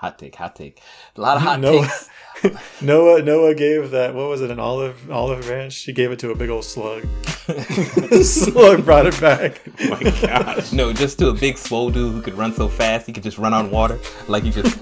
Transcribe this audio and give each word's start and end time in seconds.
Hot 0.00 0.16
take, 0.16 0.36
hot 0.36 0.54
take. 0.54 0.80
A 1.16 1.20
lot 1.20 1.38
of 1.38 1.42
hot 1.42 1.58
Noah, 1.58 1.82
takes. 1.82 2.80
Noah 2.80 3.20
Noah 3.20 3.52
gave 3.52 3.90
that 3.90 4.14
what 4.14 4.28
was 4.28 4.40
it 4.40 4.48
an 4.48 4.60
olive 4.60 5.10
olive 5.10 5.44
branch? 5.44 5.72
She 5.72 5.92
gave 5.92 6.12
it 6.12 6.20
to 6.20 6.30
a 6.30 6.36
big 6.36 6.50
old 6.50 6.64
slug. 6.64 7.04
slug 8.22 8.84
brought 8.84 9.06
it 9.06 9.20
back. 9.20 9.60
Oh 9.80 9.90
my 9.90 10.02
gosh. 10.20 10.70
No, 10.72 10.92
just 10.92 11.18
to 11.18 11.30
a 11.30 11.34
big 11.34 11.58
swole 11.58 11.90
dude 11.90 12.12
who 12.12 12.22
could 12.22 12.34
run 12.34 12.52
so 12.52 12.68
fast 12.68 13.08
he 13.08 13.12
could 13.12 13.24
just 13.24 13.38
run 13.38 13.52
on 13.52 13.72
water, 13.72 13.98
like 14.28 14.44
he 14.44 14.52
just, 14.52 14.80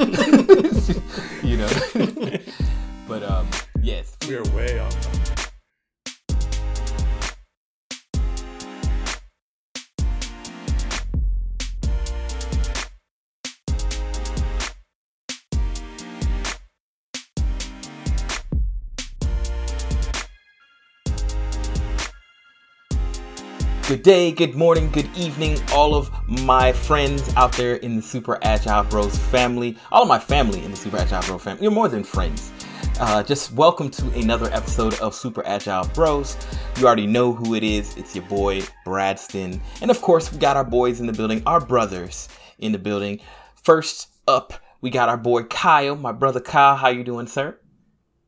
you 1.43 1.57
know. 1.57 2.39
but 3.09 3.23
um, 3.23 3.49
yes, 3.81 4.19
We 4.29 4.37
are 4.37 4.45
way 4.51 4.79
off. 4.79 5.06
Day, 24.07 24.31
good 24.31 24.55
morning, 24.55 24.89
good 24.93 25.11
evening, 25.17 25.61
all 25.73 25.93
of 25.93 26.13
my 26.29 26.73
friends 26.73 27.35
out 27.35 27.53
there 27.55 27.75
in 27.75 27.97
the 27.97 28.03
Super 28.03 28.39
Agile 28.41 28.85
Bros 28.85 29.19
family, 29.19 29.77
all 29.91 30.03
of 30.03 30.09
my 30.09 30.17
family 30.21 30.63
in 30.63 30.71
the 30.71 30.77
Super 30.77 30.99
Agile 30.99 31.23
Bros 31.23 31.43
family. 31.43 31.65
You're 31.65 31.73
more 31.73 31.89
than 31.89 32.05
friends. 32.05 32.53
Uh, 33.01 33.25
just 33.25 33.53
welcome 33.55 33.91
to 33.91 34.09
another 34.13 34.47
episode 34.53 34.95
of 35.01 35.13
Super 35.13 35.45
Agile 35.45 35.89
Bros. 35.89 36.37
You 36.79 36.87
already 36.87 37.09
know 37.09 37.33
who 37.33 37.57
it 37.57 37.65
is. 37.65 37.97
It's 37.97 38.15
your 38.15 38.25
boy 38.27 38.63
Bradston, 38.85 39.61
and 39.83 39.91
of 39.91 40.01
course 40.01 40.33
we 40.33 40.39
got 40.39 40.57
our 40.57 40.63
boys 40.63 41.01
in 41.01 41.09
the 41.09 41.13
building, 41.13 41.43
our 41.45 41.61
brothers 41.61 42.29
in 42.61 42.71
the 42.71 42.79
building. 42.79 43.19
First 43.65 44.07
up, 44.29 44.53
we 44.83 44.91
got 44.91 45.09
our 45.09 45.19
boy 45.19 45.43
Kyle, 45.43 45.97
my 45.97 46.13
brother 46.13 46.39
Kyle. 46.39 46.77
How 46.77 46.91
you 46.91 47.03
doing, 47.03 47.27
sir? 47.27 47.59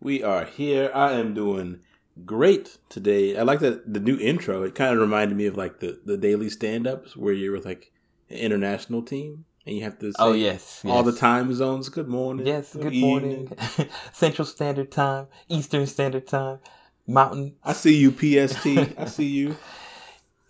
We 0.00 0.24
are 0.24 0.44
here. 0.44 0.90
I 0.92 1.12
am 1.12 1.34
doing 1.34 1.82
great 2.24 2.78
today. 2.88 3.36
I 3.36 3.42
like 3.42 3.60
the 3.60 3.82
the 3.86 4.00
new 4.00 4.18
intro. 4.18 4.62
It 4.62 4.74
kind 4.74 4.94
of 4.94 5.00
reminded 5.00 5.36
me 5.36 5.46
of 5.46 5.56
like 5.56 5.80
the 5.80 6.00
the 6.04 6.16
daily 6.16 6.50
stand 6.50 6.86
ups 6.86 7.16
where 7.16 7.32
you're 7.32 7.52
with 7.52 7.64
like 7.64 7.92
an 8.30 8.36
international 8.36 9.02
team 9.02 9.44
and 9.66 9.76
you 9.76 9.82
have 9.84 9.98
to 10.00 10.06
oh, 10.06 10.10
say 10.10 10.14
Oh 10.18 10.32
yes, 10.32 10.82
all 10.86 11.02
the 11.02 11.12
time 11.12 11.52
zones. 11.54 11.88
Good 11.88 12.08
morning. 12.08 12.46
Yes, 12.46 12.74
good 12.74 12.92
evening. 12.92 13.00
morning. 13.00 13.52
Central 14.12 14.46
Standard 14.46 14.90
Time, 14.90 15.26
Eastern 15.48 15.86
Standard 15.86 16.26
Time, 16.26 16.58
Mountain, 17.06 17.56
I 17.64 17.72
see 17.72 17.96
you, 17.96 18.10
PST. 18.10 18.66
I 18.98 19.04
see 19.06 19.26
you. 19.26 19.56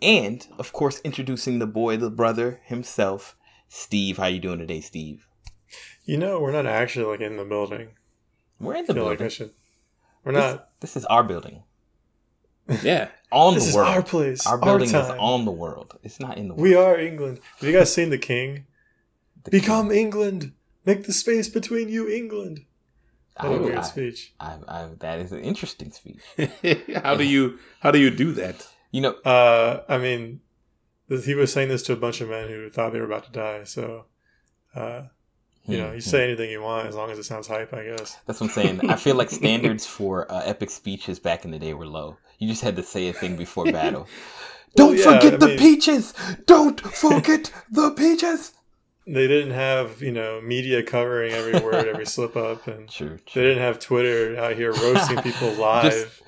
and 0.02 0.46
of 0.58 0.72
course 0.72 1.00
introducing 1.04 1.58
the 1.58 1.66
boy, 1.66 1.96
the 1.96 2.10
brother 2.10 2.60
himself, 2.64 3.36
Steve. 3.68 4.16
How 4.18 4.26
you 4.26 4.40
doing 4.40 4.58
today, 4.58 4.80
Steve? 4.80 5.26
You 6.04 6.16
know, 6.16 6.40
we're 6.40 6.52
not 6.52 6.66
actually 6.66 7.04
like 7.04 7.20
in 7.20 7.36
the 7.36 7.44
building. 7.44 7.88
We're 8.58 8.74
in 8.74 8.78
I 8.78 8.82
the 8.82 8.86
feel 8.94 9.04
building. 9.04 9.18
like 9.18 9.26
I 9.26 9.28
should. 9.28 9.50
We're 10.24 10.32
this, 10.32 10.52
not. 10.54 10.68
this 10.80 10.96
is 10.96 11.04
our 11.06 11.22
building. 11.24 11.62
Yeah. 12.82 13.08
On 13.32 13.54
This 13.54 13.64
the 13.64 13.68
is 13.70 13.76
world. 13.76 13.88
our 13.88 14.02
place. 14.02 14.46
Our 14.46 14.54
our 14.54 14.58
building 14.64 14.88
is 14.88 14.94
on 14.94 15.44
the 15.44 15.50
world. 15.50 15.98
It's 16.02 16.18
not 16.18 16.38
in 16.38 16.48
the 16.48 16.54
world. 16.54 16.62
We 16.62 16.74
are 16.74 16.98
England. 16.98 17.40
Have 17.60 17.68
you 17.68 17.76
guys 17.76 17.92
seen 17.92 18.08
The 18.08 18.16
King? 18.18 18.64
The- 19.44 19.50
Become 19.50 19.90
England. 19.92 20.52
Make 20.86 21.04
the 21.04 21.12
space 21.12 21.46
between 21.48 21.90
you, 21.90 22.08
England. 22.08 22.64
I, 23.36 23.48
What 23.48 23.58
a 23.60 23.62
weird 23.64 23.78
I- 23.78 23.82
speech. 23.82 24.32
I, 24.40 24.56
I, 24.66 24.88
that 25.00 25.18
is 25.20 25.32
an 25.32 25.40
interesting 25.40 25.92
speech. 25.92 26.20
how 27.04 27.14
do 27.16 27.24
you 27.24 27.58
how 27.80 27.90
do 27.90 27.98
you 27.98 28.08
do 28.10 28.32
that? 28.32 28.66
You 28.92 29.02
know, 29.02 29.12
Uh, 29.26 29.82
I 29.88 29.98
mean, 29.98 30.40
he 31.10 31.34
was 31.34 31.52
saying 31.52 31.68
this 31.68 31.82
to 31.84 31.92
a 31.92 31.96
bunch 31.96 32.22
of 32.22 32.30
men 32.30 32.48
who 32.48 32.70
thought 32.70 32.92
they 32.94 33.00
were 33.00 33.06
about 33.12 33.24
to 33.26 33.32
die. 33.32 33.64
So, 33.64 34.06
uh, 34.74 35.02
you 35.68 35.78
know, 35.78 35.88
hmm, 35.88 35.94
you 35.96 36.00
say 36.00 36.24
anything 36.24 36.50
you 36.50 36.62
want 36.62 36.88
as 36.88 36.94
long 36.96 37.10
as 37.10 37.18
it 37.18 37.24
sounds 37.24 37.46
hype, 37.46 37.72
I 37.74 37.84
guess. 37.84 38.16
That's 38.26 38.40
what 38.40 38.48
I'm 38.48 38.52
saying. 38.54 38.90
I 38.90 38.96
feel 38.96 39.14
like 39.16 39.30
standards 39.42 39.86
for 39.86 40.30
uh, 40.32 40.42
epic 40.44 40.70
speeches 40.70 41.18
back 41.18 41.44
in 41.44 41.50
the 41.50 41.58
day 41.58 41.74
were 41.74 41.86
low. 41.86 42.16
You 42.38 42.48
just 42.48 42.62
had 42.62 42.76
to 42.76 42.82
say 42.82 43.08
a 43.08 43.12
thing 43.12 43.36
before 43.36 43.64
battle. 43.72 44.08
Don't 44.76 44.96
yeah, 44.96 45.04
forget 45.04 45.34
I 45.34 45.36
the 45.36 45.46
mean- 45.48 45.58
peaches. 45.58 46.14
Don't 46.46 46.80
forget 46.80 47.52
the 47.70 47.90
peaches. 47.90 48.52
They 49.06 49.26
didn't 49.26 49.52
have 49.52 50.02
you 50.02 50.12
know 50.12 50.40
media 50.42 50.82
covering 50.82 51.32
every 51.32 51.58
word, 51.60 51.86
every 51.88 52.04
slip 52.04 52.36
up, 52.36 52.66
and 52.66 52.88
True. 52.90 53.18
they 53.34 53.42
didn't 53.42 53.62
have 53.62 53.78
Twitter 53.78 54.38
out 54.38 54.54
here 54.56 54.72
roasting 54.72 55.22
people 55.22 55.50
live. 55.52 56.20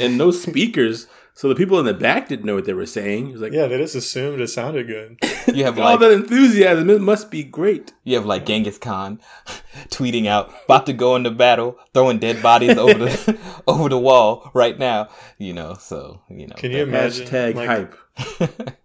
and 0.00 0.16
no 0.16 0.30
speakers, 0.30 1.06
so 1.38 1.48
the 1.48 1.54
people 1.54 1.78
in 1.78 1.86
the 1.86 1.94
back 1.94 2.26
didn't 2.26 2.46
know 2.46 2.56
what 2.56 2.64
they 2.64 2.72
were 2.72 2.84
saying. 2.84 3.28
It 3.28 3.32
was 3.34 3.40
like, 3.40 3.52
yeah, 3.52 3.68
they 3.68 3.78
just 3.78 3.94
assumed 3.94 4.40
it 4.40 4.48
sounded 4.48 4.88
good. 4.88 5.18
You 5.54 5.64
have 5.64 5.78
all 5.78 5.84
like 5.84 6.00
that 6.00 6.10
enthusiasm. 6.10 6.90
It 6.90 7.00
must 7.00 7.30
be 7.30 7.44
great. 7.44 7.92
you 8.02 8.16
have 8.16 8.26
like 8.26 8.44
Genghis 8.44 8.76
Khan 8.76 9.20
tweeting 9.88 10.26
out, 10.26 10.52
about 10.64 10.84
to 10.86 10.92
go 10.92 11.14
into 11.14 11.30
battle, 11.30 11.78
throwing 11.94 12.18
dead 12.18 12.42
bodies 12.42 12.76
over 12.76 12.92
the 12.92 13.38
over 13.68 13.88
the 13.88 13.98
wall 13.98 14.50
right 14.52 14.76
now. 14.76 15.08
You 15.38 15.52
know, 15.52 15.74
so 15.74 16.22
you 16.28 16.48
know. 16.48 16.56
Can 16.56 16.72
you 16.72 16.82
imagine? 16.82 17.28
Hashtag 17.28 17.54
like, 17.54 17.94
hype. 18.40 18.76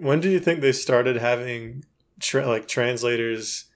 When 0.00 0.20
do 0.20 0.30
you 0.30 0.40
think 0.40 0.60
they 0.60 0.72
started 0.72 1.16
having 1.16 1.84
tra- 2.20 2.48
like 2.48 2.66
translators 2.66 3.66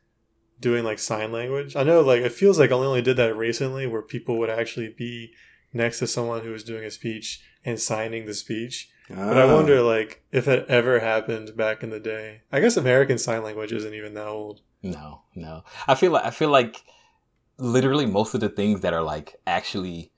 doing 0.58 0.84
like 0.84 0.98
sign 0.98 1.32
language? 1.32 1.76
I 1.76 1.82
know 1.82 2.00
like 2.00 2.22
it 2.22 2.32
feels 2.32 2.58
like 2.58 2.72
I 2.72 2.76
only 2.76 3.02
did 3.02 3.18
that 3.18 3.36
recently, 3.36 3.86
where 3.86 4.02
people 4.02 4.38
would 4.38 4.50
actually 4.50 4.88
be 4.88 5.32
next 5.74 5.98
to 5.98 6.06
someone 6.06 6.42
who 6.42 6.50
was 6.50 6.64
doing 6.64 6.84
a 6.84 6.90
speech 6.90 7.42
and 7.64 7.78
signing 7.80 8.26
the 8.26 8.34
speech. 8.34 8.88
But 9.08 9.36
I 9.36 9.42
Ah. 9.42 9.54
wonder 9.54 9.82
like 9.82 10.22
if 10.32 10.48
it 10.48 10.64
ever 10.68 11.00
happened 11.00 11.56
back 11.56 11.82
in 11.82 11.90
the 11.90 12.00
day. 12.00 12.42
I 12.50 12.60
guess 12.60 12.76
American 12.76 13.18
Sign 13.18 13.42
Language 13.42 13.72
isn't 13.72 13.94
even 13.94 14.14
that 14.14 14.26
old. 14.26 14.60
No, 14.82 15.22
no. 15.34 15.64
I 15.86 15.94
feel 15.94 16.12
like 16.12 16.24
I 16.24 16.30
feel 16.30 16.48
like 16.50 16.82
literally 17.58 18.06
most 18.06 18.34
of 18.34 18.40
the 18.40 18.48
things 18.48 18.80
that 18.80 18.92
are 18.94 19.02
like 19.02 19.36
actually 19.46 20.12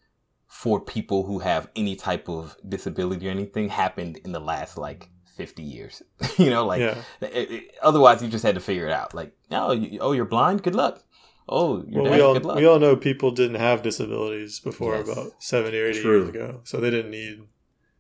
for 0.47 0.81
people 0.81 1.25
who 1.25 1.41
have 1.41 1.69
any 1.75 1.97
type 1.97 2.29
of 2.29 2.57
disability 2.69 3.27
or 3.27 3.31
anything 3.33 3.69
happened 3.69 4.19
in 4.25 4.33
the 4.33 4.41
last 4.41 4.79
like 4.79 5.11
50 5.37 5.63
years. 5.63 6.01
you 6.39 6.49
know, 6.51 6.65
like 6.65 6.81
yeah. 6.81 6.97
it- 7.21 7.51
it- 7.51 7.75
otherwise 7.83 8.23
you 8.23 8.29
just 8.29 8.45
had 8.45 8.55
to 8.55 8.61
figure 8.61 8.87
it 8.87 8.93
out. 8.93 9.13
Like, 9.15 9.33
oh, 9.51 9.73
you, 9.73 9.99
oh, 10.01 10.13
you're 10.13 10.25
blind. 10.25 10.63
Good 10.63 10.77
luck. 10.77 11.03
Oh, 11.49 11.85
you're 11.87 12.03
Well, 12.03 12.11
deaf. 12.11 12.15
we 12.17 12.21
all 12.23 12.33
Good 12.35 12.45
luck. 12.45 12.57
we 12.57 12.67
all 12.67 12.79
know 12.79 12.97
people 12.97 13.31
didn't 13.31 13.57
have 13.57 13.83
disabilities 13.83 14.61
before 14.61 14.97
Yes. 14.97 15.09
about 15.09 15.43
seventy 15.43 15.79
or 15.79 15.87
eighty 15.87 16.01
True. 16.01 16.19
years 16.21 16.29
ago, 16.31 16.61
so 16.65 16.79
they 16.81 16.91
didn't 16.91 17.11
need 17.11 17.43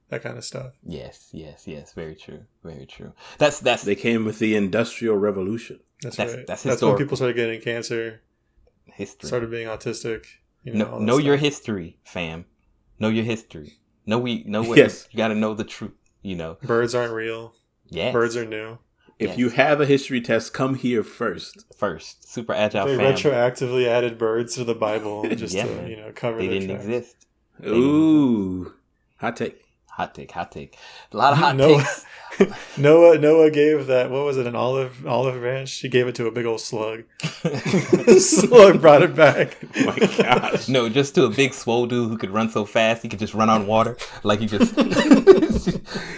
that 0.09 0.22
kind 0.22 0.38
of 0.38 0.44
stuff. 0.44 0.72
yes, 0.87 1.28
yes, 1.32 1.65
yes. 1.66 1.93
Very 1.93 2.15
true. 2.15 2.44
Very 2.62 2.87
true. 2.87 3.12
That's 3.38 3.60
that's 3.60 3.82
They 3.82 3.97
came 3.97 4.25
with 4.25 4.38
the 4.38 4.55
Industrial 4.56 5.16
Revolution. 5.16 5.81
That's, 6.03 6.16
That's- 6.16 6.37
right. 6.37 6.47
that's 6.47 6.62
That's 6.62 6.82
when 6.82 6.97
people 6.97 7.16
started 7.16 7.37
getting 7.37 7.60
cancer, 7.60 8.22
history. 8.87 9.27
started 9.28 9.50
being 9.50 9.66
autistic. 9.69 10.25
You 10.62 10.75
know, 10.75 10.99
know 10.99 10.99
know 10.99 11.19
your 11.19 11.37
history, 11.37 11.99
fam. 12.05 12.47
Know 12.99 13.09
your 13.09 13.25
history. 13.25 13.78
Know 14.06 14.19
we 14.19 14.44
know 14.44 14.62
what 14.62 14.78
Yes. 14.78 15.06
you 15.11 15.16
got 15.19 15.28
to 15.28 15.34
know 15.34 15.53
the 15.55 15.65
truth. 15.65 15.93
You 16.22 16.37
know. 16.37 16.56
Birds 16.62 16.94
aren't 16.94 17.12
real. 17.12 17.55
Yes. 17.88 18.12
Birds 18.15 18.37
are 18.37 18.47
new. 18.47 18.78
If 19.19 19.30
Yes. 19.30 19.38
you 19.38 19.48
have 19.50 19.80
a 19.80 19.86
history 19.86 20.20
test, 20.20 20.52
come 20.52 20.75
here 20.75 21.02
first. 21.04 21.64
first. 21.76 22.28
Super 22.32 22.52
agile 22.52 22.86
They 22.86 22.97
fam. 22.97 23.14
retroactively 23.14 23.86
added 23.86 24.19
birds 24.19 24.54
to 24.56 24.64
the 24.64 24.75
Bible 24.75 25.22
just 25.36 25.54
Yeah, 25.54 25.66
to 25.66 25.70
man. 25.75 25.88
you 25.91 25.97
know 25.97 26.12
cover. 26.14 26.38
they 26.38 26.48
their 26.48 26.58
didn't 26.60 26.76
tracks. 26.76 26.84
exist. 26.86 27.16
Ooh, 27.66 28.72
hot 29.19 29.36
take. 29.36 29.60
Hot 29.91 30.12
take, 30.12 30.32
hot 30.32 30.50
take. 30.50 30.76
A 31.12 31.16
lot 31.16 31.32
of 31.34 31.38
hot 31.38 31.54
Noah, 31.54 31.76
takes. 31.78 32.04
Noah 32.76 33.16
Noah 33.16 33.48
gave 33.52 33.86
that 33.86 34.10
what 34.10 34.25
was 34.25 34.36
it 34.36 34.44
an 34.44 34.56
olive 34.56 35.06
olive 35.06 35.38
branch? 35.41 35.69
She 35.69 35.88
gave 35.88 36.08
it 36.08 36.16
to 36.16 36.26
a 36.26 36.32
big 36.32 36.46
old 36.46 36.60
slug. 36.60 37.04
slug 38.19 38.81
brought 38.81 39.02
it 39.02 39.14
back. 39.14 39.56
Oh 39.76 39.84
my 39.86 39.98
gosh. 40.19 40.69
no, 40.69 40.88
just 40.88 41.14
to 41.14 41.26
a 41.26 41.31
big 41.31 41.54
swole 41.54 41.86
dude 41.86 42.08
who 42.08 42.19
could 42.19 42.31
run 42.31 42.50
so 42.50 42.64
fast 42.64 43.04
he 43.04 43.08
could 43.08 43.20
just 43.20 43.34
run 43.34 43.48
on 43.48 43.69
water, 43.69 43.96
like 44.25 44.41
he 44.41 44.46
just, 44.46 44.76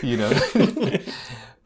you 0.03 0.17
know. 0.17 0.31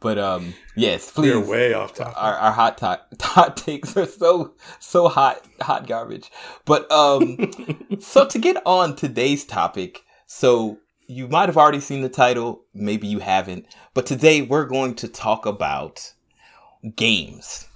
But 0.01 0.17
um, 0.17 0.53
yes, 0.75 1.09
please. 1.11 1.33
We're 1.35 1.49
way 1.49 1.73
off 1.73 1.93
topic. 1.93 2.15
our, 2.17 2.33
our 2.33 2.51
hot 2.51 2.79
hot 3.21 3.55
takes 3.55 3.95
are 3.95 4.05
so 4.05 4.53
so 4.79 5.07
hot 5.07 5.45
hot 5.61 5.87
garbage 5.87 6.29
but 6.65 6.91
um 6.91 7.37
so 7.99 8.27
to 8.27 8.37
get 8.39 8.61
on 8.65 8.95
today's 8.95 9.45
topic 9.45 10.01
so 10.25 10.79
you 11.07 11.27
might 11.27 11.47
have 11.47 11.57
already 11.57 11.79
seen 11.79 12.01
the 12.01 12.09
title 12.09 12.65
maybe 12.73 13.07
you 13.07 13.19
haven't 13.19 13.65
but 13.93 14.05
today 14.05 14.41
we're 14.41 14.65
going 14.65 14.95
to 14.95 15.07
talk 15.07 15.45
about 15.45 16.13
games 16.95 17.67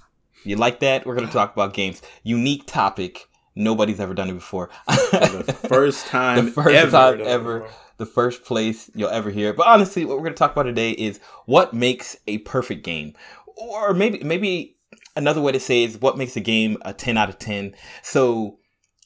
you 0.44 0.56
like 0.56 0.80
that 0.80 1.06
we're 1.06 1.14
going 1.14 1.26
to 1.26 1.32
talk 1.32 1.52
about 1.54 1.72
games 1.72 2.02
unique 2.22 2.66
topic 2.66 3.28
nobody's 3.54 4.00
ever 4.00 4.14
done 4.14 4.28
it 4.28 4.34
before 4.34 4.68
the 4.86 5.56
first 5.68 6.06
time 6.06 6.46
the 6.46 6.50
first 6.50 6.74
ever. 6.74 6.90
time 6.90 7.20
ever, 7.22 7.60
before. 7.60 7.76
The 7.98 8.06
first 8.06 8.44
place 8.44 8.90
you'll 8.94 9.10
ever 9.10 9.30
hear. 9.30 9.52
But 9.52 9.66
honestly, 9.66 10.04
what 10.04 10.16
we're 10.16 10.24
going 10.24 10.34
to 10.34 10.38
talk 10.38 10.52
about 10.52 10.64
today 10.64 10.92
is 10.92 11.20
what 11.46 11.74
makes 11.74 12.16
a 12.26 12.38
perfect 12.38 12.84
game, 12.84 13.14
or 13.56 13.94
maybe 13.94 14.22
maybe 14.22 14.76
another 15.14 15.40
way 15.40 15.52
to 15.52 15.60
say 15.60 15.84
is 15.84 16.00
what 16.00 16.18
makes 16.18 16.36
a 16.36 16.40
game 16.40 16.76
a 16.82 16.92
ten 16.92 17.16
out 17.16 17.28
of 17.28 17.38
ten. 17.38 17.74
So, 18.02 18.58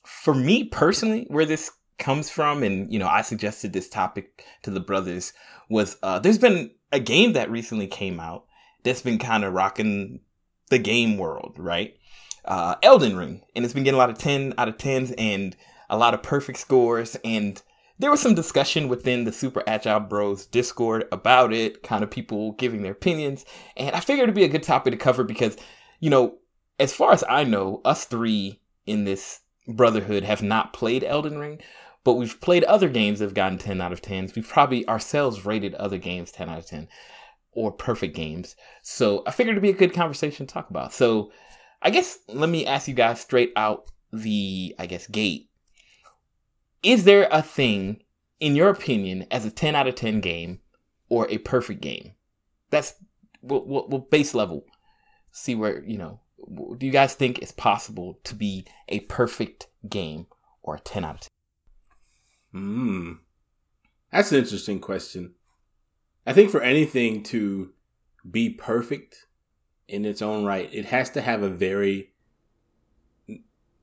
for 0.04 0.34
me 0.34 0.64
personally, 0.64 1.26
where 1.28 1.46
this 1.46 1.70
comes 1.98 2.30
from, 2.30 2.62
and 2.62 2.92
you 2.92 2.98
know, 2.98 3.08
I 3.08 3.22
suggested 3.22 3.72
this 3.72 3.88
topic 3.88 4.44
to 4.62 4.70
the 4.70 4.80
brothers 4.80 5.32
was 5.68 5.96
uh, 6.02 6.18
there's 6.18 6.38
been 6.38 6.70
a 6.92 7.00
game 7.00 7.34
that 7.34 7.50
recently 7.50 7.86
came 7.86 8.18
out 8.18 8.46
that's 8.82 9.02
been 9.02 9.18
kind 9.18 9.44
of 9.44 9.52
rocking 9.52 10.20
the 10.70 10.78
game 10.78 11.18
world, 11.18 11.54
right? 11.58 11.94
uh, 12.44 12.76
Elden 12.82 13.16
Ring, 13.16 13.42
and 13.54 13.64
it's 13.64 13.74
been 13.74 13.84
getting 13.84 13.96
a 13.96 13.98
lot 13.98 14.10
of 14.10 14.18
ten 14.18 14.54
out 14.58 14.68
of 14.68 14.78
tens 14.78 15.12
and 15.12 15.56
a 15.88 15.96
lot 15.96 16.14
of 16.14 16.22
perfect 16.22 16.58
scores. 16.58 17.16
And 17.24 17.60
there 18.00 18.10
was 18.10 18.20
some 18.20 18.34
discussion 18.34 18.88
within 18.88 19.24
the 19.24 19.32
Super 19.32 19.62
Agile 19.66 20.00
Bros 20.00 20.46
Discord 20.46 21.06
about 21.12 21.52
it, 21.52 21.82
kind 21.82 22.02
of 22.02 22.10
people 22.10 22.52
giving 22.52 22.80
their 22.80 22.92
opinions. 22.92 23.44
And 23.76 23.94
I 23.94 24.00
figured 24.00 24.24
it'd 24.24 24.34
be 24.34 24.44
a 24.44 24.48
good 24.48 24.62
topic 24.62 24.92
to 24.92 24.96
cover 24.96 25.22
because, 25.22 25.58
you 26.00 26.08
know, 26.08 26.38
as 26.78 26.94
far 26.94 27.12
as 27.12 27.22
I 27.28 27.44
know, 27.44 27.82
us 27.84 28.06
three 28.06 28.62
in 28.86 29.04
this 29.04 29.40
brotherhood 29.68 30.24
have 30.24 30.42
not 30.42 30.72
played 30.72 31.04
Elden 31.04 31.36
Ring, 31.36 31.60
but 32.02 32.14
we've 32.14 32.40
played 32.40 32.64
other 32.64 32.88
games 32.88 33.18
that 33.18 33.26
have 33.26 33.34
gotten 33.34 33.58
10 33.58 33.82
out 33.82 33.92
of 33.92 34.00
10s. 34.00 34.34
We've 34.34 34.48
probably 34.48 34.88
ourselves 34.88 35.44
rated 35.44 35.74
other 35.74 35.98
games 35.98 36.32
10 36.32 36.48
out 36.48 36.58
of 36.58 36.66
10 36.66 36.88
or 37.52 37.70
perfect 37.70 38.16
games. 38.16 38.56
So 38.80 39.22
I 39.26 39.30
figured 39.30 39.54
it'd 39.54 39.62
be 39.62 39.68
a 39.68 39.74
good 39.74 39.92
conversation 39.92 40.46
to 40.46 40.54
talk 40.54 40.70
about. 40.70 40.94
So 40.94 41.32
I 41.82 41.90
guess 41.90 42.18
let 42.28 42.48
me 42.48 42.64
ask 42.64 42.88
you 42.88 42.94
guys 42.94 43.20
straight 43.20 43.52
out 43.56 43.90
the, 44.10 44.74
I 44.78 44.86
guess, 44.86 45.06
gate. 45.06 45.49
Is 46.82 47.04
there 47.04 47.28
a 47.30 47.42
thing, 47.42 48.02
in 48.38 48.56
your 48.56 48.70
opinion, 48.70 49.26
as 49.30 49.44
a 49.44 49.50
10 49.50 49.74
out 49.74 49.86
of 49.86 49.94
10 49.94 50.20
game 50.20 50.60
or 51.08 51.28
a 51.28 51.38
perfect 51.38 51.80
game? 51.80 52.12
That's, 52.70 52.94
we'll, 53.42 54.06
base 54.10 54.34
level. 54.34 54.64
See 55.32 55.54
where, 55.54 55.82
you 55.84 55.98
know, 55.98 56.20
do 56.78 56.86
you 56.86 56.92
guys 56.92 57.14
think 57.14 57.38
it's 57.38 57.52
possible 57.52 58.18
to 58.24 58.34
be 58.34 58.64
a 58.88 59.00
perfect 59.00 59.68
game 59.88 60.26
or 60.62 60.76
a 60.76 60.80
10 60.80 61.04
out 61.04 61.14
of 61.16 61.20
10? 61.20 61.28
Hmm. 62.52 63.12
That's 64.10 64.32
an 64.32 64.38
interesting 64.38 64.80
question. 64.80 65.34
I 66.26 66.32
think 66.32 66.50
for 66.50 66.62
anything 66.62 67.22
to 67.24 67.72
be 68.28 68.50
perfect 68.50 69.26
in 69.88 70.04
its 70.04 70.22
own 70.22 70.44
right, 70.44 70.68
it 70.72 70.86
has 70.86 71.10
to 71.10 71.20
have 71.20 71.42
a 71.42 71.48
very 71.48 72.12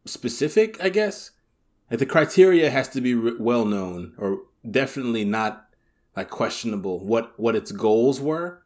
specific, 0.05 0.81
I 0.83 0.89
guess. 0.89 1.31
Like 1.89 1.99
the 1.99 2.05
criteria 2.05 2.69
has 2.69 2.89
to 2.89 3.01
be 3.01 3.15
well 3.15 3.65
known 3.65 4.13
or 4.17 4.39
definitely 4.69 5.23
not 5.23 5.67
like 6.15 6.29
questionable 6.29 7.05
what 7.05 7.39
what 7.39 7.55
its 7.55 7.71
goals 7.71 8.19
were. 8.19 8.63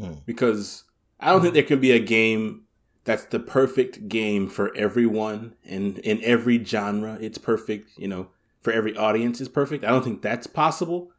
Mm. 0.00 0.24
Because 0.24 0.84
I 1.20 1.30
don't 1.30 1.40
mm. 1.40 1.42
think 1.42 1.54
there 1.54 1.62
can 1.62 1.80
be 1.80 1.92
a 1.92 1.98
game 1.98 2.62
that's 3.04 3.24
the 3.26 3.38
perfect 3.38 4.08
game 4.08 4.48
for 4.48 4.74
everyone 4.76 5.54
and 5.64 5.98
in 5.98 6.22
every 6.24 6.62
genre. 6.64 7.18
It's 7.20 7.38
perfect, 7.38 7.90
you 7.98 8.08
know, 8.08 8.28
for 8.60 8.72
every 8.72 8.96
audience 8.96 9.40
is 9.40 9.48
perfect. 9.48 9.84
I 9.84 9.90
don't 9.90 10.02
think 10.02 10.22
that's 10.22 10.46
possible. 10.46 11.10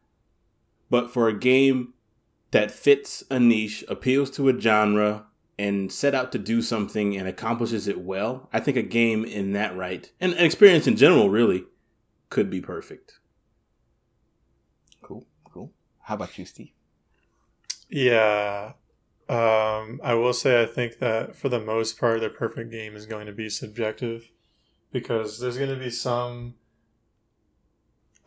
But 0.89 1.11
for 1.11 1.27
a 1.27 1.37
game 1.37 1.93
that 2.51 2.71
fits 2.71 3.23
a 3.29 3.39
niche, 3.39 3.83
appeals 3.87 4.31
to 4.31 4.49
a 4.49 4.59
genre, 4.59 5.25
and 5.57 5.91
set 5.91 6.13
out 6.13 6.31
to 6.33 6.39
do 6.39 6.61
something 6.61 7.15
and 7.15 7.27
accomplishes 7.27 7.87
it 7.87 8.01
well, 8.01 8.49
I 8.51 8.59
think 8.59 8.77
a 8.77 8.81
game 8.81 9.23
in 9.23 9.53
that 9.53 9.75
right, 9.75 10.11
and 10.19 10.33
an 10.33 10.45
experience 10.45 10.87
in 10.87 10.97
general, 10.97 11.29
really, 11.29 11.65
could 12.29 12.49
be 12.49 12.61
perfect. 12.61 13.19
Cool, 15.01 15.25
cool. 15.45 15.71
How 16.01 16.15
about 16.15 16.37
you, 16.37 16.45
Steve? 16.45 16.71
Yeah, 17.89 18.73
um, 19.29 20.01
I 20.03 20.13
will 20.13 20.33
say 20.33 20.61
I 20.61 20.65
think 20.65 20.99
that 20.99 21.35
for 21.35 21.49
the 21.49 21.59
most 21.59 21.99
part, 21.99 22.21
the 22.21 22.29
perfect 22.29 22.71
game 22.71 22.95
is 22.95 23.05
going 23.05 23.25
to 23.25 23.31
be 23.31 23.49
subjective 23.49 24.29
because 24.91 25.39
there's 25.39 25.57
going 25.57 25.69
to 25.69 25.83
be 25.83 25.89
some. 25.89 26.55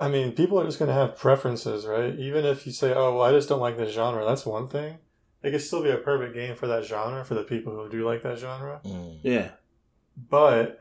I 0.01 0.09
mean, 0.09 0.33
people 0.33 0.61
are 0.61 0.65
just 0.65 0.79
going 0.79 0.89
to 0.89 0.95
have 0.95 1.19
preferences, 1.19 1.87
right? 1.87 2.17
Even 2.19 2.45
if 2.45 2.67
you 2.67 2.73
say, 2.73 2.93
"Oh, 2.95 3.15
well, 3.15 3.23
I 3.23 3.33
just 3.33 3.49
don't 3.49 3.61
like 3.61 3.77
this 3.77 3.95
genre," 3.95 4.25
that's 4.25 4.47
one 4.47 4.69
thing. 4.69 4.99
It 5.43 5.53
could 5.53 5.63
still 5.63 5.83
be 5.83 5.91
a 5.91 5.97
perfect 5.97 6.35
game 6.35 6.57
for 6.57 6.67
that 6.67 6.85
genre 6.85 7.25
for 7.25 7.35
the 7.35 7.45
people 7.45 7.75
who 7.75 7.89
do 7.89 8.05
like 8.05 8.23
that 8.23 8.39
genre. 8.39 8.81
Mm. 8.85 9.21
Yeah, 9.23 9.51
but 10.29 10.79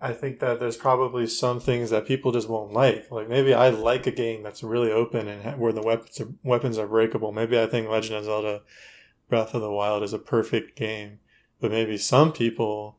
I 0.00 0.12
think 0.12 0.40
that 0.40 0.60
there's 0.60 0.76
probably 0.76 1.26
some 1.26 1.60
things 1.60 1.90
that 1.90 2.06
people 2.06 2.32
just 2.32 2.48
won't 2.48 2.72
like. 2.72 3.10
Like 3.10 3.28
maybe 3.28 3.54
I 3.54 3.70
like 3.70 4.06
a 4.06 4.10
game 4.10 4.42
that's 4.42 4.62
really 4.62 4.92
open 4.92 5.28
and 5.28 5.58
where 5.58 5.72
the 5.72 5.82
weapons 5.82 6.20
are, 6.20 6.28
weapons 6.42 6.78
are 6.78 6.86
breakable. 6.86 7.32
Maybe 7.32 7.58
I 7.58 7.66
think 7.66 7.88
Legend 7.88 8.18
of 8.18 8.24
Zelda 8.24 8.62
Breath 9.28 9.54
of 9.54 9.62
the 9.62 9.70
Wild 9.70 10.02
is 10.02 10.12
a 10.12 10.18
perfect 10.18 10.76
game, 10.76 11.20
but 11.60 11.70
maybe 11.70 11.96
some 11.96 12.32
people 12.32 12.98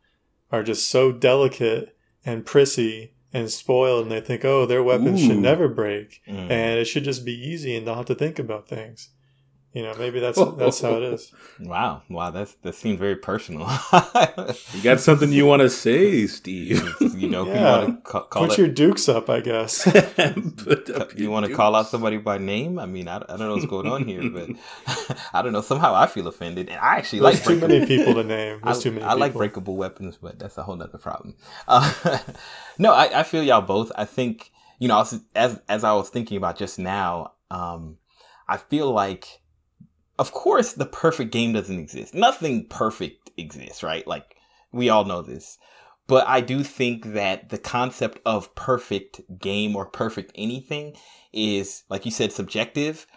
are 0.52 0.64
just 0.64 0.90
so 0.90 1.12
delicate 1.12 1.96
and 2.26 2.46
prissy 2.46 3.14
and 3.32 3.52
spoiled 3.52 4.04
and 4.04 4.12
they 4.12 4.22
think, 4.22 4.44
oh, 4.46 4.66
their 4.66 4.82
weapons 4.82 5.22
Ooh. 5.22 5.28
should 5.28 5.38
never 5.38 5.68
break 5.68 6.24
mm. 6.28 6.50
and 6.50 6.80
it 6.80 6.86
should 6.86 7.04
just 7.04 7.26
be 7.26 7.34
easy 7.34 7.76
and 7.76 7.86
not 7.86 7.98
have 7.98 8.06
to 8.06 8.16
think 8.16 8.40
about 8.40 8.68
things. 8.68 9.10
You 9.75 9.83
know, 9.83 9.94
maybe 9.95 10.22
that's 10.22 10.39
that's 10.56 10.80
how 10.80 10.95
it 10.95 11.04
is. 11.04 11.33
Wow, 11.60 12.04
wow, 12.10 12.31
that's 12.31 12.54
that 12.63 12.75
seems 12.75 12.98
very 12.98 13.16
personal. 13.16 13.68
you 14.74 14.81
got 14.81 15.01
something 15.01 15.31
you 15.31 15.45
want 15.45 15.62
to 15.62 15.69
say, 15.69 16.27
Steve? 16.27 16.81
you 17.16 17.30
know, 17.30 17.45
yeah. 17.45 17.88
you 17.88 17.98
ca- 18.04 18.22
put 18.22 18.54
it, 18.54 18.57
your 18.57 18.68
dukes 18.68 19.10
up, 19.10 19.30
I 19.30 19.42
guess. 19.42 19.83
put 19.83 20.89
up 20.89 21.18
you 21.18 21.30
want 21.30 21.45
to 21.45 21.54
call 21.54 21.75
out 21.75 21.88
somebody 21.88 22.18
by 22.18 22.38
name? 22.38 22.80
I 22.80 22.86
mean, 22.86 23.10
I, 23.10 23.18
I 23.18 23.19
don't 23.19 23.39
know 23.39 23.54
what's 23.54 23.66
going 23.66 23.88
on 23.88 24.06
here, 24.06 24.30
but 24.30 24.50
I 25.33 25.42
don't 25.42 25.51
know. 25.51 25.62
Somehow 25.62 25.94
I 25.94 26.07
feel 26.07 26.27
offended, 26.27 26.69
and 26.69 26.80
I 26.80 26.98
actually 26.98 27.19
There's 27.19 27.45
like 27.45 27.60
too 27.60 27.68
many 27.68 27.86
people 27.86 28.13
to 28.13 28.24
name. 28.24 28.62
There's 28.63 28.80
I, 28.80 28.81
too 28.81 28.92
many. 28.92 29.04
I 29.04 29.10
people. 29.10 29.19
like 29.19 29.33
breakable 29.33 29.75
weapons, 29.75 30.18
but 30.22 30.39
that's 30.39 30.57
a 30.57 30.63
whole 30.63 30.81
other 30.81 30.98
problem. 30.98 31.36
Uh, 31.68 32.19
no, 32.77 32.94
I, 32.94 33.19
I 33.19 33.24
feel 33.24 33.44
y'all 33.44 33.62
both. 33.62 33.92
I 33.98 34.06
think 34.06 34.51
you 34.80 34.88
know, 34.88 35.06
as 35.36 35.60
as 35.68 35.83
I 35.83 35.94
was 35.94 36.10
thinking 36.10 36.38
about 36.38 36.57
just 36.57 36.80
now, 36.80 37.33
um, 37.51 37.98
I 38.48 38.56
feel 38.56 38.92
like 38.92 39.42
of 40.18 40.32
course 40.32 40.74
the 40.74 40.86
perfect 40.86 41.32
game 41.32 41.54
doesn't 41.54 41.80
exist. 41.80 42.14
Nothing 42.14 42.68
perfect 42.68 43.32
exists, 43.38 43.84
right? 43.84 44.06
Like 44.08 44.36
we 44.72 44.90
all 44.90 45.06
know 45.06 45.22
this. 45.22 45.58
But 46.08 46.28
I 46.28 46.42
do 46.42 46.64
think 46.64 47.14
that 47.14 47.50
the 47.50 47.58
concept 47.58 48.20
of 48.26 48.54
perfect 48.54 49.22
game 49.40 49.76
or 49.76 49.86
perfect 49.88 50.32
anything 50.36 50.96
is, 51.34 51.84
like 51.90 52.06
you 52.06 52.12
said, 52.12 52.32
subjective, 52.32 53.08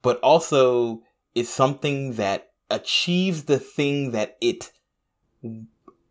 but 0.00 0.20
also 0.20 1.02
is 1.34 1.48
something 1.48 2.12
that 2.14 2.50
achieves 2.70 3.44
the 3.44 3.58
thing 3.58 4.12
that 4.12 4.36
it 4.40 4.70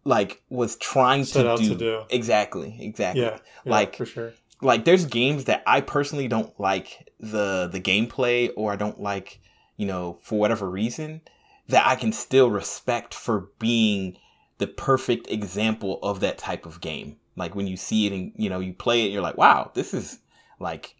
like 0.04 0.42
was 0.50 0.76
trying 0.76 1.26
to 1.26 1.56
do. 1.58 1.70
to 1.70 1.76
do. 1.76 2.04
Exactly, 2.10 2.78
exactly. 2.80 3.24
Yeah, 3.24 3.40
yeah, 3.66 3.72
like 3.72 3.96
for 3.96 4.06
sure. 4.06 4.34
Like 4.62 4.86
there's 4.86 5.06
games 5.06 5.46
that 5.46 5.64
I 5.66 5.82
personally 5.82 6.28
don't 6.28 6.58
like 6.60 7.12
the 7.20 7.70
the 7.72 7.82
gameplay 7.82 8.52
or 8.56 8.72
I 8.72 8.76
don't 8.76 9.00
like 9.02 9.40
you 9.78 9.86
know, 9.86 10.20
for 10.22 10.40
whatever 10.40 10.70
reason, 10.70 11.22
that 11.68 11.86
I 11.86 11.96
can 11.96 12.12
still 12.12 12.50
respect 12.50 13.14
for 13.14 13.50
being 13.60 14.18
the 14.58 14.68
perfect 14.68 15.30
example 15.30 16.00
of 16.02 16.20
that 16.22 16.38
type 16.38 16.66
of 16.66 16.82
game. 16.82 17.18
Like 17.36 17.56
when 17.56 17.68
you 17.68 17.76
see 17.76 18.08
it 18.08 18.14
and, 18.14 18.32
you 18.36 18.50
know, 18.50 18.60
you 18.60 18.74
play 18.74 19.06
it, 19.06 19.12
you're 19.12 19.22
like, 19.22 19.38
wow, 19.38 19.72
this 19.74 19.94
is 19.94 20.20
like, 20.60 20.96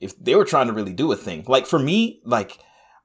if 0.00 0.18
they 0.22 0.34
were 0.34 0.44
trying 0.44 0.66
to 0.66 0.72
really 0.72 0.92
do 0.92 1.10
a 1.12 1.16
thing. 1.16 1.44
Like 1.46 1.66
for 1.66 1.78
me, 1.78 2.20
like, 2.24 2.58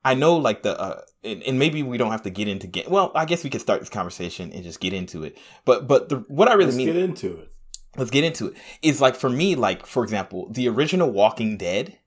I 0.04 0.16
know 0.16 0.38
like 0.38 0.64
the, 0.64 0.78
uh, 0.80 1.02
and, 1.24 1.44
and 1.44 1.60
maybe 1.60 1.84
we 1.84 1.98
don't 1.98 2.12
have 2.12 2.24
to 2.24 2.30
get 2.30 2.48
into 2.48 2.68
game. 2.68 2.86
well, 2.90 3.12
I 3.16 3.26
guess 3.26 3.44
we 3.44 3.50
could 3.50 3.62
start 3.62 3.80
this 3.80 3.90
conversation 3.90 4.52
and 4.52 4.64
just 4.64 4.80
get 4.82 4.94
into 4.94 5.24
it. 5.24 5.38
But, 5.64 5.88
but 5.88 6.10
the, 6.10 6.18
what 6.28 6.50
I 6.50 6.54
really 6.54 6.66
Let's 6.66 6.78
mean. 6.78 6.88
get 6.88 6.98
into 6.98 7.38
it. 7.38 7.52
Let's 7.96 8.12
get 8.12 8.24
into 8.24 8.48
it. 8.48 8.54
Is 8.82 9.00
like 9.00 9.16
for 9.16 9.30
me, 9.30 9.56
like, 9.56 9.86
for 9.86 10.04
example, 10.04 10.50
the 10.52 10.68
original 10.68 11.10
Walking 11.10 11.58
Dead, 11.58 11.98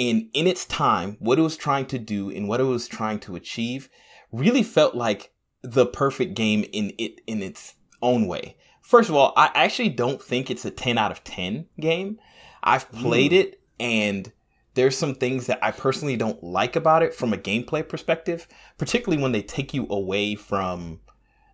in 0.00 0.30
in 0.32 0.46
its 0.46 0.64
time, 0.64 1.18
what 1.20 1.38
it 1.38 1.42
was 1.42 1.58
trying 1.58 1.84
to 1.84 1.98
do 1.98 2.30
and 2.30 2.48
what 2.48 2.58
it 2.58 2.64
was 2.64 2.88
trying 2.88 3.18
to 3.20 3.36
achieve 3.36 3.90
really 4.32 4.62
felt 4.62 4.94
like 4.94 5.30
the 5.62 5.84
perfect 5.84 6.32
game 6.32 6.64
in 6.72 6.94
it 6.96 7.20
in 7.26 7.42
its 7.42 7.74
own 8.00 8.26
way. 8.26 8.56
First 8.80 9.10
of 9.10 9.14
all, 9.14 9.34
I 9.36 9.50
actually 9.54 9.90
don't 9.90 10.22
think 10.22 10.50
it's 10.50 10.64
a 10.64 10.70
10 10.70 10.96
out 10.96 11.12
of 11.12 11.22
10 11.22 11.66
game. 11.78 12.18
I've 12.62 12.90
played 12.92 13.32
mm. 13.32 13.40
it 13.40 13.60
and 13.78 14.32
there's 14.72 14.96
some 14.96 15.14
things 15.14 15.46
that 15.46 15.58
I 15.62 15.70
personally 15.70 16.16
don't 16.16 16.42
like 16.42 16.76
about 16.76 17.02
it 17.02 17.12
from 17.14 17.34
a 17.34 17.38
gameplay 17.38 17.86
perspective, 17.86 18.48
particularly 18.78 19.22
when 19.22 19.32
they 19.32 19.42
take 19.42 19.74
you 19.74 19.86
away 19.90 20.34
from 20.34 21.00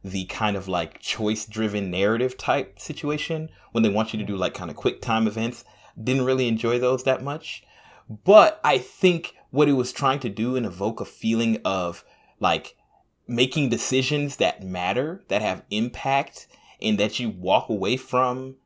the 0.05 0.26
kind 0.26 0.57
of 0.57 0.69
like 0.69 1.00
choice 1.00 1.47
driven 1.47 1.91
narrative 1.91 2.38
type 2.38 2.79
situation 2.79 3.49
when 3.73 3.83
they 3.83 3.88
want 3.88 4.12
you 4.12 4.21
to 4.21 4.25
do 4.25 4.37
like 4.37 4.55
kind 4.55 4.71
of 4.71 4.76
quick 4.76 5.03
time 5.03 5.26
events. 5.26 5.65
Didn't 6.00 6.25
really 6.25 6.47
enjoy 6.47 6.79
those 6.79 7.03
that 7.03 7.25
much. 7.25 7.65
But 8.09 8.61
I 8.63 8.79
think 8.79 9.35
what 9.51 9.69
it 9.69 9.73
was 9.73 9.93
trying 9.93 10.21
to 10.21 10.29
do 10.29 10.57
and 10.57 10.67
evoke 10.67 11.01
a 11.01 11.05
feeling 11.05 11.59
of 11.65 12.05
like 12.41 12.77
making 13.27 13.69
decisions 13.69 14.37
that 14.37 14.63
matter, 14.63 15.25
that 15.29 15.43
have 15.43 15.65
impact, 15.71 16.47
and 16.81 16.99
that 16.99 17.19
you 17.19 17.31
walk 17.31 17.69
away 17.69 17.97
from 17.97 18.57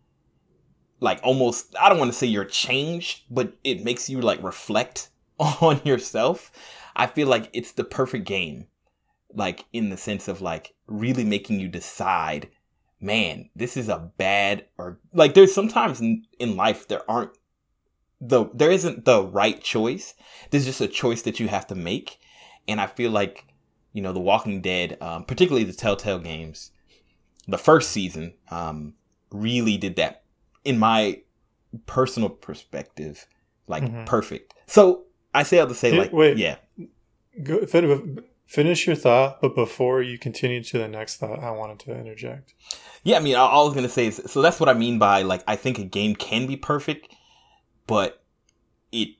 like 1.00 1.20
almost 1.22 1.74
I 1.80 1.88
don't 1.88 1.98
want 1.98 2.12
to 2.12 2.16
say 2.18 2.26
you're 2.26 2.44
changed, 2.44 3.22
but 3.30 3.54
it 3.64 3.84
makes 3.84 4.08
you 4.08 4.20
like 4.20 4.42
reflect 4.42 5.08
on 5.38 5.80
yourself. 5.84 6.52
I 6.94 7.06
feel 7.06 7.28
like 7.28 7.48
it's 7.52 7.72
the 7.72 7.84
perfect 7.84 8.26
game. 8.26 8.66
Like 9.32 9.64
in 9.72 9.90
the 9.90 9.96
sense 9.96 10.28
of 10.28 10.40
like 10.40 10.74
really 10.86 11.24
making 11.24 11.60
you 11.60 11.68
decide, 11.68 12.48
man, 13.00 13.48
this 13.54 13.76
is 13.76 13.88
a 13.88 14.10
bad 14.18 14.66
or 14.76 14.98
like 15.12 15.34
there's 15.34 15.54
sometimes 15.54 16.00
in, 16.00 16.24
in 16.38 16.56
life 16.56 16.88
there 16.88 17.08
aren't 17.08 17.32
the 18.20 18.46
there 18.52 18.70
isn't 18.70 19.04
the 19.04 19.22
right 19.22 19.62
choice. 19.62 20.14
There's 20.50 20.66
just 20.66 20.80
a 20.80 20.88
choice 20.88 21.22
that 21.22 21.40
you 21.40 21.48
have 21.48 21.66
to 21.68 21.74
make, 21.74 22.18
and 22.68 22.80
I 22.80 22.86
feel 22.86 23.10
like 23.10 23.46
you 23.92 24.02
know 24.02 24.12
the 24.12 24.20
Walking 24.20 24.60
Dead, 24.60 24.98
um, 25.00 25.24
particularly 25.24 25.64
the 25.64 25.72
Telltale 25.72 26.18
games, 26.18 26.70
the 27.48 27.58
first 27.58 27.90
season 27.90 28.34
um, 28.50 28.94
really 29.30 29.76
did 29.76 29.96
that 29.96 30.24
in 30.64 30.78
my 30.78 31.22
personal 31.86 32.28
perspective, 32.28 33.26
like 33.66 33.82
mm-hmm. 33.82 34.04
perfect. 34.04 34.54
So 34.66 35.04
I 35.34 35.42
say 35.42 35.58
all 35.58 35.66
to 35.66 35.74
say, 35.74 35.96
like, 35.96 36.12
wait, 36.12 36.36
yeah. 36.36 36.56
Go, 37.42 37.64
finish 38.46 38.86
your 38.86 38.96
thought, 38.96 39.40
but 39.40 39.54
before 39.54 40.02
you 40.02 40.18
continue 40.18 40.62
to 40.64 40.78
the 40.78 40.88
next 40.88 41.18
thought, 41.18 41.38
I 41.38 41.52
wanted 41.52 41.78
to 41.80 41.96
interject. 41.96 42.54
Yeah, 43.04 43.16
I 43.16 43.20
mean, 43.20 43.36
all 43.36 43.62
I 43.62 43.64
was 43.64 43.74
gonna 43.74 43.88
say 43.88 44.08
is, 44.08 44.20
so 44.26 44.42
that's 44.42 44.60
what 44.60 44.68
I 44.68 44.74
mean 44.74 44.98
by 44.98 45.22
like, 45.22 45.42
I 45.46 45.56
think 45.56 45.78
a 45.78 45.84
game 45.84 46.14
can 46.14 46.46
be 46.46 46.56
perfect, 46.56 47.14
but 47.90 48.22
it 48.90 49.10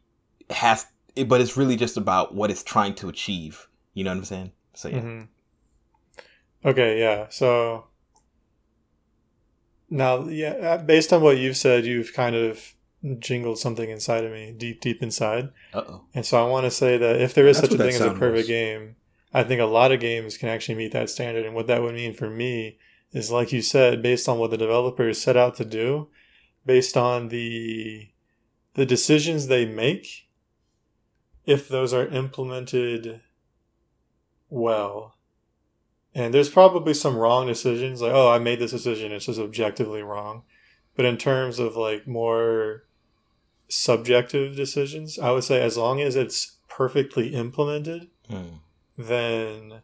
has, 0.48 0.86
it, 1.14 1.28
but 1.28 1.42
it's 1.42 1.56
really 1.56 1.76
just 1.76 1.96
about 1.96 2.34
what 2.34 2.50
it's 2.50 2.62
trying 2.62 2.94
to 2.94 3.08
achieve. 3.08 3.68
You 3.92 4.04
know 4.04 4.10
what 4.10 4.18
I'm 4.18 4.24
saying? 4.24 4.52
So 4.74 4.88
yeah. 4.88 4.98
Mm-hmm. 4.98 6.68
Okay, 6.68 6.98
yeah. 6.98 7.26
So 7.30 7.86
now, 9.88 10.28
yeah, 10.28 10.50
uh, 10.50 10.78
based 10.78 11.12
on 11.12 11.22
what 11.22 11.38
you've 11.38 11.56
said, 11.56 11.84
you've 11.84 12.12
kind 12.12 12.36
of 12.36 12.74
jingled 13.18 13.58
something 13.58 13.88
inside 13.88 14.24
of 14.24 14.32
me, 14.32 14.54
deep, 14.56 14.80
deep 14.80 15.02
inside. 15.02 15.50
Uh-oh. 15.72 16.02
And 16.14 16.24
so 16.24 16.44
I 16.44 16.48
want 16.48 16.66
to 16.66 16.70
say 16.70 16.98
that 16.98 17.20
if 17.20 17.34
there 17.34 17.46
is 17.46 17.60
That's 17.60 17.72
such 17.72 17.80
a 17.80 17.82
thing 17.82 17.94
as 17.94 18.00
a 18.00 18.10
perfect 18.12 18.36
was. 18.36 18.46
game, 18.46 18.96
I 19.32 19.42
think 19.42 19.60
a 19.60 19.64
lot 19.64 19.92
of 19.92 20.00
games 20.00 20.36
can 20.36 20.48
actually 20.48 20.74
meet 20.74 20.92
that 20.92 21.08
standard. 21.08 21.46
And 21.46 21.54
what 21.54 21.66
that 21.68 21.82
would 21.82 21.94
mean 21.94 22.14
for 22.14 22.28
me 22.28 22.78
is, 23.12 23.30
like 23.30 23.52
you 23.52 23.62
said, 23.62 24.02
based 24.02 24.28
on 24.28 24.38
what 24.38 24.50
the 24.50 24.58
developers 24.58 25.20
set 25.20 25.36
out 25.36 25.54
to 25.56 25.64
do, 25.64 26.08
based 26.66 26.96
on 26.96 27.28
the 27.28 28.10
the 28.74 28.86
decisions 28.86 29.46
they 29.46 29.66
make, 29.66 30.28
if 31.46 31.68
those 31.68 31.92
are 31.92 32.06
implemented 32.06 33.20
well, 34.48 35.16
and 36.14 36.34
there's 36.34 36.48
probably 36.48 36.94
some 36.94 37.16
wrong 37.16 37.46
decisions, 37.46 38.02
like, 38.02 38.12
oh, 38.12 38.30
I 38.30 38.38
made 38.38 38.58
this 38.58 38.72
decision, 38.72 39.12
it's 39.12 39.26
just 39.26 39.38
objectively 39.38 40.02
wrong. 40.02 40.42
But 40.96 41.06
in 41.06 41.16
terms 41.16 41.58
of 41.58 41.76
like 41.76 42.06
more 42.06 42.84
subjective 43.68 44.56
decisions, 44.56 45.18
I 45.18 45.30
would 45.30 45.44
say 45.44 45.62
as 45.62 45.76
long 45.76 46.00
as 46.00 46.16
it's 46.16 46.56
perfectly 46.68 47.28
implemented, 47.28 48.08
mm. 48.28 48.58
then 48.98 49.82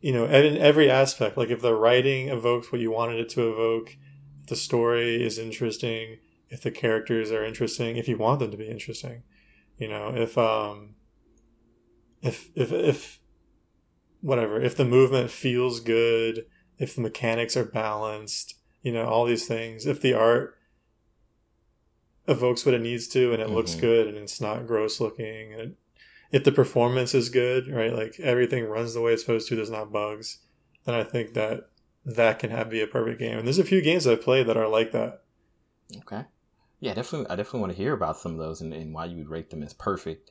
you 0.00 0.12
know, 0.12 0.24
in 0.24 0.56
every 0.58 0.90
aspect, 0.90 1.36
like 1.36 1.50
if 1.50 1.62
the 1.62 1.74
writing 1.74 2.28
evokes 2.28 2.70
what 2.70 2.80
you 2.80 2.90
wanted 2.90 3.18
it 3.18 3.28
to 3.30 3.50
evoke, 3.50 3.96
the 4.46 4.56
story 4.56 5.20
is 5.24 5.38
interesting, 5.38 6.18
if 6.48 6.62
the 6.62 6.70
characters 6.70 7.30
are 7.30 7.44
interesting, 7.44 7.96
if 7.96 8.08
you 8.08 8.16
want 8.16 8.40
them 8.40 8.50
to 8.50 8.56
be 8.56 8.68
interesting, 8.68 9.22
you 9.78 9.88
know, 9.88 10.14
if 10.14 10.36
um 10.38 10.94
if 12.22 12.50
if 12.54 12.72
if 12.72 13.20
whatever, 14.20 14.60
if 14.60 14.76
the 14.76 14.84
movement 14.84 15.30
feels 15.30 15.80
good, 15.80 16.46
if 16.78 16.94
the 16.94 17.00
mechanics 17.00 17.56
are 17.56 17.64
balanced, 17.64 18.54
you 18.82 18.92
know, 18.92 19.06
all 19.06 19.24
these 19.24 19.46
things, 19.46 19.86
if 19.86 20.00
the 20.00 20.14
art 20.14 20.56
evokes 22.28 22.66
what 22.66 22.74
it 22.74 22.80
needs 22.80 23.06
to 23.08 23.32
and 23.32 23.40
it 23.40 23.46
mm-hmm. 23.46 23.54
looks 23.54 23.74
good 23.74 24.08
and 24.08 24.16
it's 24.16 24.40
not 24.40 24.66
gross 24.66 25.00
looking 25.00 25.52
and 25.52 25.60
it, 25.60 25.76
if 26.32 26.42
the 26.42 26.52
performance 26.52 27.14
is 27.14 27.28
good, 27.28 27.68
right, 27.68 27.92
like 27.92 28.18
everything 28.18 28.64
runs 28.64 28.94
the 28.94 29.00
way 29.00 29.12
it's 29.12 29.22
supposed 29.22 29.48
to, 29.48 29.56
there's 29.56 29.70
not 29.70 29.92
bugs, 29.92 30.38
then 30.84 30.94
I 30.94 31.04
think 31.04 31.34
that 31.34 31.68
that 32.04 32.38
can 32.38 32.50
have 32.50 32.68
be 32.68 32.80
a 32.80 32.86
perfect 32.86 33.20
game. 33.20 33.38
And 33.38 33.46
there's 33.46 33.58
a 33.58 33.64
few 33.64 33.80
games 33.80 34.06
I've 34.06 34.22
played 34.22 34.46
that 34.48 34.56
are 34.56 34.68
like 34.68 34.92
that. 34.92 35.22
Okay. 35.98 36.24
Yeah, 36.86 36.94
definitely. 36.94 37.28
I 37.28 37.34
definitely 37.34 37.60
want 37.62 37.72
to 37.72 37.78
hear 37.78 37.92
about 37.94 38.16
some 38.16 38.30
of 38.30 38.38
those 38.38 38.60
and, 38.60 38.72
and 38.72 38.94
why 38.94 39.06
you 39.06 39.16
would 39.16 39.28
rate 39.28 39.50
them 39.50 39.64
as 39.64 39.72
perfect. 39.72 40.30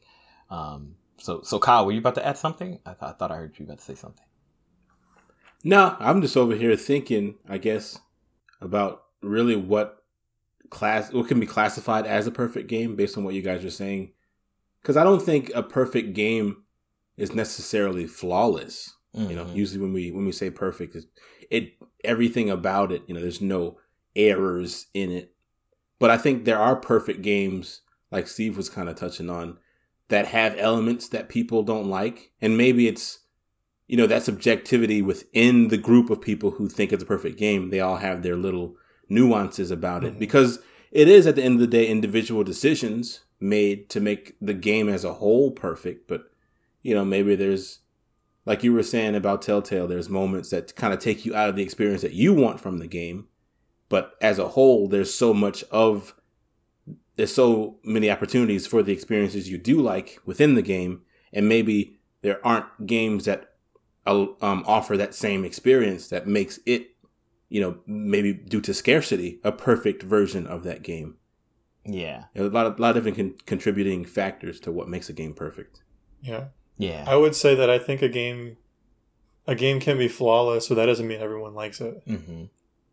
Um, 0.49 0.95
so, 1.17 1.41
so 1.41 1.59
Kyle, 1.59 1.85
were 1.85 1.91
you 1.91 1.99
about 1.99 2.15
to 2.15 2.25
add 2.25 2.37
something? 2.37 2.79
I, 2.85 2.91
th- 2.91 3.01
I 3.01 3.11
thought 3.11 3.29
I 3.29 3.35
heard 3.35 3.59
you 3.59 3.65
about 3.65 3.79
to 3.79 3.83
say 3.83 3.95
something. 3.95 4.25
No, 5.65 5.97
I'm 5.99 6.21
just 6.21 6.37
over 6.37 6.55
here 6.55 6.77
thinking, 6.77 7.35
I 7.49 7.57
guess, 7.57 7.99
about 8.61 9.03
really 9.21 9.57
what 9.57 10.01
class 10.69 11.11
what 11.11 11.27
can 11.27 11.41
be 11.41 11.45
classified 11.45 12.07
as 12.07 12.25
a 12.25 12.31
perfect 12.31 12.69
game 12.69 12.95
based 12.95 13.17
on 13.17 13.25
what 13.25 13.33
you 13.33 13.41
guys 13.41 13.65
are 13.65 13.69
saying. 13.69 14.13
Because 14.81 14.95
I 14.95 15.03
don't 15.03 15.21
think 15.21 15.51
a 15.53 15.61
perfect 15.61 16.13
game 16.13 16.63
is 17.17 17.35
necessarily 17.35 18.07
flawless. 18.07 18.93
Mm-hmm. 19.13 19.29
You 19.29 19.35
know, 19.35 19.43
mm-hmm. 19.43 19.57
usually 19.57 19.81
when 19.81 19.91
we 19.91 20.09
when 20.09 20.25
we 20.25 20.31
say 20.31 20.49
perfect, 20.51 20.95
it, 20.95 21.05
it 21.49 21.73
everything 22.05 22.49
about 22.49 22.93
it. 22.93 23.03
You 23.07 23.13
know, 23.13 23.19
there's 23.19 23.41
no 23.41 23.77
errors 24.15 24.87
in 24.93 25.11
it. 25.11 25.34
But 26.05 26.11
I 26.11 26.17
think 26.19 26.45
there 26.45 26.59
are 26.59 26.75
perfect 26.75 27.23
games, 27.23 27.81
like 28.11 28.27
Steve 28.27 28.57
was 28.57 28.69
kind 28.69 28.89
of 28.89 28.95
touching 28.95 29.27
on, 29.27 29.57
that 30.09 30.27
have 30.27 30.55
elements 30.59 31.07
that 31.07 31.29
people 31.29 31.63
don't 31.63 31.89
like. 31.89 32.31
And 32.39 32.55
maybe 32.55 32.87
it's, 32.87 33.21
you 33.87 33.97
know, 33.97 34.05
that 34.05 34.21
subjectivity 34.21 35.01
within 35.01 35.69
the 35.69 35.79
group 35.79 36.11
of 36.11 36.21
people 36.21 36.51
who 36.51 36.69
think 36.69 36.93
it's 36.93 37.01
a 37.01 37.07
perfect 37.07 37.39
game. 37.39 37.71
They 37.71 37.79
all 37.79 37.95
have 37.95 38.21
their 38.21 38.35
little 38.35 38.75
nuances 39.09 39.71
about 39.71 40.03
it 40.03 40.11
mm-hmm. 40.11 40.19
because 40.19 40.59
it 40.91 41.07
is 41.07 41.25
at 41.25 41.37
the 41.37 41.43
end 41.43 41.55
of 41.55 41.61
the 41.61 41.65
day 41.65 41.87
individual 41.87 42.43
decisions 42.43 43.21
made 43.39 43.89
to 43.89 43.99
make 43.99 44.35
the 44.39 44.53
game 44.53 44.87
as 44.87 45.03
a 45.03 45.15
whole 45.15 45.49
perfect. 45.49 46.07
But, 46.07 46.25
you 46.83 46.93
know, 46.93 47.03
maybe 47.03 47.35
there's, 47.35 47.79
like 48.45 48.63
you 48.63 48.73
were 48.73 48.83
saying 48.83 49.15
about 49.15 49.41
Telltale, 49.41 49.87
there's 49.87 50.07
moments 50.07 50.51
that 50.51 50.75
kind 50.75 50.93
of 50.93 50.99
take 50.99 51.25
you 51.25 51.35
out 51.35 51.49
of 51.49 51.55
the 51.55 51.63
experience 51.63 52.03
that 52.03 52.13
you 52.13 52.31
want 52.31 52.61
from 52.61 52.77
the 52.77 52.85
game. 52.85 53.27
But 53.89 54.15
as 54.21 54.39
a 54.39 54.49
whole, 54.49 54.87
there's 54.87 55.13
so 55.13 55.33
much 55.33 55.63
of 55.71 56.15
there's 57.15 57.33
so 57.33 57.77
many 57.83 58.09
opportunities 58.09 58.67
for 58.67 58.83
the 58.83 58.91
experiences 58.91 59.49
you 59.49 59.57
do 59.57 59.79
like 59.79 60.19
within 60.25 60.55
the 60.55 60.61
game, 60.61 61.01
and 61.31 61.47
maybe 61.47 61.99
there 62.21 62.45
aren't 62.45 62.85
games 62.85 63.25
that 63.25 63.53
uh, 64.05 64.25
um, 64.41 64.63
offer 64.67 64.97
that 64.97 65.13
same 65.13 65.45
experience 65.45 66.09
that 66.09 66.27
makes 66.27 66.59
it, 66.65 66.95
you 67.49 67.61
know, 67.61 67.77
maybe 67.85 68.33
due 68.33 68.61
to 68.61 68.73
scarcity, 68.73 69.39
a 69.43 69.51
perfect 69.51 70.03
version 70.03 70.45
of 70.47 70.63
that 70.63 70.83
game. 70.83 71.15
Yeah, 71.85 72.25
a 72.35 72.43
lot 72.43 72.65
of 72.65 72.79
a 72.79 72.81
lot 72.81 72.97
of 72.97 73.03
different 73.03 73.37
con- 73.37 73.45
contributing 73.45 74.05
factors 74.05 74.59
to 74.61 74.71
what 74.71 74.89
makes 74.89 75.09
a 75.09 75.13
game 75.13 75.33
perfect. 75.33 75.83
Yeah, 76.21 76.45
yeah. 76.77 77.05
I 77.07 77.15
would 77.15 77.35
say 77.35 77.53
that 77.55 77.69
I 77.69 77.77
think 77.77 78.01
a 78.01 78.09
game, 78.09 78.57
a 79.45 79.53
game 79.53 79.79
can 79.79 79.97
be 79.97 80.07
flawless, 80.07 80.67
but 80.67 80.75
that 80.75 80.87
doesn't 80.87 81.07
mean 81.07 81.21
everyone 81.21 81.53
likes 81.53 81.79
it. 81.79 82.05
Mm-hmm. 82.07 82.45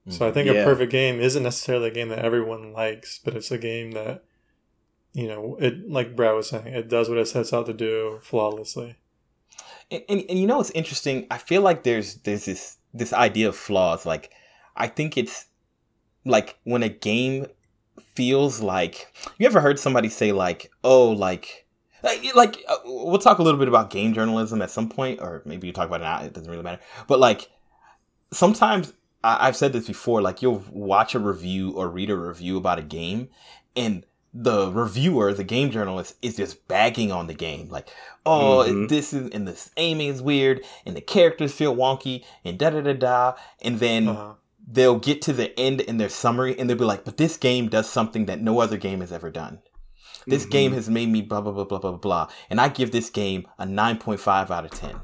So 0.08 0.26
I 0.26 0.32
think 0.32 0.48
yeah. 0.48 0.54
a 0.54 0.64
perfect 0.64 0.90
game 0.90 1.20
isn't 1.20 1.42
necessarily 1.42 1.88
a 1.88 1.92
game 1.92 2.08
that 2.08 2.18
everyone 2.18 2.72
likes, 2.72 3.20
but 3.24 3.36
it's 3.36 3.52
a 3.52 3.58
game 3.58 3.92
that 3.92 4.24
you 5.12 5.28
know 5.28 5.56
it 5.60 5.88
like 5.88 6.16
Brad 6.16 6.34
was 6.34 6.48
saying, 6.48 6.66
it 6.66 6.88
does 6.88 7.08
what 7.08 7.18
it 7.18 7.28
sets 7.28 7.52
out 7.52 7.66
to 7.66 7.72
do 7.72 8.18
flawlessly. 8.22 8.96
And, 9.90 10.02
and, 10.08 10.24
and 10.28 10.38
you 10.38 10.46
know 10.46 10.56
what's 10.56 10.70
interesting? 10.70 11.26
I 11.30 11.38
feel 11.38 11.62
like 11.62 11.84
there's 11.84 12.16
there's 12.16 12.46
this 12.46 12.78
this 12.92 13.12
idea 13.12 13.48
of 13.48 13.56
flaws. 13.56 14.04
Like 14.04 14.32
I 14.74 14.88
think 14.88 15.16
it's 15.16 15.46
like 16.24 16.58
when 16.64 16.82
a 16.82 16.88
game 16.88 17.46
feels 18.14 18.60
like 18.60 19.12
you 19.38 19.46
ever 19.46 19.60
heard 19.60 19.78
somebody 19.78 20.08
say 20.08 20.32
like 20.32 20.70
oh 20.82 21.10
like 21.10 21.66
like 22.34 22.58
uh, 22.68 22.76
we'll 22.84 23.18
talk 23.18 23.38
a 23.38 23.42
little 23.42 23.58
bit 23.58 23.68
about 23.68 23.90
game 23.90 24.12
journalism 24.12 24.60
at 24.62 24.70
some 24.70 24.88
point 24.88 25.20
or 25.20 25.42
maybe 25.44 25.66
you 25.66 25.72
talk 25.72 25.86
about 25.86 26.00
it 26.00 26.04
now 26.04 26.22
it 26.22 26.32
doesn't 26.32 26.50
really 26.50 26.62
matter 26.62 26.80
but 27.06 27.20
like 27.20 27.50
sometimes 28.32 28.92
I, 29.24 29.46
have 29.46 29.56
said 29.56 29.72
this 29.72 29.86
before, 29.86 30.20
like 30.20 30.42
you'll 30.42 30.64
watch 30.70 31.14
a 31.14 31.18
review 31.18 31.72
or 31.72 31.88
read 31.88 32.10
a 32.10 32.16
review 32.16 32.56
about 32.56 32.78
a 32.78 32.82
game 32.82 33.28
and 33.76 34.04
the 34.34 34.72
reviewer, 34.72 35.34
the 35.34 35.44
game 35.44 35.70
journalist, 35.70 36.16
is 36.22 36.36
just 36.36 36.66
bagging 36.66 37.12
on 37.12 37.26
the 37.26 37.34
game. 37.34 37.68
Like, 37.68 37.88
oh, 38.24 38.64
mm-hmm. 38.66 38.86
this 38.86 39.12
is, 39.12 39.30
and 39.30 39.46
this 39.46 39.70
aiming 39.76 40.08
is 40.08 40.22
weird, 40.22 40.64
and 40.86 40.96
the 40.96 41.00
characters 41.02 41.52
feel 41.52 41.76
wonky, 41.76 42.24
and 42.44 42.58
da 42.58 42.70
da 42.70 42.80
da 42.80 42.94
da. 42.94 43.34
And 43.60 43.78
then 43.78 44.08
uh-huh. 44.08 44.34
they'll 44.66 44.98
get 44.98 45.20
to 45.22 45.32
the 45.32 45.58
end 45.60 45.82
in 45.82 45.98
their 45.98 46.08
summary, 46.08 46.58
and 46.58 46.68
they'll 46.68 46.78
be 46.78 46.84
like, 46.84 47.04
but 47.04 47.18
this 47.18 47.36
game 47.36 47.68
does 47.68 47.88
something 47.88 48.26
that 48.26 48.40
no 48.40 48.60
other 48.60 48.78
game 48.78 49.00
has 49.00 49.12
ever 49.12 49.30
done. 49.30 49.60
This 50.26 50.42
mm-hmm. 50.44 50.50
game 50.50 50.72
has 50.72 50.88
made 50.88 51.10
me 51.10 51.20
blah, 51.20 51.40
blah, 51.40 51.52
blah, 51.52 51.64
blah, 51.64 51.78
blah, 51.78 51.92
blah. 51.92 52.28
And 52.48 52.60
I 52.60 52.68
give 52.68 52.90
this 52.90 53.10
game 53.10 53.46
a 53.58 53.66
9.5 53.66 54.50
out 54.50 54.64
of 54.64 54.70
10. 54.70 55.00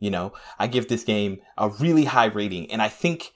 You 0.00 0.10
know, 0.10 0.34
I 0.58 0.66
give 0.66 0.88
this 0.88 1.04
game 1.04 1.38
a 1.56 1.70
really 1.70 2.04
high 2.04 2.26
rating. 2.26 2.70
And 2.70 2.82
I 2.82 2.88
think 2.88 3.32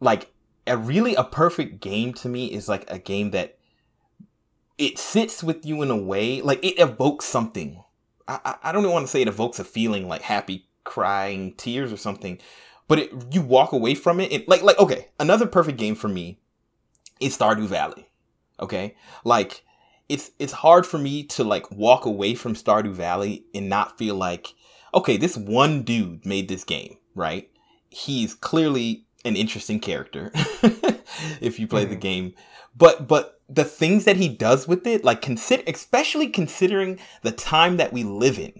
like 0.00 0.32
a 0.66 0.76
really 0.76 1.14
a 1.14 1.24
perfect 1.24 1.80
game 1.80 2.12
to 2.14 2.28
me 2.28 2.46
is 2.46 2.68
like 2.68 2.88
a 2.90 2.98
game 2.98 3.30
that 3.30 3.58
it 4.76 4.98
sits 4.98 5.42
with 5.42 5.66
you 5.66 5.82
in 5.82 5.90
a 5.90 5.96
way 5.96 6.40
like 6.40 6.62
it 6.64 6.78
evokes 6.78 7.24
something. 7.24 7.82
I 8.26 8.56
I 8.62 8.72
don't 8.72 8.82
even 8.82 8.92
want 8.92 9.06
to 9.06 9.10
say 9.10 9.22
it 9.22 9.28
evokes 9.28 9.58
a 9.58 9.64
feeling 9.64 10.08
like 10.08 10.22
happy 10.22 10.68
crying 10.84 11.54
tears 11.54 11.92
or 11.92 11.96
something, 11.96 12.38
but 12.86 12.98
it, 12.98 13.12
you 13.32 13.42
walk 13.42 13.72
away 13.72 13.94
from 13.94 14.20
it, 14.20 14.32
it 14.32 14.48
like 14.48 14.62
like 14.62 14.78
okay 14.78 15.08
another 15.18 15.46
perfect 15.46 15.78
game 15.78 15.94
for 15.94 16.08
me 16.08 16.38
is 17.20 17.36
Stardew 17.36 17.66
Valley. 17.66 18.08
Okay, 18.60 18.96
like 19.24 19.64
it's 20.08 20.30
it's 20.38 20.52
hard 20.52 20.86
for 20.86 20.98
me 20.98 21.24
to 21.24 21.44
like 21.44 21.70
walk 21.70 22.06
away 22.06 22.34
from 22.34 22.54
Stardew 22.54 22.92
Valley 22.92 23.44
and 23.54 23.68
not 23.68 23.98
feel 23.98 24.14
like 24.14 24.54
okay 24.94 25.16
this 25.16 25.36
one 25.36 25.82
dude 25.82 26.24
made 26.24 26.48
this 26.48 26.64
game 26.64 26.96
right. 27.14 27.50
He's 27.90 28.34
clearly 28.34 29.07
an 29.24 29.36
interesting 29.36 29.80
character 29.80 30.30
if 31.40 31.58
you 31.58 31.66
play 31.66 31.86
mm. 31.86 31.90
the 31.90 31.96
game. 31.96 32.34
But 32.76 33.08
but 33.08 33.40
the 33.48 33.64
things 33.64 34.04
that 34.04 34.16
he 34.16 34.28
does 34.28 34.68
with 34.68 34.86
it, 34.86 35.04
like 35.04 35.22
consider 35.22 35.62
especially 35.66 36.28
considering 36.28 36.98
the 37.22 37.32
time 37.32 37.76
that 37.78 37.92
we 37.92 38.04
live 38.04 38.38
in, 38.38 38.52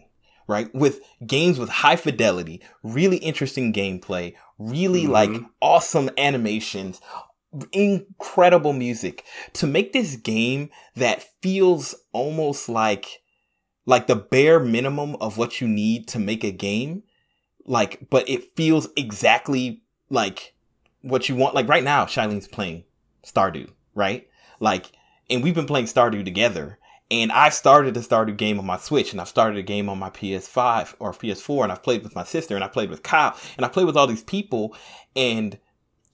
right? 0.47 0.75
With 0.75 1.01
games 1.27 1.59
with 1.59 1.69
high 1.69 1.97
fidelity, 1.97 2.63
really 2.83 3.19
interesting 3.19 3.73
gameplay, 3.73 4.35
really 4.59 5.05
Mhm. 5.05 5.11
like 5.11 5.31
awesome 5.61 6.11
animations, 6.19 7.01
incredible 7.73 8.73
music 8.73 9.25
to 9.55 9.67
make 9.67 9.93
this 9.93 10.17
game 10.17 10.71
that 10.95 11.25
feels 11.43 11.95
almost 12.13 12.69
like 12.69 13.23
like 13.87 14.07
the 14.07 14.17
bare 14.17 14.61
minimum 14.61 15.17
of 15.17 15.39
what 15.39 15.61
you 15.61 15.67
need 15.67 16.07
to 16.09 16.19
make 16.19 16.45
a 16.45 16.51
game 16.51 17.03
like 17.65 18.11
but 18.11 18.29
it 18.29 18.55
feels 18.55 18.89
exactly 18.97 19.83
like 20.11 20.55
what 21.03 21.29
you 21.29 21.37
want 21.37 21.55
like 21.55 21.69
right 21.69 21.85
now 21.85 22.05
Shileen's 22.05 22.49
playing 22.49 22.85
Stardew 23.25 23.71
right 23.95 24.29
like 24.61 24.87
and 25.31 25.43
we've 25.43 25.55
been 25.55 25.67
playing 25.67 25.87
Stardew 25.87 26.25
together 26.25 26.79
and 27.11 27.33
I 27.33 27.49
started 27.51 27.97
a 27.97 28.01
Stardew 28.01 28.37
game 28.37 28.59
on 28.59 28.67
my 28.67 28.77
Switch 28.77 29.13
and 29.13 29.21
I've 29.21 29.29
started 29.29 29.57
a 29.59 29.63
game 29.63 29.89
on 29.89 29.99
my 29.99 30.11
PS5 30.11 30.95
or 30.99 31.13
PS4 31.13 31.63
and 31.65 31.73
I've 31.73 31.83
played 31.83 32.03
with 32.03 32.15
my 32.15 32.25
sister 32.25 32.55
and 32.55 32.65
I 32.65 32.69
played 32.69 32.91
with 32.91 33.03
Kyle 33.03 33.37
and 33.57 33.65
I 33.65 33.69
played 33.69 33.87
with 33.87 33.97
all 33.97 34.07
these 34.07 34.23
people 34.25 34.75
and 35.17 35.59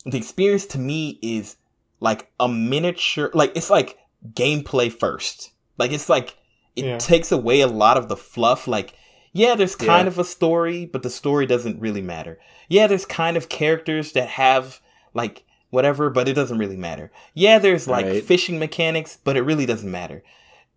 the 0.04 0.18
experience 0.18 0.66
to 0.66 0.78
me 0.78 1.18
is 1.22 1.56
like 2.00 2.30
a 2.38 2.48
miniature 2.48 3.30
like 3.34 3.52
it's 3.56 3.70
like 3.70 3.98
gameplay 4.32 4.92
first 4.92 5.50
like 5.78 5.92
it's 5.92 6.08
like 6.08 6.36
it 6.76 6.84
Yeah. 6.84 6.98
takes 6.98 7.30
away 7.32 7.60
a 7.60 7.66
lot 7.66 7.96
of 7.96 8.08
the 8.08 8.16
fluff 8.16 8.66
like 8.68 8.94
yeah 9.34 9.54
there's 9.54 9.76
kind 9.76 10.06
Yeah. 10.06 10.12
of 10.12 10.18
a 10.18 10.24
story 10.24 10.86
but 10.86 11.02
the 11.02 11.10
story 11.10 11.44
doesn't 11.44 11.78
really 11.80 12.00
matter 12.00 12.38
yeah 12.68 12.86
there's 12.86 13.04
kind 13.04 13.36
of 13.36 13.50
characters 13.50 14.12
that 14.12 14.28
have 14.30 14.80
like 15.12 15.44
whatever 15.70 16.08
but 16.08 16.28
it 16.28 16.32
doesn't 16.34 16.58
really 16.58 16.76
matter 16.78 17.10
yeah 17.34 17.58
there's 17.58 17.86
like 17.86 18.06
Right. 18.06 18.24
fishing 18.24 18.58
mechanics 18.58 19.18
but 19.22 19.36
it 19.36 19.42
really 19.42 19.66
doesn't 19.66 19.90
matter 19.90 20.22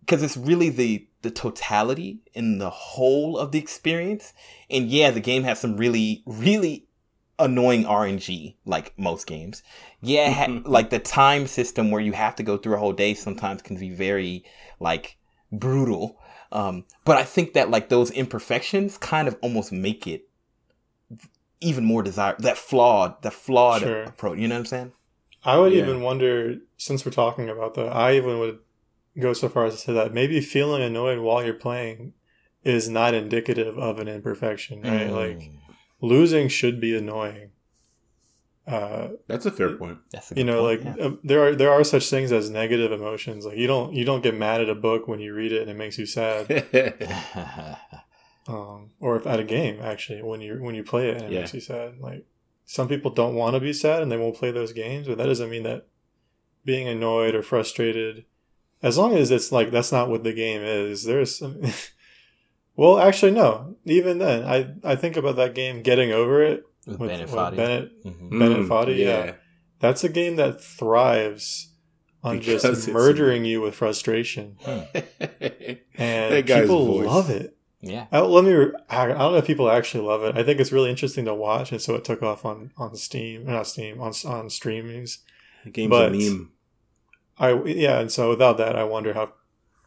because 0.00 0.22
it's 0.22 0.36
really 0.36 0.68
the 0.68 1.06
the 1.22 1.30
totality 1.30 2.18
and 2.34 2.60
the 2.60 2.70
whole 2.70 3.38
of 3.38 3.52
the 3.52 3.58
experience 3.58 4.34
and 4.68 4.88
yeah 4.90 5.10
the 5.10 5.20
game 5.20 5.44
has 5.44 5.58
some 5.60 5.76
really 5.76 6.22
really 6.26 6.84
annoying 7.40 7.84
RNG 7.84 8.56
like 8.66 8.92
most 8.98 9.28
games. 9.28 9.62
Yeah, 10.02 10.28
ha- 10.32 10.60
like 10.64 10.90
the 10.90 10.98
time 10.98 11.46
system 11.46 11.92
where 11.92 12.00
you 12.00 12.10
have 12.10 12.34
to 12.34 12.42
go 12.42 12.56
through 12.56 12.74
a 12.74 12.78
whole 12.78 12.92
day 12.92 13.14
sometimes 13.14 13.62
can 13.62 13.76
be 13.78 13.90
very 13.90 14.42
like 14.80 15.16
brutal. 15.52 16.18
Um, 16.50 16.84
but 17.04 17.16
I 17.16 17.24
think 17.24 17.52
that 17.52 17.70
like 17.70 17.88
those 17.88 18.10
imperfections 18.10 18.96
kind 18.98 19.28
of 19.28 19.36
almost 19.42 19.70
make 19.72 20.06
it 20.06 20.28
even 21.60 21.84
more 21.84 22.02
desirable. 22.02 22.42
That 22.42 22.56
flawed, 22.56 23.20
that 23.22 23.32
flawed 23.32 23.82
Sure. 23.82 24.04
approach. 24.04 24.38
You 24.38 24.48
know 24.48 24.54
what 24.54 24.60
I'm 24.60 24.66
saying? 24.66 24.92
I 25.44 25.58
would 25.58 25.72
Yeah. 25.72 25.82
even 25.82 26.02
wonder, 26.02 26.56
since 26.76 27.04
we're 27.04 27.12
talking 27.12 27.48
about 27.48 27.74
that, 27.74 27.94
I 27.94 28.16
even 28.16 28.38
would 28.38 28.58
go 29.18 29.32
so 29.32 29.48
far 29.48 29.66
as 29.66 29.74
to 29.74 29.80
say 29.80 29.92
that 29.92 30.14
maybe 30.14 30.40
feeling 30.40 30.82
annoyed 30.82 31.18
while 31.18 31.44
you're 31.44 31.54
playing 31.54 32.14
is 32.64 32.88
not 32.88 33.14
indicative 33.14 33.78
of 33.78 33.98
an 33.98 34.08
imperfection, 34.08 34.82
right? 34.82 35.10
Like 35.10 35.38
Mm, 35.38 35.58
losing 36.00 36.48
should 36.48 36.80
be 36.80 36.96
annoying. 36.96 37.50
Uh, 38.68 39.08
That's 39.28 39.46
a 39.46 39.50
fair 39.50 39.76
point. 39.76 39.98
that's 40.12 40.30
a 40.30 40.34
you 40.36 40.44
know, 40.44 40.60
point, 40.60 40.84
like 40.84 41.00
uh, 41.00 41.10
there 41.24 41.42
are 41.46 41.54
there 41.54 41.70
are 41.72 41.82
such 41.84 42.10
things 42.10 42.30
as 42.32 42.50
negative 42.50 42.92
emotions. 42.92 43.46
Like 43.46 43.56
you 43.56 43.66
don't 43.66 43.94
you 43.94 44.04
don't 44.04 44.22
get 44.22 44.34
mad 44.36 44.60
at 44.60 44.68
a 44.68 44.74
book 44.74 45.08
when 45.08 45.20
you 45.20 45.32
read 45.32 45.52
it 45.52 45.62
and 45.62 45.70
it 45.70 45.76
makes 45.76 45.96
you 45.98 46.04
sad, 46.04 46.50
um, 48.46 48.90
or 49.00 49.16
if 49.16 49.26
at 49.26 49.40
a 49.40 49.44
game 49.44 49.80
actually 49.82 50.22
when 50.22 50.40
you 50.40 50.62
when 50.62 50.74
you 50.74 50.82
play 50.84 51.08
it 51.10 51.16
and 51.16 51.26
it 51.26 51.32
Yeah. 51.32 51.40
makes 51.40 51.54
you 51.54 51.60
sad. 51.60 51.98
Like 51.98 52.26
some 52.66 52.88
people 52.88 53.10
don't 53.10 53.34
want 53.34 53.54
to 53.54 53.60
be 53.60 53.72
sad 53.72 54.02
and 54.02 54.12
they 54.12 54.16
won't 54.18 54.36
play 54.36 54.50
those 54.50 54.72
games, 54.72 55.06
but 55.08 55.18
that 55.18 55.26
doesn't 55.26 55.50
mean 55.50 55.62
that 55.62 55.86
being 56.64 56.86
annoyed 56.88 57.34
or 57.34 57.42
frustrated, 57.42 58.26
as 58.82 58.98
long 58.98 59.14
as 59.16 59.30
it's 59.30 59.50
like 59.50 59.70
that's 59.70 59.92
not 59.92 60.10
what 60.10 60.24
the 60.24 60.32
game 60.34 60.60
is. 60.62 61.04
There's 61.04 61.38
some. 61.38 61.62
well, 62.76 62.98
actually, 62.98 63.32
no. 63.32 63.76
Even 63.86 64.18
then, 64.18 64.44
I 64.44 64.74
I 64.84 64.94
think 64.96 65.16
about 65.16 65.36
that 65.36 65.54
game, 65.54 65.82
getting 65.82 66.12
over 66.12 66.42
it 66.42 66.64
with, 66.88 66.98
with, 67.00 67.10
Bennett 67.10 67.28
Foddy. 67.28 67.56
Bennett 67.56 68.04
Mhm. 68.04 68.30
Bennett 68.38 68.58
Mm, 68.58 68.68
Foddy, 68.68 68.96
yeah. 68.98 69.34
That's 69.80 70.02
a 70.04 70.08
game 70.08 70.36
that 70.36 70.60
thrives 70.60 71.68
on 72.24 72.38
Because 72.38 72.62
just 72.62 72.88
it's- 72.88 72.88
murdering 72.88 73.44
you 73.44 73.60
with 73.60 73.74
frustration, 73.76 74.56
that 74.64 75.80
and 75.96 76.46
guy's 76.46 76.62
people 76.62 76.86
voice. 76.86 77.06
love 77.06 77.30
it. 77.30 77.56
Yeah. 77.80 78.06
I, 78.10 78.20
let 78.20 78.44
me. 78.44 78.52
re- 78.52 78.72
I 78.90 79.04
I 79.04 79.06
don't 79.06 79.32
know 79.32 79.36
if 79.36 79.46
people 79.46 79.70
actually 79.70 80.02
love 80.04 80.24
it. 80.24 80.36
I 80.36 80.42
think 80.42 80.58
it's 80.58 80.72
really 80.72 80.90
interesting 80.90 81.24
to 81.26 81.34
watch, 81.34 81.70
and 81.70 81.80
so 81.80 81.94
it 81.94 82.04
took 82.04 82.22
off 82.24 82.44
on 82.44 82.72
on 82.76 82.96
Steam, 82.96 83.46
not 83.46 83.68
Steam, 83.68 84.00
on 84.00 84.08
on 84.26 84.48
streamings. 84.48 85.18
The 85.64 85.70
game's 85.70 85.90
But- 85.90 86.12
a 86.12 86.16
meme. 86.18 86.50
I 87.38 87.52
yeah, 87.66 88.00
and 88.00 88.10
so 88.10 88.30
without 88.30 88.58
that, 88.58 88.74
I 88.74 88.82
wonder 88.82 89.12
how 89.14 89.32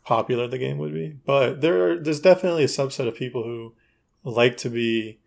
popular 0.05 0.47
the 0.47 0.57
game 0.57 0.77
would 0.77 0.93
be. 0.93 1.17
But 1.25 1.59
there, 1.59 1.91
are, 1.91 1.99
there's 1.99 2.21
definitely 2.21 2.63
a 2.63 2.67
subset 2.67 3.07
of 3.09 3.15
people 3.15 3.43
who 3.43 3.73
like 4.23 4.55
to 4.57 4.69
be, 4.69 5.19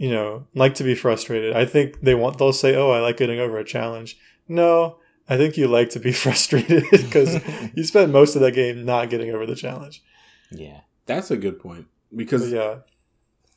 you 0.00 0.08
know, 0.10 0.46
like 0.54 0.74
to 0.76 0.84
be 0.84 0.94
frustrated. 0.94 1.54
I 1.54 1.66
think 1.66 2.00
they 2.00 2.14
want. 2.14 2.38
They'll 2.38 2.54
say, 2.54 2.74
"Oh, 2.74 2.90
I 2.90 3.00
like 3.00 3.18
getting 3.18 3.38
over 3.38 3.58
a 3.58 3.64
challenge." 3.64 4.16
No, 4.48 4.96
I 5.28 5.36
think 5.36 5.56
you 5.58 5.68
like 5.68 5.90
to 5.90 6.00
be 6.00 6.12
frustrated 6.24 6.84
because 6.90 7.38
you 7.76 7.84
spend 7.84 8.10
most 8.12 8.34
of 8.34 8.40
that 8.40 8.54
game 8.54 8.84
not 8.86 9.10
getting 9.10 9.30
over 9.30 9.44
the 9.46 9.54
challenge. 9.54 10.02
yeah. 10.50 10.80
That's 11.06 11.30
a 11.32 11.36
good 11.36 11.58
point 11.58 11.86
But 12.10 12.18
because 12.18 12.52
yeah, 12.52 12.76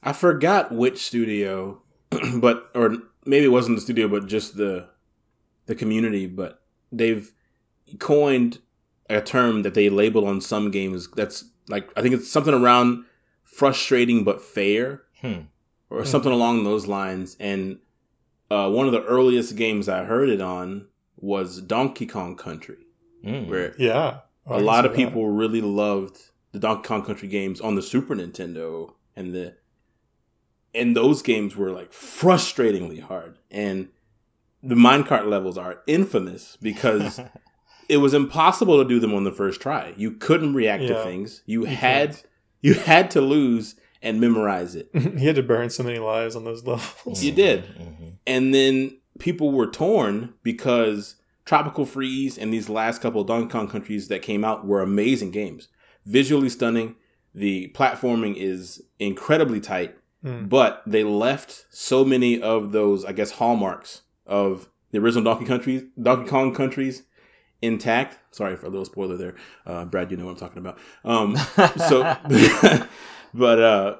I 0.02 0.12
forgot 0.12 0.72
which 0.72 0.98
studio, 1.06 1.82
but 2.40 2.70
or 2.76 2.98
maybe 3.26 3.46
it 3.46 3.56
wasn't 3.58 3.78
the 3.78 3.82
studio, 3.82 4.08
but 4.08 4.28
just 4.28 4.58
the 4.58 4.90
the 5.68 5.76
community. 5.76 6.26
But 6.28 6.62
they've 6.92 7.32
coined 8.00 8.60
a 9.10 9.22
term 9.22 9.62
that 9.64 9.76
they 9.76 9.90
label 9.90 10.26
on 10.26 10.42
some 10.42 10.72
games. 10.72 11.08
That's 11.16 11.46
like 11.70 11.90
I 11.96 12.02
think 12.02 12.16
it's 12.16 12.30
something 12.32 12.54
around 12.56 13.06
frustrating 13.44 14.24
but 14.24 14.42
fair, 14.42 15.04
Hmm. 15.22 15.42
Or 15.94 16.06
something 16.06 16.32
along 16.32 16.64
those 16.64 16.88
lines. 16.88 17.38
And 17.40 17.80
uh, 18.52 18.70
one 18.70 18.86
of 18.86 18.92
the 18.92 19.04
earliest 19.04 19.56
games 19.56 19.88
I 19.90 20.04
heard 20.06 20.30
it 20.30 20.42
on 20.42 20.88
was 21.18 21.62
Donkey 21.62 22.06
Kong 22.06 22.36
Country, 22.36 22.78
Mm. 23.26 23.48
where 23.48 23.74
yeah. 23.80 24.20
I 24.46 24.58
a 24.58 24.60
lot 24.60 24.82
see 24.84 24.88
of 24.88 24.92
that. 24.92 24.98
people 24.98 25.30
really 25.30 25.62
loved 25.62 26.18
the 26.52 26.60
Donkey 26.60 26.88
Kong 26.88 27.04
Country 27.06 27.28
games 27.30 27.62
on 27.62 27.76
the 27.76 27.82
Super 27.82 28.16
Nintendo, 28.16 28.94
and 29.16 29.34
the 29.34 29.56
and 30.76 30.96
those 30.96 31.22
games 31.22 31.56
were 31.56 31.72
like 31.72 31.92
frustratingly 31.92 33.02
hard. 33.02 33.38
And 33.52 33.90
the 34.62 34.76
minecart 34.76 35.26
levels 35.30 35.58
are 35.58 35.82
infamous 35.88 36.58
because 36.62 37.20
it 37.90 37.98
was 37.98 38.14
impossible 38.14 38.82
to 38.82 38.88
do 38.90 39.00
them 39.00 39.14
on 39.14 39.24
the 39.24 39.32
first 39.32 39.62
try. 39.62 39.94
You 39.98 40.12
couldn't 40.12 40.54
react 40.56 40.84
to 40.88 41.02
things. 41.04 41.44
You, 41.46 41.62
You 41.62 41.66
had 41.68 42.10
can't. 42.12 42.24
you 42.62 42.74
had 42.74 43.12
to 43.12 43.22
lose 43.22 43.76
and 44.04 44.22
memorize 44.22 44.76
it. 44.76 44.90
he 45.18 45.26
had 45.26 45.36
to 45.38 45.44
burn 45.44 45.70
so 45.72 45.82
many 45.82 45.98
lives 45.98 46.36
on 46.36 46.44
those 46.44 46.64
levels. 46.68 47.24
You 47.24 47.32
did. 47.32 47.64
Mhm. 47.66 48.14
And 48.28 48.54
then 48.54 48.98
people 49.20 49.52
were 49.52 49.68
torn 49.68 50.34
because 50.44 51.16
Tropical 51.46 51.86
Freeze 51.86 52.38
and 52.38 52.54
these 52.54 52.70
last 52.70 53.02
couple 53.02 53.22
of 53.22 53.28
Donkey 53.28 53.50
Kong 53.52 53.68
countries 53.68 54.08
that 54.10 54.22
came 54.22 54.44
out 54.46 54.66
were 54.66 54.82
amazing 54.82 55.32
games. 55.32 55.68
Visually 56.06 56.50
stunning. 56.50 56.96
The 57.36 57.72
platforming 57.76 58.36
is 58.38 58.82
incredibly 59.00 59.60
tight, 59.60 59.96
Mm. 60.24 60.48
but 60.48 60.84
they 60.88 61.04
left 61.04 61.66
so 61.70 62.06
many 62.06 62.42
of 62.42 62.72
those, 62.72 63.04
I 63.04 63.12
guess, 63.12 63.32
hallmarks 63.32 64.04
of 64.26 64.70
the 64.92 65.00
original 65.00 65.24
Donkey 65.26 65.44
countries, 65.46 65.84
Donkey 66.02 66.30
Kong 66.30 66.54
countries 66.56 67.04
intact. 67.62 68.20
Sorry 68.32 68.56
for 68.56 68.68
a 68.68 68.70
little 68.70 68.86
spoiler 68.86 69.18
there, 69.18 69.36
uh, 69.66 69.84
Brad. 69.86 70.12
You 70.12 70.18
know 70.18 70.26
what 70.26 70.32
I'm 70.32 70.38
talking 70.38 70.60
about. 70.60 70.78
Um, 71.04 71.36
so 71.90 72.16
but 73.34 73.60
uh 73.62 73.96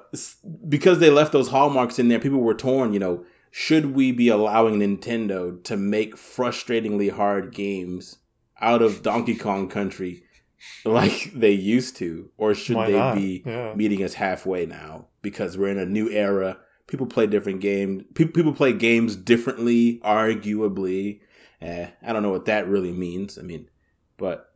because 0.68 0.98
they 0.98 1.10
left 1.10 1.32
those 1.32 1.48
hallmarks 1.48 1.98
in 1.98 2.08
there 2.08 2.18
people 2.20 2.40
were 2.40 2.54
torn 2.54 2.92
you 2.92 2.98
know 2.98 3.24
should 3.50 3.94
we 3.94 4.12
be 4.12 4.28
allowing 4.28 4.78
nintendo 4.78 5.62
to 5.64 5.76
make 5.76 6.16
frustratingly 6.16 7.10
hard 7.10 7.52
games 7.54 8.18
out 8.60 8.82
of 8.82 9.02
donkey 9.02 9.34
kong 9.36 9.68
country 9.68 10.22
like 10.84 11.30
they 11.34 11.50
used 11.50 11.96
to 11.96 12.30
or 12.36 12.54
should 12.54 12.76
Why 12.76 12.86
they 12.90 12.98
not? 12.98 13.14
be 13.14 13.42
Yeah. 13.44 13.74
meeting 13.74 14.02
us 14.02 14.14
halfway 14.14 14.66
now 14.66 15.06
because 15.22 15.58
we're 15.58 15.68
in 15.68 15.78
a 15.78 15.86
new 15.86 16.08
era 16.10 16.58
people 16.86 17.06
play 17.06 17.26
different 17.26 17.60
games 17.60 18.02
people, 18.14 18.32
people 18.32 18.52
play 18.54 18.72
games 18.72 19.16
differently 19.16 20.00
arguably 20.04 21.20
eh, 21.60 21.88
i 22.02 22.12
don't 22.12 22.22
know 22.22 22.30
what 22.30 22.46
that 22.46 22.66
really 22.68 22.92
means 22.92 23.38
i 23.38 23.42
mean 23.42 23.68
but 24.16 24.53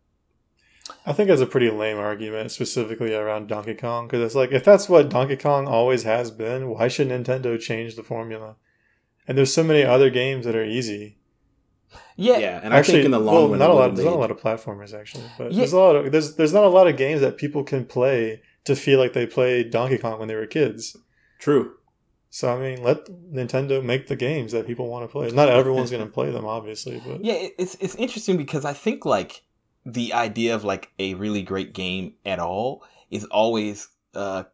I 1.06 1.12
think 1.12 1.28
that's 1.28 1.40
a 1.40 1.46
pretty 1.46 1.70
lame 1.70 1.98
argument, 1.98 2.50
specifically 2.50 3.14
around 3.14 3.48
Donkey 3.48 3.74
Kong, 3.74 4.06
because 4.06 4.24
it's 4.24 4.34
like 4.34 4.52
if 4.52 4.64
that's 4.64 4.88
what 4.88 5.08
Donkey 5.08 5.36
Kong 5.36 5.66
always 5.66 6.02
has 6.04 6.30
been, 6.30 6.68
why 6.68 6.88
should 6.88 7.08
Nintendo 7.08 7.58
change 7.60 7.96
the 7.96 8.02
formula? 8.02 8.56
And 9.26 9.36
there's 9.36 9.52
so 9.52 9.62
many 9.64 9.82
other 9.84 10.10
games 10.10 10.44
that 10.46 10.56
are 10.56 10.64
easy. 10.64 11.18
Yeah. 12.16 12.38
yeah 12.38 12.60
and 12.62 12.74
i 12.74 12.82
think 12.82 13.04
in 13.04 13.12
the 13.12 13.18
long 13.18 13.34
well, 13.34 13.48
run 13.50 13.58
not 13.60 13.70
a 13.70 13.72
lot. 13.72 13.80
would've 13.82 13.96
There's 13.96 14.04
not 14.06 14.14
a 14.14 14.18
lot 14.18 14.30
of 14.30 14.38
platformers 14.40 14.92
actually, 14.92 15.24
but 15.38 15.52
Yeah. 15.52 15.58
there's 15.58 15.72
a 15.72 15.78
lot 15.78 15.96
of 15.96 16.12
there's 16.12 16.34
there's 16.36 16.52
not 16.52 16.64
a 16.64 16.68
lot 16.68 16.86
of 16.88 16.96
games 16.96 17.20
that 17.22 17.36
people 17.38 17.64
can 17.64 17.84
play 17.86 18.42
to 18.64 18.76
feel 18.76 18.98
like 18.98 19.12
they 19.14 19.26
played 19.26 19.70
Donkey 19.70 19.96
Kong 19.98 20.18
when 20.18 20.28
they 20.28 20.34
were 20.34 20.46
kids. 20.46 20.96
true 21.38 21.74
So 22.30 22.54
I 22.54 22.58
mean, 22.60 22.82
let 22.82 23.06
Nintendo 23.32 23.82
make 23.82 24.08
the 24.08 24.16
games 24.16 24.52
that 24.52 24.66
people 24.66 24.88
want 24.88 25.04
to 25.04 25.08
play. 25.10 25.30
Not 25.30 25.48
everyone's 25.48 25.90
going 25.90 26.04
to 26.10 26.12
play 26.12 26.30
them, 26.30 26.44
obviously, 26.44 27.00
but 27.06 27.24
Yeah, 27.24 27.46
it's 27.58 27.76
it's 27.80 27.94
interesting 27.94 28.36
because 28.36 28.64
I 28.66 28.74
think 28.74 29.06
like 29.06 29.42
the 29.92 30.12
idea 30.12 30.54
of 30.54 30.64
like 30.64 30.90
a 30.98 31.14
really 31.14 31.42
great 31.42 31.72
game 31.72 32.14
at 32.26 32.38
all 32.38 32.84
is 33.10 33.24
always 33.26 33.88
uh 34.14 34.44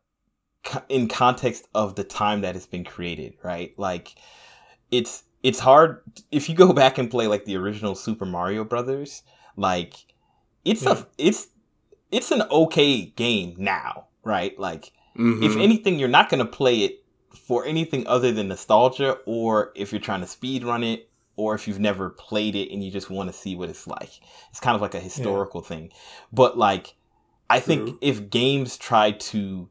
in 0.89 1.09
context 1.09 1.69
of 1.75 1.95
the 1.95 2.05
time 2.05 2.41
that 2.41 2.57
it's 2.57 2.67
been 2.67 2.85
created, 2.85 3.35
right? 3.43 3.75
Like 3.77 4.15
it's 4.91 5.25
it's 5.43 5.59
hard 5.59 6.03
if 6.31 6.49
you 6.49 6.55
go 6.55 6.73
back 6.83 6.99
and 6.99 7.11
play 7.11 7.27
like 7.27 7.45
the 7.45 7.57
original 7.57 7.95
Super 7.95 8.25
Mario 8.25 8.65
Brothers, 8.65 9.23
like 9.57 9.95
it's 10.65 10.85
yeah. 10.85 10.99
a 10.99 11.07
it's 11.19 11.49
it's 12.11 12.31
an 12.31 12.43
okay 12.43 13.07
game 13.07 13.55
now, 13.59 14.07
right? 14.23 14.59
Like 14.59 14.93
mm-hmm. 15.17 15.43
if 15.43 15.57
anything 15.57 15.99
you're 15.99 16.09
not 16.09 16.29
going 16.29 16.45
to 16.45 16.51
play 16.51 16.85
it 16.85 17.05
for 17.35 17.65
anything 17.67 18.07
other 18.07 18.31
than 18.31 18.49
nostalgia 18.49 19.19
or 19.27 19.73
if 19.75 19.93
you're 19.93 20.01
trying 20.01 20.21
to 20.21 20.27
speed 20.27 20.63
run 20.63 20.85
it 20.85 21.11
or 21.37 21.55
if 21.55 21.67
you've 21.67 21.81
never 21.81 22.11
played 22.11 22.55
it 22.55 22.73
and 22.73 22.83
you 22.83 22.91
just 22.91 23.11
want 23.11 23.31
to 23.31 23.37
see 23.37 23.57
what 23.57 23.69
it's 23.69 23.87
like. 23.87 24.21
It's 24.51 24.61
kind 24.61 24.75
of 24.75 24.81
like 24.81 24.95
a 24.95 25.01
historical 25.01 25.61
yeah. 25.63 25.69
thing. 25.69 25.93
But 26.33 26.57
like 26.57 26.95
I 27.51 27.61
True. 27.61 27.87
think 27.87 27.99
if 28.01 28.31
games 28.31 28.77
try 28.77 29.13
to 29.13 29.69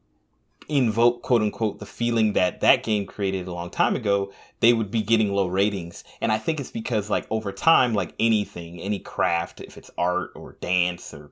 invoke 0.69 1.21
quote 1.21 1.41
unquote 1.41 1.79
the 1.79 1.85
feeling 1.85 2.33
that 2.33 2.61
that 2.61 2.83
game 2.83 3.05
created 3.05 3.47
a 3.47 3.53
long 3.53 3.69
time 3.69 3.95
ago 3.95 4.31
they 4.61 4.71
would 4.71 4.89
be 4.89 5.01
getting 5.01 5.29
low 5.29 5.47
ratings 5.47 6.05
and 6.21 6.31
i 6.31 6.37
think 6.37 6.57
it's 6.57 6.71
because 6.71 7.09
like 7.09 7.27
over 7.29 7.51
time 7.51 7.93
like 7.93 8.13
anything 8.17 8.79
any 8.79 8.97
craft 8.97 9.59
if 9.59 9.77
it's 9.77 9.91
art 9.97 10.31
or 10.35 10.53
dance 10.61 11.13
or 11.13 11.31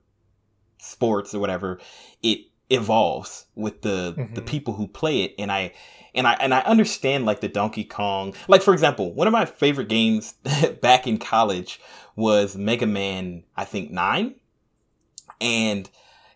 sports 0.79 1.33
or 1.33 1.39
whatever 1.39 1.79
it 2.21 2.39
evolves 2.71 3.45
with 3.55 3.81
the 3.81 4.13
mm-hmm. 4.17 4.33
the 4.33 4.41
people 4.41 4.73
who 4.73 4.87
play 4.87 5.23
it 5.23 5.35
and 5.37 5.51
i 5.51 5.71
and 6.15 6.27
i 6.27 6.33
and 6.33 6.53
i 6.53 6.59
understand 6.61 7.25
like 7.25 7.41
the 7.41 7.47
donkey 7.47 7.83
kong 7.83 8.33
like 8.47 8.61
for 8.61 8.73
example 8.73 9.13
one 9.13 9.27
of 9.27 9.33
my 9.33 9.45
favorite 9.45 9.89
games 9.89 10.33
back 10.81 11.05
in 11.05 11.17
college 11.17 11.79
was 12.15 12.55
mega 12.55 12.87
man 12.87 13.43
i 13.55 13.65
think 13.65 13.91
9 13.91 14.35
and 15.39 15.89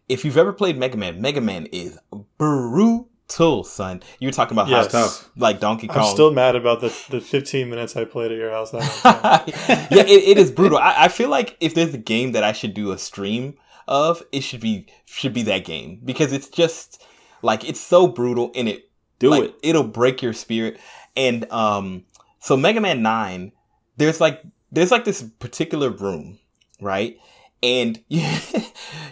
if 0.08 0.26
you've 0.26 0.38
ever 0.38 0.54
played 0.54 0.78
Mega 0.78 0.98
Man, 0.98 1.22
Mega 1.22 1.42
Man 1.42 1.68
is 1.68 1.98
brutal, 2.38 3.64
son. 3.64 4.04
You 4.20 4.28
were 4.28 4.34
talking 4.34 4.56
about 4.56 4.68
yes. 4.68 4.92
how 4.92 5.04
tough, 5.04 5.30
like 5.36 5.60
Donkey 5.60 5.88
Kong. 5.88 6.00
I'm 6.00 6.14
still 6.14 6.32
mad 6.32 6.56
about 6.56 6.82
the, 6.82 6.94
the 7.10 7.22
15 7.22 7.70
minutes 7.70 7.96
I 7.96 8.06
played 8.06 8.32
at 8.32 8.38
your 8.38 8.52
house. 8.52 8.74
yeah, 9.06 9.44
it, 9.48 10.10
it 10.10 10.38
is 10.38 10.52
brutal. 10.52 10.78
I, 10.78 11.06
I 11.06 11.08
feel 11.08 11.30
like 11.30 11.58
if 11.60 11.74
there's 11.74 11.94
a 11.94 12.00
game 12.00 12.34
that 12.34 12.44
I 12.44 12.52
should 12.52 12.74
do 12.74 12.92
a 12.92 12.98
stream 12.98 13.58
of, 13.88 14.24
it 14.32 14.42
should 14.42 14.62
be 14.62 14.88
should 15.06 15.34
be 15.34 15.44
that 15.44 15.66
game 15.66 16.02
because 16.04 16.34
it's 16.34 16.50
just 16.50 17.04
like 17.42 17.68
it's 17.68 17.80
so 17.80 18.08
brutal 18.08 18.52
and 18.56 18.68
it 18.68 18.90
do 19.20 19.30
like, 19.30 19.44
it. 19.44 19.56
It'll 19.64 19.84
break 19.84 20.22
your 20.22 20.34
spirit. 20.34 20.80
And 21.16 21.50
um, 21.52 22.04
so 22.40 22.58
Mega 22.58 22.82
Man 22.82 23.02
Nine, 23.02 23.52
there's 23.98 24.20
like 24.20 24.44
there's 24.72 24.92
like 24.92 25.06
this 25.06 25.24
particular 25.40 25.90
room, 25.90 26.40
right? 26.82 27.18
And 27.64 28.00
you, 28.10 28.22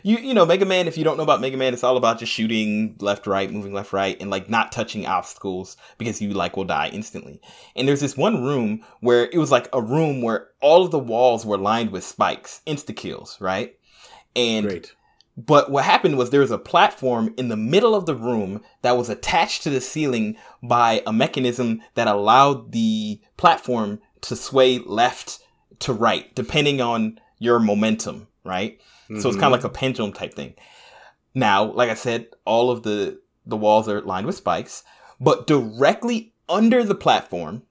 you, 0.04 0.18
you 0.18 0.34
know, 0.34 0.46
Mega 0.46 0.66
Man, 0.66 0.88
if 0.88 0.98
you 0.98 1.04
don't 1.04 1.18
know 1.18 1.24
about 1.24 1.42
Mega 1.42 1.58
Man, 1.58 1.74
it's 1.74 1.84
all 1.84 1.98
about 1.98 2.20
just 2.20 2.32
shooting 2.32 2.96
left, 3.00 3.26
right, 3.26 3.50
moving 3.50 3.74
left, 3.74 3.94
right, 3.94 4.20
and 4.22 4.30
like 4.30 4.50
not 4.50 4.72
touching 4.72 5.08
obstacles 5.08 5.78
because 5.98 6.22
you 6.22 6.32
like 6.32 6.58
will 6.58 6.66
die 6.66 6.90
instantly. 6.90 7.42
And 7.76 7.88
there's 7.88 8.02
this 8.02 8.18
one 8.18 8.44
room 8.44 8.84
where 9.00 9.30
it 9.32 9.38
was 9.38 9.52
like 9.52 9.70
a 9.74 9.82
room 9.82 10.22
where 10.22 10.50
all 10.62 10.84
of 10.84 10.92
the 10.92 11.00
walls 11.00 11.46
were 11.46 11.58
lined 11.58 11.92
with 11.92 12.04
spikes, 12.04 12.62
insta 12.68 12.96
kills, 12.96 13.40
right? 13.40 13.76
And 14.36 14.68
Great. 14.68 14.96
But 15.36 15.72
what 15.72 15.84
happened 15.84 16.18
was 16.20 16.30
there 16.30 16.42
was 16.42 16.52
a 16.52 16.60
platform 16.60 17.34
in 17.38 17.48
the 17.48 17.58
middle 17.58 17.96
of 17.96 18.06
the 18.06 18.16
room 18.16 18.62
that 18.84 18.98
was 18.98 19.10
attached 19.10 19.64
to 19.64 19.72
the 19.72 19.82
ceiling 19.82 20.38
by 20.62 21.02
a 21.08 21.14
mechanism 21.14 21.82
that 21.96 22.08
allowed 22.08 22.72
the 22.72 23.20
platform 23.36 24.00
to 24.22 24.36
sway 24.36 24.78
left 24.78 25.40
to 25.80 25.92
right, 25.92 26.34
depending 26.36 26.82
on 26.82 27.20
your 27.40 27.60
momentum 27.60 28.28
right? 28.44 28.80
Mm-hmm. 29.10 29.20
So 29.20 29.30
it's 29.30 29.38
kind 29.38 29.54
of 29.54 29.60
like 29.60 29.64
a 29.64 29.74
pendulum 29.74 30.14
type 30.14 30.34
thing. 30.34 30.56
Now, 31.34 31.64
like 31.64 31.90
I 31.90 31.96
said, 31.96 32.28
all 32.46 32.70
of 32.70 32.84
the 32.84 33.20
the 33.46 33.58
walls 33.58 33.90
are 33.90 34.02
lined 34.02 34.26
with 34.26 34.36
spikes, 34.36 34.84
but 35.20 35.48
directly 35.48 36.34
under 36.48 36.84
the 36.84 36.96
platform 36.96 37.64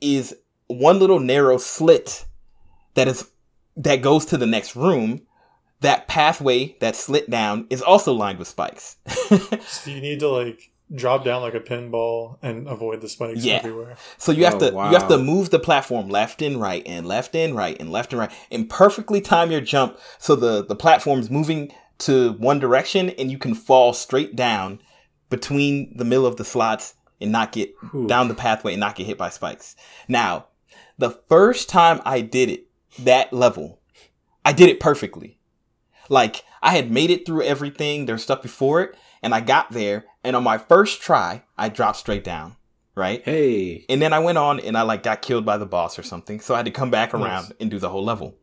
is 0.00 0.34
one 0.66 0.98
little 0.98 1.20
narrow 1.20 1.58
slit 1.58 2.24
that 2.94 3.06
is 3.06 3.30
that 3.76 4.02
goes 4.02 4.24
to 4.26 4.36
the 4.36 4.46
next 4.46 4.74
room. 4.74 5.22
That 5.80 6.08
pathway 6.08 6.76
that 6.80 6.94
slit 6.94 7.30
down 7.30 7.66
is 7.70 7.80
also 7.80 8.12
lined 8.12 8.38
with 8.38 8.48
spikes. 8.48 8.96
so 9.06 9.90
you 9.90 10.00
need 10.00 10.20
to 10.20 10.28
like 10.28 10.70
drop 10.94 11.24
down 11.24 11.40
like 11.40 11.54
a 11.54 11.60
pinball 11.60 12.38
and 12.42 12.66
avoid 12.66 13.00
the 13.00 13.08
spikes 13.08 13.44
yeah. 13.44 13.56
everywhere. 13.56 13.96
So 14.18 14.32
you 14.32 14.44
have 14.44 14.56
oh, 14.56 14.70
to 14.70 14.74
wow. 14.74 14.90
you 14.90 14.98
have 14.98 15.08
to 15.08 15.18
move 15.18 15.50
the 15.50 15.58
platform 15.58 16.08
left 16.08 16.42
and 16.42 16.60
right 16.60 16.82
and 16.86 17.06
left 17.06 17.34
and 17.34 17.54
right 17.54 17.76
and 17.80 17.90
left 17.90 18.12
and 18.12 18.20
right 18.20 18.32
and 18.50 18.68
perfectly 18.68 19.20
time 19.20 19.50
your 19.50 19.60
jump 19.60 19.98
so 20.18 20.34
the 20.34 20.64
the 20.64 20.76
platform's 20.76 21.30
moving 21.30 21.72
to 21.98 22.32
one 22.32 22.58
direction 22.58 23.10
and 23.10 23.30
you 23.30 23.38
can 23.38 23.54
fall 23.54 23.92
straight 23.92 24.34
down 24.34 24.80
between 25.28 25.96
the 25.96 26.04
middle 26.04 26.26
of 26.26 26.36
the 26.36 26.44
slots 26.44 26.94
and 27.20 27.30
not 27.30 27.52
get 27.52 27.72
Ooh. 27.94 28.06
down 28.06 28.28
the 28.28 28.34
pathway 28.34 28.72
and 28.72 28.80
not 28.80 28.96
get 28.96 29.06
hit 29.06 29.18
by 29.18 29.28
spikes. 29.28 29.76
Now, 30.08 30.46
the 30.98 31.10
first 31.28 31.68
time 31.68 32.00
I 32.04 32.20
did 32.20 32.48
it, 32.48 32.66
that 32.98 33.32
level, 33.32 33.80
I 34.44 34.52
did 34.52 34.68
it 34.68 34.80
perfectly. 34.80 35.38
Like 36.10 36.44
I 36.60 36.74
had 36.74 36.90
made 36.90 37.10
it 37.10 37.24
through 37.24 37.44
everything, 37.44 38.04
there's 38.04 38.22
stuff 38.22 38.42
before 38.42 38.82
it, 38.82 38.96
and 39.22 39.34
I 39.34 39.40
got 39.40 39.70
there, 39.70 40.04
and 40.22 40.36
on 40.36 40.42
my 40.42 40.58
first 40.58 41.00
try, 41.00 41.44
I 41.56 41.70
dropped 41.70 41.96
straight 41.98 42.24
down. 42.24 42.56
Right? 42.96 43.22
Hey. 43.24 43.86
And 43.88 44.02
then 44.02 44.12
I 44.12 44.18
went 44.18 44.36
on 44.36 44.60
and 44.60 44.76
I 44.76 44.82
like 44.82 45.04
got 45.04 45.22
killed 45.22 45.46
by 45.46 45.56
the 45.56 45.64
boss 45.64 45.98
or 45.98 46.02
something. 46.02 46.40
So 46.40 46.52
I 46.52 46.58
had 46.58 46.66
to 46.66 46.72
come 46.72 46.90
back 46.90 47.14
around 47.14 47.44
nice. 47.44 47.52
and 47.60 47.70
do 47.70 47.78
the 47.78 47.88
whole 47.88 48.04
level. 48.04 48.36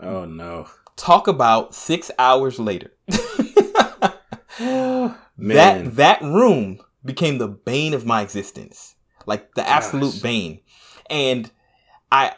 Oh 0.00 0.26
no. 0.26 0.66
Talk 0.96 1.26
about 1.26 1.74
six 1.74 2.10
hours 2.18 2.58
later. 2.58 2.92
Man. 4.58 5.14
That 5.38 5.96
that 5.96 6.22
room 6.22 6.80
became 7.04 7.38
the 7.38 7.48
bane 7.48 7.94
of 7.94 8.04
my 8.04 8.20
existence. 8.20 8.96
Like 9.24 9.54
the 9.54 9.66
absolute 9.66 10.12
Gosh. 10.14 10.22
bane. 10.22 10.60
And 11.08 11.50
I 12.12 12.34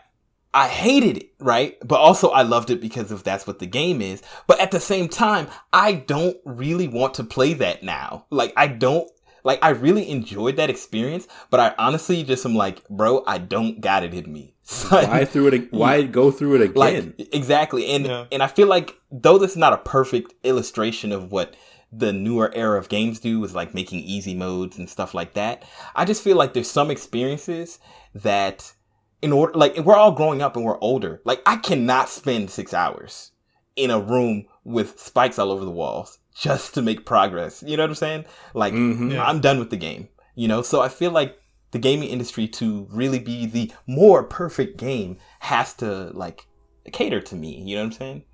I 0.57 0.69
hated 0.69 1.19
it, 1.19 1.35
right? 1.39 1.77
But 1.87 2.01
also 2.01 2.31
I 2.31 2.41
loved 2.41 2.71
it 2.71 2.81
because 2.81 3.13
of 3.13 3.23
that's 3.23 3.47
what 3.47 3.59
the 3.59 3.67
game 3.67 4.01
is. 4.01 4.23
But 4.47 4.59
at 4.59 4.71
the 4.71 4.81
same 4.81 5.07
time, 5.07 5.49
I 5.71 5.93
don't 5.93 6.39
really 6.47 6.89
want 6.89 7.13
to 7.15 7.25
play 7.25 7.53
that 7.53 7.83
now. 7.83 8.25
Like 8.31 8.55
I 8.57 8.67
don't 8.67 9.07
like 9.45 9.59
I 9.63 9.71
really 9.71 10.09
enjoyed 10.09 10.57
that 10.57 10.71
experience, 10.71 11.29
but 11.51 11.61
I 11.61 11.75
honestly 11.77 12.23
just 12.23 12.47
am 12.47 12.55
like, 12.55 12.89
bro, 12.89 13.23
I 13.27 13.37
don't 13.37 13.83
got 13.83 14.03
it 14.03 14.15
in 14.15 14.33
me. 14.33 14.55
So, 14.69 14.97
why 14.97 15.25
through 15.25 15.47
it? 15.49 15.73
Why 15.73 16.03
go 16.03 16.33
through 16.33 16.57
it 16.57 16.63
again? 16.63 16.75
Like, 16.75 17.29
exactly, 17.33 17.87
and 17.87 18.05
yeah. 18.05 18.25
and 18.33 18.43
I 18.43 18.49
feel 18.49 18.67
like 18.67 18.99
though 19.13 19.39
this 19.39 19.53
is 19.53 19.57
not 19.57 19.73
a 19.73 19.79
perfect 19.79 20.35
illustration 20.43 21.13
of 21.13 21.31
what 21.31 21.55
the 21.93 22.13
newer 22.13 22.53
era 22.53 22.77
of 22.77 22.89
games 22.89 23.21
do 23.21 23.45
is 23.45 23.55
like 23.55 23.75
making 23.75 24.01
easy 24.01 24.35
modes 24.35 24.77
and 24.77 24.91
stuff 24.91 25.15
like 25.15 25.35
that. 25.35 25.65
I 25.95 26.05
just 26.05 26.25
feel 26.25 26.37
like 26.37 26.53
there's 26.53 26.69
some 26.69 26.91
experiences 26.91 27.79
that 28.13 28.73
in 29.23 29.33
order, 29.33 29.53
like, 29.55 29.77
we're 29.79 29.97
all 29.97 30.13
growing 30.13 30.43
up 30.43 30.57
and 30.57 30.65
we're 30.65 30.81
older. 30.81 31.21
Like, 31.25 31.43
I 31.47 31.57
cannot 31.57 32.09
spend 32.09 32.51
six 32.51 32.75
hours 32.75 33.33
in 33.75 33.91
a 33.91 34.01
room 34.01 34.47
with 34.65 34.99
spikes 35.01 35.39
all 35.39 35.51
over 35.51 35.65
the 35.65 35.71
walls 35.71 36.19
just 36.35 36.75
to 36.75 36.83
make 36.83 37.07
progress. 37.07 37.63
You 37.67 37.77
know 37.77 37.85
what 37.85 37.91
I'm 37.91 37.97
saying? 37.97 38.25
Like, 38.55 38.75
mm-hmm. 38.75 39.13
yeah. 39.13 39.25
I'm 39.25 39.41
done 39.41 39.59
with 39.59 39.71
the 39.71 39.77
game, 39.77 40.09
you 40.35 40.49
know? 40.49 40.63
So 40.63 40.81
I 40.81 40.89
feel 40.89 41.11
like 41.11 41.39
the 41.71 41.79
gaming 41.79 42.09
industry 42.09 42.47
to 42.49 42.87
really 42.91 43.19
be 43.19 43.47
the 43.47 43.73
more 43.87 44.23
perfect 44.23 44.77
game 44.77 45.19
has 45.41 45.75
to, 45.75 46.11
like, 46.13 46.47
cater 46.93 47.21
to 47.21 47.35
me. 47.35 47.61
You 47.61 47.77
know 47.77 47.83
what 47.83 47.87
I'm 47.87 47.93
saying? 47.93 48.25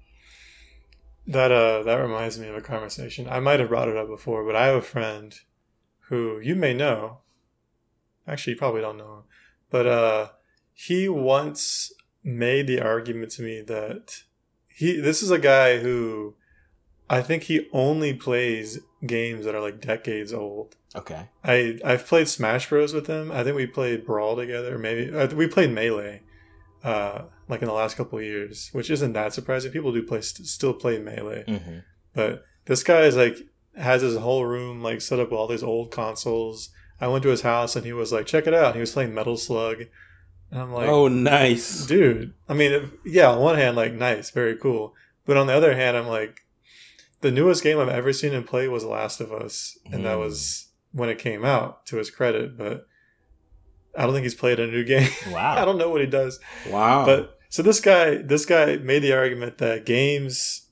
That 1.24 1.52
uh 1.52 1.84
that 1.84 1.94
reminds 1.94 2.36
me 2.36 2.48
of 2.48 2.56
a 2.56 2.60
conversation. 2.60 3.28
I 3.28 3.38
might 3.38 3.60
have 3.60 3.68
brought 3.68 3.88
it 3.88 3.96
up 3.96 4.08
before, 4.08 4.44
but 4.44 4.56
I 4.56 4.66
have 4.66 4.74
a 4.74 4.82
friend 4.82 5.32
who 6.08 6.40
you 6.40 6.56
may 6.56 6.74
know. 6.74 7.18
Actually, 8.26 8.54
you 8.54 8.58
probably 8.58 8.80
don't 8.80 8.98
know 8.98 9.14
him. 9.14 9.22
But 9.70 9.86
uh 9.86 10.28
he 10.86 11.08
once 11.08 11.92
made 12.24 12.66
the 12.66 12.80
argument 12.80 13.30
to 13.30 13.42
me 13.42 13.60
that 13.60 14.22
he 14.68 15.00
this 15.00 15.22
is 15.22 15.30
a 15.30 15.38
guy 15.38 15.78
who 15.78 16.34
I 17.08 17.22
think 17.22 17.44
he 17.44 17.68
only 17.72 18.14
plays 18.14 18.80
games 19.06 19.44
that 19.44 19.54
are 19.54 19.60
like 19.60 19.80
decades 19.80 20.32
old. 20.32 20.76
Okay. 20.96 21.28
I 21.44 21.78
I've 21.84 22.06
played 22.06 22.28
Smash 22.28 22.68
Bros 22.68 22.92
with 22.92 23.06
him. 23.06 23.30
I 23.30 23.44
think 23.44 23.54
we 23.54 23.66
played 23.66 24.04
Brawl 24.04 24.34
together. 24.34 24.76
Maybe 24.76 25.14
uh, 25.14 25.28
we 25.28 25.46
played 25.46 25.70
Melee, 25.70 26.22
uh, 26.82 27.22
like 27.48 27.62
in 27.62 27.68
the 27.68 27.74
last 27.74 27.96
couple 27.96 28.18
of 28.18 28.24
years, 28.24 28.70
which 28.72 28.90
isn't 28.90 29.12
that 29.12 29.32
surprising. 29.32 29.70
People 29.70 29.92
do 29.92 30.02
play 30.02 30.20
st- 30.20 30.48
still 30.48 30.74
play 30.74 30.98
Melee, 30.98 31.44
mm-hmm. 31.46 31.78
but 32.12 32.44
this 32.64 32.82
guy 32.82 33.02
is 33.02 33.16
like 33.16 33.36
has 33.76 34.02
his 34.02 34.16
whole 34.16 34.46
room 34.46 34.82
like 34.82 35.00
set 35.00 35.20
up 35.20 35.30
with 35.30 35.38
all 35.38 35.46
these 35.46 35.62
old 35.62 35.92
consoles. 35.92 36.70
I 37.00 37.06
went 37.06 37.22
to 37.22 37.30
his 37.30 37.42
house 37.42 37.76
and 37.76 37.86
he 37.86 37.92
was 37.92 38.12
like, 38.12 38.26
"Check 38.26 38.48
it 38.48 38.54
out." 38.54 38.74
He 38.74 38.80
was 38.80 38.92
playing 38.92 39.14
Metal 39.14 39.36
Slug. 39.36 39.84
And 40.52 40.60
I'm 40.60 40.72
like, 40.72 40.86
oh, 40.86 41.08
nice, 41.08 41.86
dude. 41.86 42.34
I 42.46 42.52
mean, 42.52 42.72
if, 42.72 42.90
yeah. 43.06 43.30
On 43.30 43.40
one 43.40 43.56
hand, 43.56 43.74
like, 43.74 43.94
nice, 43.94 44.28
very 44.30 44.54
cool. 44.54 44.94
But 45.24 45.38
on 45.38 45.46
the 45.46 45.54
other 45.54 45.74
hand, 45.74 45.96
I'm 45.96 46.06
like, 46.06 46.40
the 47.22 47.30
newest 47.30 47.62
game 47.62 47.78
I've 47.78 47.88
ever 47.88 48.12
seen 48.12 48.32
him 48.32 48.44
play 48.44 48.68
was 48.68 48.84
Last 48.84 49.20
of 49.20 49.32
Us, 49.32 49.78
and 49.86 50.02
mm. 50.02 50.04
that 50.04 50.18
was 50.18 50.68
when 50.92 51.08
it 51.08 51.18
came 51.18 51.42
out. 51.42 51.86
To 51.86 51.96
his 51.96 52.10
credit, 52.10 52.58
but 52.58 52.86
I 53.96 54.04
don't 54.04 54.12
think 54.12 54.24
he's 54.24 54.34
played 54.34 54.60
a 54.60 54.66
new 54.66 54.84
game. 54.94 55.08
Wow. 55.30 55.56
I 55.56 55.64
don't 55.64 55.78
know 55.78 55.88
what 55.88 56.02
he 56.02 56.06
does. 56.06 56.38
Wow. 56.68 57.06
But 57.06 57.38
so 57.48 57.62
this 57.62 57.80
guy, 57.80 58.16
this 58.16 58.44
guy 58.44 58.76
made 58.76 59.02
the 59.02 59.14
argument 59.14 59.56
that 59.58 59.86
games. 59.86 60.68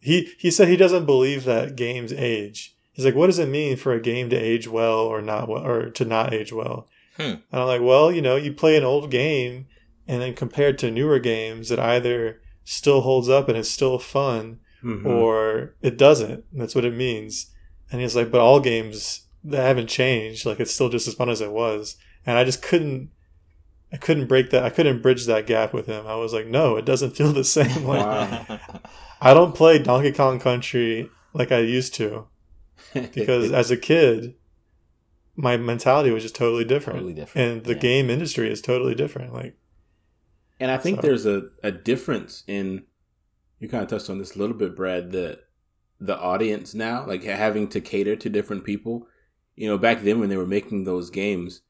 He 0.00 0.32
he 0.38 0.50
said 0.50 0.68
he 0.68 0.76
doesn't 0.76 1.04
believe 1.04 1.44
that 1.44 1.76
games 1.76 2.14
age. 2.14 2.76
He's 2.92 3.04
like, 3.04 3.14
what 3.14 3.26
does 3.26 3.38
it 3.38 3.48
mean 3.48 3.76
for 3.76 3.92
a 3.92 4.00
game 4.00 4.30
to 4.30 4.36
age 4.36 4.68
well 4.68 5.00
or 5.00 5.20
not 5.20 5.48
well, 5.48 5.64
or 5.64 5.90
to 5.90 6.04
not 6.06 6.32
age 6.32 6.52
well? 6.52 6.88
Hmm. 7.18 7.22
And 7.22 7.42
I'm 7.52 7.66
like, 7.66 7.82
well, 7.82 8.10
you 8.12 8.22
know, 8.22 8.36
you 8.36 8.52
play 8.52 8.76
an 8.76 8.84
old 8.84 9.10
game 9.10 9.66
and 10.06 10.22
then 10.22 10.34
compared 10.34 10.78
to 10.78 10.90
newer 10.90 11.18
games, 11.18 11.70
it 11.70 11.78
either 11.78 12.40
still 12.64 13.00
holds 13.02 13.28
up 13.28 13.48
and 13.48 13.58
it's 13.58 13.70
still 13.70 13.98
fun 13.98 14.60
Mhm. 14.84 15.04
or 15.06 15.74
it 15.82 15.98
doesn't. 15.98 16.44
That's 16.52 16.74
what 16.74 16.84
it 16.84 16.94
means. 16.94 17.52
And 17.90 18.00
he's 18.00 18.14
like, 18.14 18.30
but 18.30 18.40
all 18.40 18.60
games 18.60 19.26
that 19.44 19.62
haven't 19.62 19.88
changed, 19.88 20.46
like 20.46 20.60
it's 20.60 20.72
still 20.74 20.88
just 20.88 21.08
as 21.08 21.14
fun 21.14 21.28
as 21.28 21.40
it 21.40 21.50
was. 21.50 21.96
And 22.24 22.38
I 22.38 22.44
just 22.44 22.62
couldn't, 22.62 23.10
I 23.92 23.96
couldn't 23.96 24.26
break 24.28 24.50
that. 24.50 24.62
I 24.64 24.70
couldn't 24.70 25.02
bridge 25.02 25.24
that 25.26 25.46
gap 25.46 25.72
with 25.72 25.86
him. 25.86 26.06
I 26.06 26.14
was 26.16 26.32
like, 26.32 26.46
no, 26.46 26.76
it 26.76 26.84
doesn't 26.84 27.10
feel 27.16 27.32
the 27.32 27.42
same. 27.44 27.84
Like 27.84 28.04
Wow. 28.06 28.60
I 29.20 29.34
don't 29.34 29.54
play 29.54 29.78
Donkey 29.80 30.12
Kong 30.12 30.38
Country 30.38 31.10
like 31.32 31.50
I 31.50 31.58
used 31.58 31.94
to 31.94 32.26
because 32.94 33.50
as 33.60 33.70
a 33.72 33.76
kid, 33.76 34.34
my 35.40 35.56
mentality 35.56 36.10
was 36.10 36.22
just 36.24 36.34
totally 36.34 36.64
different. 36.64 36.98
Totally 36.98 37.14
different, 37.14 37.48
And 37.52 37.64
the 37.64 37.74
yeah. 37.74 37.78
game 37.78 38.10
industry 38.10 38.50
is 38.50 38.60
totally 38.60 38.94
different. 38.94 39.32
Like, 39.32 39.56
And 40.60 40.70
I 40.72 40.76
think 40.76 40.96
So- 40.96 41.02
there's 41.02 41.24
a, 41.26 41.48
a 41.62 41.70
difference 41.70 42.42
in 42.48 42.82
you 43.60 43.68
kind 43.68 43.82
of 43.82 43.88
touched 43.88 44.10
on 44.10 44.18
this 44.18 44.34
a 44.36 44.38
little 44.38 44.56
bit, 44.56 44.74
Brad, 44.76 45.12
the 45.12 45.40
the 46.00 46.16
audience 46.18 46.74
now, 46.74 47.04
like 47.06 47.24
having 47.24 47.66
to 47.68 47.80
cater 47.80 48.14
to 48.16 48.28
different 48.28 48.62
people. 48.64 49.06
You 49.56 49.68
know, 49.68 49.78
back 49.78 50.02
then 50.02 50.20
when 50.20 50.28
they 50.28 50.36
were 50.36 50.46
making 50.46 50.84
those 50.84 51.10
games, 51.10 51.62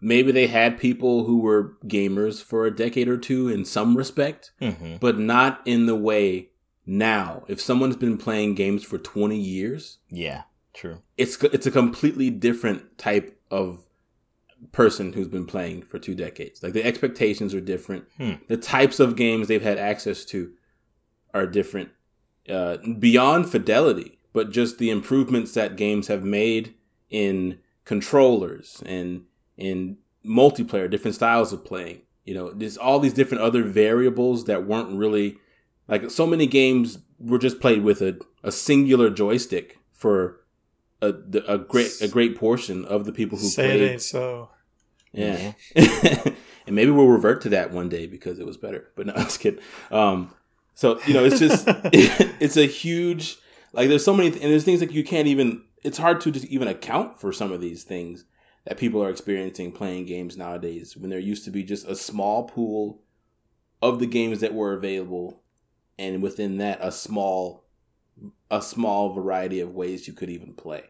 maybe 0.00 0.32
they 0.32 0.46
had 0.46 0.78
people 0.78 1.24
who 1.24 1.40
were 1.40 1.76
gamers 1.84 2.42
for 2.42 2.64
a 2.66 2.74
decade 2.74 3.06
or 3.08 3.18
two 3.18 3.48
in 3.48 3.64
some 3.66 3.96
respect, 3.96 4.52
Mhm. 4.62 4.98
but 5.00 5.18
not 5.18 5.60
in 5.66 5.84
the 5.86 5.94
way 5.94 6.50
now. 6.86 7.44
If 7.48 7.60
someone's 7.60 7.96
been 7.96 8.16
playing 8.16 8.54
games 8.54 8.82
for 8.82 8.96
20 8.98 9.38
years, 9.38 9.98
Yeah, 10.10 10.44
true. 10.76 11.02
it's 11.16 11.42
it's 11.42 11.66
a 11.66 11.70
completely 11.70 12.30
different 12.30 12.98
type 12.98 13.40
of 13.50 13.86
person 14.72 15.12
who's 15.12 15.28
been 15.28 15.46
playing 15.46 15.82
for 15.82 15.98
two 15.98 16.14
decades. 16.14 16.62
Like 16.62 16.72
the 16.72 16.84
expectations 16.84 17.54
are 17.54 17.60
different. 17.60 18.04
Hmm. 18.16 18.34
The 18.48 18.56
types 18.56 19.00
of 19.00 19.16
games 19.16 19.48
they've 19.48 19.62
had 19.62 19.78
access 19.78 20.24
to 20.26 20.52
are 21.34 21.46
different. 21.46 21.90
Uh, 22.48 22.76
beyond 22.98 23.50
fidelity, 23.50 24.18
but 24.32 24.52
just 24.52 24.78
the 24.78 24.90
improvements 24.90 25.54
that 25.54 25.76
games 25.76 26.06
have 26.06 26.22
made 26.22 26.74
in 27.10 27.58
controllers 27.84 28.82
and 28.86 29.24
in 29.56 29.98
multiplayer, 30.24 30.90
different 30.90 31.14
styles 31.14 31.52
of 31.52 31.64
playing. 31.64 32.02
You 32.24 32.34
know, 32.34 32.50
there's 32.52 32.76
all 32.76 33.00
these 33.00 33.12
different 33.12 33.42
other 33.42 33.62
variables 33.62 34.44
that 34.44 34.66
weren't 34.66 34.96
really 34.96 35.38
like 35.88 36.10
so 36.10 36.26
many 36.26 36.46
games 36.46 36.98
were 37.18 37.38
just 37.38 37.60
played 37.60 37.82
with 37.82 38.02
a, 38.02 38.18
a 38.42 38.52
singular 38.52 39.10
joystick 39.10 39.78
for 39.92 40.40
a, 41.02 41.14
a 41.46 41.58
great 41.58 41.92
a 42.00 42.08
great 42.08 42.36
portion 42.36 42.84
of 42.84 43.04
the 43.04 43.12
people 43.12 43.38
who 43.38 43.46
say 43.46 43.68
played. 43.68 43.80
it 43.82 43.90
ain't 43.92 44.02
so. 44.02 44.50
Yeah. 45.12 45.52
and 45.74 46.76
maybe 46.76 46.90
we'll 46.90 47.08
revert 47.08 47.40
to 47.42 47.48
that 47.50 47.70
one 47.70 47.88
day 47.88 48.06
because 48.06 48.38
it 48.38 48.46
was 48.46 48.56
better. 48.56 48.90
But 48.96 49.06
no, 49.06 49.12
I 49.16 49.24
was 49.24 49.38
kidding. 49.38 49.60
Um, 49.90 50.34
so 50.74 51.00
you 51.06 51.14
know, 51.14 51.24
it's 51.24 51.38
just 51.38 51.64
it's 51.68 52.56
a 52.56 52.66
huge 52.66 53.38
like 53.72 53.88
there's 53.88 54.04
so 54.04 54.14
many 54.14 54.28
and 54.28 54.52
there's 54.52 54.64
things 54.64 54.80
that 54.80 54.92
you 54.92 55.04
can't 55.04 55.28
even. 55.28 55.62
It's 55.84 55.98
hard 55.98 56.20
to 56.22 56.32
just 56.32 56.46
even 56.46 56.66
account 56.66 57.20
for 57.20 57.32
some 57.32 57.52
of 57.52 57.60
these 57.60 57.84
things 57.84 58.24
that 58.64 58.78
people 58.78 59.02
are 59.02 59.10
experiencing 59.10 59.70
playing 59.70 60.06
games 60.06 60.36
nowadays 60.36 60.96
when 60.96 61.10
there 61.10 61.20
used 61.20 61.44
to 61.44 61.50
be 61.52 61.62
just 61.62 61.86
a 61.86 61.94
small 61.94 62.44
pool 62.44 63.02
of 63.80 64.00
the 64.00 64.06
games 64.06 64.40
that 64.40 64.54
were 64.54 64.72
available, 64.72 65.42
and 65.98 66.22
within 66.22 66.56
that 66.56 66.78
a 66.80 66.90
small 66.90 67.65
a 68.50 68.62
small 68.62 69.12
variety 69.12 69.60
of 69.60 69.74
ways 69.74 70.06
you 70.06 70.12
could 70.12 70.30
even 70.30 70.54
play. 70.54 70.84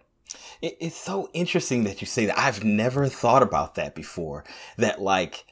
It's 0.61 0.97
so 0.97 1.31
interesting 1.33 1.85
that 1.85 2.01
you 2.01 2.07
say 2.07 2.27
that. 2.27 2.39
I've 2.39 2.65
never 2.65 3.09
thought 3.09 3.43
about 3.43 3.75
that 3.77 3.95
before. 3.95 4.45
That 4.77 5.01
like 5.01 5.45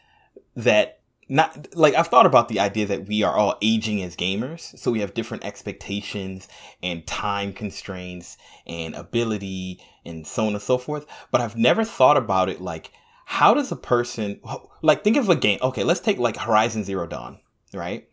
that 0.56 1.00
not 1.28 1.74
like 1.74 1.94
I've 1.94 2.08
thought 2.08 2.26
about 2.26 2.48
the 2.48 2.60
idea 2.60 2.86
that 2.86 3.06
we 3.06 3.22
are 3.22 3.34
all 3.34 3.56
aging 3.62 4.02
as 4.02 4.16
gamers, 4.16 4.78
so 4.78 4.90
we 4.90 5.00
have 5.00 5.14
different 5.14 5.44
expectations 5.44 6.48
and 6.82 7.06
time 7.06 7.52
constraints 7.52 8.36
and 8.66 8.94
ability 8.94 9.80
and 10.04 10.26
so 10.26 10.46
on 10.46 10.54
and 10.54 10.62
so 10.62 10.76
forth. 10.78 11.06
But 11.30 11.40
I've 11.40 11.56
never 11.56 11.84
thought 11.84 12.16
about 12.16 12.48
it 12.48 12.60
like 12.60 12.90
how 13.26 13.54
does 13.54 13.72
a 13.72 13.76
person 13.76 14.40
like 14.82 15.02
think 15.02 15.16
of 15.16 15.28
a 15.28 15.36
game? 15.36 15.58
Okay, 15.62 15.84
let's 15.84 16.00
take 16.00 16.18
like 16.18 16.36
Horizon 16.36 16.84
Zero 16.84 17.06
Dawn, 17.06 17.40
right? 17.72 18.08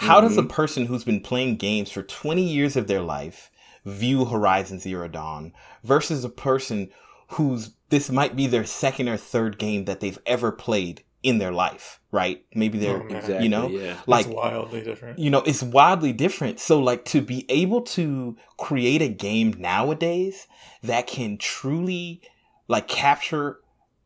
How 0.00 0.20
does 0.20 0.36
a 0.36 0.40
mm-hmm. 0.40 0.50
person 0.50 0.86
who's 0.86 1.04
been 1.04 1.20
playing 1.20 1.56
games 1.56 1.90
for 1.90 2.02
20 2.02 2.42
years 2.42 2.76
of 2.76 2.86
their 2.86 3.02
life 3.02 3.50
view 3.84 4.24
Horizon 4.24 4.78
Zero 4.78 5.08
Dawn 5.08 5.52
versus 5.84 6.24
a 6.24 6.28
person 6.28 6.90
who's 7.28 7.74
this 7.90 8.10
might 8.10 8.36
be 8.36 8.46
their 8.46 8.64
second 8.64 9.08
or 9.08 9.16
third 9.16 9.58
game 9.58 9.84
that 9.84 10.00
they've 10.00 10.18
ever 10.26 10.52
played 10.52 11.04
in 11.22 11.38
their 11.38 11.52
life, 11.52 12.00
right? 12.10 12.44
Maybe 12.54 12.78
they're, 12.78 13.02
Oh. 13.02 13.06
Exactly. 13.06 13.42
you 13.42 13.48
know, 13.48 13.68
yeah. 13.68 13.96
like 14.06 14.26
it's 14.26 14.34
wildly 14.34 14.82
different. 14.82 15.18
you 15.18 15.28
know, 15.28 15.42
it's 15.42 15.62
wildly 15.62 16.12
different. 16.12 16.60
So 16.60 16.80
like 16.80 17.04
to 17.06 17.20
be 17.20 17.44
able 17.48 17.82
to 17.82 18.36
create 18.56 19.02
a 19.02 19.08
game 19.08 19.54
nowadays 19.58 20.46
that 20.82 21.06
can 21.06 21.36
truly 21.36 22.22
like 22.68 22.88
capture 22.88 23.58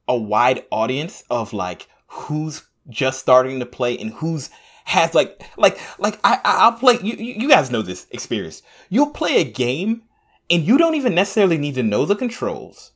a 0.08 0.16
wide 0.16 0.64
audience 0.70 1.22
of 1.30 1.52
like 1.52 1.86
who's 2.08 2.64
just 2.88 3.20
starting 3.20 3.60
to 3.60 3.66
play 3.66 3.96
and 3.96 4.12
who's 4.14 4.50
has 4.84 5.14
like 5.14 5.42
like 5.56 5.78
like 5.98 6.18
I 6.24 6.34
I- 6.44 6.58
I'll 6.64 6.72
play 6.72 6.98
you 7.02 7.14
you 7.14 7.48
guys 7.48 7.70
know 7.70 7.82
this 7.82 8.06
experience. 8.10 8.62
You'll 8.88 9.10
play 9.10 9.40
a 9.40 9.44
game 9.44 10.02
and 10.50 10.64
you 10.64 10.78
don't 10.78 10.94
even 10.94 11.14
necessarily 11.14 11.58
need 11.58 11.74
to 11.74 11.82
know 11.82 12.04
the 12.04 12.16
controls. 12.16 12.92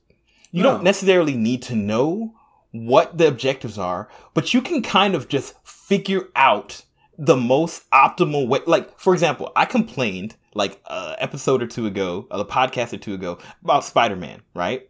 You 0.50 0.62
No. 0.62 0.72
don't 0.72 0.84
necessarily 0.84 1.34
need 1.34 1.62
to 1.62 1.74
know 1.74 2.34
what 2.72 3.16
the 3.16 3.26
objectives 3.26 3.78
are, 3.78 4.08
but 4.34 4.52
you 4.52 4.60
can 4.60 4.82
kind 4.82 5.14
of 5.14 5.28
just 5.28 5.54
figure 5.66 6.28
out 6.36 6.82
the 7.16 7.36
most 7.36 7.88
optimal 7.90 8.46
way. 8.46 8.60
Like, 8.66 8.98
for 9.00 9.12
example, 9.14 9.50
I 9.56 9.64
complained 9.64 10.36
like 10.54 10.80
a 10.86 11.16
episode 11.18 11.62
or 11.62 11.66
two 11.66 11.86
ago, 11.86 12.26
uh, 12.30 12.38
a 12.38 12.44
podcast 12.44 12.92
or 12.92 12.98
two 12.98 13.14
ago 13.14 13.38
about 13.62 13.84
Spider 13.84 14.16
Man, 14.16 14.42
right? 14.54 14.88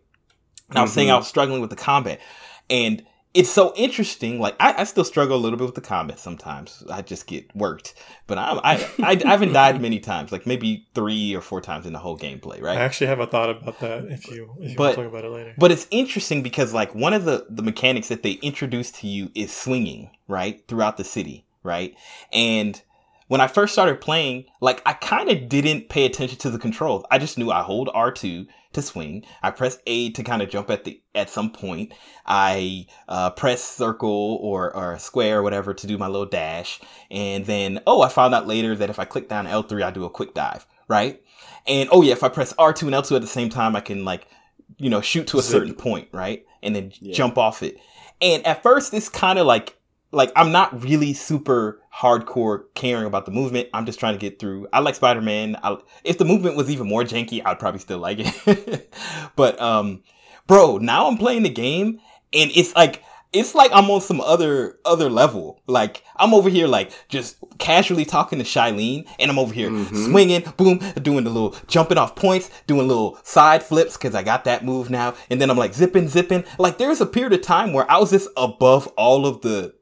And 0.69 0.79
I 0.79 0.83
was 0.83 0.93
saying. 0.93 1.11
I 1.11 1.13
mm-hmm. 1.13 1.21
was 1.21 1.29
struggling 1.29 1.61
with 1.61 1.71
the 1.71 1.77
combat, 1.77 2.21
and 2.69 3.05
it's 3.35 3.51
so 3.51 3.73
interesting. 3.77 4.41
Like, 4.41 4.57
I, 4.59 4.75
I 4.79 4.85
still 4.85 5.05
struggle 5.05 5.37
a 5.37 5.39
little 5.39 5.59
bit 5.59 5.67
with 5.67 5.75
the 5.75 5.81
combat 5.81 6.19
sometimes. 6.19 6.83
I 6.91 7.03
just 7.03 7.27
get 7.27 7.55
worked, 7.55 7.95
but 8.27 8.39
I 8.39 8.59
I 8.65 8.75
I, 9.03 9.11
I 9.25 9.29
haven't 9.29 9.53
died 9.53 9.81
many 9.81 10.01
times, 10.01 10.33
like 10.33 10.47
maybe 10.47 10.87
three 10.95 11.35
or 11.35 11.41
four 11.41 11.61
times 11.61 11.87
in 11.87 11.93
the 11.93 11.99
whole 11.99 12.19
gameplay, 12.19 12.61
right? 12.63 12.79
I 12.79 12.83
actually 12.83 13.09
have 13.09 13.21
a 13.21 13.27
thought 13.27 13.51
about 13.51 13.79
that 13.81 14.07
if 14.07 14.29
you 14.31 14.55
if 14.61 14.71
you 14.71 14.77
But- 14.77 14.97
want 14.97 14.97
to 14.97 15.03
talk 15.03 15.13
about 15.13 15.25
it 15.25 15.31
later. 15.31 15.55
But 15.59 15.71
it's 15.73 15.87
interesting 15.91 16.43
because 16.43 16.73
like 16.73 16.95
one 16.95 17.13
of 17.13 17.25
the 17.25 17.47
the 17.51 17.63
mechanics 17.63 18.09
that 18.09 18.23
they 18.23 18.33
introduce 18.43 18.91
to 18.93 19.07
you 19.07 19.31
is 19.35 19.53
swinging, 19.53 20.11
right? 20.27 20.67
Throughout 20.67 20.97
the 20.97 21.05
city, 21.05 21.45
right? 21.63 21.95
And 22.33 22.81
when 23.29 23.41
I 23.41 23.47
first 23.47 23.73
started 23.73 24.01
playing, 24.01 24.47
like 24.61 24.83
I 24.85 24.95
kind 24.95 25.31
of 25.31 25.49
didn't 25.49 25.89
pay 25.89 26.05
attention 26.05 26.39
to 26.39 26.51
the 26.51 26.59
controls. 26.59 27.05
I 27.11 27.19
just 27.19 27.39
knew 27.39 27.51
I 27.51 27.63
hold 27.63 27.89
R2 27.89 28.47
to 28.73 28.83
swing. 28.83 29.25
I 29.43 29.51
press 29.51 29.79
A 29.87 30.11
to 30.13 30.23
kind 30.23 30.43
of 30.43 30.51
jump 30.51 30.71
at 30.71 30.85
the 30.85 31.01
at 31.15 31.31
some 31.31 31.51
point. 31.51 31.93
I 32.27 32.87
uh, 33.09 33.31
press 33.31 33.63
circle 33.63 34.39
or 34.43 34.75
or 34.75 34.99
square 34.99 35.39
or 35.39 35.43
whatever 35.43 35.73
to 35.75 35.87
do 35.87 35.97
my 35.99 36.07
little 36.09 36.27
dash. 36.27 36.81
And 37.11 37.47
then 37.47 37.81
oh, 37.87 38.03
I 38.03 38.09
found 38.09 38.35
out 38.35 38.47
later 38.47 38.75
that 38.77 38.91
if 38.91 38.99
I 38.99 39.05
click 39.05 39.29
down 39.29 39.47
L3, 39.47 39.83
I 39.83 39.91
do 39.91 40.05
a 40.05 40.11
quick 40.11 40.35
dive, 40.35 40.67
right? 40.89 41.23
And 41.67 41.89
oh 41.93 42.03
yeah, 42.03 42.13
if 42.13 42.23
I 42.23 42.29
press 42.29 42.53
R2 42.55 42.83
and 42.83 42.93
L2 42.93 43.17
at 43.17 43.21
the 43.23 43.27
same 43.29 43.49
time, 43.51 43.77
I 43.77 43.81
can 43.81 44.05
like 44.05 44.27
you 44.79 44.91
know 44.91 45.01
shoot 45.01 45.27
to 45.29 45.39
a 45.39 45.43
certain 45.43 45.75
point, 45.75 46.09
right? 46.13 46.45
And 46.63 46.75
then 46.75 46.93
Yeah. 47.01 47.15
jump 47.15 47.39
off 47.39 47.63
it. 47.63 47.79
And 48.21 48.45
at 48.47 48.63
first, 48.63 48.93
it's 48.95 49.09
kind 49.09 49.39
of 49.39 49.47
like 49.47 49.78
like 50.11 50.33
I'm 50.37 50.53
not 50.53 50.83
really 50.83 51.13
super 51.13 51.81
hardcore 51.95 52.65
caring 52.75 53.05
about 53.05 53.27
the 53.27 53.33
movement. 53.33 53.69
I'm 53.75 53.85
just 53.87 54.01
trying 54.01 54.15
to 54.15 54.19
get 54.19 54.39
through. 54.39 54.69
I 54.73 54.81
like 54.81 54.95
Spider 54.95 55.21
Man. 55.21 55.57
If 56.05 56.19
the 56.19 56.25
movement 56.25 56.57
was 56.57 56.71
even 56.71 56.87
more 56.89 57.03
janky, 57.03 57.43
I'd 57.45 57.59
probably 57.59 57.81
still 57.81 57.99
like 57.99 58.19
it. 58.21 58.95
but 59.37 59.61
um, 59.61 60.03
bro, 60.47 60.79
now 60.79 61.09
I'm 61.09 61.19
playing 61.19 61.43
the 61.43 61.51
game, 61.51 62.01
and 62.33 62.51
it's 62.55 62.75
like 62.75 63.03
it's 63.31 63.55
like 63.55 63.71
I'm 63.75 63.91
on 63.91 64.01
some 64.01 64.23
other 64.23 64.79
other 64.87 65.11
level. 65.11 65.61
Like 65.67 66.03
I'm 66.17 66.33
over 66.33 66.49
here 66.49 66.67
like 66.67 66.91
just 67.11 67.37
casually 67.59 68.07
talking 68.07 68.39
to 68.39 68.45
Shilene, 68.47 69.07
and 69.19 69.31
I'm 69.31 69.39
over 69.39 69.53
here 69.53 69.69
Mhm. 69.69 70.07
swinging, 70.09 70.45
boom, 70.57 70.79
doing 71.03 71.25
the 71.25 71.31
little 71.31 71.55
jumping 71.67 71.99
off 71.99 72.15
points, 72.17 72.51
doing 72.67 72.89
little 72.89 73.19
side 73.25 73.63
flips 73.63 73.99
because 73.99 74.15
I 74.15 74.23
got 74.23 74.45
that 74.45 74.65
move 74.65 74.89
now, 74.89 75.13
and 75.29 75.39
then 75.41 75.51
I'm 75.51 75.59
like 75.59 75.75
zipping, 75.75 76.09
zipping. 76.09 76.45
Like 76.59 76.79
there's 76.79 77.03
a 77.03 77.07
period 77.07 77.35
of 77.35 77.43
time 77.43 77.75
where 77.75 77.91
I 77.91 77.99
was 77.99 78.11
just 78.11 78.31
above 78.39 78.87
all 78.97 79.27
of 79.27 79.43
the 79.43 79.75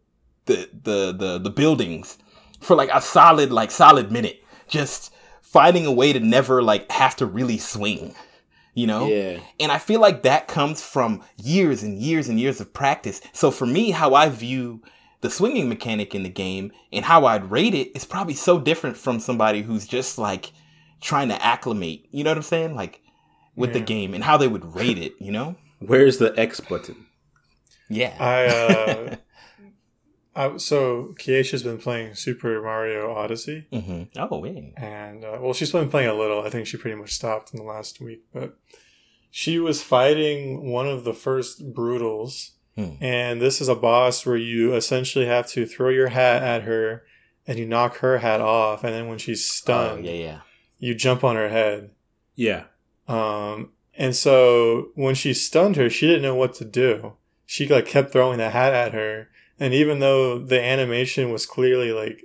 the 0.46 0.68
the 0.82 1.12
the, 1.12 1.38
the 1.38 1.50
buildings 1.50 2.18
for 2.61 2.74
like 2.74 2.90
a 2.92 3.00
solid 3.00 3.52
like 3.52 3.70
solid 3.70 4.11
minute, 4.11 4.42
just 4.68 5.12
finding 5.42 5.87
a 5.87 5.92
way 5.92 6.12
to 6.12 6.20
never 6.20 6.62
like 6.62 6.90
have 6.90 7.16
to 7.16 7.26
really 7.26 7.59
swing. 7.59 8.14
You 8.74 8.87
know? 8.87 9.06
Yeah. 9.06 9.40
And 9.59 9.72
I 9.72 9.78
feel 9.78 10.00
like 10.00 10.22
that 10.22 10.48
comes 10.48 10.82
from 10.82 11.22
years 11.42 11.82
and 11.82 11.98
years 11.98 12.28
and 12.28 12.38
years 12.38 12.61
of 12.61 12.74
practice. 12.74 13.22
So 13.32 13.50
for 13.50 13.64
me, 13.64 13.90
how 13.90 14.14
I 14.14 14.28
view 14.28 14.82
the 15.22 15.30
swinging 15.30 15.70
mechanic 15.70 16.14
in 16.14 16.24
the 16.24 16.28
game 16.28 16.72
and 16.92 17.04
how 17.04 17.24
I'd 17.24 17.50
rate 17.50 17.74
it 17.74 17.96
is 17.96 18.04
probably 18.04 18.35
so 18.35 18.61
different 18.61 18.98
from 18.98 19.18
somebody 19.18 19.62
who's 19.62 19.87
just 19.87 20.18
like 20.18 20.52
trying 21.00 21.28
to 21.28 21.42
acclimate. 21.42 22.06
You 22.11 22.22
know 22.22 22.30
what 22.30 22.37
I'm 22.37 22.42
saying? 22.42 22.74
Like 22.74 23.00
with 23.54 23.70
yeah. 23.70 23.78
the 23.78 23.85
game 23.85 24.12
and 24.12 24.22
how 24.22 24.37
they 24.37 24.48
would 24.48 24.74
rate 24.74 24.98
it. 24.98 25.14
You 25.18 25.32
know, 25.32 25.56
where's 25.78 26.18
the 26.18 26.38
X 26.38 26.61
button? 26.61 27.06
Yeah, 27.88 28.14
I. 28.20 28.46
uh 28.46 29.16
I, 30.37 30.59
so 30.59 31.14
Kiesha's 31.18 31.62
been 31.62 31.79
playing 31.79 32.14
Super 32.14 32.61
Mario 32.61 33.12
Odyssey. 33.12 33.66
Mm-hmm. 33.72 34.18
Oh, 34.18 34.38
wait. 34.38 34.75
And 34.77 35.25
uh, 35.25 35.38
well, 35.40 35.55
she's 35.55 35.72
been 35.72 35.88
playing 35.88 36.11
a 36.11 36.14
little. 36.14 36.42
I 36.42 36.51
think 36.51 36.66
she 36.66 36.77
pretty 36.77 36.96
much 36.96 37.14
stopped 37.14 37.55
in 37.55 37.59
the 37.59 37.64
last 37.64 38.01
week, 38.03 38.22
but 38.35 38.59
she 39.31 39.59
was 39.59 39.83
fighting 39.83 40.70
one 40.70 40.87
of 40.87 41.05
the 41.05 41.14
first 41.14 41.72
Broodals, 41.75 42.51
hmm. 42.75 42.92
and 43.01 43.40
this 43.40 43.61
is 43.61 43.68
a 43.68 43.75
boss 43.75 44.27
where 44.27 44.37
you 44.37 44.75
essentially 44.75 45.27
have 45.27 45.46
to 45.49 45.64
throw 45.64 45.88
your 45.88 46.09
hat 46.09 46.42
at 46.42 46.62
her, 46.62 47.05
and 47.46 47.59
you 47.59 47.66
knock 47.66 47.99
her 47.99 48.18
hat 48.18 48.42
off, 48.42 48.85
and 48.85 48.94
then 48.94 49.09
when 49.09 49.18
she's 49.18 49.49
stunned, 49.49 50.07
oh, 50.07 50.11
yeah, 50.11 50.22
yeah, 50.25 50.40
you 50.79 50.94
jump 50.94 51.25
on 51.25 51.37
her 51.37 51.49
head. 51.49 51.90
Yeah. 52.35 52.64
Um, 53.09 53.72
and 53.94 54.14
so 54.14 54.88
when 54.94 55.14
she 55.14 55.33
stunned 55.33 55.77
her, 55.77 55.88
she 55.88 56.07
didn't 56.07 56.22
know 56.22 56.35
what 56.35 56.55
to 56.55 56.64
do. 56.64 57.14
She 57.46 57.66
like 57.66 57.87
kept 57.87 58.12
throwing 58.12 58.38
the 58.38 58.51
hat 58.51 58.75
at 58.75 58.92
her 58.92 59.29
and 59.59 59.73
even 59.75 59.99
though 59.99 60.38
the 60.38 60.62
animation 60.62 61.31
was 61.31 61.47
clearly 61.47 61.92
like, 61.92 62.25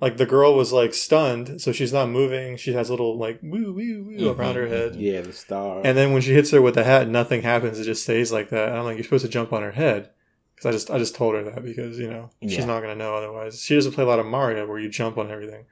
like 0.00 0.16
the 0.16 0.26
girl 0.26 0.54
was 0.54 0.72
like 0.72 0.94
stunned, 0.94 1.60
so 1.60 1.70
she's 1.70 1.92
not 1.92 2.08
moving. 2.08 2.56
She 2.56 2.72
has 2.72 2.90
little 2.90 3.16
like 3.16 3.38
woo 3.42 3.72
woo 3.72 4.04
woo 4.04 4.16
mm-hmm. 4.16 4.40
around 4.40 4.56
her 4.56 4.66
head. 4.66 4.96
Yeah, 4.96 5.20
the 5.20 5.32
star. 5.32 5.80
And 5.84 5.96
then 5.96 6.12
when 6.12 6.22
she 6.22 6.34
hits 6.34 6.50
her 6.50 6.60
with 6.60 6.74
the 6.74 6.84
hat, 6.84 7.08
nothing 7.08 7.42
happens. 7.42 7.78
It 7.78 7.84
just 7.84 8.02
stays 8.02 8.32
like 8.32 8.48
that. 8.50 8.70
And 8.70 8.78
I'm 8.78 8.84
like, 8.84 8.96
you're 8.96 9.04
supposed 9.04 9.24
to 9.24 9.30
jump 9.30 9.52
on 9.52 9.62
her 9.62 9.72
head. 9.72 10.10
Because 10.54 10.66
I 10.66 10.72
just 10.72 10.90
I 10.90 10.98
just 10.98 11.14
told 11.14 11.34
her 11.34 11.44
that 11.44 11.64
because 11.64 11.98
you 11.98 12.10
know 12.10 12.30
yeah. 12.40 12.48
she's 12.48 12.66
not 12.66 12.80
gonna 12.80 12.96
know 12.96 13.14
otherwise. 13.14 13.62
She 13.62 13.74
doesn't 13.74 13.92
play 13.92 14.04
a 14.04 14.06
lot 14.06 14.18
of 14.18 14.26
Mario 14.26 14.66
where 14.66 14.78
you 14.78 14.88
jump 14.88 15.18
on 15.18 15.30
everything. 15.30 15.66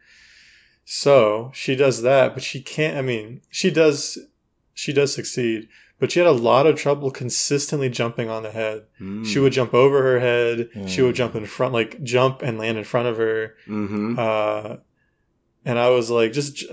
So 0.84 1.50
she 1.54 1.76
does 1.76 2.02
that, 2.02 2.34
but 2.34 2.42
she 2.42 2.60
can't. 2.60 2.96
I 2.96 3.02
mean, 3.02 3.42
she 3.50 3.70
does. 3.70 4.18
She 4.74 4.92
does 4.92 5.14
succeed, 5.14 5.68
but 6.00 6.10
she 6.10 6.18
had 6.18 6.26
a 6.26 6.32
lot 6.32 6.66
of 6.66 6.76
trouble 6.76 7.10
consistently 7.10 7.90
jumping 7.90 8.30
on 8.30 8.42
the 8.42 8.50
head. 8.50 8.86
Mm. 8.98 9.26
She 9.26 9.38
would 9.38 9.52
jump 9.52 9.74
over 9.74 10.02
her 10.02 10.18
head. 10.18 10.70
She 10.88 11.02
would 11.02 11.14
jump 11.14 11.34
in 11.34 11.44
front, 11.44 11.74
like 11.74 12.02
jump 12.02 12.40
and 12.40 12.58
land 12.58 12.78
in 12.78 12.84
front 12.84 13.06
of 13.06 13.18
her. 13.18 13.54
Mm-hmm. 13.68 14.18
Uh, 14.18 14.76
and 15.64 15.78
I 15.78 15.90
was 15.90 16.10
like, 16.10 16.32
just, 16.32 16.64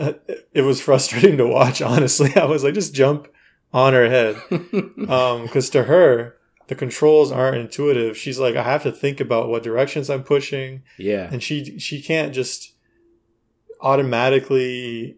it 0.54 0.62
was 0.62 0.82
frustrating 0.82 1.38
to 1.38 1.46
watch, 1.46 1.82
honestly. 1.84 2.34
I 2.36 2.46
was 2.46 2.64
like, 2.64 2.74
just 2.74 2.94
jump 2.94 3.28
on 3.74 3.94
her 3.94 4.10
head. 4.10 4.38
um, 5.10 5.48
cause 5.50 5.70
to 5.72 5.84
her, 5.84 6.38
the 6.68 6.76
controls 6.76 7.30
aren't 7.30 7.58
intuitive. 7.58 8.18
She's 8.18 8.40
like, 8.40 8.56
I 8.56 8.64
have 8.64 8.84
to 8.84 8.94
think 8.94 9.20
about 9.20 9.50
what 9.50 9.62
directions 9.62 10.10
I'm 10.10 10.24
pushing. 10.24 10.84
Yeah. 10.98 11.30
And 11.30 11.44
she, 11.44 11.78
she 11.80 12.02
can't 12.02 12.34
just 12.34 12.74
automatically 13.82 15.18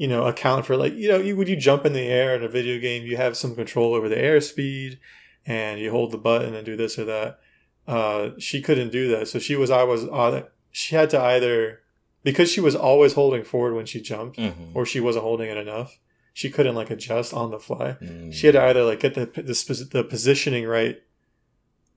you 0.00 0.08
know, 0.08 0.24
account 0.24 0.64
for 0.64 0.78
like, 0.78 0.94
you 0.94 1.10
know, 1.10 1.18
you, 1.18 1.36
when 1.36 1.46
you 1.46 1.56
jump 1.56 1.84
in 1.84 1.92
the 1.92 2.00
air 2.00 2.34
in 2.34 2.42
a 2.42 2.48
video 2.48 2.80
game, 2.80 3.04
you 3.04 3.18
have 3.18 3.36
some 3.36 3.54
control 3.54 3.92
over 3.92 4.08
the 4.08 4.16
airspeed 4.16 4.96
and 5.44 5.78
you 5.78 5.90
hold 5.90 6.10
the 6.10 6.16
button 6.16 6.54
and 6.54 6.64
do 6.64 6.74
this 6.74 6.98
or 6.98 7.04
that. 7.04 7.38
Uh, 7.86 8.30
she 8.38 8.62
couldn't 8.62 8.92
do 8.92 9.08
that. 9.08 9.28
So 9.28 9.38
she 9.38 9.56
was, 9.56 9.70
I 9.70 9.82
was, 9.82 10.06
uh, 10.06 10.44
she 10.70 10.96
had 10.96 11.10
to 11.10 11.20
either, 11.20 11.80
because 12.22 12.50
she 12.50 12.62
was 12.62 12.74
always 12.74 13.12
holding 13.12 13.44
forward 13.44 13.74
when 13.74 13.84
she 13.84 14.00
jumped 14.00 14.38
mm-hmm. 14.38 14.74
or 14.74 14.86
she 14.86 15.00
wasn't 15.00 15.24
holding 15.24 15.50
it 15.50 15.58
enough. 15.58 15.98
She 16.32 16.48
couldn't 16.48 16.76
like 16.76 16.88
adjust 16.88 17.34
on 17.34 17.50
the 17.50 17.58
fly. 17.58 17.98
Mm. 18.00 18.32
She 18.32 18.46
had 18.46 18.54
to 18.54 18.62
either 18.62 18.84
like 18.84 19.00
get 19.00 19.12
the, 19.12 19.26
the, 19.26 19.88
the 19.92 20.02
positioning 20.02 20.66
right, 20.66 20.98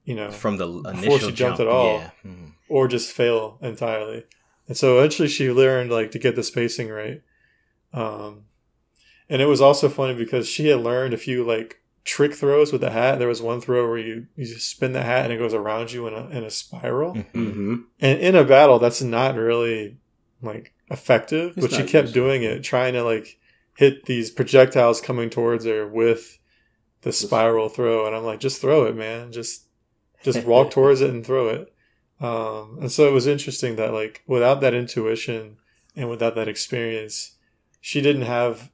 you 0.04 0.14
know, 0.14 0.30
from 0.30 0.58
the 0.58 0.68
initial 0.68 0.92
before 0.92 1.18
she 1.20 1.32
jumped 1.32 1.56
jump. 1.56 1.60
at 1.60 1.68
all 1.68 2.00
yeah. 2.00 2.10
mm. 2.26 2.52
or 2.68 2.86
just 2.86 3.12
fail 3.12 3.56
entirely. 3.62 4.26
And 4.68 4.76
so 4.76 4.98
eventually 4.98 5.28
she 5.28 5.50
learned 5.50 5.90
like 5.90 6.10
to 6.10 6.18
get 6.18 6.36
the 6.36 6.42
spacing 6.42 6.90
right 6.90 7.22
um, 7.94 8.44
and 9.30 9.40
it 9.40 9.46
was 9.46 9.60
also 9.60 9.88
funny 9.88 10.14
because 10.14 10.48
she 10.48 10.66
had 10.66 10.80
learned 10.80 11.14
a 11.14 11.18
few 11.18 11.44
like 11.44 11.80
trick 12.04 12.34
throws 12.34 12.72
with 12.72 12.82
the 12.82 12.90
hat. 12.90 13.18
There 13.18 13.28
was 13.28 13.40
one 13.40 13.60
throw 13.60 13.88
where 13.88 13.98
you, 13.98 14.26
you 14.36 14.44
just 14.44 14.68
spin 14.68 14.92
the 14.92 15.02
hat 15.02 15.24
and 15.24 15.32
it 15.32 15.38
goes 15.38 15.54
around 15.54 15.92
you 15.92 16.06
in 16.06 16.12
a, 16.12 16.28
in 16.28 16.44
a 16.44 16.50
spiral. 16.50 17.14
Mm-hmm. 17.14 17.76
And 18.00 18.18
in 18.20 18.34
a 18.36 18.44
battle, 18.44 18.78
that's 18.78 19.00
not 19.00 19.36
really 19.36 19.96
like 20.42 20.74
effective, 20.90 21.56
it's 21.56 21.66
but 21.66 21.70
she 21.70 21.82
kept 21.82 22.08
useful. 22.08 22.12
doing 22.12 22.42
it, 22.42 22.62
trying 22.62 22.92
to 22.92 23.02
like 23.02 23.38
hit 23.76 24.04
these 24.04 24.30
projectiles 24.30 25.00
coming 25.00 25.30
towards 25.30 25.64
her 25.64 25.88
with 25.88 26.38
the 27.02 27.12
spiral 27.12 27.68
throw. 27.68 28.06
And 28.06 28.14
I'm 28.14 28.24
like, 28.24 28.40
just 28.40 28.60
throw 28.60 28.84
it, 28.84 28.96
man. 28.96 29.32
Just, 29.32 29.64
just 30.22 30.44
walk 30.44 30.70
towards 30.72 31.00
it 31.00 31.10
and 31.10 31.24
throw 31.24 31.48
it. 31.48 31.72
Um, 32.20 32.78
and 32.80 32.92
so 32.92 33.08
it 33.08 33.12
was 33.12 33.26
interesting 33.26 33.76
that 33.76 33.92
like 33.92 34.22
without 34.26 34.60
that 34.60 34.74
intuition 34.74 35.56
and 35.96 36.10
without 36.10 36.34
that 36.34 36.48
experience, 36.48 37.33
she 37.86 38.00
didn't 38.00 38.22
have 38.22 38.70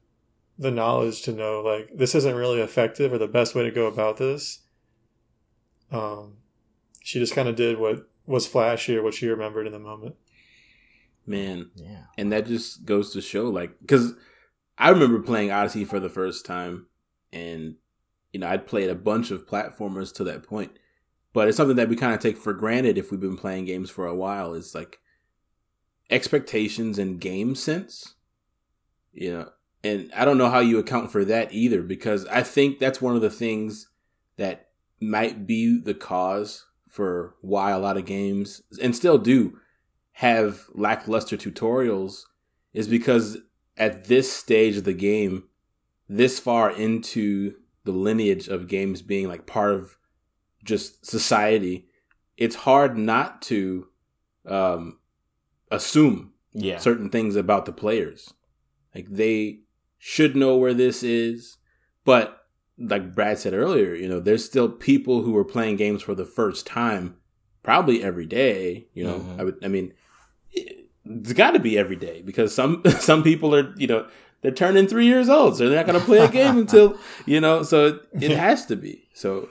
the 0.57 0.70
knowledge 0.70 1.23
to 1.23 1.33
know 1.33 1.62
like 1.62 1.90
this 1.92 2.14
isn't 2.14 2.37
really 2.37 2.61
effective 2.61 3.12
or 3.12 3.18
the 3.18 3.27
best 3.27 3.57
way 3.57 3.64
to 3.64 3.70
go 3.73 3.88
about 3.88 4.18
this. 4.18 4.61
Um, 5.90 6.37
she 7.03 7.18
just 7.18 7.35
kind 7.35 7.49
of 7.49 7.57
did 7.57 7.77
what 7.77 8.09
was 8.25 8.46
flashy 8.46 8.96
or 8.96 9.03
what 9.03 9.14
she 9.14 9.27
remembered 9.27 9.66
in 9.66 9.73
the 9.73 9.81
moment. 9.81 10.14
Man, 11.27 11.73
yeah, 11.75 12.05
and 12.16 12.31
that 12.31 12.46
just 12.46 12.85
goes 12.85 13.12
to 13.14 13.20
show 13.20 13.49
like 13.49 13.81
because 13.81 14.12
I 14.79 14.90
remember 14.90 15.18
playing 15.18 15.51
Odyssey 15.51 15.85
for 15.85 15.99
the 15.99 16.09
first 16.09 16.46
time, 16.46 16.87
and 17.33 17.75
you 18.33 18.38
know 18.38 18.46
I'd 18.46 18.64
played 18.64 18.90
a 18.90 18.94
bunch 18.94 19.33
of 19.33 19.44
platformers 19.44 20.14
to 20.14 20.25
that 20.25 20.44
point, 20.44 20.70
but 21.33 21.49
it's 21.49 21.57
something 21.57 21.75
that 21.75 21.88
we 21.88 21.96
kind 21.96 22.14
of 22.14 22.20
take 22.20 22.37
for 22.37 22.53
granted 22.53 22.96
if 22.96 23.11
we've 23.11 23.18
been 23.18 23.37
playing 23.37 23.64
games 23.64 23.90
for 23.90 24.07
a 24.07 24.14
while. 24.14 24.55
Is 24.55 24.73
like 24.73 25.01
expectations 26.11 26.96
and 26.96 27.20
game 27.20 27.57
sense 27.57 28.14
you 29.12 29.33
know, 29.33 29.49
and 29.83 30.11
I 30.14 30.25
don't 30.25 30.38
know 30.38 30.51
how 30.51 30.61
you 30.61 30.79
account 30.79 31.11
for 31.11 31.25
that 31.25 31.53
either 31.53 31.83
because 31.83 32.27
I 32.27 32.42
think 32.42 32.79
that's 32.79 33.01
one 33.01 33.16
of 33.16 33.23
the 33.23 33.31
things 33.31 33.88
that 34.37 34.68
might 35.01 35.46
be 35.46 35.81
the 35.81 35.94
cause 35.94 36.66
for 36.88 37.35
why 37.40 37.70
a 37.70 37.79
lot 37.79 37.96
of 37.96 38.05
games 38.05 38.62
and 38.83 38.94
still 38.94 39.16
do 39.16 39.59
have 40.14 40.66
lackluster 40.75 41.37
tutorials 41.37 42.25
is 42.75 42.88
because 42.88 43.38
at 43.77 44.05
this 44.05 44.31
stage 44.31 44.77
of 44.77 44.85
the 44.85 44.92
game, 44.92 45.44
this 46.09 46.38
far 46.38 46.70
into 46.70 47.55
the 47.85 47.92
lineage 47.92 48.49
of 48.49 48.68
games 48.68 49.01
being 49.01 49.29
like 49.29 49.46
part 49.46 49.73
of 49.73 49.96
just 50.62 51.07
society, 51.07 51.87
it's 52.37 52.57
hard 52.57 52.99
not 52.99 53.40
to 53.40 53.88
um, 54.46 54.99
assume 55.70 56.33
yeah. 56.53 56.79
certain 56.79 57.09
things 57.09 57.37
about 57.37 57.64
the 57.64 57.73
players. 57.73 58.35
Like 58.94 59.09
they 59.09 59.61
should 59.98 60.37
know 60.37 60.57
where 60.57 60.74
this 60.74 61.03
is, 61.03 61.59
but 62.05 62.40
like 62.79 63.14
Brad 63.14 63.38
said 63.38 63.53
earlier, 63.53 63.94
you 63.94 64.09
know, 64.09 64.20
there's 64.20 64.44
still 64.44 64.68
people 64.68 65.22
who 65.22 65.37
are 65.37 65.44
playing 65.44 65.76
games 65.76 66.03
for 66.03 66.14
the 66.14 66.24
first 66.24 66.66
time, 66.66 67.16
probably 67.62 68.03
every 68.03 68.26
day. 68.26 68.87
You 68.94 69.05
know, 69.05 69.18
mm-hmm. 69.18 69.40
I 69.40 69.44
would, 69.44 69.64
I 69.64 69.68
mean, 69.68 69.92
it's 70.53 71.33
got 71.33 71.53
to 71.53 71.59
be 71.59 71.79
every 71.79 71.96
day 71.96 72.22
because 72.22 72.55
some 72.55 72.83
some 72.98 73.22
people 73.22 73.55
are, 73.55 73.74
you 73.76 73.87
know, 73.87 74.07
they're 74.40 74.50
turning 74.50 74.87
three 74.87 75.07
years 75.07 75.29
old, 75.29 75.57
so 75.57 75.68
they're 75.68 75.76
not 75.76 75.87
going 75.87 76.00
to 76.00 76.05
play 76.05 76.18
a 76.18 76.29
game 76.29 76.59
until 76.59 76.98
you 77.26 77.40
know. 77.40 77.62
So 77.62 77.87
it, 77.87 78.00
it 78.14 78.31
has 78.33 78.66
to 78.66 78.76
be. 78.76 79.09
So 79.12 79.48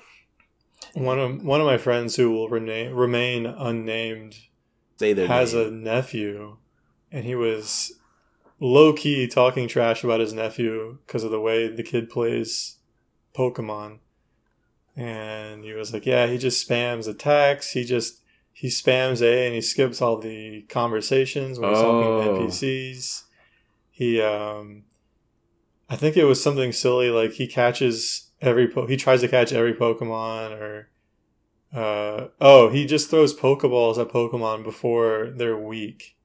one 0.93 1.19
of 1.19 1.43
one 1.43 1.62
of 1.62 1.67
my 1.67 1.78
friends 1.78 2.15
who 2.15 2.32
will 2.32 2.49
remain 2.49 2.93
remain 2.93 3.45
unnamed 3.45 4.38
say 4.97 5.13
their 5.13 5.28
has 5.28 5.54
name. 5.54 5.67
a 5.67 5.71
nephew, 5.71 6.58
and 7.12 7.25
he 7.25 7.36
was 7.36 7.93
low 8.60 8.93
key 8.93 9.28
talking 9.28 9.67
trash 9.67 10.04
about 10.04 10.19
his 10.19 10.34
nephew 10.34 10.98
because 11.06 11.24
of 11.24 11.32
the 11.32 11.39
way 11.39 11.67
the 11.67 11.84
kid 11.84 12.10
plays 12.10 12.78
Pokemon. 13.36 14.00
And 14.95 15.63
he 15.63 15.74
was 15.74 15.93
like, 15.93 16.06
Yeah, 16.06 16.28
he 16.28 16.38
just 16.38 16.67
spams 16.67 17.08
attacks. 17.08 17.72
He 17.72 17.86
just 17.86 18.22
he 18.52 18.67
spams 18.67 19.22
A 19.22 19.45
and 19.45 19.56
he 19.56 19.62
skips 19.62 20.02
all 20.02 20.17
the 20.17 20.63
conversations 20.63 21.60
when 21.60 21.69
he's 21.69 21.80
oh. 21.80 22.02
talking 22.02 22.36
to 22.36 22.41
NPCs. 22.41 23.24
He 23.91 24.22
um 24.22 24.84
I 25.89 25.95
think 25.95 26.17
it 26.17 26.26
was 26.26 26.43
something 26.43 26.72
silly 26.72 27.10
like 27.10 27.34
he 27.34 27.48
catches 27.48 28.30
every 28.41 28.67
po- 28.67 28.88
he 28.88 28.98
tries 28.98 29.22
to 29.22 29.28
catch 29.28 29.53
every 29.53 29.74
Pokemon 29.74 30.60
or 30.60 30.89
uh 31.74 32.28
oh, 32.41 32.70
he 32.70 32.86
just 32.86 33.10
throws 33.10 33.38
Pokeballs 33.38 33.97
at 33.97 34.10
Pokemon 34.10 34.64
before 34.64 35.32
they're 35.34 35.57
weak. 35.57 36.18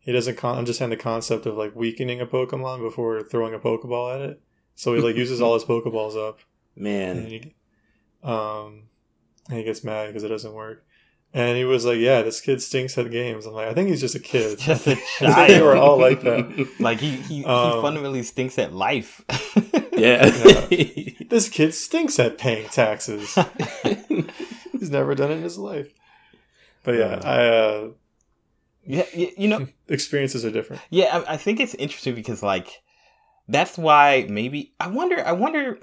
He 0.00 0.12
doesn't 0.12 0.36
con- 0.36 0.58
understand 0.58 0.92
the 0.92 0.96
concept 0.96 1.46
of 1.46 1.56
like 1.56 1.76
weakening 1.76 2.20
a 2.20 2.26
Pokemon 2.26 2.80
before 2.80 3.22
throwing 3.22 3.54
a 3.54 3.58
Pokeball 3.58 4.14
at 4.14 4.20
it. 4.22 4.42
So 4.74 4.94
he 4.94 5.00
like 5.00 5.16
uses 5.16 5.40
all 5.40 5.54
his 5.54 5.64
Pokeballs 5.64 6.16
up. 6.16 6.40
Man. 6.74 7.18
And 7.18 7.28
he, 7.28 7.54
um, 8.22 8.84
and 9.48 9.58
he 9.58 9.64
gets 9.64 9.84
mad 9.84 10.06
because 10.06 10.24
it 10.24 10.28
doesn't 10.28 10.54
work. 10.54 10.84
And 11.32 11.56
he 11.56 11.64
was 11.64 11.84
like, 11.84 11.98
"Yeah, 11.98 12.22
this 12.22 12.40
kid 12.40 12.60
stinks 12.60 12.98
at 12.98 13.08
games." 13.10 13.46
I'm 13.46 13.52
like, 13.52 13.68
"I 13.68 13.74
think 13.74 13.88
he's 13.88 14.00
just 14.00 14.16
a 14.16 14.20
kid. 14.20 14.58
just 14.58 14.86
a 14.88 14.96
child. 15.18 15.48
they 15.48 15.62
were 15.62 15.76
all 15.76 15.96
like 15.96 16.22
that. 16.22 16.68
Like 16.80 16.98
he 16.98 17.10
he, 17.10 17.44
um, 17.44 17.76
he 17.76 17.82
fundamentally 17.82 18.22
stinks 18.24 18.58
at 18.58 18.72
life. 18.72 19.24
yeah. 19.92 20.26
yeah. 20.70 21.10
This 21.28 21.48
kid 21.48 21.72
stinks 21.72 22.18
at 22.18 22.36
paying 22.38 22.68
taxes. 22.68 23.38
he's 24.72 24.90
never 24.90 25.14
done 25.14 25.30
it 25.30 25.36
in 25.36 25.42
his 25.42 25.56
life. 25.56 25.92
But 26.82 26.96
yeah, 26.96 27.20
I 27.22 27.46
uh, 27.46 27.88
yeah, 28.84 29.04
you 29.14 29.48
know, 29.48 29.66
experiences 29.88 30.44
are 30.44 30.50
different. 30.50 30.82
Yeah, 30.90 31.22
I, 31.26 31.34
I 31.34 31.36
think 31.36 31.60
it's 31.60 31.74
interesting 31.74 32.14
because 32.14 32.42
like 32.42 32.82
that's 33.48 33.76
why 33.76 34.26
maybe 34.28 34.74
I 34.80 34.88
wonder. 34.88 35.24
I 35.24 35.32
wonder. 35.32 35.78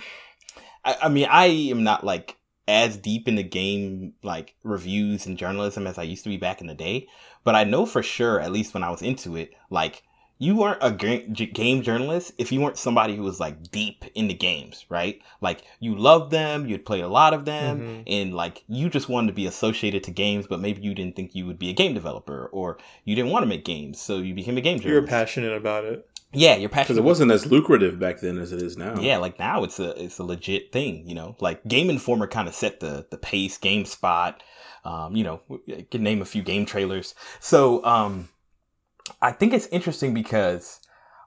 I, 0.83 0.97
I 1.03 1.09
mean, 1.09 1.27
I 1.29 1.45
am 1.45 1.83
not 1.83 2.03
like 2.03 2.37
as 2.67 2.97
deep 2.97 3.27
in 3.27 3.35
the 3.35 3.43
game 3.43 4.13
like 4.23 4.55
reviews 4.63 5.25
and 5.25 5.37
journalism 5.37 5.87
as 5.87 5.97
I 5.97 6.03
used 6.03 6.23
to 6.23 6.29
be 6.29 6.37
back 6.37 6.61
in 6.61 6.67
the 6.67 6.75
day, 6.75 7.07
but 7.43 7.55
I 7.55 7.63
know 7.63 7.85
for 7.85 8.03
sure, 8.03 8.39
at 8.39 8.51
least 8.51 8.73
when 8.73 8.83
I 8.83 8.89
was 8.89 9.01
into 9.01 9.35
it, 9.35 9.53
like 9.69 10.03
you 10.39 10.55
weren't 10.55 10.79
a 10.81 10.91
game 10.91 11.81
journalist 11.81 12.31
if 12.38 12.51
you 12.51 12.61
weren't 12.61 12.77
somebody 12.77 13.15
who 13.15 13.23
was 13.23 13.39
like 13.39 13.71
deep 13.71 14.05
into 14.13 14.33
games, 14.33 14.85
right? 14.89 15.21
Like 15.41 15.63
you 15.79 15.95
loved 15.95 16.31
them, 16.31 16.67
you'd 16.67 16.85
play 16.85 17.01
a 17.01 17.07
lot 17.07 17.33
of 17.33 17.45
them, 17.45 17.79
mm-hmm. 17.79 18.01
and 18.07 18.33
like 18.33 18.63
you 18.67 18.89
just 18.89 19.09
wanted 19.09 19.27
to 19.27 19.33
be 19.33 19.47
associated 19.47 20.03
to 20.03 20.11
games, 20.11 20.45
but 20.47 20.59
maybe 20.59 20.81
you 20.81 20.93
didn't 20.93 21.15
think 21.15 21.33
you 21.33 21.45
would 21.47 21.59
be 21.59 21.69
a 21.69 21.73
game 21.73 21.93
developer 21.93 22.47
or 22.47 22.77
you 23.03 23.15
didn't 23.15 23.31
want 23.31 23.43
to 23.43 23.47
make 23.47 23.65
games, 23.65 23.99
so 23.99 24.17
you 24.17 24.33
became 24.33 24.57
a 24.57 24.61
game 24.61 24.79
journalist. 24.79 24.95
You 24.95 25.01
were 25.01 25.07
passionate 25.07 25.53
about 25.53 25.85
it. 25.85 26.07
Yeah, 26.33 26.57
you're 26.57 26.69
passionate 26.69 26.88
because 26.88 26.97
it 26.97 27.03
wasn't 27.03 27.31
as 27.31 27.45
lucrative 27.45 27.99
back 27.99 28.19
then 28.19 28.38
as 28.38 28.51
it 28.51 28.61
is 28.61 28.77
now. 28.77 28.99
Yeah, 28.99 29.17
like 29.17 29.39
now 29.39 29.63
it's 29.63 29.79
a 29.79 29.91
it's 30.03 30.19
a 30.19 30.23
legit 30.23 30.71
thing. 30.71 31.07
You 31.07 31.15
know, 31.15 31.35
like 31.39 31.65
Game 31.67 31.89
Informer 31.89 32.27
kind 32.27 32.47
of 32.47 32.53
set 32.53 32.79
the 32.79 33.07
the 33.09 33.17
pace. 33.17 33.57
GameSpot, 33.57 34.35
um, 34.83 35.15
you 35.15 35.23
know, 35.23 35.41
can 35.89 36.03
name 36.03 36.21
a 36.21 36.25
few 36.25 36.43
game 36.43 36.65
trailers. 36.65 37.15
So 37.39 37.83
um, 37.85 38.27
I 39.21 39.31
think 39.31 39.53
it's 39.53 39.67
interesting 39.67 40.13
because 40.13 40.79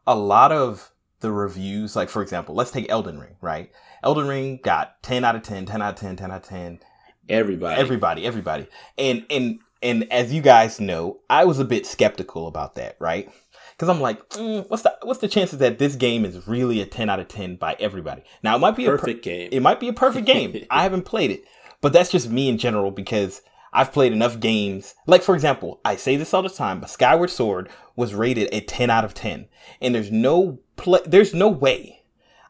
a 0.07 0.15
lot 0.15 0.53
of 0.53 0.93
the 1.21 1.31
reviews, 1.31 1.97
like 1.97 2.09
for 2.09 2.23
example, 2.23 2.55
let's 2.55 2.71
take 2.71 2.89
Elden 2.91 3.19
Ring, 3.19 3.37
right? 3.41 3.71
Elden 4.03 4.27
Ring 4.27 4.61
got 4.63 5.03
10 5.03 5.25
out 5.25 5.37
of 5.37 5.43
10, 5.43 5.67
10 5.67 5.83
out 5.83 5.95
of 5.95 6.01
10, 6.01 6.17
10 6.17 6.31
out 6.31 6.37
of 6.39 6.49
10. 6.49 6.81
Everybody. 7.29 7.81
Everybody, 7.81 8.27
everybody. 8.27 8.67
And 8.99 9.25
and 9.31 9.61
and 9.83 10.11
as 10.13 10.33
you 10.33 10.43
guys 10.43 10.81
know, 10.81 11.21
I 11.29 11.45
was 11.45 11.59
a 11.59 11.65
bit 11.65 11.87
skeptical 11.87 12.47
about 12.47 12.75
that, 12.75 12.97
right? 12.99 13.31
Because 13.77 13.89
I'm 13.89 14.01
like, 14.01 14.29
mm, 14.31 14.69
what's 14.69 14.83
the 14.83 14.97
what's 15.03 15.21
the 15.21 15.29
chances 15.29 15.59
that 15.59 15.79
this 15.79 15.97
game 15.97 16.25
is 16.25 16.47
really 16.47 16.81
a 16.81 16.87
10 16.87 17.09
out 17.09 17.21
of 17.21 17.29
10 17.29 17.57
by 17.57 17.77
everybody? 17.79 18.23
Now 18.43 18.57
it 18.57 18.59
might 18.59 18.77
be 18.77 18.87
perfect 18.87 19.03
a 19.03 19.07
perfect 19.07 19.25
game. 19.25 19.49
It 19.53 19.63
might 19.63 19.81
be 19.81 19.89
a 19.89 19.93
perfect 19.93 20.27
game. 20.27 20.67
I 20.71 20.83
haven't 20.83 21.03
played 21.03 21.31
it, 21.31 21.45
but 21.81 21.93
that's 21.93 22.11
just 22.11 22.31
me 22.31 22.49
in 22.49 22.59
general 22.59 22.91
because 22.91 23.43
I've 23.73 23.93
played 23.93 24.13
enough 24.13 24.41
games. 24.41 24.95
Like, 25.07 25.23
for 25.23 25.35
example, 25.35 25.81
I 25.85 25.97
say 25.97 26.17
this 26.17 26.35
all 26.35 26.43
the 26.43 26.49
time, 26.49 26.81
but 26.81 26.91
Skyward 26.91 27.31
Sword 27.31 27.69
was 27.97 28.15
rated 28.15 28.49
a 28.53 28.61
10 28.61 28.91
out 28.91 29.05
of 29.05 29.15
10. 29.15 29.49
And 29.81 29.95
there's 29.95 30.11
no 30.11 30.61
play, 30.77 31.01
there's 31.07 31.35
no 31.35 31.49
way. 31.49 32.03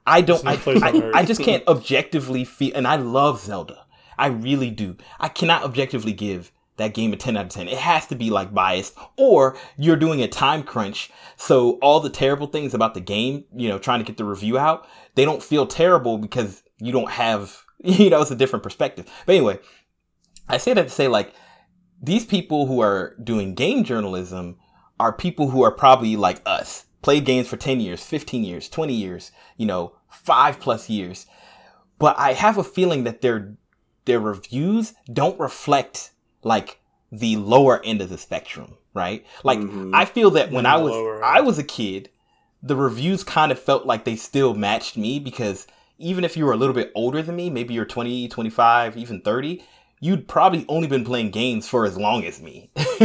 I 0.06 0.22
don't, 0.22 0.42
no 0.44 0.50
I, 0.50 0.54
I, 0.66 1.10
I, 1.20 1.24
just 1.24 1.42
can't 1.42 1.66
objectively 1.68 2.44
feel, 2.44 2.72
and 2.74 2.88
I 2.88 2.96
love 2.96 3.40
Zelda. 3.40 3.84
I 4.18 4.28
really 4.28 4.70
do. 4.70 4.96
I 5.18 5.28
cannot 5.28 5.62
objectively 5.62 6.12
give 6.12 6.52
that 6.80 6.94
game 6.94 7.12
a 7.12 7.16
10 7.16 7.36
out 7.36 7.46
of 7.46 7.50
10. 7.50 7.68
It 7.68 7.78
has 7.78 8.06
to 8.08 8.16
be 8.16 8.30
like 8.30 8.52
biased, 8.52 8.96
or 9.16 9.56
you're 9.76 9.96
doing 9.96 10.22
a 10.22 10.28
time 10.28 10.62
crunch. 10.62 11.10
So 11.36 11.72
all 11.80 12.00
the 12.00 12.10
terrible 12.10 12.46
things 12.46 12.74
about 12.74 12.94
the 12.94 13.00
game, 13.00 13.44
you 13.54 13.68
know, 13.68 13.78
trying 13.78 14.00
to 14.00 14.04
get 14.04 14.16
the 14.16 14.24
review 14.24 14.58
out, 14.58 14.88
they 15.14 15.24
don't 15.24 15.42
feel 15.42 15.66
terrible 15.66 16.18
because 16.18 16.62
you 16.78 16.92
don't 16.92 17.10
have, 17.10 17.64
you 17.78 18.10
know, 18.10 18.20
it's 18.22 18.30
a 18.30 18.36
different 18.36 18.62
perspective. 18.62 19.06
But 19.26 19.34
anyway, 19.36 19.58
I 20.51 20.59
say 20.59 20.74
that 20.74 20.84
to 20.84 20.90
say 20.90 21.09
like 21.09 21.34
these 22.03 22.24
people 22.24 22.66
who 22.66 22.80
are 22.80 23.14
doing 23.22 23.55
game 23.55 23.84
journalism 23.84 24.57
are 24.98 25.12
people 25.12 25.51
who 25.51 25.62
are 25.62 25.70
probably 25.70 26.16
like 26.16 26.40
us, 26.46 26.86
played 27.03 27.24
games 27.24 27.48
for 27.48 27.57
10 27.57 27.80
years, 27.80 28.05
15 28.05 28.44
years, 28.44 28.68
20 28.68 28.92
years, 28.92 29.32
you 29.57 29.66
know, 29.66 29.96
five 30.09 30.61
plus 30.61 30.88
years. 30.88 31.26
But 31.98 32.18
I 32.18 32.32
have 32.32 32.59
a 32.59 32.64
feeling 32.64 33.05
that 33.05 33.20
their, 33.20 33.57
their 34.05 34.20
reviews 34.20 34.94
don't 35.12 35.38
reflect 35.38 36.12
like 36.42 36.80
the 37.12 37.36
lower 37.36 37.82
end 37.84 38.01
of 38.01 38.09
the 38.09 38.18
spectrum, 38.18 38.76
right? 38.94 39.26
Like 39.42 39.59
mm-hmm. 39.59 39.94
I 39.94 40.05
feel 40.05 40.30
that 40.32 40.51
when 40.51 40.66
I 40.66 40.76
was, 40.76 41.22
I 41.22 41.40
was 41.40 41.59
a 41.59 41.64
kid, 41.64 42.11
the 42.62 42.76
reviews 42.76 43.24
kind 43.24 43.53
of 43.53 43.59
felt 43.59 43.86
like 43.86 44.05
they 44.05 44.16
still 44.16 44.55
matched 44.55 44.96
me 44.96 45.18
because 45.18 45.66
even 45.98 46.24
if 46.24 46.36
you 46.36 46.46
were 46.46 46.53
a 46.53 46.57
little 46.57 46.74
bit 46.74 46.92
older 46.94 47.22
than 47.22 47.36
me, 47.36 47.51
maybe 47.51 47.74
you're 47.74 47.84
20, 47.84 48.28
25, 48.28 48.96
even 48.96 49.20
30, 49.20 49.62
you'd 50.01 50.26
probably 50.26 50.64
only 50.68 50.88
been 50.88 51.05
playing 51.05 51.30
games 51.30 51.68
for 51.68 51.84
as 51.84 51.96
long 51.96 52.24
as 52.24 52.40
me. 52.40 52.70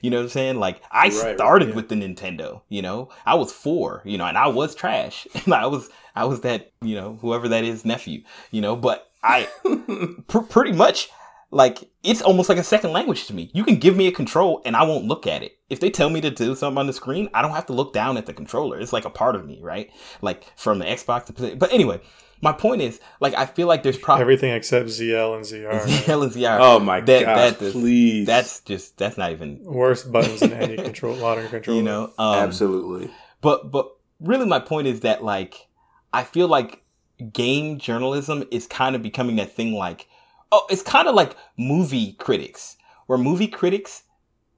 you 0.00 0.10
know 0.10 0.16
what 0.16 0.22
I'm 0.24 0.28
saying? 0.30 0.56
Like 0.56 0.82
I 0.90 1.04
right, 1.04 1.36
started 1.36 1.68
yeah. 1.68 1.74
with 1.74 1.90
the 1.90 1.94
Nintendo, 1.94 2.62
you 2.68 2.82
know, 2.82 3.10
I 3.26 3.34
was 3.34 3.52
four, 3.52 4.02
you 4.04 4.18
know, 4.18 4.24
and 4.24 4.38
I 4.38 4.48
was 4.48 4.74
trash. 4.74 5.26
I 5.46 5.66
was, 5.66 5.90
I 6.16 6.24
was 6.24 6.40
that, 6.40 6.72
you 6.82 6.96
know, 6.96 7.18
whoever 7.20 7.48
that 7.48 7.64
is 7.64 7.84
nephew, 7.84 8.22
you 8.50 8.62
know, 8.62 8.74
but 8.74 9.10
I 9.22 9.48
pr- 10.28 10.38
pretty 10.38 10.72
much 10.72 11.10
like 11.50 11.90
it's 12.02 12.22
almost 12.22 12.48
like 12.48 12.58
a 12.58 12.64
second 12.64 12.92
language 12.92 13.26
to 13.26 13.34
me. 13.34 13.50
You 13.52 13.64
can 13.64 13.76
give 13.76 13.96
me 13.96 14.08
a 14.08 14.12
control 14.12 14.62
and 14.64 14.74
I 14.74 14.82
won't 14.82 15.04
look 15.04 15.26
at 15.26 15.42
it. 15.42 15.58
If 15.68 15.80
they 15.80 15.90
tell 15.90 16.10
me 16.10 16.20
to 16.22 16.30
do 16.30 16.54
something 16.54 16.78
on 16.78 16.86
the 16.86 16.92
screen, 16.92 17.28
I 17.34 17.42
don't 17.42 17.52
have 17.52 17.66
to 17.66 17.72
look 17.74 17.92
down 17.92 18.16
at 18.16 18.26
the 18.26 18.32
controller. 18.32 18.80
It's 18.80 18.92
like 18.92 19.04
a 19.04 19.10
part 19.10 19.36
of 19.36 19.46
me, 19.46 19.60
right? 19.62 19.90
Like 20.22 20.52
from 20.56 20.78
the 20.78 20.86
Xbox 20.86 21.26
to 21.26 21.32
play. 21.32 21.54
but 21.54 21.72
anyway, 21.72 22.00
my 22.44 22.52
point 22.52 22.82
is, 22.82 23.00
like, 23.20 23.34
I 23.34 23.46
feel 23.46 23.66
like 23.66 23.82
there's 23.82 23.96
probably 23.96 24.20
everything 24.20 24.52
except 24.52 24.86
ZL 24.90 25.34
and 25.34 25.44
ZR. 25.44 25.80
ZL 26.04 26.22
and 26.24 26.32
ZR. 26.32 26.58
Oh 26.60 26.78
my 26.78 27.00
that, 27.00 27.24
god! 27.24 27.54
That, 27.54 27.72
please, 27.72 28.26
that's 28.26 28.60
just 28.60 28.98
that's 28.98 29.16
not 29.16 29.32
even 29.32 29.64
worst 29.64 30.12
buttons 30.12 30.42
in 30.42 30.52
any 30.52 30.76
control 30.88 31.16
modern 31.16 31.48
controller. 31.48 31.78
You 31.78 31.82
know, 31.82 32.12
um, 32.18 32.34
absolutely. 32.40 33.10
But 33.40 33.70
but 33.70 33.90
really, 34.20 34.44
my 34.44 34.58
point 34.58 34.86
is 34.86 35.00
that 35.00 35.24
like 35.24 35.68
I 36.12 36.22
feel 36.22 36.46
like 36.46 36.84
game 37.32 37.78
journalism 37.78 38.44
is 38.50 38.66
kind 38.66 38.94
of 38.94 39.02
becoming 39.02 39.36
that 39.36 39.56
thing. 39.56 39.72
Like, 39.72 40.06
oh, 40.52 40.66
it's 40.68 40.82
kind 40.82 41.08
of 41.08 41.14
like 41.14 41.34
movie 41.56 42.12
critics, 42.12 42.76
where 43.06 43.18
movie 43.18 43.48
critics 43.48 44.02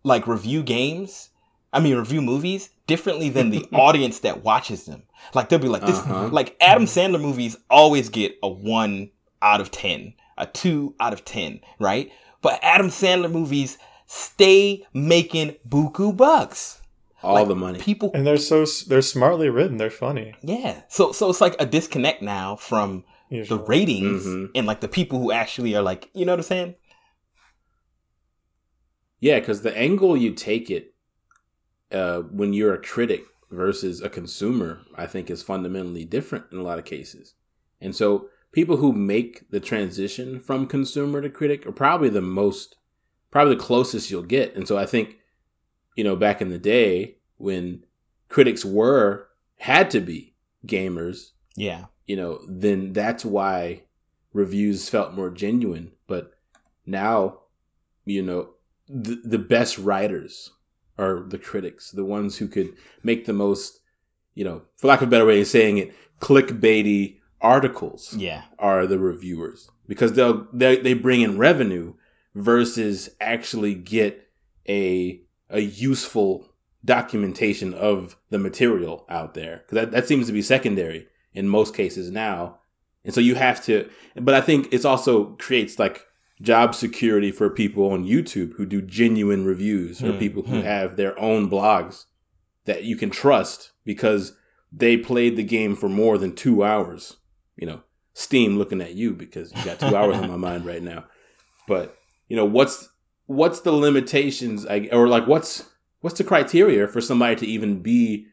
like 0.03 0.27
review 0.27 0.65
games. 0.65 1.31
I 1.73 1.81
mean, 1.81 1.97
review 1.97 2.23
movies 2.23 2.71
differently 2.87 3.29
than 3.29 3.51
the 3.51 3.67
audience 3.73 4.21
that 4.21 4.43
watches 4.43 4.85
them. 4.85 5.03
Like 5.35 5.49
they'll 5.49 5.59
be 5.59 5.69
like 5.69 5.85
this, 5.85 5.99
uh-huh. 5.99 6.29
like 6.29 6.57
Adam 6.61 6.85
Sandler 6.85 7.21
movies 7.21 7.57
always 7.69 8.09
get 8.09 8.37
a 8.43 8.49
one 8.49 9.11
out 9.43 9.61
of 9.61 9.71
10, 9.71 10.15
a 10.39 10.47
two 10.47 10.95
out 11.01 11.13
of 11.13 11.25
10, 11.25 11.61
right? 11.79 12.11
But 12.43 12.61
Adam 12.63 12.89
Sandler 12.89 13.31
movies 13.31 13.79
stay 14.07 14.87
making 14.95 15.57
buku 15.69 16.17
bucks. 16.17 16.81
All 17.23 17.35
like, 17.35 17.49
the 17.49 17.57
money. 17.57 17.79
People 17.81 18.11
And 18.15 18.27
they're 18.27 18.37
so 18.37 18.65
they're 18.87 19.03
smartly 19.03 19.49
written, 19.51 19.79
they're 19.79 19.91
funny. 19.91 20.35
Yeah. 20.43 20.83
So 20.89 21.13
so 21.13 21.29
it's 21.29 21.41
like 21.41 21.57
a 21.59 21.67
disconnect 21.67 22.23
now 22.23 22.57
from 22.57 23.05
Usually. 23.31 23.59
the 23.59 23.65
ratings 23.65 24.27
mm-hmm. 24.27 24.53
and 24.55 24.67
like 24.67 24.81
the 24.81 24.89
people 24.89 25.19
who 25.19 25.33
actually 25.33 25.75
are 25.75 25.83
like, 25.83 26.11
you 26.15 26.25
know 26.25 26.33
what 26.33 26.41
I'm 26.41 26.45
saying? 26.45 26.75
Yeah, 29.19 29.41
cuz 29.41 29.63
the 29.63 29.77
angle 29.77 30.17
you 30.17 30.33
take 30.33 30.71
it 30.71 30.95
uh 31.97 32.21
when 32.39 32.53
you're 32.53 32.75
a 32.75 32.87
critic 32.93 33.25
versus 33.51 34.03
a 34.03 34.09
consumer, 34.09 34.83
I 34.95 35.07
think 35.07 35.31
is 35.31 35.43
fundamentally 35.43 36.05
different 36.05 36.47
in 36.53 36.59
a 36.59 36.63
lot 36.63 36.79
of 36.79 36.85
cases. 36.85 37.35
And 37.81 37.95
so 37.95 38.29
people 38.53 38.79
who 38.79 38.93
make 38.93 39.51
the 39.51 39.61
transition 39.61 40.41
from 40.41 40.67
consumer 40.67 41.21
to 41.21 41.31
critic 41.31 41.67
are 41.67 41.73
probably 41.73 42.09
the 42.09 42.21
most, 42.21 42.77
probably 43.31 43.55
the 43.55 43.63
closest 43.63 44.11
you'll 44.11 44.23
get. 44.23 44.55
And 44.57 44.67
so 44.67 44.77
I 44.79 44.87
think, 44.87 45.19
you 45.97 46.05
know, 46.05 46.17
back 46.17 46.41
in 46.41 46.49
the 46.49 46.59
day 46.59 47.17
when 47.37 47.85
critics 48.29 48.65
were, 48.65 49.29
had 49.59 49.91
to 49.91 50.01
be 50.01 50.35
gamers. 50.67 51.33
Yeah. 51.55 51.87
You 52.07 52.17
know, 52.17 52.41
then 52.49 52.93
that's 52.93 53.25
why 53.25 53.83
reviews 54.33 54.89
felt 54.89 55.15
more 55.15 55.31
genuine. 55.31 55.93
But 56.07 56.33
now, 56.85 57.41
you 58.05 58.23
know, 58.23 58.51
the, 58.89 59.21
the 59.25 59.39
best 59.39 59.79
writers 59.79 60.53
are 60.99 61.25
the 61.27 61.39
critics, 61.39 61.91
the 61.91 62.05
ones 62.05 62.39
who 62.39 62.49
could 62.49 62.75
make 63.03 63.27
the 63.27 63.33
most, 63.33 63.81
you 64.35 64.45
know, 64.45 64.63
for 64.77 64.89
lack 64.89 65.03
of 65.03 65.09
a 65.09 65.11
better 65.11 65.27
way 65.27 65.41
of 65.41 65.47
saying 65.47 65.79
it, 65.79 65.95
clickbaity 66.21 67.19
articles. 67.41 68.15
Yeah, 68.17 68.43
are 68.59 68.87
the 68.87 68.99
reviewers. 68.99 69.71
Because 69.87 70.15
they'll 70.15 70.47
they 70.53 70.77
they 70.77 70.95
bring 70.95 71.21
in 71.21 71.39
revenue 71.39 71.95
versus 72.35 73.11
actually 73.21 73.75
get 73.75 74.29
a 74.69 75.21
a 75.51 75.61
useful 75.61 76.49
documentation 76.85 77.75
of 77.75 78.17
the 78.31 78.39
material 78.39 79.05
out 79.09 79.35
there. 79.35 79.63
Because 79.65 79.77
that, 79.77 79.91
that 79.93 80.09
seems 80.09 80.27
to 80.27 80.33
be 80.33 80.43
secondary 80.43 81.09
in 81.33 81.49
most 81.49 81.75
cases 81.75 82.11
now. 82.11 82.59
And 83.05 83.15
so 83.15 83.21
you 83.21 83.37
have 83.37 83.65
to 83.67 83.89
but 84.17 84.35
i 84.35 84.41
think 84.41 84.69
it's 84.73 84.85
also 84.85 85.37
creates 85.37 85.79
like 85.79 86.05
job 86.41 86.75
security 86.75 87.31
for 87.31 87.49
people 87.49 87.91
on 87.91 88.05
YouTube 88.05 88.55
who 88.55 88.67
do 88.67 88.83
genuine 88.83 89.45
reviews 89.45 90.03
or 90.03 90.13
mm, 90.13 90.19
people 90.19 90.43
who 90.43 90.57
mm. 90.57 90.65
have 90.65 90.97
their 90.97 91.19
own 91.19 91.49
blogs 91.49 92.05
that 92.67 92.85
you 92.85 92.97
can 92.97 93.11
trust 93.11 93.73
because 93.85 94.37
they 94.73 94.97
played 94.97 95.37
the 95.37 95.43
game 95.43 95.75
for 95.75 95.89
more 95.89 96.19
than 96.19 96.35
two 96.35 96.63
hours. 96.63 97.17
You 97.57 97.67
know, 97.67 97.83
Steam 98.13 98.59
looking 98.59 98.81
at 98.81 98.95
you 98.95 99.15
because 99.15 99.55
you 99.55 99.65
got 99.65 99.81
two 99.81 99.97
hours 99.97 100.17
on 100.17 100.29
my 100.29 100.37
mind 100.37 100.67
right 100.67 100.83
now. 100.83 101.05
But 101.67 101.97
you 102.29 102.37
know, 102.37 102.45
what's 102.45 102.89
what's 103.27 103.61
the 103.61 103.73
limitations 103.73 104.67
or 104.93 105.09
like 105.09 105.27
what's 105.27 105.65
what's 106.01 106.19
the 106.19 106.25
criteria 106.25 106.87
for 106.87 107.01
somebody 107.01 107.37
to 107.37 107.47
even 107.47 107.83
be 107.83 108.27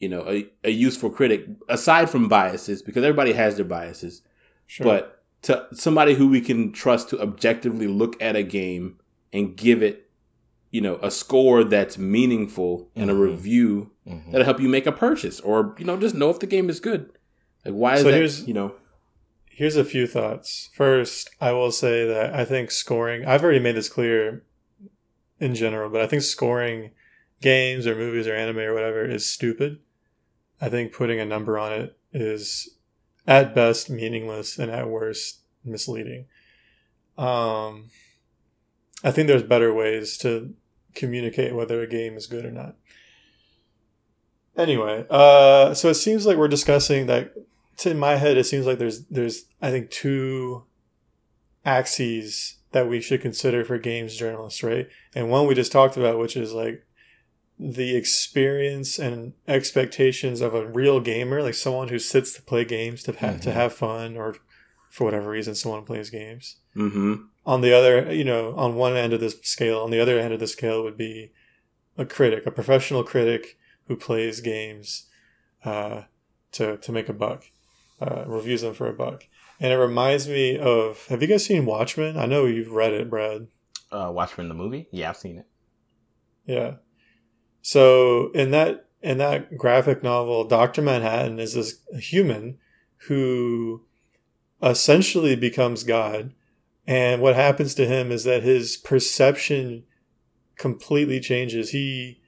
you 0.00 0.08
know 0.08 0.28
a, 0.28 0.48
a 0.64 0.70
useful 0.70 1.10
critic 1.10 1.46
aside 1.68 2.08
from 2.10 2.28
biases 2.28 2.82
because 2.82 3.04
everybody 3.04 3.32
has 3.32 3.56
their 3.56 3.64
biases 3.64 4.22
sure. 4.66 4.84
but 4.84 5.17
to 5.42 5.66
somebody 5.72 6.14
who 6.14 6.28
we 6.28 6.40
can 6.40 6.72
trust 6.72 7.10
to 7.10 7.20
objectively 7.20 7.86
look 7.86 8.20
at 8.20 8.36
a 8.36 8.42
game 8.42 8.98
and 9.32 9.56
give 9.56 9.82
it, 9.82 10.10
you 10.70 10.80
know, 10.80 10.98
a 11.02 11.10
score 11.10 11.64
that's 11.64 11.98
meaningful 11.98 12.90
and 12.96 13.10
mm-hmm. 13.10 13.18
a 13.18 13.22
review 13.22 13.90
mm-hmm. 14.06 14.30
that'll 14.30 14.44
help 14.44 14.60
you 14.60 14.68
make 14.68 14.86
a 14.86 14.92
purchase 14.92 15.40
or 15.40 15.74
you 15.78 15.84
know 15.84 15.96
just 15.96 16.14
know 16.14 16.30
if 16.30 16.40
the 16.40 16.46
game 16.46 16.68
is 16.68 16.80
good. 16.80 17.10
Like 17.64 17.74
why 17.74 17.94
is 17.94 18.02
so 18.02 18.10
that? 18.10 18.48
You 18.48 18.54
know, 18.54 18.74
here's 19.46 19.76
a 19.76 19.84
few 19.84 20.06
thoughts. 20.06 20.70
First, 20.74 21.30
I 21.40 21.52
will 21.52 21.72
say 21.72 22.06
that 22.06 22.34
I 22.34 22.44
think 22.44 22.70
scoring. 22.70 23.24
I've 23.26 23.42
already 23.42 23.60
made 23.60 23.76
this 23.76 23.88
clear 23.88 24.44
in 25.40 25.54
general, 25.54 25.90
but 25.90 26.00
I 26.00 26.06
think 26.06 26.22
scoring 26.22 26.90
games 27.40 27.86
or 27.86 27.94
movies 27.94 28.26
or 28.26 28.34
anime 28.34 28.58
or 28.58 28.74
whatever 28.74 29.04
is 29.04 29.28
stupid. 29.28 29.78
I 30.60 30.68
think 30.68 30.92
putting 30.92 31.20
a 31.20 31.24
number 31.24 31.58
on 31.58 31.72
it 31.72 31.96
is 32.12 32.77
at 33.28 33.54
best 33.54 33.90
meaningless 33.90 34.58
and 34.58 34.72
at 34.72 34.88
worst 34.88 35.42
misleading. 35.62 36.24
Um, 37.18 37.90
I 39.04 39.10
think 39.10 39.28
there's 39.28 39.42
better 39.42 39.72
ways 39.72 40.16
to 40.18 40.54
communicate 40.94 41.54
whether 41.54 41.82
a 41.82 41.86
game 41.86 42.16
is 42.16 42.26
good 42.26 42.46
or 42.46 42.50
not. 42.50 42.76
Anyway, 44.56 45.06
uh, 45.10 45.74
so 45.74 45.90
it 45.90 45.94
seems 45.94 46.26
like 46.26 46.38
we're 46.38 46.48
discussing 46.48 47.06
that. 47.06 47.32
In 47.84 47.96
my 47.96 48.16
head, 48.16 48.36
it 48.36 48.42
seems 48.44 48.66
like 48.66 48.78
there's 48.78 49.04
there's 49.04 49.44
I 49.62 49.70
think 49.70 49.90
two 49.90 50.64
axes 51.64 52.56
that 52.72 52.88
we 52.88 53.00
should 53.00 53.20
consider 53.20 53.64
for 53.64 53.78
games 53.78 54.16
journalists, 54.16 54.64
right? 54.64 54.88
And 55.14 55.30
one 55.30 55.46
we 55.46 55.54
just 55.54 55.70
talked 55.70 55.96
about, 55.96 56.18
which 56.18 56.36
is 56.36 56.52
like 56.52 56.84
the 57.58 57.96
experience 57.96 58.98
and 58.98 59.32
expectations 59.48 60.40
of 60.40 60.54
a 60.54 60.66
real 60.66 61.00
gamer, 61.00 61.42
like 61.42 61.54
someone 61.54 61.88
who 61.88 61.98
sits 61.98 62.32
to 62.34 62.42
play 62.42 62.64
games 62.64 63.02
to 63.04 63.12
have 63.12 63.34
mm-hmm. 63.34 63.40
to 63.42 63.52
have 63.52 63.72
fun, 63.72 64.16
or 64.16 64.36
for 64.90 65.04
whatever 65.04 65.30
reason, 65.30 65.54
someone 65.54 65.84
plays 65.84 66.10
games. 66.10 66.56
Mm-hmm. 66.76 67.14
On 67.46 67.60
the 67.60 67.72
other, 67.72 68.12
you 68.12 68.24
know, 68.24 68.54
on 68.56 68.76
one 68.76 68.96
end 68.96 69.12
of 69.12 69.20
this 69.20 69.36
scale, 69.42 69.80
on 69.80 69.90
the 69.90 70.00
other 70.00 70.18
end 70.18 70.32
of 70.32 70.40
the 70.40 70.46
scale 70.46 70.84
would 70.84 70.96
be 70.96 71.32
a 71.96 72.04
critic, 72.04 72.46
a 72.46 72.50
professional 72.50 73.02
critic 73.02 73.58
who 73.86 73.96
plays 73.96 74.40
games 74.40 75.06
uh, 75.64 76.02
to 76.52 76.76
to 76.76 76.92
make 76.92 77.08
a 77.08 77.14
buck, 77.14 77.44
uh, 78.00 78.24
reviews 78.26 78.62
them 78.62 78.74
for 78.74 78.88
a 78.88 78.94
buck. 78.94 79.24
And 79.60 79.72
it 79.72 79.76
reminds 79.76 80.28
me 80.28 80.56
of 80.56 81.06
Have 81.08 81.22
you 81.22 81.28
guys 81.28 81.44
seen 81.44 81.66
Watchmen? 81.66 82.16
I 82.16 82.26
know 82.26 82.46
you've 82.46 82.70
read 82.70 82.92
it, 82.92 83.10
Brad. 83.10 83.48
Uh, 83.90 84.12
Watchmen 84.14 84.48
the 84.48 84.54
movie? 84.54 84.86
Yeah, 84.92 85.10
I've 85.10 85.16
seen 85.16 85.38
it. 85.38 85.46
Yeah. 86.46 86.74
So 87.62 88.30
in 88.32 88.50
that 88.52 88.86
in 89.00 89.18
that 89.18 89.56
graphic 89.56 90.02
novel, 90.02 90.44
Doctor 90.44 90.82
Manhattan 90.82 91.38
is 91.38 91.54
this 91.54 91.76
human 91.98 92.58
who 93.06 93.84
essentially 94.62 95.36
becomes 95.36 95.84
God, 95.84 96.32
and 96.86 97.22
what 97.22 97.36
happens 97.36 97.74
to 97.76 97.86
him 97.86 98.10
is 98.10 98.24
that 98.24 98.42
his 98.42 98.76
perception 98.76 99.84
completely 100.56 101.20
changes. 101.20 101.70
He 101.70 102.20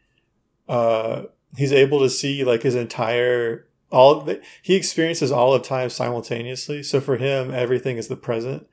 uh, 0.68 1.24
he's 1.56 1.72
able 1.72 1.98
to 2.00 2.10
see 2.10 2.44
like 2.44 2.62
his 2.62 2.74
entire 2.74 3.66
all 3.90 4.20
the, 4.20 4.40
he 4.62 4.76
experiences 4.76 5.32
all 5.32 5.52
of 5.52 5.62
time 5.62 5.90
simultaneously. 5.90 6.82
So 6.82 7.00
for 7.00 7.16
him, 7.16 7.52
everything 7.52 7.96
is 7.96 8.08
the 8.08 8.16
present. 8.16 8.68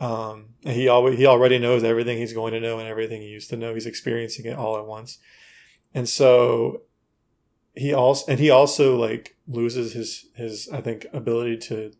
Um, 0.00 0.50
he 0.62 0.88
always 0.88 1.18
he 1.18 1.26
already 1.26 1.58
knows 1.58 1.84
everything 1.84 2.18
he's 2.18 2.32
going 2.32 2.52
to 2.52 2.60
know 2.60 2.78
and 2.78 2.88
everything 2.88 3.22
he 3.22 3.28
used 3.28 3.50
to 3.50 3.56
know. 3.56 3.74
He's 3.74 3.86
experiencing 3.86 4.46
it 4.46 4.56
all 4.56 4.76
at 4.76 4.86
once. 4.86 5.18
And 5.94 6.08
so 6.08 6.82
he 7.74 7.92
also 7.92 8.30
and 8.30 8.40
he 8.40 8.50
also 8.50 8.96
like 8.96 9.36
loses 9.46 9.92
his 9.92 10.26
his 10.34 10.68
I 10.72 10.80
think 10.80 11.06
ability 11.12 11.58
to 11.68 11.92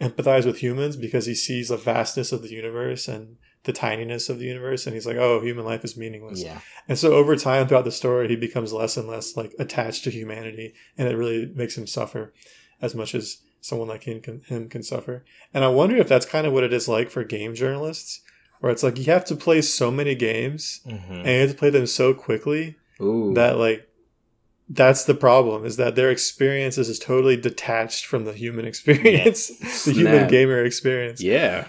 empathize 0.00 0.46
with 0.46 0.58
humans 0.58 0.96
because 0.96 1.26
he 1.26 1.34
sees 1.34 1.68
the 1.68 1.76
vastness 1.76 2.32
of 2.32 2.42
the 2.42 2.48
universe 2.48 3.08
and 3.08 3.36
the 3.64 3.72
tininess 3.72 4.30
of 4.30 4.38
the 4.38 4.46
universe 4.46 4.86
and 4.86 4.94
he's 4.94 5.06
like 5.06 5.18
oh 5.18 5.40
human 5.40 5.64
life 5.64 5.84
is 5.84 5.96
meaningless. 5.96 6.42
Yeah. 6.42 6.60
And 6.88 6.98
so 6.98 7.12
over 7.12 7.36
time 7.36 7.68
throughout 7.68 7.84
the 7.84 7.92
story 7.92 8.28
he 8.28 8.36
becomes 8.36 8.72
less 8.72 8.96
and 8.96 9.08
less 9.08 9.36
like 9.36 9.54
attached 9.58 10.04
to 10.04 10.10
humanity 10.10 10.74
and 10.96 11.08
it 11.08 11.16
really 11.16 11.52
makes 11.54 11.76
him 11.76 11.86
suffer 11.86 12.32
as 12.80 12.94
much 12.94 13.14
as 13.14 13.42
someone 13.60 13.88
like 13.88 14.04
him 14.04 14.22
can, 14.22 14.40
him 14.46 14.68
can 14.70 14.82
suffer. 14.82 15.24
And 15.52 15.64
i 15.64 15.68
wonder 15.68 15.96
if 15.96 16.08
that's 16.08 16.24
kind 16.24 16.46
of 16.46 16.54
what 16.54 16.64
it 16.64 16.72
is 16.72 16.88
like 16.88 17.10
for 17.10 17.22
game 17.24 17.54
journalists 17.54 18.22
where 18.60 18.72
it's 18.72 18.82
like 18.82 18.98
you 18.98 19.04
have 19.04 19.24
to 19.26 19.36
play 19.36 19.60
so 19.60 19.90
many 19.90 20.14
games 20.14 20.80
mm-hmm. 20.86 21.12
and 21.12 21.26
you 21.26 21.40
have 21.40 21.50
to 21.50 21.56
play 21.56 21.70
them 21.70 21.86
so 21.86 22.14
quickly 22.14 22.76
Ooh. 23.00 23.34
that 23.34 23.58
like 23.58 23.86
that's 24.68 25.04
the 25.04 25.14
problem 25.14 25.64
is 25.64 25.76
that 25.76 25.96
their 25.96 26.10
experience 26.10 26.78
is 26.78 26.98
totally 26.98 27.36
detached 27.36 28.06
from 28.06 28.24
the 28.24 28.32
human 28.32 28.64
experience 28.64 29.50
yes. 29.60 29.84
the 29.84 29.92
human 29.92 30.28
gamer 30.28 30.64
experience 30.64 31.20
yeah 31.20 31.66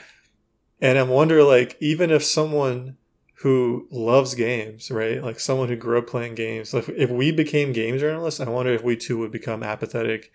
and 0.79 0.97
I'm 0.97 1.09
wonder 1.09 1.43
like 1.43 1.77
even 1.79 2.11
if 2.11 2.23
someone 2.23 2.97
who 3.41 3.87
loves 3.89 4.35
games 4.35 4.91
right 4.91 5.23
like 5.23 5.39
someone 5.39 5.67
who 5.67 5.75
grew 5.75 5.97
up 5.97 6.07
playing 6.07 6.35
games 6.35 6.73
like 6.73 6.87
if 6.89 7.09
we 7.09 7.31
became 7.31 7.73
game 7.73 7.97
journalists 7.97 8.39
i 8.39 8.47
wonder 8.47 8.71
if 8.71 8.83
we 8.83 8.95
too 8.95 9.17
would 9.17 9.31
become 9.31 9.63
apathetic 9.63 10.31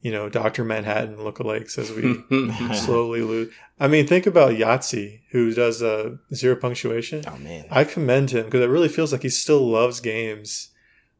you 0.00 0.12
know 0.12 0.28
dr 0.28 0.62
manhattan 0.64 1.16
lookalikes 1.16 1.78
as 1.78 1.90
we 1.92 2.22
slowly 2.74 3.22
lose. 3.22 3.52
I 3.78 3.88
mean 3.88 4.06
think 4.06 4.26
about 4.26 4.52
yahtzee 4.52 5.20
who 5.30 5.52
does 5.52 5.82
uh, 5.82 6.16
zero 6.34 6.56
punctuation. 6.56 7.24
Oh 7.26 7.36
man. 7.38 7.66
I 7.70 7.84
commend 7.84 8.30
him 8.30 8.46
because 8.46 8.62
it 8.62 8.68
really 8.68 8.88
feels 8.88 9.12
like 9.12 9.22
he 9.22 9.28
still 9.28 9.66
loves 9.66 10.00
games 10.00 10.70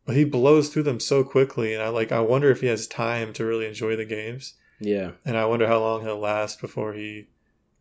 but 0.04 0.14
he 0.14 0.24
blows 0.24 0.68
through 0.68 0.84
them 0.84 1.00
so 1.00 1.24
quickly 1.24 1.74
and 1.74 1.82
i 1.82 1.88
like 1.88 2.12
i 2.12 2.20
wonder 2.20 2.50
if 2.50 2.60
he 2.60 2.68
has 2.68 2.86
time 2.86 3.32
to 3.34 3.44
really 3.44 3.66
enjoy 3.66 3.96
the 3.96 4.04
games. 4.04 4.54
Yeah. 4.80 5.12
And 5.24 5.36
i 5.36 5.44
wonder 5.46 5.66
how 5.66 5.80
long 5.80 6.02
he'll 6.02 6.18
last 6.18 6.60
before 6.60 6.92
he 6.92 7.26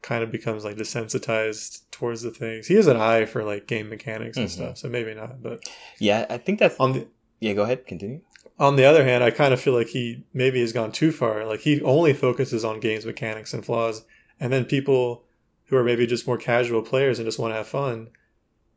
kind 0.02 0.24
of 0.24 0.32
becomes 0.32 0.64
like 0.64 0.78
desensitized 0.78 1.82
towards 1.90 2.22
the 2.22 2.30
things. 2.30 2.68
He 2.68 2.76
has 2.76 2.86
an 2.86 2.98
eye 2.98 3.26
for 3.26 3.44
like 3.44 3.66
game 3.66 3.90
mechanics 3.90 4.38
and 4.38 4.48
mm-hmm. 4.48 4.64
stuff 4.64 4.78
so 4.78 4.90
maybe 4.90 5.14
not 5.14 5.42
but 5.42 5.64
yeah 6.00 6.26
i 6.30 6.38
think 6.38 6.60
that's 6.60 6.80
on 6.80 6.94
the 6.94 7.08
yeah 7.40 7.54
go 7.54 7.64
ahead. 7.64 7.86
Continue 7.86 8.22
on 8.58 8.76
the 8.76 8.86
other 8.86 9.04
hand 9.04 9.24
i 9.24 9.32
kind 9.32 9.54
of 9.54 9.60
feel 9.60 9.74
like 9.74 9.88
he 9.88 10.24
maybe 10.34 10.60
has 10.62 10.74
gone 10.74 10.92
too 10.92 11.12
far 11.12 11.46
like 11.46 11.62
he 11.62 11.82
only 11.82 12.14
focuses 12.14 12.64
on 12.64 12.80
games 12.80 13.06
mechanics 13.06 13.54
and 13.54 13.66
flaws 13.66 14.06
and 14.40 14.52
then 14.52 14.66
people 14.66 15.24
who 15.66 15.76
are 15.76 15.84
maybe 15.84 16.06
just 16.06 16.28
more 16.28 16.38
casual 16.38 16.82
players 16.82 17.20
and 17.20 17.26
just 17.26 17.40
want 17.40 17.52
to 17.52 17.58
have 17.58 17.68
fun 17.68 18.10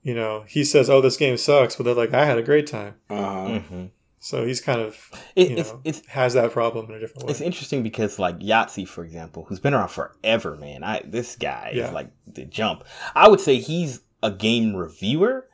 you 0.03 0.15
know, 0.15 0.45
he 0.49 0.65
says, 0.65 0.89
"Oh, 0.89 1.01
this 1.01 1.17
game 1.17 1.37
sucks," 1.37 1.77
but 1.77 1.85
they're 1.85 1.95
like, 1.95 2.15
"I 2.15 2.25
had 2.25 2.39
a 2.39 2.43
great 2.43 2.67
time." 2.67 2.95
Uh-huh. 3.11 3.49
Mm-hmm. 3.49 3.85
So 4.21 4.45
he's 4.45 4.61
kind 4.61 4.81
of 4.81 5.11
it, 5.37 5.51
you 5.51 5.57
know, 5.57 5.81
it's, 5.85 6.05
has 6.07 6.35
that 6.35 6.51
problem 6.51 6.87
in 6.87 6.95
a 6.95 7.01
different 7.01 7.27
way. 7.27 7.31
It's 7.31 7.41
interesting 7.41 7.83
because 7.83 8.19
like 8.19 8.39
Yahtzee, 8.39 8.89
for 8.89 9.05
example, 9.05 9.45
who's 9.45 9.61
been 9.61 9.75
around 9.75 9.91
forever, 9.91 10.57
man. 10.57 10.83
I 10.83 11.03
this 11.05 11.37
guy 11.37 11.73
yeah. 11.75 11.89
is 11.89 11.93
like 11.93 12.11
the 12.27 12.45
jump. 12.45 12.85
I 13.15 13.29
would 13.29 13.41
say 13.41 13.57
he's 13.57 14.01
a 14.23 14.31
game 14.31 14.75
reviewer. 14.75 15.48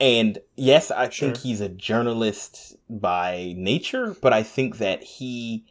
And 0.00 0.38
yes, 0.56 0.90
I 0.90 1.08
sure. 1.08 1.28
think 1.28 1.42
he's 1.42 1.60
a 1.60 1.68
journalist 1.68 2.76
by 2.90 3.54
nature, 3.56 4.16
but 4.20 4.32
I 4.32 4.42
think 4.42 4.78
that 4.78 5.02
he 5.02 5.64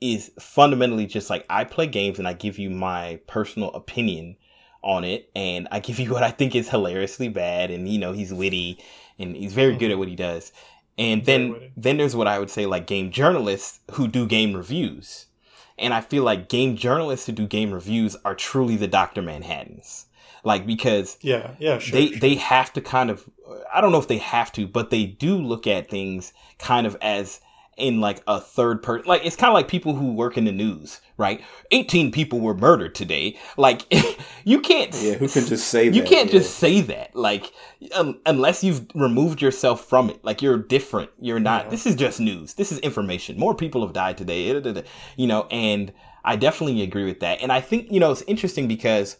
is 0.00 0.30
fundamentally 0.38 1.06
just 1.06 1.28
like 1.28 1.44
I 1.50 1.64
play 1.64 1.86
games 1.86 2.18
and 2.18 2.28
I 2.28 2.32
give 2.32 2.58
you 2.58 2.70
my 2.70 3.20
personal 3.26 3.72
opinion 3.72 4.36
on 4.82 5.04
it 5.04 5.28
and 5.34 5.68
I 5.70 5.80
give 5.80 5.98
you 5.98 6.12
what 6.12 6.22
I 6.22 6.30
think 6.30 6.54
is 6.54 6.68
hilariously 6.68 7.28
bad 7.28 7.70
and 7.70 7.88
you 7.88 7.98
know 7.98 8.12
he's 8.12 8.32
witty 8.32 8.82
and 9.18 9.36
he's 9.36 9.52
very 9.52 9.72
good 9.72 9.86
mm-hmm. 9.86 9.92
at 9.92 9.98
what 9.98 10.08
he 10.08 10.16
does. 10.16 10.52
And 10.96 11.24
then 11.26 11.72
then 11.76 11.96
there's 11.96 12.16
what 12.16 12.26
I 12.26 12.38
would 12.38 12.50
say 12.50 12.66
like 12.66 12.86
game 12.86 13.12
journalists 13.12 13.80
who 13.92 14.08
do 14.08 14.26
game 14.26 14.54
reviews. 14.54 15.26
And 15.78 15.94
I 15.94 16.00
feel 16.00 16.24
like 16.24 16.48
game 16.48 16.76
journalists 16.76 17.26
who 17.26 17.32
do 17.32 17.46
game 17.46 17.70
reviews 17.70 18.16
are 18.24 18.34
truly 18.34 18.74
the 18.74 18.88
Dr. 18.88 19.22
Manhattans. 19.22 20.06
Like 20.44 20.66
because 20.66 21.16
yeah, 21.20 21.54
yeah, 21.58 21.78
sure, 21.78 21.98
they 21.98 22.08
sure. 22.08 22.18
they 22.20 22.34
have 22.36 22.72
to 22.74 22.80
kind 22.80 23.10
of 23.10 23.28
I 23.72 23.80
don't 23.80 23.92
know 23.92 23.98
if 23.98 24.08
they 24.08 24.18
have 24.18 24.52
to, 24.52 24.66
but 24.66 24.90
they 24.90 25.04
do 25.06 25.36
look 25.36 25.66
at 25.66 25.88
things 25.88 26.32
kind 26.58 26.86
of 26.86 26.96
as 27.00 27.40
in 27.78 28.00
like 28.00 28.22
a 28.26 28.40
third 28.40 28.82
person. 28.82 29.06
Like 29.06 29.24
it's 29.24 29.36
kind 29.36 29.48
of 29.48 29.54
like 29.54 29.68
people 29.68 29.94
who 29.94 30.12
work 30.12 30.36
in 30.36 30.44
the 30.44 30.52
news, 30.52 31.00
right? 31.16 31.40
18 31.70 32.10
people 32.10 32.40
were 32.40 32.54
murdered 32.54 32.94
today. 32.94 33.38
Like 33.56 33.82
you 34.44 34.60
can't 34.60 34.94
Yeah, 35.00 35.14
who 35.14 35.28
can 35.28 35.46
just 35.46 35.68
say 35.68 35.84
You 35.84 36.02
that, 36.02 36.06
can't 36.08 36.26
yeah. 36.26 36.38
just 36.40 36.56
say 36.56 36.80
that. 36.82 37.14
Like 37.14 37.52
um, 37.94 38.20
unless 38.26 38.64
you've 38.64 38.86
removed 38.94 39.40
yourself 39.40 39.84
from 39.84 40.10
it. 40.10 40.22
Like 40.24 40.42
you're 40.42 40.58
different. 40.58 41.10
You're 41.20 41.40
not 41.40 41.64
yeah. 41.64 41.70
This 41.70 41.86
is 41.86 41.94
just 41.94 42.20
news. 42.20 42.54
This 42.54 42.72
is 42.72 42.78
information. 42.80 43.38
More 43.38 43.54
people 43.54 43.82
have 43.82 43.92
died 43.92 44.18
today. 44.18 44.48
You 45.16 45.26
know, 45.26 45.46
and 45.50 45.92
I 46.24 46.36
definitely 46.36 46.82
agree 46.82 47.04
with 47.04 47.20
that. 47.20 47.40
And 47.42 47.52
I 47.52 47.60
think, 47.60 47.90
you 47.92 48.00
know, 48.00 48.10
it's 48.10 48.22
interesting 48.22 48.66
because 48.68 49.16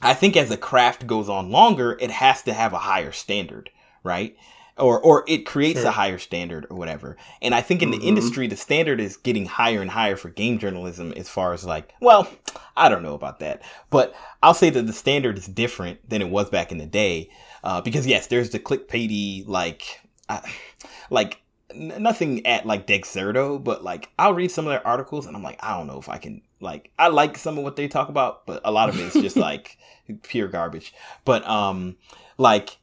I 0.00 0.14
think 0.14 0.36
as 0.36 0.48
the 0.48 0.56
craft 0.56 1.06
goes 1.06 1.28
on 1.28 1.50
longer, 1.50 1.96
it 2.00 2.10
has 2.10 2.42
to 2.42 2.52
have 2.52 2.72
a 2.72 2.78
higher 2.78 3.12
standard, 3.12 3.70
right? 4.02 4.36
or 4.78 5.00
or 5.00 5.24
it 5.26 5.44
creates 5.44 5.80
sure. 5.80 5.88
a 5.88 5.92
higher 5.92 6.18
standard 6.18 6.66
or 6.70 6.76
whatever. 6.76 7.16
And 7.42 7.54
I 7.54 7.60
think 7.60 7.82
in 7.82 7.90
mm-hmm. 7.90 8.00
the 8.00 8.06
industry, 8.06 8.46
the 8.46 8.56
standard 8.56 9.00
is 9.00 9.16
getting 9.16 9.46
higher 9.46 9.82
and 9.82 9.90
higher 9.90 10.16
for 10.16 10.28
game 10.28 10.58
journalism 10.58 11.12
as 11.16 11.28
far 11.28 11.52
as 11.52 11.64
like, 11.64 11.94
well, 12.00 12.28
I 12.76 12.88
don't 12.88 13.02
know 13.02 13.14
about 13.14 13.40
that, 13.40 13.62
but 13.90 14.14
I'll 14.42 14.54
say 14.54 14.70
that 14.70 14.86
the 14.86 14.92
standard 14.92 15.38
is 15.38 15.46
different 15.46 16.08
than 16.08 16.22
it 16.22 16.30
was 16.30 16.50
back 16.50 16.72
in 16.72 16.78
the 16.78 16.86
day. 16.86 17.30
Uh, 17.64 17.80
because 17.80 18.06
yes, 18.06 18.28
there's 18.28 18.50
the 18.50 18.60
clickbaity 18.60 19.46
like, 19.46 20.00
uh, 20.28 20.40
like 21.10 21.42
nothing 21.74 22.46
at 22.46 22.66
like 22.66 22.86
Dexerto, 22.86 23.62
but 23.62 23.82
like 23.82 24.10
I'll 24.18 24.34
read 24.34 24.50
some 24.50 24.66
of 24.66 24.70
their 24.70 24.86
articles 24.86 25.26
and 25.26 25.36
I'm 25.36 25.42
like, 25.42 25.58
I 25.62 25.76
don't 25.76 25.88
know 25.88 25.98
if 25.98 26.08
I 26.08 26.18
can 26.18 26.42
like 26.60 26.90
I 26.98 27.08
like 27.08 27.38
some 27.38 27.58
of 27.58 27.64
what 27.64 27.76
they 27.76 27.88
talk 27.88 28.08
about, 28.08 28.46
but 28.46 28.60
a 28.64 28.72
lot 28.72 28.88
of 28.88 28.98
it 28.98 29.14
is 29.14 29.22
just 29.22 29.36
like 29.48 29.78
pure 30.22 30.48
garbage. 30.48 30.94
But 31.24 31.46
um 31.48 31.96
like 32.36 32.78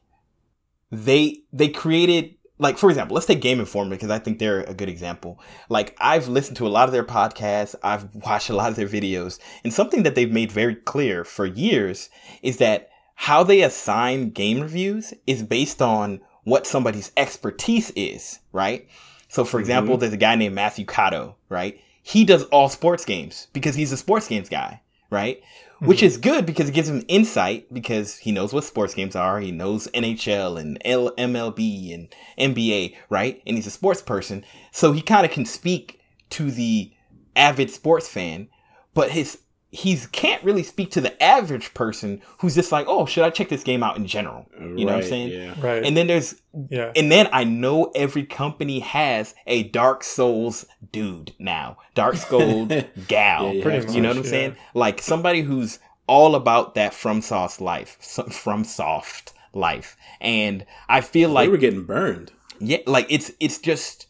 they 0.90 1.40
they 1.52 1.68
created 1.68 2.34
like 2.58 2.78
for 2.78 2.88
example, 2.88 3.14
let's 3.14 3.26
take 3.26 3.40
Game 3.40 3.60
Informer 3.60 3.90
because 3.90 4.10
I 4.10 4.18
think 4.18 4.38
they're 4.38 4.62
a 4.62 4.74
good 4.74 4.88
example. 4.88 5.40
Like 5.68 5.96
I've 6.00 6.28
listened 6.28 6.56
to 6.58 6.66
a 6.66 6.68
lot 6.68 6.88
of 6.88 6.92
their 6.92 7.04
podcasts, 7.04 7.74
I've 7.82 8.14
watched 8.14 8.50
a 8.50 8.54
lot 8.54 8.70
of 8.70 8.76
their 8.76 8.88
videos, 8.88 9.38
and 9.62 9.72
something 9.72 10.04
that 10.04 10.14
they've 10.14 10.32
made 10.32 10.50
very 10.52 10.74
clear 10.74 11.24
for 11.24 11.44
years 11.44 12.08
is 12.42 12.58
that 12.58 12.90
how 13.14 13.42
they 13.42 13.62
assign 13.62 14.30
game 14.30 14.60
reviews 14.60 15.12
is 15.26 15.42
based 15.42 15.82
on 15.82 16.20
what 16.44 16.66
somebody's 16.66 17.12
expertise 17.16 17.90
is, 17.96 18.38
right? 18.52 18.88
So 19.28 19.44
for 19.44 19.58
example, 19.58 19.94
mm-hmm. 19.94 20.00
there's 20.00 20.12
a 20.12 20.18
guy 20.18 20.36
named 20.36 20.54
Matthew 20.54 20.86
Kato, 20.86 21.36
right? 21.48 21.80
He 22.06 22.24
does 22.24 22.44
all 22.44 22.68
sports 22.68 23.04
games 23.04 23.48
because 23.52 23.74
he's 23.74 23.90
a 23.90 23.96
sports 23.96 24.28
games 24.28 24.48
guy, 24.48 24.80
right? 25.10 25.42
mm-hmm. 25.76 25.86
which 25.86 26.02
is 26.02 26.16
good 26.16 26.46
because 26.46 26.68
it 26.68 26.74
gives 26.74 26.88
him 26.88 27.04
insight 27.08 27.72
because 27.72 28.18
he 28.18 28.32
knows 28.32 28.52
what 28.52 28.64
sports 28.64 28.94
games 28.94 29.14
are. 29.14 29.40
He 29.40 29.52
knows 29.52 29.88
NHL 29.88 30.58
and 30.58 30.80
L- 30.84 31.12
MLB 31.12 31.94
and 31.94 32.08
NBA, 32.38 32.94
right? 33.10 33.42
And 33.46 33.56
he's 33.56 33.66
a 33.66 33.70
sports 33.70 34.02
person. 34.02 34.44
So 34.72 34.92
he 34.92 35.02
kind 35.02 35.26
of 35.26 35.32
can 35.32 35.44
speak 35.44 36.00
to 36.30 36.50
the 36.50 36.92
avid 37.34 37.70
sports 37.70 38.08
fan, 38.08 38.48
but 38.94 39.10
his 39.10 39.38
he's 39.70 40.06
can't 40.06 40.42
really 40.42 40.62
speak 40.62 40.90
to 40.92 41.00
the 41.00 41.20
average 41.22 41.74
person 41.74 42.22
who's 42.38 42.54
just 42.54 42.72
like, 42.72 42.86
oh, 42.88 43.04
should 43.06 43.24
I 43.24 43.30
check 43.30 43.48
this 43.48 43.62
game 43.62 43.82
out 43.82 43.96
in 43.96 44.06
general? 44.06 44.46
You 44.58 44.66
right, 44.66 44.76
know 44.76 44.84
what 44.86 44.94
I'm 44.96 45.02
saying? 45.02 45.28
Yeah. 45.28 45.54
Right. 45.60 45.84
And 45.84 45.96
then 45.96 46.06
there's 46.06 46.40
yeah. 46.70 46.92
And 46.96 47.12
then 47.12 47.28
I 47.32 47.44
know 47.44 47.90
every 47.94 48.24
company 48.24 48.80
has 48.80 49.34
a 49.46 49.64
Dark 49.64 50.02
Souls 50.02 50.66
dude 50.92 51.34
now, 51.38 51.78
Dark 51.94 52.16
Souls 52.16 52.72
gal. 53.08 53.52
Yeah, 53.52 53.62
pretty 53.62 53.86
much, 53.86 53.94
you 53.94 54.00
know 54.00 54.08
what 54.08 54.18
I'm 54.18 54.24
yeah. 54.24 54.30
saying? 54.30 54.56
Like 54.74 55.02
somebody 55.02 55.42
who's 55.42 55.78
all 56.06 56.34
about 56.34 56.74
that 56.76 56.92
FromSoft 56.92 57.60
life, 57.60 57.98
FromSoft 58.00 59.32
life, 59.52 59.96
and 60.20 60.64
I 60.88 61.00
feel 61.00 61.30
like 61.30 61.46
they 61.46 61.50
were 61.50 61.56
getting 61.56 61.84
burned. 61.84 62.32
Yeah, 62.60 62.78
like 62.86 63.06
it's 63.10 63.32
it's 63.40 63.58
just 63.58 64.06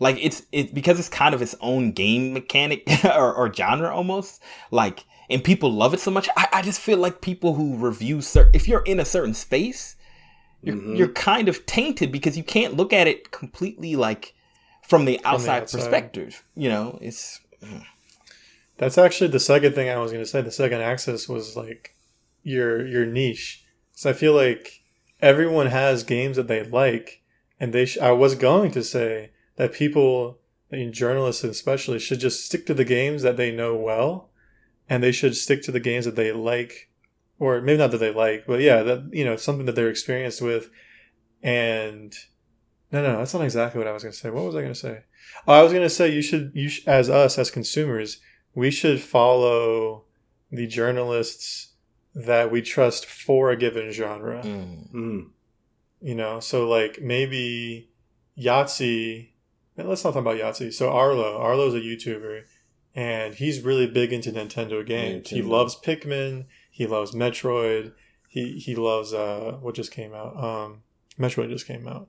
like 0.00 0.16
it's 0.20 0.42
it's 0.50 0.72
because 0.72 0.98
it's 0.98 1.08
kind 1.08 1.34
of 1.34 1.40
its 1.40 1.54
own 1.60 1.92
game 1.92 2.32
mechanic 2.32 2.88
or, 3.04 3.32
or 3.32 3.52
genre 3.52 3.94
almost 3.94 4.42
like 4.72 5.04
and 5.28 5.44
people 5.44 5.70
love 5.70 5.94
it 5.94 6.00
so 6.00 6.10
much 6.10 6.28
i, 6.36 6.48
I 6.54 6.62
just 6.62 6.80
feel 6.80 6.98
like 6.98 7.20
people 7.20 7.54
who 7.54 7.76
review 7.76 8.20
certain 8.20 8.50
if 8.52 8.66
you're 8.66 8.82
in 8.82 8.98
a 8.98 9.04
certain 9.04 9.34
space 9.34 9.94
you're, 10.62 10.74
mm-hmm. 10.74 10.96
you're 10.96 11.08
kind 11.08 11.48
of 11.48 11.64
tainted 11.66 12.10
because 12.10 12.36
you 12.36 12.42
can't 12.42 12.76
look 12.76 12.92
at 12.92 13.06
it 13.06 13.30
completely 13.30 13.94
like 13.94 14.34
from 14.82 15.04
the 15.04 15.20
outside, 15.24 15.36
from 15.38 15.44
the 15.44 15.52
outside. 15.52 15.78
perspective 15.78 16.44
you 16.56 16.68
know 16.68 16.98
it's 17.00 17.40
mm. 17.62 17.84
that's 18.78 18.98
actually 18.98 19.28
the 19.28 19.38
second 19.38 19.74
thing 19.74 19.88
i 19.88 19.98
was 19.98 20.10
going 20.10 20.24
to 20.24 20.28
say 20.28 20.40
the 20.40 20.50
second 20.50 20.80
axis 20.80 21.28
was 21.28 21.56
like 21.56 21.94
your 22.42 22.86
your 22.86 23.06
niche 23.06 23.64
so 23.92 24.10
i 24.10 24.12
feel 24.12 24.34
like 24.34 24.82
everyone 25.20 25.66
has 25.66 26.02
games 26.02 26.36
that 26.36 26.48
they 26.48 26.64
like 26.64 27.22
and 27.58 27.74
they 27.74 27.84
sh- 27.84 27.98
i 27.98 28.10
was 28.10 28.34
going 28.34 28.70
to 28.70 28.82
say 28.82 29.30
that 29.60 29.74
people, 29.74 30.38
I 30.72 30.76
mean, 30.76 30.90
journalists 30.90 31.44
especially, 31.44 31.98
should 31.98 32.18
just 32.18 32.46
stick 32.46 32.64
to 32.64 32.72
the 32.72 32.82
games 32.82 33.20
that 33.20 33.36
they 33.36 33.54
know 33.54 33.76
well, 33.76 34.30
and 34.88 35.02
they 35.02 35.12
should 35.12 35.36
stick 35.36 35.62
to 35.64 35.70
the 35.70 35.78
games 35.78 36.06
that 36.06 36.16
they 36.16 36.32
like, 36.32 36.88
or 37.38 37.60
maybe 37.60 37.76
not 37.76 37.90
that 37.90 37.98
they 37.98 38.10
like, 38.10 38.46
but 38.46 38.60
yeah, 38.60 38.82
that 38.82 39.10
you 39.12 39.22
know 39.22 39.36
something 39.36 39.66
that 39.66 39.74
they're 39.74 39.90
experienced 39.90 40.40
with, 40.40 40.70
and 41.42 42.14
no, 42.90 43.02
no, 43.02 43.18
that's 43.18 43.34
not 43.34 43.42
exactly 43.42 43.76
what 43.76 43.86
I 43.86 43.92
was 43.92 44.02
going 44.02 44.14
to 44.14 44.18
say. 44.18 44.30
What 44.30 44.44
was 44.44 44.56
I 44.56 44.62
going 44.62 44.72
to 44.72 44.80
say? 44.80 45.00
Oh, 45.46 45.52
I 45.52 45.62
was 45.62 45.72
going 45.72 45.84
to 45.84 45.90
say 45.90 46.08
you 46.08 46.22
should, 46.22 46.52
you 46.54 46.70
sh- 46.70 46.86
as 46.86 47.10
us 47.10 47.36
as 47.36 47.50
consumers, 47.50 48.18
we 48.54 48.70
should 48.70 49.02
follow 49.02 50.04
the 50.50 50.66
journalists 50.68 51.74
that 52.14 52.50
we 52.50 52.62
trust 52.62 53.04
for 53.04 53.50
a 53.50 53.56
given 53.58 53.92
genre. 53.92 54.42
Mm. 54.42 54.90
Mm. 54.90 55.26
You 56.00 56.14
know, 56.14 56.40
so 56.40 56.66
like 56.66 57.02
maybe 57.02 57.90
Yahtzee 58.38 59.29
let's 59.82 60.04
not 60.04 60.14
talk 60.14 60.22
about 60.22 60.38
Yahtzee. 60.38 60.72
So 60.72 60.90
Arlo, 60.90 61.38
Arlo's 61.38 61.74
a 61.74 61.80
YouTuber, 61.80 62.42
and 62.94 63.34
he's 63.34 63.62
really 63.62 63.86
big 63.86 64.12
into 64.12 64.32
Nintendo 64.32 64.84
games. 64.84 65.28
Nintendo. 65.28 65.34
He 65.36 65.42
loves 65.42 65.76
Pikmin. 65.76 66.46
He 66.70 66.86
loves 66.86 67.12
Metroid. 67.12 67.92
He 68.28 68.58
he 68.58 68.74
loves 68.74 69.12
uh 69.12 69.58
what 69.60 69.74
just 69.74 69.90
came 69.90 70.14
out. 70.14 70.36
Um, 70.42 70.82
Metroid 71.18 71.50
just 71.50 71.66
came 71.66 71.86
out. 71.86 72.08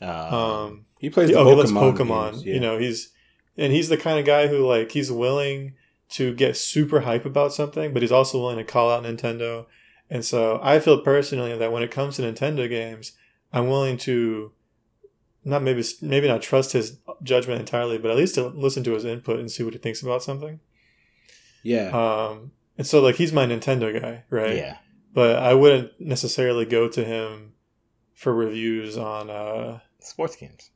Uh, 0.00 0.64
um, 0.66 0.86
he 0.98 1.10
plays. 1.10 1.28
He, 1.28 1.34
oh, 1.34 1.44
Pokemon 1.44 1.48
he 1.48 1.54
loves 1.54 1.72
Pokemon. 1.72 2.30
Games, 2.32 2.44
yeah. 2.44 2.54
You 2.54 2.60
know, 2.60 2.78
he's 2.78 3.12
and 3.56 3.72
he's 3.72 3.88
the 3.88 3.96
kind 3.96 4.18
of 4.18 4.24
guy 4.24 4.48
who 4.48 4.66
like 4.66 4.92
he's 4.92 5.10
willing 5.10 5.74
to 6.08 6.34
get 6.34 6.56
super 6.56 7.00
hype 7.00 7.24
about 7.24 7.52
something, 7.52 7.92
but 7.92 8.02
he's 8.02 8.12
also 8.12 8.38
willing 8.38 8.58
to 8.58 8.64
call 8.64 8.90
out 8.90 9.04
Nintendo. 9.04 9.66
And 10.08 10.24
so 10.24 10.60
I 10.62 10.78
feel 10.78 11.00
personally 11.00 11.56
that 11.56 11.72
when 11.72 11.82
it 11.82 11.90
comes 11.90 12.16
to 12.16 12.22
Nintendo 12.22 12.68
games, 12.68 13.12
I'm 13.52 13.68
willing 13.68 13.96
to 13.98 14.52
not 15.44 15.62
maybe 15.62 15.84
maybe 16.00 16.28
not 16.28 16.42
trust 16.42 16.72
his 16.72 16.98
judgment 17.22 17.60
entirely, 17.60 17.98
but 17.98 18.10
at 18.10 18.16
least 18.16 18.34
to 18.36 18.48
listen 18.48 18.84
to 18.84 18.92
his 18.92 19.04
input 19.04 19.38
and 19.38 19.50
see 19.50 19.62
what 19.62 19.74
he 19.74 19.78
thinks 19.78 20.02
about 20.02 20.22
something. 20.22 20.60
Yeah. 21.62 21.88
Um, 21.90 22.52
and 22.78 22.86
so 22.86 23.00
like 23.00 23.16
he's 23.16 23.32
my 23.32 23.46
Nintendo 23.46 24.00
guy, 24.00 24.24
right? 24.30 24.56
Yeah. 24.56 24.78
But 25.12 25.36
I 25.36 25.54
wouldn't 25.54 25.92
necessarily 25.98 26.64
go 26.64 26.88
to 26.88 27.04
him 27.04 27.54
for 28.14 28.34
reviews 28.34 28.96
on 28.96 29.30
uh, 29.30 29.80
sports 29.98 30.36
games. 30.36 30.70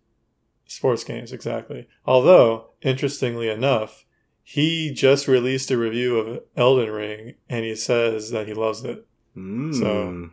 Sports 0.66 1.05
games, 1.05 1.32
exactly. 1.32 1.88
Although, 2.07 2.70
interestingly 2.80 3.49
enough, 3.49 4.05
he 4.43 4.93
just 4.93 5.28
released 5.28 5.70
a 5.70 5.78
review 5.78 6.18
of 6.18 6.43
Elden 6.57 6.91
Ring, 6.91 7.34
and 7.49 7.64
he 7.64 7.74
says 7.74 8.30
that 8.30 8.47
he 8.47 8.55
loves 8.55 8.84
it. 8.84 9.07
Mm. 9.36 9.74
So 9.74 10.30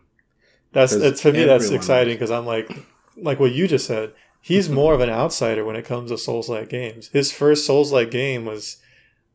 that's 0.72 0.96
that's 0.96 1.22
for 1.22 1.32
me 1.32 1.44
that's 1.44 1.70
exciting 1.70 2.16
because 2.16 2.32
I'm 2.32 2.46
like 2.46 2.70
like 3.16 3.40
what 3.40 3.52
you 3.52 3.68
just 3.68 3.86
said 3.86 4.14
he's 4.48 4.70
more 4.70 4.94
of 4.94 5.02
an 5.02 5.10
outsider 5.10 5.66
when 5.66 5.76
it 5.76 5.86
comes 5.86 6.10
to 6.10 6.18
Souls 6.18 6.48
like 6.48 6.70
games. 6.70 7.10
His 7.10 7.32
first 7.32 7.66
Souls 7.66 7.92
like 7.92 8.10
game 8.10 8.46
was 8.46 8.78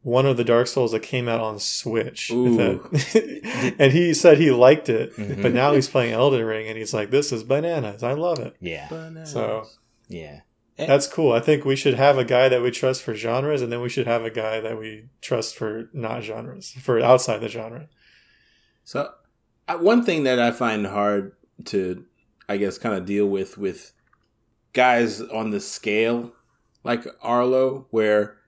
one 0.03 0.25
of 0.25 0.37
the 0.37 0.45
Dark 0.45 0.67
Souls 0.67 0.93
that 0.93 1.01
came 1.01 1.29
out 1.29 1.41
on 1.41 1.59
Switch. 1.59 2.29
That, 2.29 3.75
and 3.79 3.93
he 3.93 4.15
said 4.15 4.39
he 4.39 4.51
liked 4.51 4.89
it, 4.89 5.15
mm-hmm. 5.17 5.43
but 5.43 5.53
now 5.53 5.75
he's 5.75 5.89
playing 5.89 6.15
Elden 6.15 6.45
Ring 6.45 6.67
and 6.67 6.79
he's 6.79 6.95
like, 6.95 7.11
this 7.11 7.31
is 7.31 7.45
bananas. 7.45 8.03
I 8.03 8.15
love 8.15 8.39
it. 8.39 8.57
Yeah. 8.59 8.89
Bananas. 8.89 9.31
So, 9.31 9.67
yeah. 10.09 10.41
That's 10.79 11.07
cool. 11.07 11.33
I 11.33 11.41
think 11.41 11.65
we 11.65 11.77
should 11.77 11.95
have 11.95 12.19
a 12.19 12.25
guy 12.25 12.49
that 12.49 12.63
we 12.63 12.71
trust 12.71 13.03
for 13.03 13.15
genres, 13.15 13.63
and 13.63 13.71
then 13.71 13.81
we 13.81 13.89
should 13.89 14.07
have 14.07 14.25
a 14.25 14.31
guy 14.31 14.59
that 14.59 14.79
we 14.79 15.05
trust 15.21 15.55
for 15.55 15.89
not 15.93 16.23
genres, 16.23 16.73
for 16.73 16.99
outside 16.99 17.39
the 17.39 17.49
genre. 17.49 17.89
So, 18.83 19.13
one 19.69 20.05
thing 20.05 20.25
that 20.25 20.41
I 20.41 20.51
find 20.51 20.87
hard 20.87 21.37
to, 21.67 22.05
I 22.49 22.57
guess, 22.57 22.79
kind 22.79 22.97
of 22.97 23.07
deal 23.07 23.27
with 23.27 23.59
with 23.59 23.93
guys 24.73 25.21
on 25.21 25.51
the 25.51 25.61
scale 25.61 26.33
like 26.85 27.07
Arlo 27.23 27.87
where 27.91 28.39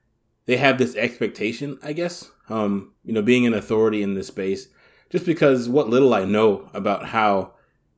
they 0.47 0.57
have 0.57 0.79
this 0.79 0.95
expectation, 0.97 1.79
I 1.83 1.93
guess. 1.93 2.31
Um, 2.49 2.93
you 3.05 3.13
know, 3.13 3.23
being 3.23 3.47
an 3.47 3.55
authority 3.55 4.03
in 4.03 4.15
this 4.15 4.27
space, 4.27 4.69
just 5.09 5.25
because 5.25 5.69
what 5.69 5.89
little 5.89 6.13
I 6.13 6.25
know 6.25 6.69
about 6.75 7.07
how 7.07 7.55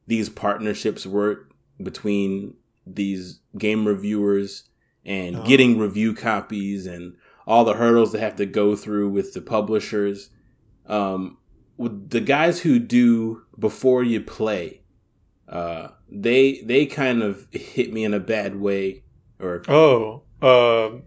these 0.07 0.29
partnerships 0.29 1.05
work 1.05 1.53
between 1.83 2.55
these 2.87 3.41
game 3.59 3.87
reviewers 3.87 4.69
and 5.05 5.37
oh. 5.37 5.45
getting 5.45 5.79
review 5.79 6.15
copies 6.15 6.87
and 6.87 7.17
all 7.47 7.65
the 7.65 7.75
hurdles 7.75 8.13
they 8.13 8.21
have 8.21 8.37
to 8.37 8.47
go 8.47 8.77
through 8.77 9.09
with 9.09 9.35
the 9.35 9.41
publishers. 9.41 10.31
Um, 10.87 11.39
the 11.79 12.21
guys 12.21 12.61
who 12.61 12.79
do 12.79 13.43
before 13.59 14.03
you 14.03 14.21
play, 14.21 14.83
uh, 15.49 15.89
they 16.11 16.61
they 16.63 16.87
kind 16.87 17.23
of 17.23 17.47
hit 17.53 17.93
me 17.93 18.05
in 18.05 18.15
a 18.15 18.21
bad 18.21 18.61
way. 18.61 19.03
Or 19.39 19.63
oh, 19.69 20.23
uh, 20.41 20.99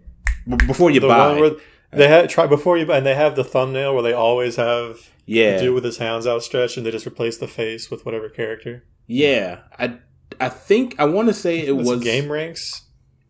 before 0.66 0.90
you 0.90 1.00
buy, 1.00 1.50
they 1.90 2.08
had 2.08 2.28
try 2.30 2.46
before 2.46 2.78
you 2.78 2.86
buy, 2.86 2.98
and 2.98 3.06
they 3.06 3.14
have 3.14 3.36
the 3.36 3.44
thumbnail 3.44 3.94
where 3.94 4.02
they 4.02 4.12
always 4.12 4.56
have 4.56 5.10
yeah 5.26 5.58
dude 5.58 5.74
with 5.74 5.84
his 5.84 5.98
hands 5.98 6.26
outstretched, 6.26 6.76
and 6.76 6.86
they 6.86 6.90
just 6.90 7.06
replace 7.06 7.38
the 7.38 7.48
face 7.48 7.90
with 7.90 8.04
whatever 8.06 8.28
character. 8.28 8.84
Yeah, 9.06 9.60
I 9.78 9.98
I 10.38 10.48
think 10.48 10.94
I 10.98 11.04
want 11.04 11.28
to 11.28 11.34
say 11.34 11.58
it 11.58 11.72
was 11.72 11.88
GameRanx. 12.02 12.82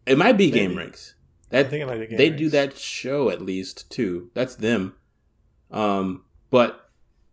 It 0.07 0.19
might 0.19 0.37
be 0.37 0.51
Maybe. 0.51 0.75
GameRanx. 0.75 1.15
That 1.51 1.67
I 1.67 1.69
think 1.69 1.83
it 1.83 1.87
might 1.87 1.99
be 1.99 2.07
GameRanx. 2.07 2.19
they 2.19 2.29
Ranks. 2.31 2.39
do 2.43 2.51
that 2.51 2.79
show 2.79 3.31
at 3.31 3.41
least 3.41 3.91
too. 3.91 4.31
That's 4.35 4.55
them. 4.55 4.95
Um, 5.71 6.25
but 6.51 6.90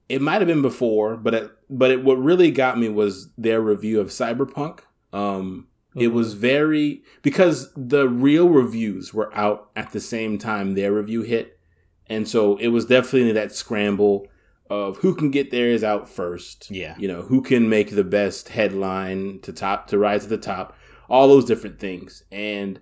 it 0.09 0.21
might 0.21 0.41
have 0.41 0.47
been 0.47 0.61
before, 0.61 1.17
but 1.17 1.33
it, 1.33 1.51
but 1.69 1.91
it, 1.91 2.03
what 2.03 2.15
really 2.15 2.51
got 2.51 2.77
me 2.77 2.89
was 2.89 3.29
their 3.37 3.61
review 3.61 3.99
of 3.99 4.07
Cyberpunk. 4.07 4.79
Um, 5.11 5.67
mm-hmm. 5.89 6.01
It 6.01 6.13
was 6.13 6.33
very 6.33 7.03
because 7.21 7.71
the 7.75 8.07
real 8.07 8.49
reviews 8.49 9.13
were 9.13 9.35
out 9.35 9.69
at 9.75 9.91
the 9.91 9.99
same 9.99 10.37
time 10.37 10.73
their 10.73 10.93
review 10.93 11.23
hit, 11.23 11.59
and 12.07 12.27
so 12.27 12.57
it 12.57 12.69
was 12.69 12.85
definitely 12.85 13.31
that 13.33 13.51
scramble 13.51 14.27
of 14.69 14.97
who 14.97 15.15
can 15.15 15.31
get 15.31 15.51
theirs 15.51 15.83
out 15.83 16.09
first. 16.09 16.69
Yeah, 16.71 16.95
you 16.97 17.07
know 17.07 17.23
who 17.23 17.41
can 17.41 17.67
make 17.67 17.91
the 17.91 18.03
best 18.03 18.49
headline 18.49 19.39
to 19.41 19.51
top 19.51 19.87
to 19.87 19.97
rise 19.97 20.23
to 20.23 20.29
the 20.29 20.37
top, 20.37 20.75
all 21.09 21.27
those 21.27 21.45
different 21.45 21.79
things, 21.79 22.23
and 22.31 22.79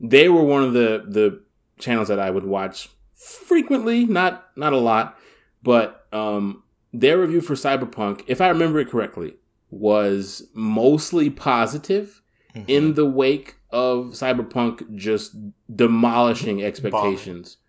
they 0.00 0.28
were 0.28 0.44
one 0.44 0.62
of 0.62 0.74
the 0.74 1.04
the 1.06 1.42
channels 1.78 2.08
that 2.08 2.18
I 2.18 2.30
would 2.30 2.44
watch 2.44 2.90
frequently, 3.14 4.04
not 4.04 4.48
not 4.56 4.72
a 4.72 4.78
lot, 4.78 5.17
but 5.62 6.06
um, 6.12 6.62
their 6.92 7.18
review 7.18 7.40
for 7.40 7.54
Cyberpunk, 7.54 8.24
if 8.26 8.40
I 8.40 8.48
remember 8.48 8.80
it 8.80 8.88
correctly, 8.88 9.36
was 9.70 10.48
mostly 10.54 11.30
positive, 11.30 12.22
mm-hmm. 12.54 12.68
in 12.68 12.94
the 12.94 13.06
wake 13.06 13.56
of 13.70 14.12
Cyberpunk 14.12 14.94
just 14.96 15.36
demolishing 15.74 16.62
expectations. 16.62 17.56
Bombing. 17.56 17.64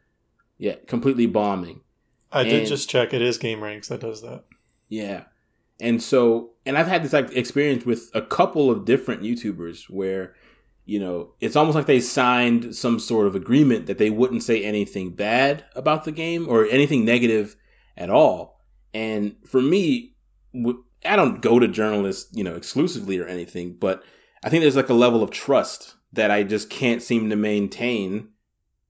Yeah, 0.57 0.75
completely 0.87 1.25
bombing. 1.25 1.81
I 2.31 2.41
and, 2.41 2.49
did 2.49 2.67
just 2.67 2.89
check. 2.89 3.13
It 3.13 3.21
is 3.21 3.37
GameRanx 3.37 3.87
that 3.87 4.01
does 4.01 4.21
that. 4.21 4.43
Yeah. 4.87 5.23
And 5.79 6.01
so, 6.03 6.51
and 6.65 6.77
I've 6.77 6.87
had 6.87 7.03
this 7.03 7.13
like 7.13 7.31
experience 7.35 7.85
with 7.85 8.11
a 8.13 8.21
couple 8.21 8.69
of 8.69 8.85
different 8.85 9.21
YouTubers 9.21 9.89
where, 9.89 10.35
you 10.85 10.99
know, 10.99 11.33
it's 11.39 11.55
almost 11.55 11.75
like 11.75 11.85
they 11.85 12.01
signed 12.01 12.75
some 12.75 12.99
sort 12.99 13.27
of 13.27 13.35
agreement 13.35 13.85
that 13.85 13.97
they 13.97 14.09
wouldn't 14.09 14.43
say 14.43 14.63
anything 14.63 15.11
bad 15.11 15.63
about 15.75 16.03
the 16.03 16.11
game 16.11 16.47
or 16.49 16.65
anything 16.65 17.05
negative 17.05 17.55
at 17.99 18.09
all. 18.09 18.59
And 18.93 19.35
for 19.45 19.61
me, 19.61 20.15
I 21.05 21.15
don't 21.15 21.41
go 21.41 21.59
to 21.59 21.67
journalists, 21.67 22.35
you 22.35 22.43
know, 22.43 22.55
exclusively 22.55 23.19
or 23.19 23.27
anything, 23.27 23.75
but 23.79 24.03
I 24.43 24.49
think 24.49 24.61
there's 24.61 24.75
like 24.75 24.89
a 24.89 24.93
level 24.93 25.21
of 25.21 25.29
trust 25.29 25.95
that 26.13 26.31
I 26.31 26.43
just 26.43 26.69
can't 26.69 27.03
seem 27.03 27.29
to 27.29 27.35
maintain 27.35 28.29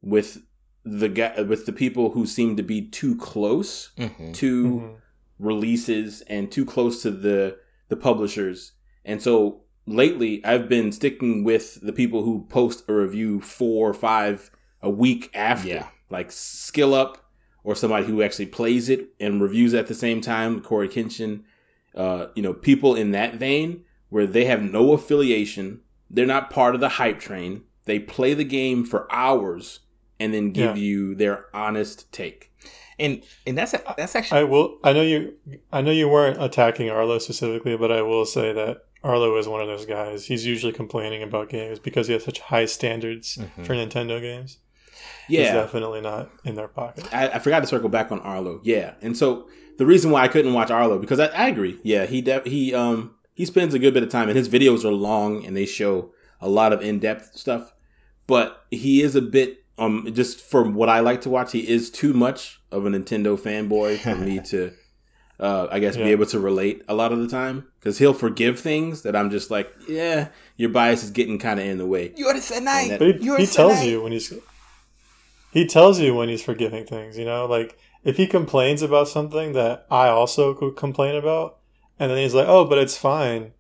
with 0.02 0.42
the 0.86 1.10
guy 1.10 1.42
with 1.42 1.66
the 1.66 1.74
people 1.74 2.12
who 2.12 2.26
seem 2.26 2.56
to 2.56 2.64
be 2.64 2.82
too 2.82 3.18
close 3.18 3.92
mm-hmm. 3.98 4.32
to 4.32 4.66
mm-hmm. 4.66 4.94
releases 5.38 6.22
and 6.22 6.52
too 6.52 6.66
close 6.66 7.02
to 7.02 7.12
the 7.12 7.58
the 7.90 7.98
publishers. 7.98 8.74
And 9.04 9.22
so 9.22 9.64
lately 9.86 10.44
I've 10.46 10.70
been 10.70 10.92
sticking 10.92 11.44
with 11.44 11.82
the 11.82 11.92
people 11.94 12.24
who 12.24 12.46
post 12.50 12.88
a 12.88 12.94
review 12.94 13.42
four 13.42 13.90
or 13.90 13.94
five 13.94 14.50
a 14.82 14.90
week 14.90 15.30
after. 15.34 15.68
Yeah. 15.68 15.88
Like 16.10 16.32
Skill 16.32 16.94
Up 16.94 17.29
or 17.64 17.76
somebody 17.76 18.06
who 18.06 18.22
actually 18.22 18.46
plays 18.46 18.90
it 18.90 19.10
and 19.20 19.42
reviews 19.42 19.74
at 19.74 19.88
the 19.88 19.94
same 19.94 20.22
time, 20.22 20.62
Cory 20.62 20.88
Kenshin. 20.88 21.44
Uh, 21.96 22.28
you 22.36 22.44
know, 22.44 22.54
people 22.54 22.96
in 22.96 23.12
that 23.12 23.36
vein 23.36 23.84
where 24.10 24.28
they 24.28 24.46
have 24.46 24.62
no 24.62 24.94
affiliation, 24.94 25.82
they're 26.10 26.26
not 26.26 26.50
part 26.50 26.76
of 26.76 26.82
the 26.82 26.90
hype 26.90 27.20
train. 27.20 27.64
They 27.86 28.00
play 28.00 28.34
the 28.34 28.44
game 28.44 28.86
for 28.86 29.12
hours 29.12 29.80
and 30.20 30.34
then 30.34 30.52
give 30.52 30.78
yeah. 30.78 30.84
you 30.84 31.16
their 31.16 31.46
honest 31.56 32.12
take. 32.12 32.52
And 33.00 33.24
and 33.48 33.58
that's 33.58 33.74
that's 33.98 34.16
actually 34.16 34.42
I 34.42 34.44
will 34.44 34.78
I 34.84 34.92
know 34.92 35.02
you 35.02 35.34
I 35.72 35.82
know 35.82 35.92
you 35.92 36.10
weren't 36.10 36.42
attacking 36.42 36.90
Arlo 36.90 37.18
specifically, 37.20 37.78
but 37.78 37.92
I 37.92 38.02
will 38.02 38.26
say 38.26 38.52
that 38.52 38.86
Arlo 39.04 39.38
is 39.38 39.48
one 39.48 39.62
of 39.62 39.68
those 39.68 39.86
guys. 39.86 40.26
He's 40.26 40.46
usually 40.46 40.74
complaining 40.74 41.24
about 41.24 41.50
games 41.50 41.80
because 41.80 42.08
he 42.08 42.14
has 42.14 42.26
such 42.26 42.40
high 42.40 42.66
standards 42.66 43.38
mm-hmm. 43.38 43.64
for 43.64 43.74
Nintendo 43.74 44.20
games. 44.20 44.60
Yeah, 45.28 45.44
He's 45.44 45.52
definitely 45.52 46.02
not 46.02 46.30
in 46.44 46.56
their 46.56 46.68
pocket. 46.68 47.08
I, 47.14 47.30
I, 47.30 47.40
forgot 47.40 47.60
to 47.60 47.68
circle 47.68 47.90
back 47.90 48.12
on 48.12 48.20
Arlo. 48.22 48.62
Yeah, 48.64 48.96
and 49.02 49.16
so 49.16 49.48
the 49.78 49.86
reason 49.86 50.12
why 50.12 50.24
I 50.24 50.28
couldn't 50.28 50.54
watch 50.54 50.72
Arlo 50.72 50.98
because 50.98 51.20
I, 51.20 51.28
I 51.28 51.48
agree. 51.48 51.80
Yeah, 51.84 52.06
he 52.06 52.22
de- 52.22 52.48
he 52.50 52.74
um 52.74 53.16
he 53.36 53.46
spends 53.46 53.74
a 53.74 53.80
good 53.80 53.94
bit 53.94 54.04
of 54.04 54.10
time, 54.10 54.28
and 54.28 54.38
his 54.38 54.50
videos 54.50 54.84
are 54.84 54.92
long 54.92 55.46
and 55.46 55.56
they 55.56 55.66
show 55.66 56.12
a 56.42 56.50
lot 56.50 56.74
of 56.74 56.82
in 56.82 57.00
depth 57.00 57.38
stuff. 57.38 57.74
But 58.28 58.66
he 58.72 59.02
is 59.02 59.16
a 59.16 59.22
bit 59.22 59.64
um 59.78 60.10
just 60.14 60.42
from 60.42 60.74
what 60.74 60.90
I 60.90 61.00
like 61.00 61.22
to 61.22 61.30
watch, 61.30 61.52
he 61.52 61.68
is 61.68 61.90
too 61.92 62.14
much 62.14 62.60
of 62.72 62.86
a 62.86 62.90
Nintendo 62.90 63.40
fanboy 63.40 64.00
for 64.00 64.16
me 64.16 64.40
to 64.46 64.74
uh, 65.40 65.68
I 65.72 65.80
guess 65.80 65.96
yeah. 65.96 66.06
be 66.06 66.12
able 66.12 66.26
to 66.28 66.40
relate 66.40 66.84
a 66.88 66.94
lot 66.94 67.14
of 67.14 67.20
the 67.20 67.28
time 67.28 67.66
because 67.80 67.98
he'll 67.98 68.14
forgive 68.14 68.60
things 68.60 69.04
that 69.04 69.16
I'm 69.16 69.30
just 69.30 69.50
like, 69.50 69.72
yeah, 69.88 70.30
your 70.58 70.70
bias 70.70 71.04
is 71.04 71.12
getting 71.12 71.40
kind 71.40 71.60
of 71.60 71.66
in 71.66 71.78
the 71.78 71.86
way. 71.86 72.14
You 72.18 72.28
are 72.28 72.34
the 72.34 72.62
night. 72.62 73.00
But 73.00 73.22
he, 73.22 73.38
he 73.38 73.46
tells 73.46 73.82
you 73.84 74.02
when 74.02 74.12
he's 74.12 74.34
he 75.52 75.66
tells 75.66 76.00
you 76.00 76.16
when 76.16 76.30
he's 76.30 76.44
forgiving 76.44 76.86
things. 76.86 77.18
You 77.18 77.26
know, 77.26 77.46
like 77.46 77.78
if 78.04 78.18
he 78.18 78.28
complains 78.28 78.82
about 78.82 79.08
something 79.08 79.54
that 79.54 79.86
I 79.90 80.08
also 80.10 80.54
could 80.54 80.76
complain 80.76 81.16
about, 81.16 81.58
and 82.00 82.10
then 82.10 82.18
he's 82.18 82.34
like, 82.34 82.48
oh, 82.48 82.66
but 82.66 82.78
it's 82.78 82.98
fine. 82.98 83.54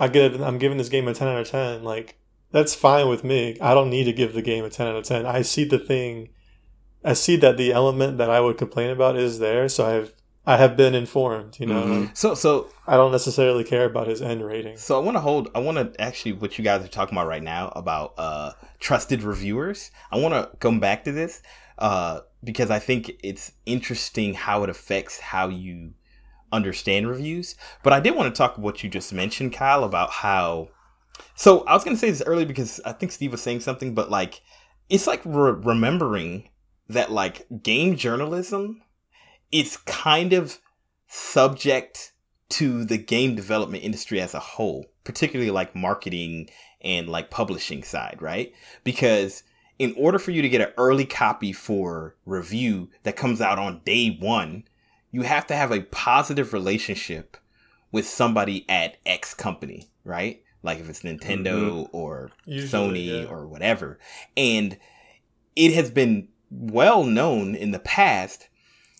I 0.00 0.08
give 0.08 0.40
I'm 0.40 0.58
giving 0.58 0.78
this 0.78 0.88
game 0.88 1.08
a 1.08 1.14
ten 1.14 1.28
out 1.28 1.40
of 1.40 1.48
ten. 1.50 1.84
Like 1.84 2.18
that's 2.54 2.76
fine 2.76 3.08
with 3.08 3.24
me. 3.24 3.58
I 3.60 3.74
don't 3.74 3.90
need 3.90 4.04
to 4.04 4.12
give 4.12 4.32
the 4.32 4.40
game 4.40 4.64
a 4.64 4.70
10 4.70 4.86
out 4.86 4.94
of 4.94 5.02
10. 5.02 5.26
I 5.26 5.42
see 5.42 5.64
the 5.64 5.76
thing, 5.76 6.28
I 7.04 7.12
see 7.12 7.34
that 7.38 7.56
the 7.56 7.72
element 7.72 8.16
that 8.18 8.30
I 8.30 8.38
would 8.38 8.56
complain 8.56 8.90
about 8.90 9.16
is 9.16 9.40
there. 9.40 9.68
So 9.68 9.84
I've, 9.84 10.12
I 10.46 10.56
have 10.58 10.76
been 10.76 10.94
informed, 10.94 11.58
you 11.58 11.66
know. 11.66 11.82
Mm-hmm. 11.82 12.14
So, 12.14 12.34
so 12.34 12.68
I 12.86 12.96
don't 12.96 13.12
necessarily 13.12 13.64
care 13.64 13.86
about 13.86 14.06
his 14.06 14.20
end 14.20 14.44
rating. 14.44 14.76
So 14.76 15.00
I 15.00 15.02
want 15.02 15.16
to 15.16 15.20
hold, 15.20 15.50
I 15.54 15.60
want 15.60 15.78
to 15.78 16.00
actually, 16.00 16.32
what 16.32 16.58
you 16.58 16.64
guys 16.64 16.84
are 16.84 16.88
talking 16.88 17.16
about 17.16 17.28
right 17.28 17.42
now 17.42 17.72
about 17.74 18.14
uh, 18.18 18.52
trusted 18.78 19.22
reviewers. 19.22 19.90
I 20.10 20.18
want 20.18 20.34
to 20.34 20.56
come 20.58 20.80
back 20.80 21.04
to 21.04 21.12
this 21.12 21.42
uh, 21.78 22.20
because 22.42 22.70
I 22.70 22.78
think 22.78 23.12
it's 23.22 23.52
interesting 23.64 24.34
how 24.34 24.64
it 24.64 24.70
affects 24.70 25.18
how 25.18 25.48
you 25.48 25.94
understand 26.52 27.08
reviews. 27.08 27.56
But 27.82 27.92
I 27.92 28.00
did 28.00 28.14
want 28.14 28.32
to 28.32 28.38
talk 28.38 28.56
about 28.56 28.64
what 28.64 28.84
you 28.84 28.90
just 28.90 29.12
mentioned, 29.12 29.52
Kyle, 29.52 29.84
about 29.84 30.10
how 30.10 30.68
so 31.34 31.64
I 31.64 31.74
was 31.74 31.84
gonna 31.84 31.96
say 31.96 32.10
this 32.10 32.22
earlier 32.24 32.46
because 32.46 32.80
I 32.84 32.92
think 32.92 33.12
Steve 33.12 33.32
was 33.32 33.42
saying 33.42 33.60
something, 33.60 33.94
but 33.94 34.10
like 34.10 34.40
it's 34.88 35.06
like 35.06 35.22
re- 35.24 35.52
remembering 35.52 36.48
that 36.88 37.10
like 37.10 37.46
game 37.62 37.96
journalism 37.96 38.82
is 39.54 39.76
kind 39.78 40.32
of 40.32 40.58
subject 41.06 42.12
to 42.50 42.84
the 42.84 42.98
game 42.98 43.34
development 43.34 43.84
industry 43.84 44.20
as 44.20 44.34
a 44.34 44.40
whole, 44.40 44.86
particularly 45.04 45.50
like 45.50 45.74
marketing 45.74 46.48
and 46.80 47.08
like 47.08 47.30
publishing 47.30 47.82
side, 47.82 48.18
right? 48.20 48.52
Because 48.82 49.42
in 49.78 49.94
order 49.96 50.18
for 50.18 50.30
you 50.30 50.42
to 50.42 50.48
get 50.48 50.60
an 50.60 50.74
early 50.76 51.06
copy 51.06 51.52
for 51.52 52.16
review 52.26 52.90
that 53.04 53.16
comes 53.16 53.40
out 53.40 53.58
on 53.58 53.80
day 53.84 54.16
one, 54.20 54.64
you 55.10 55.22
have 55.22 55.46
to 55.46 55.56
have 55.56 55.72
a 55.72 55.82
positive 55.82 56.52
relationship 56.52 57.36
with 57.92 58.06
somebody 58.06 58.66
at 58.68 58.96
X 59.06 59.34
company, 59.34 59.88
right? 60.04 60.42
like 60.64 60.80
if 60.80 60.88
it's 60.88 61.02
Nintendo 61.02 61.84
mm-hmm. 61.84 61.96
or 61.96 62.30
Usually, 62.46 63.06
Sony 63.06 63.22
yeah. 63.22 63.28
or 63.28 63.46
whatever. 63.46 63.98
And 64.36 64.76
it 65.54 65.72
has 65.74 65.90
been 65.90 66.28
well 66.50 67.04
known 67.04 67.54
in 67.54 67.70
the 67.70 67.78
past 67.78 68.48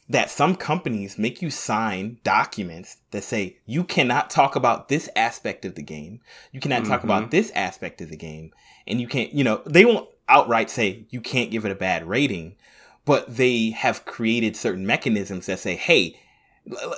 that 0.08 0.30
some 0.30 0.54
companies 0.54 1.18
make 1.18 1.40
you 1.40 1.50
sign 1.50 2.18
documents 2.24 2.98
that 3.10 3.24
say 3.24 3.58
you 3.64 3.84
cannot 3.84 4.28
talk 4.28 4.54
about 4.54 4.88
this 4.88 5.08
aspect 5.16 5.64
of 5.64 5.74
the 5.74 5.82
game. 5.82 6.20
You 6.52 6.60
cannot 6.60 6.82
mm-hmm. 6.82 6.90
talk 6.90 7.04
about 7.04 7.22
mm-hmm. 7.22 7.30
this 7.30 7.50
aspect 7.54 8.00
of 8.00 8.10
the 8.10 8.16
game. 8.16 8.52
And 8.86 9.00
you 9.00 9.08
can't, 9.08 9.32
you 9.32 9.44
know, 9.44 9.62
they 9.64 9.84
won't 9.84 10.08
outright 10.28 10.68
say 10.68 11.06
you 11.10 11.20
can't 11.20 11.50
give 11.50 11.64
it 11.64 11.72
a 11.72 11.76
bad 11.76 12.06
rating, 12.06 12.56
but 13.06 13.34
they 13.34 13.70
have 13.70 14.04
created 14.04 14.56
certain 14.56 14.86
mechanisms 14.86 15.46
that 15.46 15.58
say, 15.58 15.74
hey, 15.74 16.18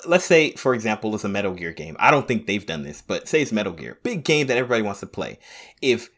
let's 0.06 0.24
say 0.24 0.52
for 0.52 0.74
example 0.74 1.12
it's 1.14 1.24
a 1.24 1.28
metal 1.28 1.52
gear 1.52 1.72
game 1.72 1.96
i 1.98 2.08
don't 2.08 2.28
think 2.28 2.46
they've 2.46 2.66
done 2.66 2.84
this 2.84 3.02
but 3.02 3.26
say 3.26 3.42
it's 3.42 3.50
metal 3.50 3.72
gear 3.72 3.98
big 4.04 4.22
game 4.22 4.46
that 4.46 4.56
everybody 4.56 4.80
wants 4.80 5.00
to 5.00 5.06
play 5.06 5.40
if 5.82 6.08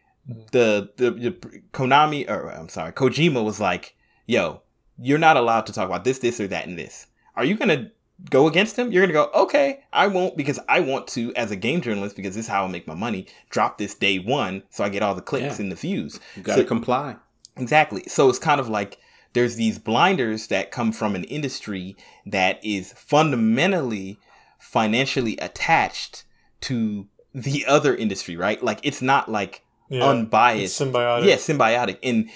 the 0.53 0.91
the, 0.97 1.11
the 1.11 1.31
konami 1.73 2.29
or 2.29 2.51
i'm 2.51 2.69
sorry 2.69 2.93
kojima 2.93 3.43
was 3.43 3.59
like 3.59 3.97
yo 4.27 4.61
you're 5.01 5.19
not 5.19 5.37
allowed 5.37 5.67
to 5.67 5.73
talk 5.73 5.87
about 5.87 6.05
this 6.05 6.19
this 6.19 6.41
or 6.41 6.47
that 6.47 6.67
and 6.67 6.79
this 6.79 7.07
are 7.37 7.45
you 7.45 7.57
gonna 7.57 7.91
go 8.31 8.49
against 8.49 8.77
him 8.77 8.91
you're 8.91 9.03
gonna 9.03 9.13
go 9.13 9.31
okay 9.35 9.81
i 9.93 10.07
won't 10.07 10.37
because 10.37 10.59
i 10.69 10.81
want 10.81 11.07
to 11.07 11.33
as 11.35 11.51
a 11.51 11.57
game 11.57 11.81
journalist 11.81 12.17
because 12.17 12.35
this 12.35 12.47
is 12.47 12.51
how 12.51 12.65
i 12.65 12.69
make 12.69 12.87
my 12.87 12.95
money 12.95 13.27
drop 13.51 13.79
this 13.79 13.95
day 13.95 14.19
one 14.19 14.63
so 14.71 14.83
i 14.83 14.89
get 14.89 15.03
all 15.03 15.15
the 15.15 15.23
clicks 15.23 15.59
yeah. 15.59 15.63
and 15.63 15.71
the 15.71 15.77
views 15.77 16.19
you 16.35 16.43
gotta 16.43 16.63
so, 16.63 16.67
comply 16.67 17.15
exactly 17.57 18.03
so 18.09 18.29
it's 18.29 18.39
kind 18.39 18.61
of 18.61 18.69
like 18.69 18.99
there's 19.35 19.57
these 19.57 19.79
blinders 19.79 20.49
that 20.49 20.71
come 20.71 20.91
from 20.91 21.15
an 21.15 21.25
industry 21.25 21.97
that 22.27 22.59
is 22.65 22.93
fundamentally 22.95 24.19
financially 24.59 25.37
attached 25.37 26.25
to 26.61 27.07
the 27.35 27.65
other 27.67 27.95
industry, 27.95 28.37
right? 28.37 28.63
Like 28.63 28.81
it's 28.83 29.03
not 29.03 29.31
like 29.31 29.63
yeah, 29.89 30.05
unbiased, 30.05 30.81
symbiotic. 30.81 31.25
Yeah, 31.25 31.37
symbiotic. 31.37 31.99
And 32.03 32.29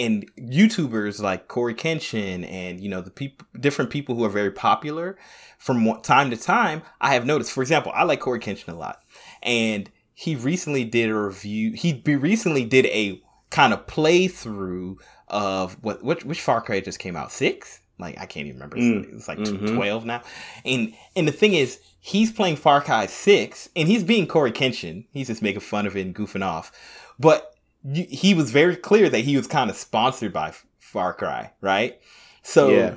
and 0.00 0.30
YouTubers 0.36 1.20
like 1.20 1.48
Cory 1.48 1.74
Kenshin 1.74 2.50
and 2.50 2.80
you 2.80 2.88
know 2.88 3.00
the 3.00 3.10
people, 3.10 3.46
different 3.58 3.90
people 3.90 4.14
who 4.14 4.24
are 4.24 4.30
very 4.30 4.50
popular 4.50 5.16
from 5.58 6.00
time 6.02 6.30
to 6.30 6.36
time, 6.36 6.82
I 7.00 7.14
have 7.14 7.26
noticed. 7.26 7.52
For 7.52 7.60
example, 7.60 7.92
I 7.94 8.04
like 8.04 8.20
Cory 8.20 8.40
Kenshin 8.40 8.68
a 8.68 8.74
lot, 8.74 9.02
and 9.42 9.90
he 10.14 10.34
recently 10.36 10.84
did 10.84 11.10
a 11.10 11.14
review. 11.14 11.72
He 11.72 12.02
recently 12.06 12.64
did 12.64 12.86
a 12.86 13.22
kind 13.50 13.72
of 13.72 13.86
playthrough 13.86 14.96
of 15.28 15.74
what 15.82 16.02
which, 16.02 16.24
which 16.24 16.40
Far 16.40 16.62
Cry 16.62 16.80
just 16.80 16.98
came 16.98 17.14
out 17.14 17.30
six. 17.30 17.80
Like 17.98 18.18
I 18.18 18.24
can't 18.24 18.46
even 18.46 18.58
remember. 18.58 18.78
Mm. 18.78 19.14
It's 19.14 19.28
like 19.28 19.38
mm-hmm. 19.38 19.76
twelve 19.76 20.06
now. 20.06 20.22
And 20.64 20.94
and 21.14 21.28
the 21.28 21.32
thing 21.32 21.52
is, 21.52 21.78
he's 22.00 22.32
playing 22.32 22.56
Far 22.56 22.80
Cry 22.80 23.04
six, 23.06 23.68
and 23.76 23.86
he's 23.86 24.02
being 24.02 24.26
Cory 24.26 24.52
Kenshin. 24.52 25.04
He's 25.12 25.26
just 25.26 25.42
making 25.42 25.60
fun 25.60 25.86
of 25.86 25.96
it 25.96 26.06
and 26.06 26.14
goofing 26.14 26.44
off. 26.44 26.72
But 27.18 27.54
he 27.84 28.34
was 28.34 28.50
very 28.50 28.76
clear 28.76 29.08
that 29.08 29.20
he 29.20 29.36
was 29.36 29.46
kind 29.46 29.70
of 29.70 29.76
sponsored 29.76 30.32
by 30.32 30.52
Far 30.78 31.14
Cry, 31.14 31.52
right? 31.60 32.00
So 32.42 32.68
yeah. 32.68 32.94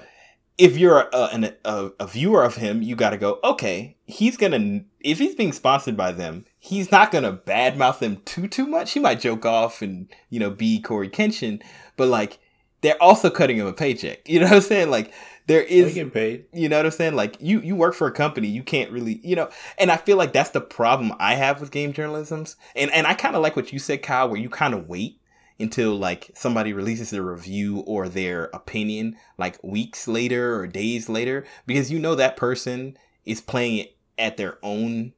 if 0.58 0.78
you're 0.78 1.00
a, 1.00 1.08
a, 1.14 1.54
a, 1.66 1.92
a 2.02 2.08
viewer 2.08 2.44
of 2.44 2.56
him, 2.56 2.82
you 2.82 2.96
got 2.96 3.12
to 3.12 3.18
go, 3.18 3.40
okay, 3.44 3.98
he's 4.06 4.38
gonna 4.38 4.82
if 5.00 5.20
he's 5.20 5.36
being 5.36 5.54
sponsored 5.54 5.98
by 5.98 6.12
them, 6.12 6.46
he's 6.60 6.92
not 6.92 7.12
gonna 7.12 7.34
badmouth 7.34 8.00
them 8.00 8.22
too 8.26 8.48
too 8.48 8.66
much. 8.66 8.92
He 8.92 9.00
might 9.00 9.20
joke 9.20 9.46
off 9.46 9.82
and 9.82 10.08
you 10.30 10.40
know 10.40 10.50
be 10.50 10.82
Cory 10.82 11.10
Kenshin, 11.10 11.62
but 11.96 12.08
like 12.08 12.40
they're 12.84 13.02
also 13.02 13.32
cutting 13.32 13.58
him 13.58 13.66
a 13.66 13.74
paycheck. 13.74 14.20
You 14.30 14.40
know 14.40 14.46
what 14.46 14.56
I'm 14.56 14.62
saying? 14.62 14.92
Like 14.92 15.14
there 15.48 15.64
is 15.64 15.94
getting 15.94 16.12
paid. 16.12 16.46
You 16.54 16.70
know 16.70 16.78
what 16.78 16.86
I'm 16.86 16.92
saying? 16.92 17.16
Like 17.16 17.38
you 17.40 17.60
you 17.62 17.76
work 17.76 17.96
for 17.96 18.08
a 18.08 18.12
company, 18.12 18.48
you 18.48 18.62
can't 18.62 18.92
really, 18.92 19.20
you 19.24 19.36
know. 19.36 19.50
And 19.78 19.92
I 19.92 19.98
feel 19.98 20.18
like 20.18 20.34
that's 20.34 20.52
the 20.52 20.62
problem 20.62 21.14
I 21.20 21.36
have 21.36 21.60
with 21.60 21.72
game 21.72 21.94
journalism's. 21.94 22.56
And 22.76 22.92
and 22.92 23.08
I 23.08 23.16
kind 23.16 23.36
of 23.36 23.42
like 23.42 23.56
what 23.56 23.74
you 23.74 23.80
said, 23.80 24.04
Kyle, 24.04 24.30
where 24.30 24.40
you 24.40 24.50
kind 24.50 24.74
of 24.74 24.88
wait 24.88 25.20
until 25.60 25.96
like 25.96 26.32
somebody 26.36 26.74
releases 26.74 27.10
their 27.10 27.24
review 27.24 27.80
or 27.82 28.10
their 28.10 28.46
opinion 28.54 29.16
like 29.38 29.64
weeks 29.64 30.08
later 30.08 30.56
or 30.56 30.68
days 30.68 31.10
later 31.10 31.46
because 31.66 31.92
you 31.92 32.00
know 32.00 32.16
that 32.16 32.36
person 32.36 32.98
is 33.26 33.40
playing 33.40 33.78
it 33.78 33.96
at 34.18 34.36
their 34.38 34.58
own 34.64 35.14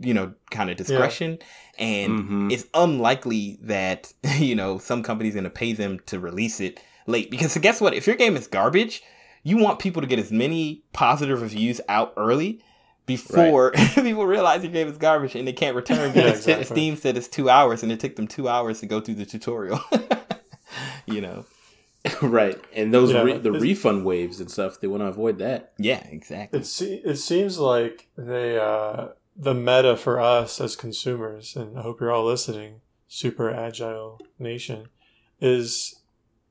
you 0.00 0.12
know 0.12 0.32
kind 0.50 0.70
of 0.70 0.76
discretion 0.76 1.38
yeah. 1.78 1.86
and 1.86 2.20
mm-hmm. 2.20 2.50
it's 2.50 2.66
unlikely 2.74 3.58
that 3.62 4.12
you 4.38 4.54
know 4.54 4.78
some 4.78 5.02
company's 5.02 5.34
going 5.34 5.44
to 5.44 5.50
pay 5.50 5.72
them 5.72 6.00
to 6.06 6.18
release 6.18 6.60
it 6.60 6.80
late 7.10 7.30
because 7.30 7.56
guess 7.58 7.80
what 7.80 7.94
if 7.94 8.06
your 8.06 8.16
game 8.16 8.36
is 8.36 8.46
garbage 8.46 9.02
you 9.42 9.56
want 9.56 9.78
people 9.78 10.02
to 10.02 10.08
get 10.08 10.18
as 10.18 10.30
many 10.30 10.82
positive 10.92 11.42
reviews 11.42 11.80
out 11.88 12.12
early 12.16 12.62
before 13.06 13.72
right. 13.74 13.90
people 13.94 14.26
realize 14.26 14.62
your 14.62 14.72
game 14.72 14.88
is 14.88 14.96
garbage 14.96 15.34
and 15.34 15.46
they 15.46 15.52
can't 15.52 15.74
return 15.74 16.12
because 16.14 16.46
yeah, 16.46 16.56
exactly. 16.56 16.64
Steam 16.64 16.96
said 16.96 17.16
it's 17.16 17.28
two 17.28 17.50
hours 17.50 17.82
and 17.82 17.90
it 17.90 18.00
took 18.00 18.16
them 18.16 18.26
two 18.26 18.48
hours 18.48 18.80
to 18.80 18.86
go 18.86 19.00
through 19.00 19.16
the 19.16 19.26
tutorial. 19.26 19.80
you 21.06 21.20
know, 21.20 21.44
right? 22.22 22.58
And 22.74 22.94
those 22.94 23.12
yeah, 23.12 23.22
re- 23.22 23.38
the 23.38 23.52
refund 23.52 24.04
waves 24.04 24.40
and 24.40 24.50
stuff, 24.50 24.80
they 24.80 24.86
want 24.86 25.02
to 25.02 25.06
avoid 25.06 25.38
that. 25.38 25.72
Yeah, 25.78 26.06
exactly. 26.08 26.60
It 26.60 26.66
se- 26.66 27.02
it 27.04 27.16
seems 27.16 27.58
like 27.58 28.08
they 28.16 28.58
uh, 28.58 29.08
the 29.36 29.54
meta 29.54 29.96
for 29.96 30.20
us 30.20 30.60
as 30.60 30.76
consumers, 30.76 31.56
and 31.56 31.78
I 31.78 31.82
hope 31.82 32.00
you're 32.00 32.12
all 32.12 32.24
listening, 32.24 32.80
super 33.08 33.50
agile 33.50 34.20
nation, 34.38 34.88
is 35.40 35.99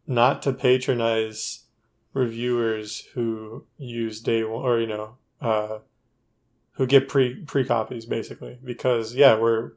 not 0.10 0.41
to 0.41 0.51
patronize 0.51 1.66
reviewers 2.14 3.05
who 3.14 3.64
use 3.78 4.20
day 4.20 4.43
one 4.43 4.66
or 4.66 4.80
you 4.80 4.88
know 4.88 5.18
uh, 5.39 5.78
who 6.72 6.88
get 6.88 7.07
pre 7.07 7.36
pre 7.45 7.64
copies 7.64 8.05
basically. 8.05 8.60
Because 8.62 9.16
yeah 9.16 9.38
we're 9.38 9.74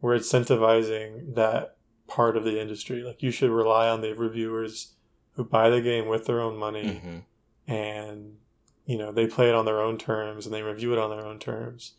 we're 0.00 0.18
incentivizing 0.18 1.34
that 1.36 1.76
part 2.08 2.36
of 2.36 2.44
the 2.44 2.60
industry. 2.60 3.02
Like 3.02 3.22
you 3.22 3.30
should 3.30 3.50
rely 3.50 3.88
on 3.88 4.02
the 4.02 4.12
reviewers 4.12 4.92
who 5.34 5.44
buy 5.44 5.70
the 5.70 5.80
game 5.80 6.08
with 6.08 6.26
their 6.26 6.40
own 6.40 6.56
money 6.58 7.00
mm-hmm. 7.00 7.72
and 7.72 8.36
you 8.86 8.98
know 8.98 9.12
they 9.12 9.26
play 9.26 9.48
it 9.48 9.54
on 9.54 9.66
their 9.66 9.80
own 9.80 9.98
terms 9.98 10.46
and 10.46 10.54
they 10.54 10.62
review 10.62 10.92
it 10.92 10.98
on 10.98 11.10
their 11.10 11.24
own 11.24 11.38
terms. 11.38 11.92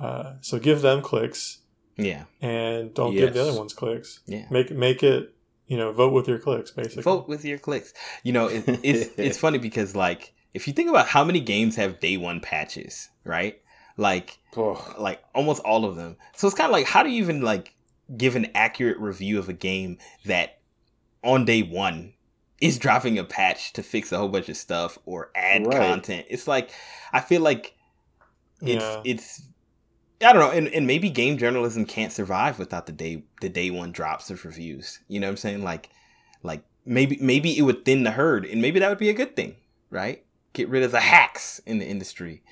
Uh, 0.00 0.34
so 0.40 0.58
give 0.58 0.80
them 0.80 1.02
clicks 1.02 1.58
yeah. 1.96 2.24
and 2.40 2.94
don't 2.94 3.12
yes. 3.12 3.26
give 3.26 3.34
the 3.34 3.42
other 3.42 3.58
ones 3.58 3.74
clicks. 3.74 4.20
Yeah. 4.26 4.46
Make 4.50 4.70
make 4.70 5.02
it 5.02 5.34
you 5.66 5.76
know 5.76 5.92
vote 5.92 6.12
with 6.12 6.28
your 6.28 6.38
clicks 6.38 6.70
basically 6.70 7.02
vote 7.02 7.28
with 7.28 7.44
your 7.44 7.58
clicks 7.58 7.94
you 8.22 8.32
know 8.32 8.46
it, 8.46 8.64
it's 8.82 9.10
it's 9.18 9.38
funny 9.38 9.58
because 9.58 9.94
like 9.96 10.34
if 10.54 10.66
you 10.66 10.72
think 10.72 10.90
about 10.90 11.06
how 11.06 11.24
many 11.24 11.40
games 11.40 11.76
have 11.76 12.00
day 12.00 12.16
one 12.16 12.40
patches 12.40 13.08
right 13.24 13.62
like 13.96 14.38
oh. 14.56 14.94
like 14.98 15.22
almost 15.34 15.62
all 15.62 15.84
of 15.84 15.96
them. 15.96 16.16
So 16.36 16.46
it's 16.46 16.56
kind 16.56 16.66
of 16.66 16.72
like 16.72 16.86
how 16.86 17.02
do 17.02 17.10
you 17.10 17.22
even 17.22 17.42
like 17.42 17.74
give 18.16 18.36
an 18.36 18.48
accurate 18.54 18.98
review 18.98 19.38
of 19.38 19.48
a 19.48 19.52
game 19.52 19.98
that 20.24 20.58
on 21.22 21.44
day 21.44 21.62
one 21.62 22.14
is 22.60 22.78
dropping 22.78 23.18
a 23.18 23.24
patch 23.24 23.72
to 23.74 23.82
fix 23.82 24.12
a 24.12 24.18
whole 24.18 24.28
bunch 24.28 24.48
of 24.48 24.56
stuff 24.56 24.98
or 25.04 25.30
add 25.34 25.66
right. 25.66 25.76
content. 25.76 26.26
It's 26.30 26.46
like 26.46 26.70
I 27.12 27.20
feel 27.20 27.40
like 27.40 27.74
it's 28.60 28.82
yeah. 28.82 29.02
it's 29.04 29.42
I 30.22 30.32
don't 30.32 30.40
know, 30.40 30.50
and, 30.50 30.68
and 30.68 30.86
maybe 30.86 31.10
game 31.10 31.38
journalism 31.38 31.84
can't 31.84 32.12
survive 32.12 32.58
without 32.58 32.86
the 32.86 32.92
day 32.92 33.24
the 33.40 33.48
day 33.48 33.70
one 33.70 33.92
drops 33.92 34.30
of 34.30 34.44
reviews. 34.44 35.00
You 35.08 35.20
know 35.20 35.26
what 35.26 35.32
I'm 35.32 35.36
saying? 35.38 35.64
Like 35.64 35.90
like 36.42 36.64
maybe 36.84 37.18
maybe 37.20 37.56
it 37.56 37.62
would 37.62 37.84
thin 37.84 38.04
the 38.04 38.12
herd 38.12 38.44
and 38.44 38.62
maybe 38.62 38.80
that 38.80 38.88
would 38.88 38.98
be 38.98 39.10
a 39.10 39.14
good 39.14 39.36
thing, 39.36 39.56
right? 39.90 40.24
Get 40.52 40.68
rid 40.68 40.82
of 40.82 40.92
the 40.92 41.00
hacks 41.00 41.60
in 41.66 41.78
the 41.78 41.86
industry 41.86 42.42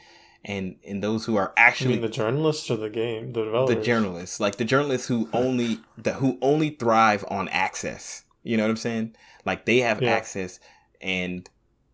and 0.45 0.77
and 0.87 1.03
those 1.03 1.25
who 1.27 1.37
are 1.37 1.53
actually 1.57 1.99
the 1.99 2.09
journalists 2.09 2.71
or 2.71 2.77
the 2.77 2.89
game 2.89 3.33
the 3.33 3.45
developers 3.45 3.77
the 3.77 3.83
journalists 3.83 4.41
like 4.41 4.57
the 4.57 4.65
journalists 4.65 5.07
who 5.07 5.29
only 5.33 5.79
the 5.99 6.15
who 6.15 6.39
only 6.41 6.71
thrive 6.71 7.25
on 7.29 7.49
access 7.49 8.25
you 8.43 8.57
know 8.57 8.63
what 8.63 8.71
i'm 8.71 8.77
saying 8.77 9.15
like 9.45 9.67
they 9.67 9.79
have 9.79 10.01
yeah. 10.01 10.11
access 10.11 10.59
and 11.01 11.51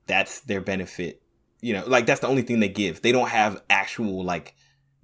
that's 0.06 0.40
their 0.40 0.60
benefit 0.60 1.22
you 1.60 1.72
know 1.72 1.82
like 1.86 2.06
that's 2.06 2.20
the 2.20 2.28
only 2.28 2.42
thing 2.42 2.60
they 2.60 2.68
give 2.68 3.02
they 3.02 3.12
don't 3.12 3.30
have 3.30 3.60
actual 3.68 4.24
like 4.24 4.54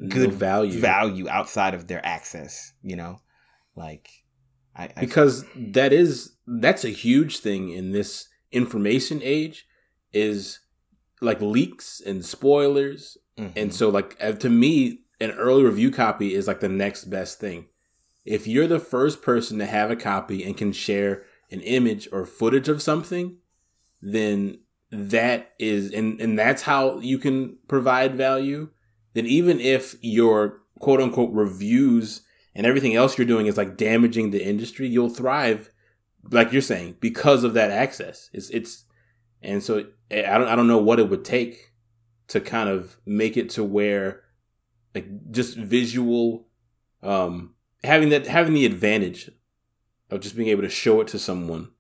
good 0.09 0.31
no 0.31 0.37
value 0.37 0.81
value 0.81 1.29
outside 1.29 1.75
of 1.75 1.87
their 1.87 2.05
access 2.05 2.73
you 2.83 2.97
know 2.97 3.21
like 3.77 4.09
I, 4.75 4.85
I 4.85 5.01
because 5.01 5.45
that 5.57 5.93
is 5.93 6.35
that's 6.47 6.85
a 6.85 6.91
huge 6.91 7.39
thing 7.39 7.71
in 7.71 7.93
this 7.93 8.29
information 8.51 9.21
age 9.23 9.67
is 10.13 10.61
like 11.21 11.41
leaks 11.41 12.01
and 12.05 12.25
spoilers 12.25 13.19
Mm-hmm. 13.39 13.59
And 13.59 13.75
so, 13.75 13.89
like, 13.89 14.19
to 14.41 14.49
me, 14.49 15.01
an 15.21 15.31
early 15.33 15.65
review 15.65 15.91
copy 15.91 16.35
is 16.35 16.47
like 16.47 16.61
the 16.61 16.69
next 16.69 17.05
best 17.05 17.39
thing. 17.39 17.67
If 18.25 18.47
you're 18.47 18.69
the 18.69 18.79
first 18.79 19.23
person 19.23 19.59
to 19.59 19.67
have 19.67 19.91
a 19.91 19.97
copy 19.97 20.45
and 20.45 20.57
can 20.57 20.73
share 20.73 21.25
an 21.51 21.61
image 21.61 22.09
or 22.13 22.25
footage 22.25 22.69
of 22.69 22.83
something, 22.83 23.39
then 24.01 24.61
that 24.91 25.53
is, 25.59 25.93
and, 25.93 26.21
and 26.21 26.39
that's 26.39 26.63
how 26.63 26.99
you 27.01 27.19
can 27.19 27.59
provide 27.69 28.15
value. 28.15 28.71
Then, 29.15 29.27
even 29.27 29.61
if 29.61 29.97
your 30.01 30.63
quote 30.79 31.01
unquote 31.01 31.33
reviews 31.33 32.23
and 32.55 32.67
everything 32.67 32.95
else 32.95 33.17
you're 33.17 33.27
doing 33.27 33.47
is 33.47 33.57
like 33.57 33.77
damaging 33.77 34.31
the 34.31 34.45
industry, 34.45 34.89
you'll 34.89 35.09
thrive, 35.09 35.71
like 36.31 36.53
you're 36.53 36.63
saying, 36.63 36.97
because 37.01 37.45
of 37.45 37.55
that 37.55 37.71
access. 37.71 38.31
It's, 38.33 38.51
it's, 38.51 38.85
and 39.43 39.63
so 39.63 39.87
I 40.11 40.39
don't, 40.39 40.49
I 40.49 40.57
don't 40.57 40.69
know 40.69 40.79
what 40.79 40.99
it 40.99 41.09
would 41.09 41.25
take 41.25 41.73
to 42.29 42.41
kind 42.41 42.69
of 42.69 42.97
make 43.05 43.37
it 43.37 43.51
to 43.51 43.65
where 43.65 44.23
like 44.95 45.07
just 45.31 45.57
visual 45.57 46.47
um 47.03 47.55
having 47.85 48.09
that 48.11 48.27
having 48.27 48.55
the 48.55 48.67
advantage 48.67 49.31
of 50.11 50.21
just 50.21 50.37
being 50.37 50.49
able 50.49 50.63
to 50.63 50.69
show 50.69 51.01
it 51.01 51.09
to 51.09 51.19
someone 51.19 51.71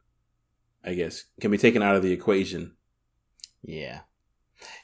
i 0.85 0.95
guess 0.95 1.25
can 1.41 1.51
be 1.51 1.59
taken 1.59 1.83
out 1.83 1.97
of 1.97 2.03
the 2.03 2.13
equation 2.13 2.75
yeah 3.63 4.01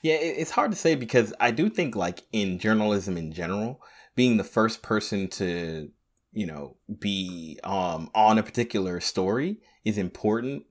yeah 0.02 0.14
it's 0.14 0.50
hard 0.50 0.70
to 0.70 0.76
say 0.76 0.94
because 0.94 1.32
i 1.40 1.50
do 1.50 1.68
think 1.68 1.96
like 1.96 2.22
in 2.32 2.58
journalism 2.58 3.16
in 3.16 3.32
general 3.32 3.80
being 4.14 4.36
the 4.36 4.44
first 4.44 4.82
person 4.82 5.28
to 5.28 5.90
you 6.32 6.46
know 6.46 6.76
be 6.98 7.58
um 7.64 8.10
on 8.14 8.38
a 8.38 8.42
particular 8.42 9.00
story 9.00 9.58
is 9.84 9.98
important 9.98 10.64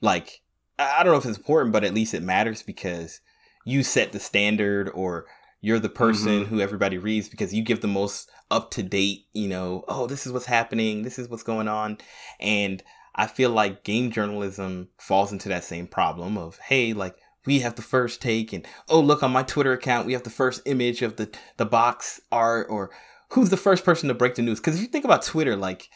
like 0.00 0.42
i 0.78 1.02
don't 1.02 1.12
know 1.12 1.18
if 1.18 1.26
it's 1.26 1.38
important 1.38 1.72
but 1.72 1.84
at 1.84 1.94
least 1.94 2.14
it 2.14 2.22
matters 2.22 2.62
because 2.62 3.20
you 3.64 3.82
set 3.82 4.12
the 4.12 4.20
standard 4.20 4.90
or 4.90 5.26
you're 5.60 5.78
the 5.78 5.88
person 5.88 6.40
mm-hmm. 6.40 6.54
who 6.54 6.60
everybody 6.60 6.98
reads 6.98 7.28
because 7.28 7.54
you 7.54 7.62
give 7.62 7.80
the 7.80 7.88
most 7.88 8.28
up 8.50 8.70
to 8.72 8.82
date, 8.82 9.26
you 9.32 9.48
know, 9.48 9.84
oh, 9.88 10.06
this 10.06 10.26
is 10.26 10.32
what's 10.32 10.46
happening, 10.46 11.02
this 11.02 11.18
is 11.18 11.28
what's 11.28 11.44
going 11.44 11.68
on. 11.68 11.98
And 12.40 12.82
I 13.14 13.26
feel 13.26 13.50
like 13.50 13.84
game 13.84 14.10
journalism 14.10 14.88
falls 14.98 15.32
into 15.32 15.48
that 15.48 15.64
same 15.64 15.86
problem 15.86 16.36
of, 16.36 16.58
hey, 16.58 16.92
like 16.92 17.16
we 17.44 17.60
have 17.60 17.74
the 17.74 17.82
first 17.82 18.22
take 18.22 18.52
and 18.52 18.66
oh 18.88 19.00
look 19.00 19.22
on 19.22 19.32
my 19.32 19.42
Twitter 19.42 19.72
account, 19.72 20.06
we 20.06 20.12
have 20.12 20.22
the 20.22 20.30
first 20.30 20.62
image 20.66 21.02
of 21.02 21.16
the 21.16 21.30
the 21.56 21.66
box 21.66 22.20
art 22.30 22.66
or 22.70 22.90
who's 23.30 23.50
the 23.50 23.56
first 23.56 23.84
person 23.84 24.08
to 24.08 24.14
break 24.14 24.34
the 24.34 24.42
news? 24.42 24.60
Because 24.60 24.76
if 24.76 24.82
you 24.82 24.88
think 24.88 25.04
about 25.04 25.22
Twitter, 25.22 25.56
like 25.56 25.88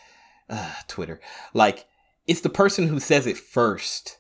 uh, 0.48 0.72
Twitter, 0.88 1.20
like 1.54 1.86
it's 2.26 2.40
the 2.40 2.48
person 2.48 2.88
who 2.88 3.00
says 3.00 3.26
it 3.26 3.36
first 3.36 4.18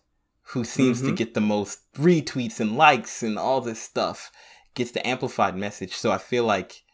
who 0.50 0.64
seems 0.64 0.98
mm-hmm. 0.98 1.08
to 1.08 1.14
get 1.14 1.34
the 1.34 1.40
most 1.40 1.92
retweets 1.94 2.60
and 2.60 2.76
likes 2.76 3.22
and 3.22 3.38
all 3.38 3.60
this 3.60 3.82
stuff 3.82 4.30
gets 4.74 4.92
the 4.92 5.06
amplified 5.06 5.56
message. 5.56 5.94
So 5.94 6.12
I 6.12 6.18
feel 6.18 6.44
like, 6.44 6.84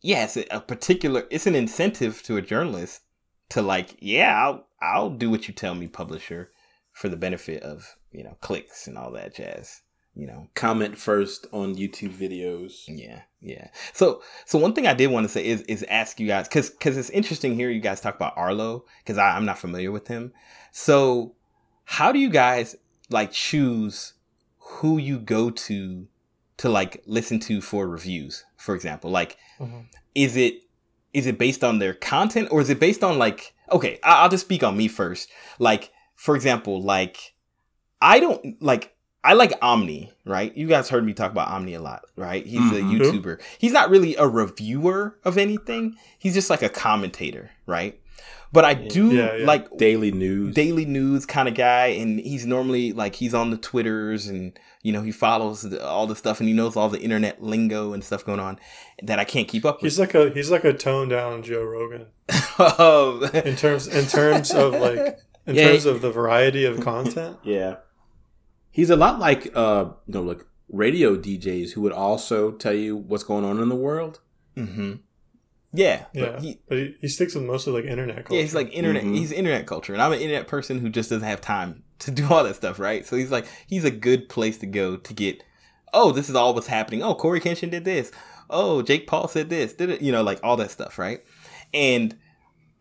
yeah, 0.00 0.24
it's 0.24 0.36
a, 0.36 0.60
particular, 0.60 1.24
it's 1.30 1.48
an 1.48 1.56
incentive 1.56 2.22
to 2.24 2.36
a 2.36 2.42
journalist 2.42 3.02
to 3.48 3.62
like, 3.62 3.96
yeah, 3.98 4.40
I'll, 4.40 4.66
I'll 4.80 5.10
do 5.10 5.28
what 5.28 5.48
you 5.48 5.54
tell 5.54 5.74
me, 5.74 5.88
publisher, 5.88 6.52
for 6.92 7.08
the 7.08 7.16
benefit 7.16 7.64
of, 7.64 7.96
you 8.14 8.24
know, 8.24 8.36
clicks 8.40 8.86
and 8.86 8.96
all 8.96 9.10
that 9.12 9.34
jazz. 9.34 9.82
You 10.16 10.28
know, 10.28 10.46
comment 10.54 10.96
first 10.96 11.48
on 11.52 11.74
YouTube 11.74 12.14
videos. 12.14 12.84
Yeah, 12.86 13.22
yeah. 13.42 13.68
So, 13.92 14.22
so 14.46 14.60
one 14.60 14.72
thing 14.72 14.86
I 14.86 14.94
did 14.94 15.08
want 15.08 15.24
to 15.24 15.32
say 15.32 15.44
is 15.44 15.62
is 15.62 15.84
ask 15.88 16.20
you 16.20 16.28
guys 16.28 16.46
because 16.46 16.70
because 16.70 16.96
it's 16.96 17.10
interesting 17.10 17.56
here 17.56 17.68
you 17.68 17.80
guys 17.80 18.00
talk 18.00 18.14
about 18.14 18.36
Arlo 18.36 18.84
because 19.02 19.18
I'm 19.18 19.44
not 19.44 19.58
familiar 19.58 19.90
with 19.90 20.06
him. 20.06 20.32
So, 20.70 21.34
how 21.84 22.12
do 22.12 22.20
you 22.20 22.30
guys 22.30 22.76
like 23.10 23.32
choose 23.32 24.14
who 24.58 24.98
you 24.98 25.18
go 25.18 25.50
to 25.50 26.06
to 26.56 26.68
like 26.68 27.02
listen 27.06 27.38
to 27.38 27.60
for 27.60 27.86
reviews 27.86 28.44
for 28.56 28.74
example 28.74 29.10
like 29.10 29.36
mm-hmm. 29.58 29.80
is 30.14 30.36
it 30.36 30.62
is 31.12 31.26
it 31.26 31.38
based 31.38 31.62
on 31.62 31.78
their 31.78 31.94
content 31.94 32.48
or 32.50 32.60
is 32.60 32.70
it 32.70 32.80
based 32.80 33.04
on 33.04 33.18
like 33.18 33.54
okay 33.70 33.98
i'll 34.02 34.28
just 34.28 34.44
speak 34.44 34.62
on 34.62 34.76
me 34.76 34.88
first 34.88 35.30
like 35.58 35.90
for 36.14 36.34
example 36.34 36.82
like 36.82 37.33
i 38.04 38.20
don't 38.20 38.60
like 38.62 38.90
I 39.26 39.32
like 39.32 39.54
Omni, 39.62 40.12
right? 40.26 40.54
You 40.54 40.66
guys 40.68 40.90
heard 40.90 41.02
me 41.06 41.14
talk 41.14 41.30
about 41.32 41.48
Omni 41.48 41.72
a 41.72 41.80
lot, 41.80 42.02
right? 42.14 42.44
He's 42.44 42.60
Mhm. 42.60 42.76
a 42.76 42.82
YouTuber. 42.82 43.40
He's 43.58 43.72
not 43.72 43.88
really 43.88 44.14
a 44.16 44.28
reviewer 44.28 45.18
of 45.24 45.38
anything. 45.38 45.96
He's 46.18 46.34
just 46.34 46.50
like 46.50 46.60
a 46.62 46.68
commentator, 46.68 47.50
right? 47.66 47.98
But 48.52 48.66
I 48.66 48.74
do 48.74 49.12
Yeah, 49.12 49.34
yeah. 49.36 49.46
like 49.46 49.78
Daily 49.78 50.12
news. 50.12 50.54
daily 50.54 50.84
news 50.84 51.24
kind 51.24 51.48
of 51.48 51.54
guy 51.54 51.86
and 51.86 52.20
he's 52.20 52.44
normally 52.44 52.92
like 52.92 53.14
he's 53.14 53.32
on 53.32 53.48
the 53.50 53.56
twitters 53.56 54.26
and 54.26 54.52
you 54.82 54.92
know 54.92 55.00
he 55.00 55.10
follows 55.10 55.62
the, 55.62 55.82
all 55.82 56.06
the 56.06 56.14
stuff 56.16 56.38
and 56.38 56.46
he 56.50 56.54
knows 56.54 56.76
all 56.76 56.90
the 56.90 57.00
internet 57.00 57.42
lingo 57.42 57.94
and 57.94 58.04
stuff 58.04 58.26
going 58.26 58.38
on 58.40 58.58
that 59.02 59.18
i 59.18 59.24
can't 59.24 59.48
keep 59.48 59.64
up 59.64 59.80
with 59.80 59.90
He's 59.90 59.98
like 59.98 60.14
a 60.14 60.28
he's 60.30 60.50
like 60.50 60.64
a 60.64 60.74
toned 60.74 61.10
down 61.12 61.42
Joe 61.42 61.64
Rogan 61.64 62.06
Um, 62.58 63.24
in 63.48 63.56
terms 63.56 63.86
in 63.88 64.04
terms 64.06 64.50
of 64.52 64.74
like 64.74 65.18
in 65.46 65.54
Yeah. 65.56 65.68
terms 65.68 65.86
of 65.86 66.02
the 66.02 66.10
variety 66.10 66.64
of 66.66 66.80
content. 66.80 67.38
Yeah. 67.42 67.76
He's 68.78 68.90
a 68.90 68.96
lot 68.96 69.18
like 69.20 69.42
uh 69.56 69.84
you 70.06 70.14
know 70.14 70.22
like 70.22 70.42
radio 70.68 71.16
DJs 71.16 71.72
who 71.72 71.80
would 71.82 71.92
also 71.92 72.50
tell 72.52 72.74
you 72.74 72.96
what's 72.96 73.22
going 73.24 73.44
on 73.44 73.60
in 73.62 73.68
the 73.68 73.76
world. 73.88 74.20
hmm 74.56 74.94
yeah 75.76 76.04
Yeah, 76.12 76.30
but 76.32 76.40
he, 76.42 76.60
but 76.68 76.78
he, 76.78 76.94
he 77.00 77.08
sticks 77.08 77.34
with 77.34 77.44
mostly 77.44 77.72
like 77.72 77.84
internet 77.84 78.16
culture. 78.24 78.34
yeah 78.36 78.42
he's 78.42 78.54
like 78.54 78.72
internet 78.72 79.02
Mhm. 79.04 79.16
he's 79.16 79.32
internet 79.32 79.66
culture 79.66 79.92
and 79.92 80.00
i'm 80.00 80.12
an 80.12 80.20
internet 80.20 80.46
person 80.46 80.78
who 80.78 80.88
just 80.88 81.10
doesn't 81.10 81.26
have 81.26 81.40
time 81.40 81.82
to 81.98 82.10
do 82.12 82.24
all 82.30 82.44
that 82.44 82.54
stuff 82.56 82.78
right 82.78 83.04
so 83.04 83.16
he's 83.16 83.32
like 83.32 83.46
he's 83.66 83.84
a 83.84 83.90
good 83.90 84.28
place 84.28 84.56
to 84.58 84.66
go 84.66 84.96
to 84.96 85.12
get 85.12 85.42
oh 85.92 86.12
this 86.12 86.28
is 86.28 86.36
all 86.36 86.54
what's 86.54 86.68
happening 86.68 87.02
oh 87.02 87.14
cory 87.16 87.40
kenshin 87.40 87.70
did 87.72 87.84
this 87.84 88.12
oh 88.50 88.82
jake 88.82 89.06
paul 89.08 89.26
said 89.26 89.50
this 89.50 89.72
did 89.72 89.90
it 89.90 90.00
you 90.00 90.12
know 90.12 90.22
like 90.22 90.38
all 90.44 90.56
that 90.56 90.70
stuff 90.70 90.96
right 90.98 91.24
and 91.72 92.16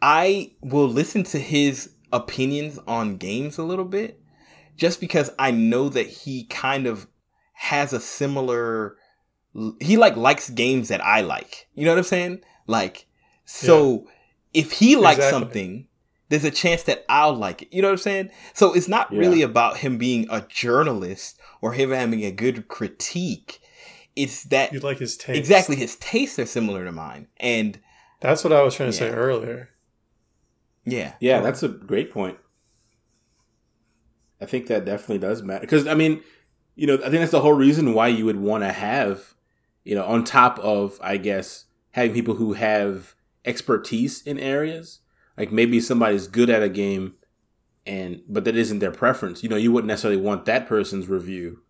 I 0.01 0.51
will 0.61 0.87
listen 0.87 1.23
to 1.33 1.39
his 1.39 1.93
opinions 2.11 2.77
on 2.87 3.17
games 3.17 3.57
a 3.57 3.63
little 3.63 3.85
bit 3.85 4.19
just 4.75 4.99
because 4.99 5.29
I 5.39 5.51
know 5.51 5.89
that 5.89 6.07
he 6.07 6.45
kind 6.45 6.87
of 6.87 7.07
has 7.53 7.93
a 7.93 7.99
similar 7.99 8.97
he 9.79 9.97
like 9.97 10.15
likes 10.15 10.49
games 10.49 10.87
that 10.89 11.03
I 11.05 11.21
like. 11.21 11.67
You 11.75 11.85
know 11.85 11.91
what 11.91 11.99
I'm 11.99 12.03
saying? 12.03 12.41
Like 12.67 13.05
so 13.45 14.07
if 14.53 14.71
he 14.73 14.95
likes 14.95 15.17
Exactly. 15.17 15.39
something 15.39 15.87
there's 16.29 16.43
a 16.45 16.51
chance 16.51 16.81
that 16.83 17.05
I'll 17.09 17.33
like 17.35 17.61
it. 17.61 17.67
You 17.71 17.81
know 17.83 17.89
what 17.89 17.93
I'm 17.93 17.97
saying? 17.99 18.29
So 18.53 18.73
it's 18.73 18.87
not 18.87 19.11
Yeah. 19.11 19.19
really 19.19 19.41
about 19.43 19.77
him 19.77 19.97
being 19.99 20.25
a 20.31 20.41
journalist 20.41 21.39
or 21.61 21.73
him 21.73 21.91
having 21.91 22.23
a 22.23 22.31
good 22.31 22.67
critique. 22.67 23.59
It's 24.15 24.43
that 24.45 24.73
you 24.73 24.79
like 24.79 24.97
his 24.99 25.15
taste. 25.17 25.37
exactly 25.37 25.75
his 25.75 25.95
tastes 25.97 26.39
are 26.39 26.45
similar 26.47 26.85
to 26.85 26.91
mine. 26.91 27.27
And 27.37 27.79
That's 28.21 28.43
what 28.43 28.53
I 28.53 28.63
was 28.63 28.73
trying 28.75 28.89
to 28.89 28.97
say 28.97 29.09
earlier. 29.09 29.69
yeah. 30.85 31.13
Yeah, 31.19 31.41
that's 31.41 31.61
a 31.63 31.67
great 31.69 32.11
point. 32.11 32.37
I 34.43 34.45
think 34.45 34.67
that 34.67 34.85
definitely 34.85 35.19
does 35.19 35.41
matter 35.41 35.61
because 35.61 35.87
I 35.87 35.95
mean, 35.95 36.21
you 36.75 36.87
know, 36.87 36.95
I 36.95 37.09
think 37.09 37.13
that's 37.13 37.31
the 37.31 37.41
whole 37.41 37.53
reason 37.53 37.93
why 37.93 38.09
you 38.09 38.25
would 38.25 38.39
want 38.39 38.63
to 38.63 38.71
have, 38.71 39.33
you 39.83 39.95
know, 39.95 40.03
on 40.03 40.23
top 40.23 40.59
of 40.59 40.99
I 41.01 41.17
guess 41.17 41.65
having 41.91 42.13
people 42.13 42.35
who 42.35 42.53
have 42.53 43.15
expertise 43.45 44.21
in 44.21 44.37
areas, 44.37 44.99
like 45.37 45.51
maybe 45.51 45.79
somebody's 45.79 46.27
good 46.27 46.49
at 46.49 46.63
a 46.63 46.69
game 46.69 47.15
and 47.85 48.21
but 48.27 48.45
that 48.45 48.55
isn't 48.55 48.79
their 48.79 48.91
preference. 48.91 49.43
You 49.43 49.49
know, 49.49 49.55
you 49.55 49.71
wouldn't 49.71 49.87
necessarily 49.87 50.21
want 50.21 50.45
that 50.45 50.67
person's 50.67 51.07
review 51.07 51.61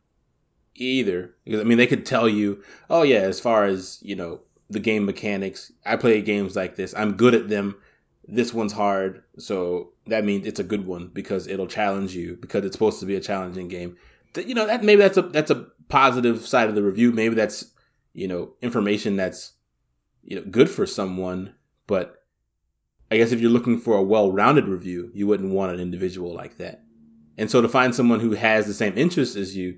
either 0.75 1.35
because 1.45 1.61
I 1.61 1.63
mean, 1.63 1.77
they 1.77 1.87
could 1.87 2.05
tell 2.05 2.27
you, 2.27 2.63
"Oh 2.89 3.03
yeah, 3.03 3.19
as 3.19 3.39
far 3.39 3.65
as, 3.65 3.99
you 4.01 4.15
know, 4.15 4.41
the 4.69 4.79
game 4.79 5.05
mechanics, 5.05 5.71
I 5.85 5.95
play 5.95 6.21
games 6.21 6.55
like 6.55 6.75
this. 6.75 6.93
I'm 6.95 7.13
good 7.13 7.35
at 7.35 7.49
them." 7.49 7.75
this 8.27 8.53
one's 8.53 8.73
hard, 8.73 9.23
so 9.37 9.92
that 10.07 10.25
means 10.25 10.45
it's 10.45 10.59
a 10.59 10.63
good 10.63 10.85
one 10.85 11.09
because 11.13 11.47
it'll 11.47 11.67
challenge 11.67 12.15
you 12.15 12.37
because 12.41 12.65
it's 12.65 12.75
supposed 12.75 12.99
to 12.99 13.05
be 13.05 13.15
a 13.15 13.21
challenging 13.21 13.67
game. 13.67 13.97
You 14.35 14.55
know 14.55 14.67
that 14.67 14.83
maybe 14.83 15.01
that's 15.01 15.17
a 15.17 15.21
that's 15.21 15.51
a 15.51 15.67
positive 15.89 16.45
side 16.45 16.69
of 16.69 16.75
the 16.75 16.83
review. 16.83 17.11
Maybe 17.11 17.35
that's 17.35 17.71
you 18.13 18.27
know 18.27 18.53
information 18.61 19.15
that's 19.15 19.53
you 20.23 20.35
know 20.35 20.43
good 20.49 20.69
for 20.69 20.85
someone, 20.85 21.53
but 21.87 22.23
I 23.11 23.17
guess 23.17 23.31
if 23.31 23.39
you're 23.39 23.51
looking 23.51 23.79
for 23.79 23.95
a 23.95 24.03
well-rounded 24.03 24.67
review, 24.67 25.11
you 25.13 25.27
wouldn't 25.27 25.53
want 25.53 25.73
an 25.73 25.79
individual 25.79 26.33
like 26.33 26.57
that. 26.57 26.83
And 27.37 27.49
so 27.49 27.61
to 27.61 27.69
find 27.69 27.93
someone 27.93 28.19
who 28.19 28.31
has 28.31 28.65
the 28.65 28.73
same 28.73 28.97
interests 28.97 29.35
as 29.35 29.55
you, 29.55 29.77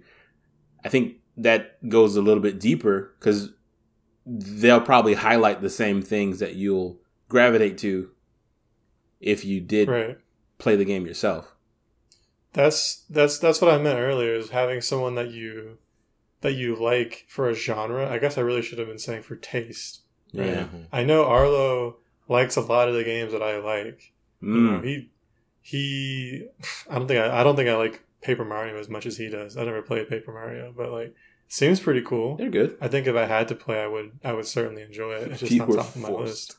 I 0.86 0.90
think 0.90 1.18
that 1.38 1.88
goes 1.90 2.16
a 2.16 2.22
little 2.22 2.42
bit 2.42 2.60
deeper 2.60 3.14
because 3.20 3.50
they'll 4.26 4.82
probably 4.82 5.16
highlight 5.16 5.62
the 5.62 5.70
same 5.70 6.02
things 6.02 6.40
that 6.40 6.56
you'll 6.56 7.02
gravitate 7.28 7.78
to 7.80 8.10
if 9.26 9.44
you 9.44 9.60
did 9.60 9.90
Right. 9.90 10.18
play 10.58 10.78
the 10.78 10.86
game 10.86 11.06
yourself. 11.06 11.52
That's 12.54 13.04
that's 13.10 13.38
that's 13.38 13.60
what 13.62 13.74
I 13.74 13.78
meant 13.78 14.00
earlier 14.00 14.34
is 14.34 14.52
having 14.52 14.80
someone 14.80 15.16
that 15.16 15.32
you 15.32 15.78
that 16.42 16.54
you 16.54 16.76
like 16.76 17.26
for 17.28 17.50
a 17.50 17.54
genre. 17.54 18.10
I 18.10 18.18
guess 18.18 18.38
I 18.38 18.42
really 18.42 18.62
should 18.62 18.80
have 18.80 18.88
been 18.88 19.00
saying 19.00 19.24
for 19.24 19.36
taste. 19.36 20.02
Yeah. 20.32 20.68
Mhm. 20.74 20.86
I 20.94 21.04
know 21.04 21.26
Arlo 21.26 21.98
likes 22.30 22.56
a 22.56 22.62
lot 22.62 22.88
of 22.88 22.96
the 22.96 23.04
games 23.04 23.34
that 23.34 23.42
I 23.44 23.58
like. 23.60 24.14
You 24.42 24.48
know, 24.50 24.80
Mm. 24.80 24.86
he 24.86 25.10
he 25.62 26.48
I 26.90 26.98
don't 26.98 27.08
think 27.08 27.20
I, 27.20 27.42
I 27.42 27.44
don't 27.44 27.56
think 27.58 27.68
I 27.70 27.76
like 27.76 28.04
Paper 28.22 28.46
Mario 28.46 28.78
as 28.78 28.88
much 28.90 29.06
as 29.06 29.18
he 29.18 29.30
does. 29.30 29.58
I 29.58 29.66
never 29.66 29.82
played 29.82 30.08
Paper 30.08 30.32
Mario, 30.32 30.74
but 30.76 30.92
like 30.92 31.14
seems 31.50 31.80
pretty 31.82 32.02
cool. 32.02 32.38
They're 32.38 32.50
good. 32.50 32.78
I 32.80 32.88
think 32.88 33.06
if 33.08 33.16
I 33.16 33.26
had 33.26 33.48
to 33.50 33.56
play 33.56 33.82
I 33.82 33.88
would 33.88 34.12
I 34.24 34.32
would 34.34 34.46
certainly 34.46 34.82
enjoy 34.84 35.14
it. 35.16 35.32
It's 35.32 35.40
just 35.42 35.52
not 35.58 35.70
top 35.72 35.96
of 35.96 35.98
my 35.98 36.08
forced. 36.10 36.26
list. 36.30 36.58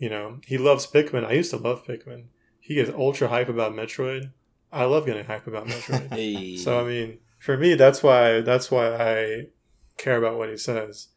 You 0.00 0.08
know, 0.10 0.40
he 0.46 0.58
loves 0.58 0.86
Pikmin. 0.86 1.24
I 1.24 1.32
used 1.32 1.50
to 1.52 1.58
love 1.58 1.84
Pikmin. 1.86 2.24
He 2.58 2.74
gets 2.74 2.90
ultra 2.90 3.28
hype 3.28 3.48
about 3.48 3.74
Metroid. 3.74 4.32
I 4.72 4.84
love 4.84 5.06
getting 5.06 5.26
hype 5.26 5.46
about 5.46 5.66
Metroid. 5.68 6.08
Hey. 6.14 6.56
So 6.56 6.80
I 6.80 6.84
mean, 6.88 7.18
for 7.38 7.56
me, 7.56 7.74
that's 7.74 8.02
why 8.02 8.40
that's 8.40 8.70
why 8.70 8.86
I 8.94 9.46
care 9.98 10.16
about 10.16 10.38
what 10.38 10.48
he 10.48 10.56
says. 10.56 11.08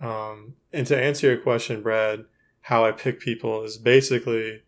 Um, 0.00 0.54
and 0.72 0.86
to 0.88 0.96
answer 1.00 1.26
your 1.28 1.36
question, 1.36 1.82
Brad, 1.82 2.24
how 2.62 2.84
I 2.84 2.92
pick 2.92 3.20
people 3.20 3.62
is 3.62 3.76
basically 3.78 4.62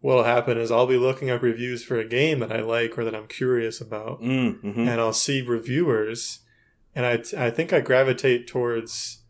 what'll 0.00 0.24
happen 0.24 0.58
is 0.58 0.70
I'll 0.70 0.86
be 0.86 0.96
looking 0.96 1.30
up 1.30 1.42
reviews 1.42 1.84
for 1.84 1.98
a 1.98 2.08
game 2.08 2.40
that 2.40 2.52
I 2.52 2.60
like 2.60 2.96
or 2.98 3.04
that 3.04 3.14
I'm 3.14 3.26
curious 3.26 3.80
about, 3.80 4.20
Mm, 4.22 4.60
mhm. 4.62 4.78
and 4.88 5.00
I'll 5.00 5.12
see 5.12 5.40
reviewers, 5.42 6.40
and 6.94 7.04
I 7.06 7.22
I 7.46 7.50
think 7.50 7.72
I 7.72 7.80
gravitate 7.80 8.46
towards 8.46 9.22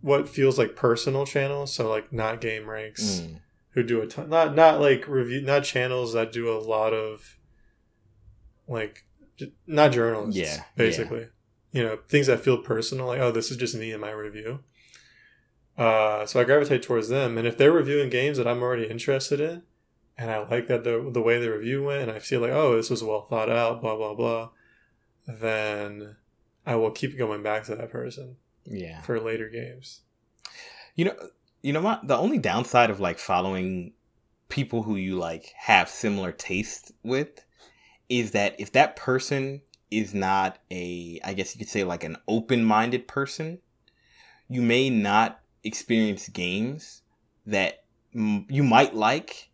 what 0.00 0.28
feels 0.28 0.58
like 0.58 0.76
personal 0.76 1.26
channels, 1.26 1.72
so 1.72 1.88
like 1.88 2.12
not 2.12 2.40
GameRanx 2.40 2.94
Mm. 3.20 3.40
who 3.72 3.82
do 3.82 4.00
a 4.00 4.06
ton 4.06 4.28
not 4.30 4.54
not 4.54 4.80
like 4.80 5.06
review 5.08 5.40
not 5.42 5.64
channels 5.64 6.12
that 6.14 6.32
do 6.32 6.50
a 6.50 6.58
lot 6.58 6.92
of 6.92 7.36
like 8.68 9.04
not 9.66 9.92
journalists 9.92 10.38
Yeah, 10.40 10.64
basically. 10.76 11.28
You 11.72 11.82
know 11.84 11.98
things 12.08 12.26
that 12.26 12.40
feel 12.40 12.58
personal 12.58 13.06
like 13.06 13.20
oh 13.20 13.30
this 13.30 13.50
is 13.50 13.56
just 13.56 13.74
me 13.76 13.92
and 13.92 14.00
my 14.00 14.10
review. 14.10 14.60
Uh 15.78 16.26
so 16.26 16.40
i 16.40 16.44
gravitate 16.44 16.82
towards 16.82 17.08
them 17.08 17.38
and 17.38 17.46
if 17.46 17.56
they're 17.56 17.72
reviewing 17.72 18.10
games 18.10 18.36
that 18.36 18.46
i'm 18.46 18.60
already 18.62 18.84
interested 18.86 19.40
in 19.40 19.62
and 20.18 20.30
i 20.30 20.38
like 20.38 20.66
that 20.66 20.84
the, 20.84 21.08
the 21.12 21.22
way 21.22 21.38
the 21.38 21.50
review 21.50 21.82
went 21.84 22.02
and 22.02 22.10
i 22.10 22.18
feel 22.18 22.40
like 22.40 22.50
oh 22.50 22.76
this 22.76 22.90
was 22.90 23.02
well 23.02 23.22
thought 23.30 23.48
out 23.48 23.80
blah 23.80 23.96
blah 23.96 24.12
blah 24.14 24.50
then 25.26 26.16
i 26.66 26.74
will 26.74 26.90
keep 26.90 27.16
going 27.16 27.42
back 27.42 27.64
to 27.64 27.74
that 27.74 27.88
person 27.90 28.36
Yeah. 28.64 29.00
for 29.02 29.18
later 29.20 29.48
games 29.48 30.00
You 30.94 31.06
know, 31.06 31.16
you 31.62 31.72
know 31.72 31.80
what? 31.82 32.06
The 32.06 32.16
only 32.16 32.38
downside 32.38 32.90
of 32.90 33.00
like 33.00 33.18
following 33.18 33.92
people 34.48 34.82
who 34.82 34.96
you 34.96 35.16
like 35.16 35.52
have 35.56 35.88
similar 35.88 36.32
taste 36.32 36.92
with 37.02 37.44
is 38.08 38.32
that 38.32 38.56
if 38.58 38.72
that 38.72 38.96
person 38.96 39.62
is 39.90 40.14
not 40.14 40.58
a, 40.70 41.20
I 41.24 41.32
guess 41.34 41.54
you 41.54 41.58
could 41.58 41.68
say 41.68 41.84
like 41.84 42.04
an 42.04 42.16
open-minded 42.28 43.06
person, 43.08 43.58
you 44.48 44.62
may 44.62 44.90
not 44.90 45.40
experience 45.62 46.28
games 46.28 47.02
that 47.46 47.84
mm, 48.14 48.44
you 48.48 48.62
might 48.64 48.94
like 48.94 49.50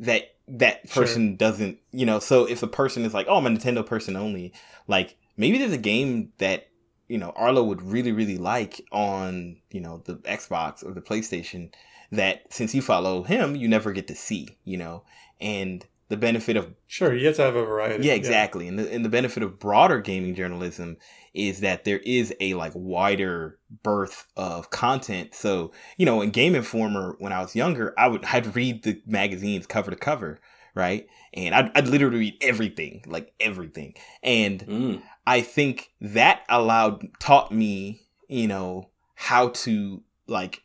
that 0.00 0.34
that 0.46 0.88
Sure. 0.88 1.02
person 1.04 1.36
doesn't, 1.36 1.78
you 1.92 2.06
know, 2.06 2.18
so 2.18 2.44
if 2.46 2.62
a 2.62 2.66
person 2.66 3.04
is 3.04 3.12
like, 3.14 3.26
"Oh, 3.28 3.36
I'm 3.36 3.46
a 3.46 3.50
Nintendo 3.50 3.84
person 3.84 4.16
only," 4.16 4.52
like 4.86 5.16
maybe 5.36 5.58
there's 5.58 5.72
a 5.72 5.78
game 5.78 6.32
that 6.38 6.68
you 7.08 7.18
know 7.18 7.32
Arlo 7.36 7.62
would 7.62 7.82
really 7.82 8.12
really 8.12 8.38
like 8.38 8.84
on 8.92 9.56
you 9.70 9.80
know 9.80 10.02
the 10.04 10.16
Xbox 10.16 10.84
or 10.84 10.92
the 10.92 11.00
PlayStation 11.00 11.72
that 12.10 12.52
since 12.52 12.74
you 12.74 12.82
follow 12.82 13.22
him 13.22 13.56
you 13.56 13.68
never 13.68 13.92
get 13.92 14.08
to 14.08 14.14
see 14.14 14.56
you 14.64 14.76
know? 14.76 15.02
And 15.40 15.86
the 16.08 16.16
benefit 16.16 16.56
of 16.56 16.74
sure 16.86 17.14
you 17.14 17.26
have 17.26 17.36
to 17.36 17.42
have 17.42 17.54
a 17.54 17.64
variety 17.64 18.06
yeah. 18.06 18.14
exactly. 18.14 18.66
And 18.66 18.78
the, 18.78 18.90
and 18.90 19.04
the 19.04 19.10
benefit 19.10 19.42
of 19.42 19.58
broader 19.58 20.00
gaming 20.00 20.34
journalism 20.34 20.96
is 21.34 21.60
that 21.60 21.84
there 21.84 21.98
is 21.98 22.34
a 22.40 22.54
like 22.54 22.72
wider 22.74 23.58
berth 23.82 24.26
of 24.36 24.70
content. 24.70 25.34
So 25.34 25.70
you 25.96 26.06
know 26.06 26.22
in 26.22 26.30
game 26.30 26.54
informer 26.54 27.14
when 27.18 27.32
i 27.32 27.40
was 27.40 27.54
younger 27.54 27.94
i 27.98 28.06
would 28.06 28.24
i'd 28.32 28.54
read 28.54 28.82
the 28.82 29.00
magazines 29.06 29.66
cover 29.66 29.90
to 29.90 29.96
cover 29.96 30.40
right 30.78 31.06
and 31.34 31.54
i'd, 31.54 31.70
I'd 31.76 31.88
literally 31.88 32.18
read 32.18 32.36
everything 32.40 33.04
like 33.06 33.32
everything 33.40 33.94
and 34.22 34.60
Mm. 34.66 35.02
I 35.28 35.42
think 35.42 35.90
that 36.00 36.40
allowed 36.48 37.06
taught 37.20 37.52
me, 37.52 38.00
you 38.28 38.48
know, 38.48 38.88
how 39.14 39.48
to 39.50 40.02
like 40.26 40.62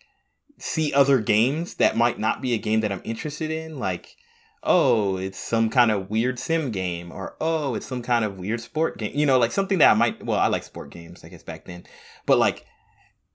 see 0.57 0.93
other 0.93 1.19
games 1.19 1.75
that 1.75 1.97
might 1.97 2.17
not 2.17 2.41
be 2.41 2.53
a 2.53 2.57
game 2.57 2.79
that 2.79 2.89
I'm 2.89 3.01
interested 3.03 3.51
in. 3.51 3.77
Like, 3.77 4.15
oh, 4.63 5.17
it's 5.17 5.37
some 5.37 5.69
kind 5.69 5.91
of 5.91 6.09
weird 6.09 6.39
sim 6.39 6.71
game, 6.71 7.11
or 7.11 7.35
oh, 7.41 7.75
it's 7.75 7.85
some 7.85 8.01
kind 8.01 8.23
of 8.23 8.39
weird 8.39 8.61
sport 8.61 8.97
game. 8.97 9.11
You 9.13 9.25
know, 9.25 9.37
like 9.37 9.51
something 9.51 9.79
that 9.79 9.91
I 9.91 9.95
might. 9.95 10.25
Well, 10.25 10.39
I 10.39 10.47
like 10.47 10.63
sport 10.63 10.91
games, 10.91 11.25
I 11.25 11.27
guess 11.27 11.43
back 11.43 11.65
then, 11.65 11.83
but 12.25 12.37
like, 12.37 12.65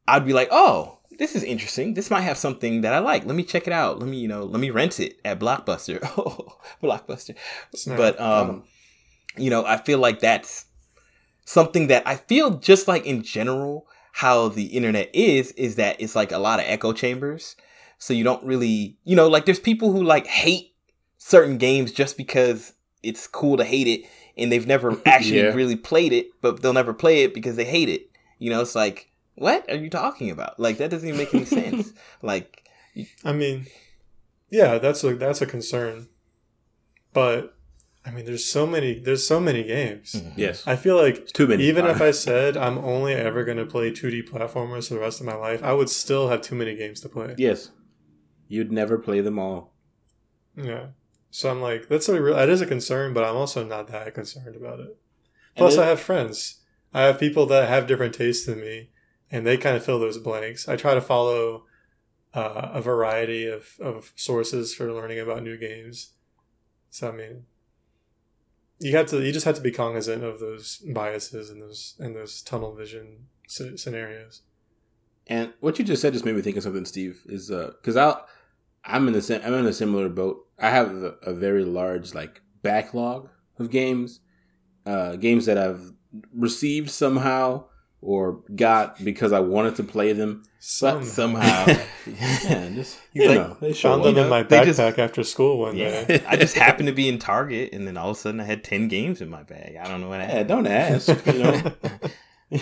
I'd 0.07 0.24
be 0.24 0.33
like, 0.33 0.49
oh, 0.51 0.98
this 1.19 1.35
is 1.35 1.43
interesting. 1.43 1.95
This 1.95 2.11
might 2.11 2.23
have 2.23 2.39
something 2.39 2.83
that 2.83 2.95
I 2.95 3.01
like. 3.01 3.27
Let 3.27 3.35
me 3.35 3.43
check 3.43 3.66
it 3.66 3.73
out. 3.73 3.99
Let 3.99 4.09
me, 4.09 4.19
you 4.19 4.29
know, 4.29 4.45
let 4.45 4.61
me 4.61 4.71
rent 4.71 5.01
it 5.01 5.19
at 5.25 5.39
Blockbuster. 5.39 5.99
Oh, 6.16 6.59
Blockbuster. 6.83 7.37
But 7.97 8.21
um, 8.21 8.64
you 9.37 9.51
know, 9.51 9.64
I 9.64 9.77
feel 9.77 9.99
like 9.99 10.21
that's 10.21 10.66
something 11.45 11.89
that 11.89 12.07
I 12.07 12.16
feel 12.16 12.59
just 12.59 12.89
like 12.89 13.05
in 13.05 13.23
general 13.23 13.87
how 14.12 14.49
the 14.49 14.66
internet 14.66 15.11
is 15.14 15.53
is 15.53 15.77
that 15.77 16.01
it's 16.01 16.16
like 16.16 16.33
a 16.33 16.39
lot 16.39 16.61
of 16.61 16.66
echo 16.66 16.93
chambers. 16.93 17.57
So 17.99 18.14
you 18.14 18.23
don't 18.23 18.45
really, 18.45 18.97
you 19.05 19.16
know, 19.16 19.29
like 19.29 19.45
there's 19.45 19.61
people 19.61 19.93
who 19.93 20.03
like 20.03 20.27
hate 20.27 20.75
certain 21.19 21.59
games 21.59 21.93
just 21.93 22.16
because 22.16 22.73
it's 23.03 23.27
cool 23.27 23.57
to 23.57 23.64
hate 23.64 23.89
it 23.89 24.09
and 24.37 24.53
they've 24.53 24.66
never 24.66 25.01
actually 25.07 25.41
yeah. 25.41 25.55
really 25.55 25.77
played 25.77 26.12
it, 26.12 26.29
but 26.41 26.62
they'll 26.62 26.73
never 26.73 26.95
play 26.95 27.25
it 27.25 27.35
because 27.35 27.57
they 27.57 27.64
hate 27.64 27.89
it. 27.89 28.11
You 28.39 28.51
know, 28.51 28.61
it's 28.61 28.77
like, 28.77 29.08
what 29.39 29.68
are 29.70 29.76
you 29.76 29.91
talking 29.91 30.30
about? 30.30 30.59
Like 30.59 30.78
that 30.78 30.91
doesn't 30.91 31.09
even 31.09 31.18
make 31.18 31.34
any 31.34 31.45
sense. 31.45 31.93
Like 32.22 32.64
I 33.24 33.32
mean, 33.32 33.66
yeah, 34.51 34.78
that's 34.78 35.05
a 35.05 35.14
that's 35.14 35.41
a 35.41 35.47
concern. 35.47 36.09
But 37.12 37.55
I 38.05 38.11
mean, 38.11 38.24
there's 38.24 38.45
so 38.45 38.66
many. 38.66 38.99
There's 38.99 39.26
so 39.26 39.39
many 39.39 39.62
games. 39.62 40.12
Mm-hmm. 40.12 40.41
Yes, 40.41 40.66
I 40.66 40.76
feel 40.76 40.97
like 40.97 41.16
it's 41.16 41.32
too 41.32 41.47
many. 41.47 41.62
Even 41.64 41.86
if 41.86 42.01
I 42.09 42.11
said 42.11 42.57
I'm 42.57 42.78
only 42.78 43.14
ever 43.14 43.45
going 43.45 43.59
to 43.59 43.66
play 43.66 43.91
2D 43.91 44.28
platformers 44.28 44.89
for 44.89 44.95
the 44.95 45.01
rest 45.01 45.20
of 45.20 45.26
my 45.26 45.34
life, 45.34 45.62
I 45.62 45.72
would 45.72 45.91
still 45.91 46.28
have 46.28 46.43
too 46.43 46.55
many 46.55 46.74
games 46.74 47.01
to 47.03 47.09
play. 47.09 47.34
Yes, 47.39 47.70
you'd 48.49 48.72
never 48.72 48.99
play 48.99 49.20
them 49.20 49.39
all. 49.39 49.74
Yeah. 50.57 50.86
So 51.30 51.51
I'm 51.51 51.61
like, 51.61 51.89
that's 51.89 52.09
a 52.09 52.20
real, 52.20 52.34
that 52.34 52.49
is 52.49 52.61
a 52.61 52.66
concern, 52.66 53.12
but 53.12 53.22
I'm 53.22 53.36
also 53.36 53.64
not 53.64 53.89
that 53.89 54.14
concerned 54.14 54.57
about 54.57 54.80
it. 54.80 54.97
Plus, 55.57 55.76
it, 55.76 55.80
I 55.80 55.86
have 55.86 56.01
friends. 56.01 56.62
I 56.95 57.03
have 57.03 57.20
people 57.20 57.47
that 57.47 57.68
have 57.68 57.86
different 57.86 58.14
tastes 58.14 58.47
than 58.47 58.61
me, 58.61 58.91
and 59.31 59.47
they 59.47 59.57
kind 59.57 59.76
of 59.76 59.85
fill 59.85 59.99
those 59.99 60.18
blanks. 60.18 60.68
I 60.68 60.76
try 60.76 60.95
to 60.95 61.01
follow 61.01 61.64
uh, 62.35 62.70
a 62.72 62.81
variety 62.81 63.47
of, 63.47 63.76
of 63.81 64.12
sources 64.16 64.74
for 64.74 64.93
learning 64.93 65.20
about 65.20 65.43
new 65.43 65.57
games. 65.57 66.12
So 66.91 67.09
I 67.09 67.12
mean, 67.12 67.45
you 68.79 68.97
have 68.97 69.07
to 69.09 69.24
you 69.24 69.33
just 69.33 69.47
have 69.47 69.57
to 69.57 69.61
be 69.61 69.70
cognizant 69.70 70.24
of 70.24 70.41
those 70.41 70.79
biases 70.95 71.51
and 71.51 71.61
those 71.61 71.95
and 71.99 72.14
those 72.14 72.43
tunnel 72.43 72.74
vision 72.74 73.26
scenarios. 73.47 74.43
And 75.26 75.53
what 75.61 75.79
you 75.79 75.85
just 75.85 76.01
said 76.01 76.14
just 76.14 76.24
made 76.24 76.35
me 76.35 76.43
think 76.43 76.57
of 76.57 76.62
something, 76.62 76.85
Steve. 76.85 77.22
Is 77.26 77.51
because 77.51 77.97
uh, 77.97 78.22
I 78.85 78.95
I'm 78.97 79.07
in 79.09 79.14
the 79.14 79.41
I'm 79.45 79.55
in 79.55 79.66
a 79.66 79.72
similar 79.72 80.09
boat. 80.09 80.47
I 80.59 80.70
have 80.70 80.95
a, 80.95 81.14
a 81.22 81.35
very 81.35 81.64
large 81.64 82.14
like 82.14 82.41
backlog 82.62 83.29
of 83.59 83.70
games, 83.70 84.20
uh, 84.87 85.16
games 85.16 85.47
that 85.47 85.59
I've 85.59 85.93
received 86.33 86.91
somehow 86.91 87.64
or 88.01 88.41
got 88.55 89.03
because 89.03 89.33
I 89.33 89.41
wanted 89.41 89.77
to 89.77 89.85
play 89.85 90.13
them. 90.13 90.45
Some, 90.61 91.05
somehow, 91.05 91.67
yeah, 92.07 92.69
just 92.75 92.99
you 93.13 93.29
like, 93.29 93.39
know, 93.39 93.57
they 93.61 93.73
found 93.73 94.05
them 94.05 94.19
in 94.19 94.29
my 94.29 94.43
backpack 94.43 94.65
just, 94.65 94.81
after 94.81 95.23
school 95.23 95.59
one 95.59 95.77
yeah, 95.77 96.05
day. 96.05 96.25
I 96.29 96.37
just 96.37 96.57
happened 96.57 96.89
to 96.89 96.93
be 96.93 97.09
in 97.09 97.19
Target, 97.19 97.73
and 97.73 97.87
then 97.87 97.97
all 97.97 98.11
of 98.11 98.17
a 98.17 98.21
sudden 98.21 98.41
I 98.41 98.45
had 98.45 98.65
ten 98.65 98.89
games 98.89 99.21
in 99.21 99.31
my 99.31 99.43
bag. 99.45 99.77
I 99.77 99.87
don't 99.89 100.01
know 100.01 100.09
what. 100.09 100.21
I 100.21 100.27
yeah, 100.29 100.43
don't 100.43 100.67
ask. 100.67 101.09
You 101.27 101.33
know, 101.39 102.61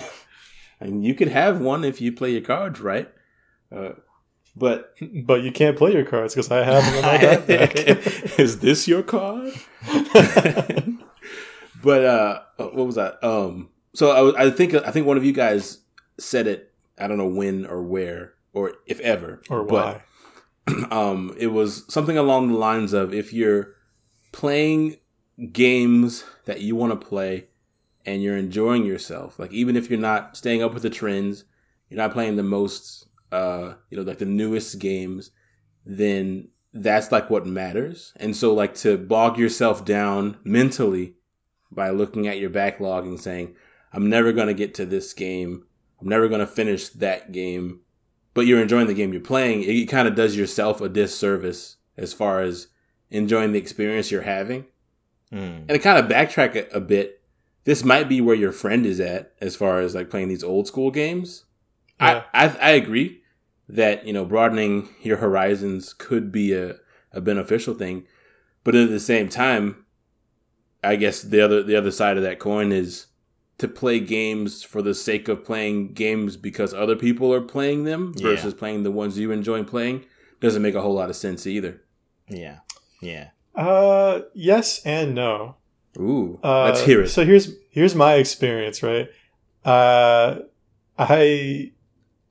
and 0.80 1.04
you 1.04 1.14
could 1.14 1.28
have 1.28 1.60
one 1.60 1.84
if 1.84 2.00
you 2.00 2.12
play 2.12 2.32
your 2.32 2.42
cards 2.42 2.80
right. 2.80 3.10
Uh, 3.74 3.92
but 4.54 4.94
but 5.24 5.42
you 5.42 5.52
can't 5.52 5.76
play 5.76 5.92
your 5.92 6.04
cards 6.04 6.34
because 6.34 6.50
I 6.50 6.64
have 6.64 6.84
them 6.84 6.94
in 6.96 7.02
my 7.02 7.18
backpack. 7.18 8.38
Is 8.38 8.60
this 8.60 8.86
your 8.86 9.02
card? 9.02 9.52
but 11.82 12.04
uh, 12.04 12.42
what 12.56 12.86
was 12.86 12.96
that? 12.96 13.22
Um, 13.24 13.70
so 13.96 14.32
I, 14.34 14.44
I 14.46 14.50
think 14.50 14.74
I 14.74 14.90
think 14.90 15.06
one 15.06 15.16
of 15.16 15.24
you 15.24 15.32
guys 15.32 15.78
said 16.18 16.46
it. 16.46 16.74
I 16.98 17.06
don't 17.06 17.16
know 17.16 17.26
when 17.26 17.64
or 17.64 17.82
where 17.82 18.34
or 18.52 18.74
if 18.86 19.00
ever 19.00 19.40
or 19.48 19.62
why. 19.62 20.02
But, 20.66 20.92
um, 20.92 21.34
it 21.38 21.48
was 21.48 21.84
something 21.88 22.18
along 22.18 22.48
the 22.48 22.58
lines 22.58 22.92
of 22.92 23.14
if 23.14 23.32
you're 23.32 23.74
playing 24.32 24.96
games 25.52 26.24
that 26.44 26.60
you 26.60 26.76
want 26.76 26.98
to 26.98 27.06
play 27.06 27.46
and 28.04 28.22
you're 28.22 28.36
enjoying 28.36 28.84
yourself, 28.84 29.38
like 29.38 29.52
even 29.52 29.76
if 29.76 29.88
you're 29.88 29.98
not 29.98 30.36
staying 30.36 30.62
up 30.62 30.74
with 30.74 30.82
the 30.82 30.90
trends, 30.90 31.44
you're 31.88 31.96
not 31.96 32.12
playing 32.12 32.36
the 32.36 32.42
most, 32.42 33.08
uh, 33.32 33.74
you 33.88 33.96
know, 33.96 34.02
like 34.02 34.18
the 34.18 34.26
newest 34.26 34.78
games, 34.78 35.30
then 35.86 36.48
that's 36.74 37.10
like 37.10 37.30
what 37.30 37.46
matters. 37.46 38.12
And 38.16 38.36
so, 38.36 38.52
like 38.52 38.74
to 38.76 38.98
bog 38.98 39.38
yourself 39.38 39.84
down 39.84 40.36
mentally 40.44 41.14
by 41.70 41.90
looking 41.90 42.26
at 42.26 42.38
your 42.38 42.50
backlog 42.50 43.06
and 43.06 43.18
saying, 43.18 43.54
I'm 43.96 44.10
never 44.10 44.30
going 44.32 44.48
to 44.48 44.54
get 44.54 44.74
to 44.74 44.84
this 44.84 45.14
game. 45.14 45.64
I'm 46.00 46.08
never 46.08 46.28
going 46.28 46.40
to 46.40 46.46
finish 46.46 46.90
that 46.90 47.32
game. 47.32 47.80
But 48.34 48.46
you're 48.46 48.60
enjoying 48.60 48.88
the 48.88 48.94
game 48.94 49.14
you're 49.14 49.22
playing. 49.22 49.62
It 49.62 49.86
kind 49.86 50.06
of 50.06 50.14
does 50.14 50.36
yourself 50.36 50.82
a 50.82 50.88
disservice 50.90 51.76
as 51.96 52.12
far 52.12 52.42
as 52.42 52.68
enjoying 53.08 53.52
the 53.52 53.58
experience 53.58 54.10
you're 54.10 54.22
having. 54.22 54.66
Mm. 55.32 55.60
And 55.60 55.68
to 55.68 55.78
kind 55.78 55.98
of 55.98 56.10
backtrack 56.10 56.54
a, 56.54 56.76
a 56.76 56.80
bit, 56.80 57.22
this 57.64 57.82
might 57.82 58.06
be 58.06 58.20
where 58.20 58.36
your 58.36 58.52
friend 58.52 58.84
is 58.84 59.00
at 59.00 59.32
as 59.40 59.56
far 59.56 59.80
as 59.80 59.94
like 59.94 60.10
playing 60.10 60.28
these 60.28 60.44
old 60.44 60.66
school 60.66 60.90
games. 60.90 61.44
Yeah. 61.98 62.24
I, 62.34 62.46
I, 62.46 62.56
I 62.58 62.70
agree 62.72 63.22
that 63.66 64.06
you 64.06 64.12
know 64.12 64.26
broadening 64.26 64.90
your 65.02 65.16
horizons 65.16 65.94
could 65.94 66.30
be 66.30 66.52
a, 66.52 66.76
a 67.12 67.22
beneficial 67.22 67.72
thing, 67.72 68.04
but 68.62 68.74
at 68.74 68.90
the 68.90 69.00
same 69.00 69.30
time, 69.30 69.86
I 70.84 70.96
guess 70.96 71.22
the 71.22 71.40
other 71.40 71.62
the 71.62 71.74
other 71.74 71.90
side 71.90 72.18
of 72.18 72.22
that 72.22 72.38
coin 72.38 72.70
is 72.70 73.06
to 73.58 73.68
play 73.68 74.00
games 74.00 74.62
for 74.62 74.82
the 74.82 74.94
sake 74.94 75.28
of 75.28 75.44
playing 75.44 75.92
games 75.94 76.36
because 76.36 76.74
other 76.74 76.96
people 76.96 77.32
are 77.32 77.40
playing 77.40 77.84
them 77.84 78.12
yeah. 78.16 78.28
versus 78.28 78.52
playing 78.52 78.82
the 78.82 78.90
ones 78.90 79.18
you 79.18 79.30
enjoy 79.30 79.64
playing 79.64 80.04
doesn't 80.40 80.62
make 80.62 80.74
a 80.74 80.82
whole 80.82 80.94
lot 80.94 81.08
of 81.08 81.16
sense 81.16 81.46
either. 81.46 81.82
Yeah. 82.28 82.58
Yeah. 83.00 83.30
Uh 83.54 84.20
yes 84.34 84.84
and 84.84 85.14
no. 85.14 85.56
Ooh. 85.98 86.38
Uh, 86.44 86.64
let's 86.64 86.82
hear 86.82 87.02
it. 87.02 87.08
So 87.08 87.24
here's 87.24 87.54
here's 87.70 87.94
my 87.94 88.14
experience, 88.14 88.82
right? 88.82 89.08
Uh 89.64 90.40
I 90.98 91.72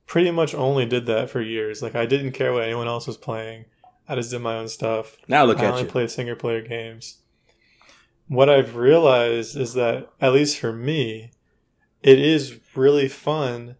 pretty 0.06 0.30
much 0.30 0.54
only 0.54 0.86
did 0.86 1.06
that 1.06 1.30
for 1.30 1.40
years. 1.40 1.82
Like 1.82 1.96
I 1.96 2.06
didn't 2.06 2.32
care 2.32 2.52
what 2.52 2.62
anyone 2.62 2.86
else 2.86 3.08
was 3.08 3.16
playing. 3.16 3.64
I 4.08 4.14
just 4.14 4.30
did 4.30 4.40
my 4.40 4.56
own 4.58 4.68
stuff. 4.68 5.16
Now 5.26 5.44
look 5.44 5.58
I 5.58 5.64
at 5.64 5.70
only 5.70 5.82
you. 5.82 5.88
played 5.88 6.10
single 6.12 6.36
player 6.36 6.62
games 6.62 7.18
what 8.28 8.50
I've 8.50 8.76
realized 8.76 9.56
is 9.56 9.74
that, 9.74 10.08
at 10.20 10.32
least 10.32 10.58
for 10.58 10.72
me, 10.72 11.30
it 12.02 12.18
is 12.18 12.58
really 12.74 13.08
fun 13.08 13.76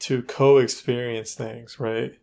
to 0.00 0.22
co 0.22 0.58
experience 0.58 1.34
things, 1.34 1.80
right? 1.80 2.18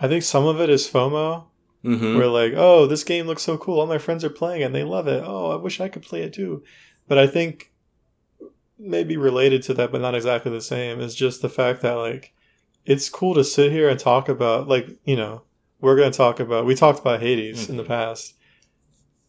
I 0.00 0.08
think 0.08 0.22
some 0.22 0.46
of 0.46 0.60
it 0.60 0.70
is 0.70 0.88
FOMO. 0.88 1.44
Mm-hmm. 1.84 2.18
Where 2.18 2.26
like, 2.26 2.54
oh, 2.56 2.86
this 2.86 3.04
game 3.04 3.26
looks 3.26 3.42
so 3.42 3.56
cool. 3.56 3.78
All 3.78 3.86
my 3.86 3.98
friends 3.98 4.24
are 4.24 4.30
playing 4.30 4.62
it 4.62 4.64
and 4.64 4.74
they 4.74 4.82
love 4.82 5.06
it. 5.06 5.22
Oh, 5.24 5.52
I 5.52 5.56
wish 5.56 5.80
I 5.80 5.88
could 5.88 6.02
play 6.02 6.22
it 6.22 6.32
too. 6.32 6.64
But 7.06 7.18
I 7.18 7.28
think 7.28 7.72
maybe 8.78 9.16
related 9.16 9.62
to 9.64 9.74
that, 9.74 9.92
but 9.92 10.00
not 10.00 10.14
exactly 10.14 10.50
the 10.50 10.60
same, 10.60 11.00
is 11.00 11.14
just 11.14 11.40
the 11.40 11.48
fact 11.48 11.82
that 11.82 11.94
like 11.94 12.34
it's 12.84 13.08
cool 13.08 13.34
to 13.34 13.44
sit 13.44 13.70
here 13.70 13.88
and 13.88 13.98
talk 13.98 14.28
about 14.28 14.66
like, 14.66 14.88
you 15.04 15.16
know, 15.16 15.42
we're 15.80 15.96
gonna 15.96 16.10
talk 16.10 16.40
about 16.40 16.66
we 16.66 16.74
talked 16.74 17.00
about 17.00 17.20
Hades 17.20 17.62
mm-hmm. 17.62 17.72
in 17.72 17.76
the 17.76 17.84
mm-hmm. 17.84 17.92
past. 17.92 18.34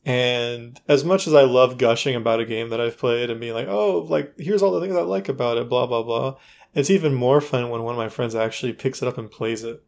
And 0.05 0.79
as 0.87 1.03
much 1.03 1.27
as 1.27 1.33
I 1.33 1.43
love 1.43 1.77
gushing 1.77 2.15
about 2.15 2.39
a 2.39 2.45
game 2.45 2.69
that 2.69 2.79
I've 2.79 2.97
played 2.97 3.29
and 3.29 3.39
being 3.39 3.53
like, 3.53 3.67
oh, 3.67 3.99
like, 4.09 4.33
here's 4.39 4.61
all 4.61 4.71
the 4.71 4.81
things 4.81 4.95
I 4.95 5.01
like 5.01 5.29
about 5.29 5.57
it, 5.57 5.69
blah, 5.69 5.85
blah, 5.87 6.03
blah, 6.03 6.35
it's 6.73 6.89
even 6.89 7.13
more 7.13 7.41
fun 7.41 7.69
when 7.69 7.83
one 7.83 7.93
of 7.93 7.97
my 7.97 8.09
friends 8.09 8.33
actually 8.33 8.73
picks 8.73 9.01
it 9.01 9.07
up 9.07 9.17
and 9.17 9.29
plays 9.29 9.63
it 9.63 9.83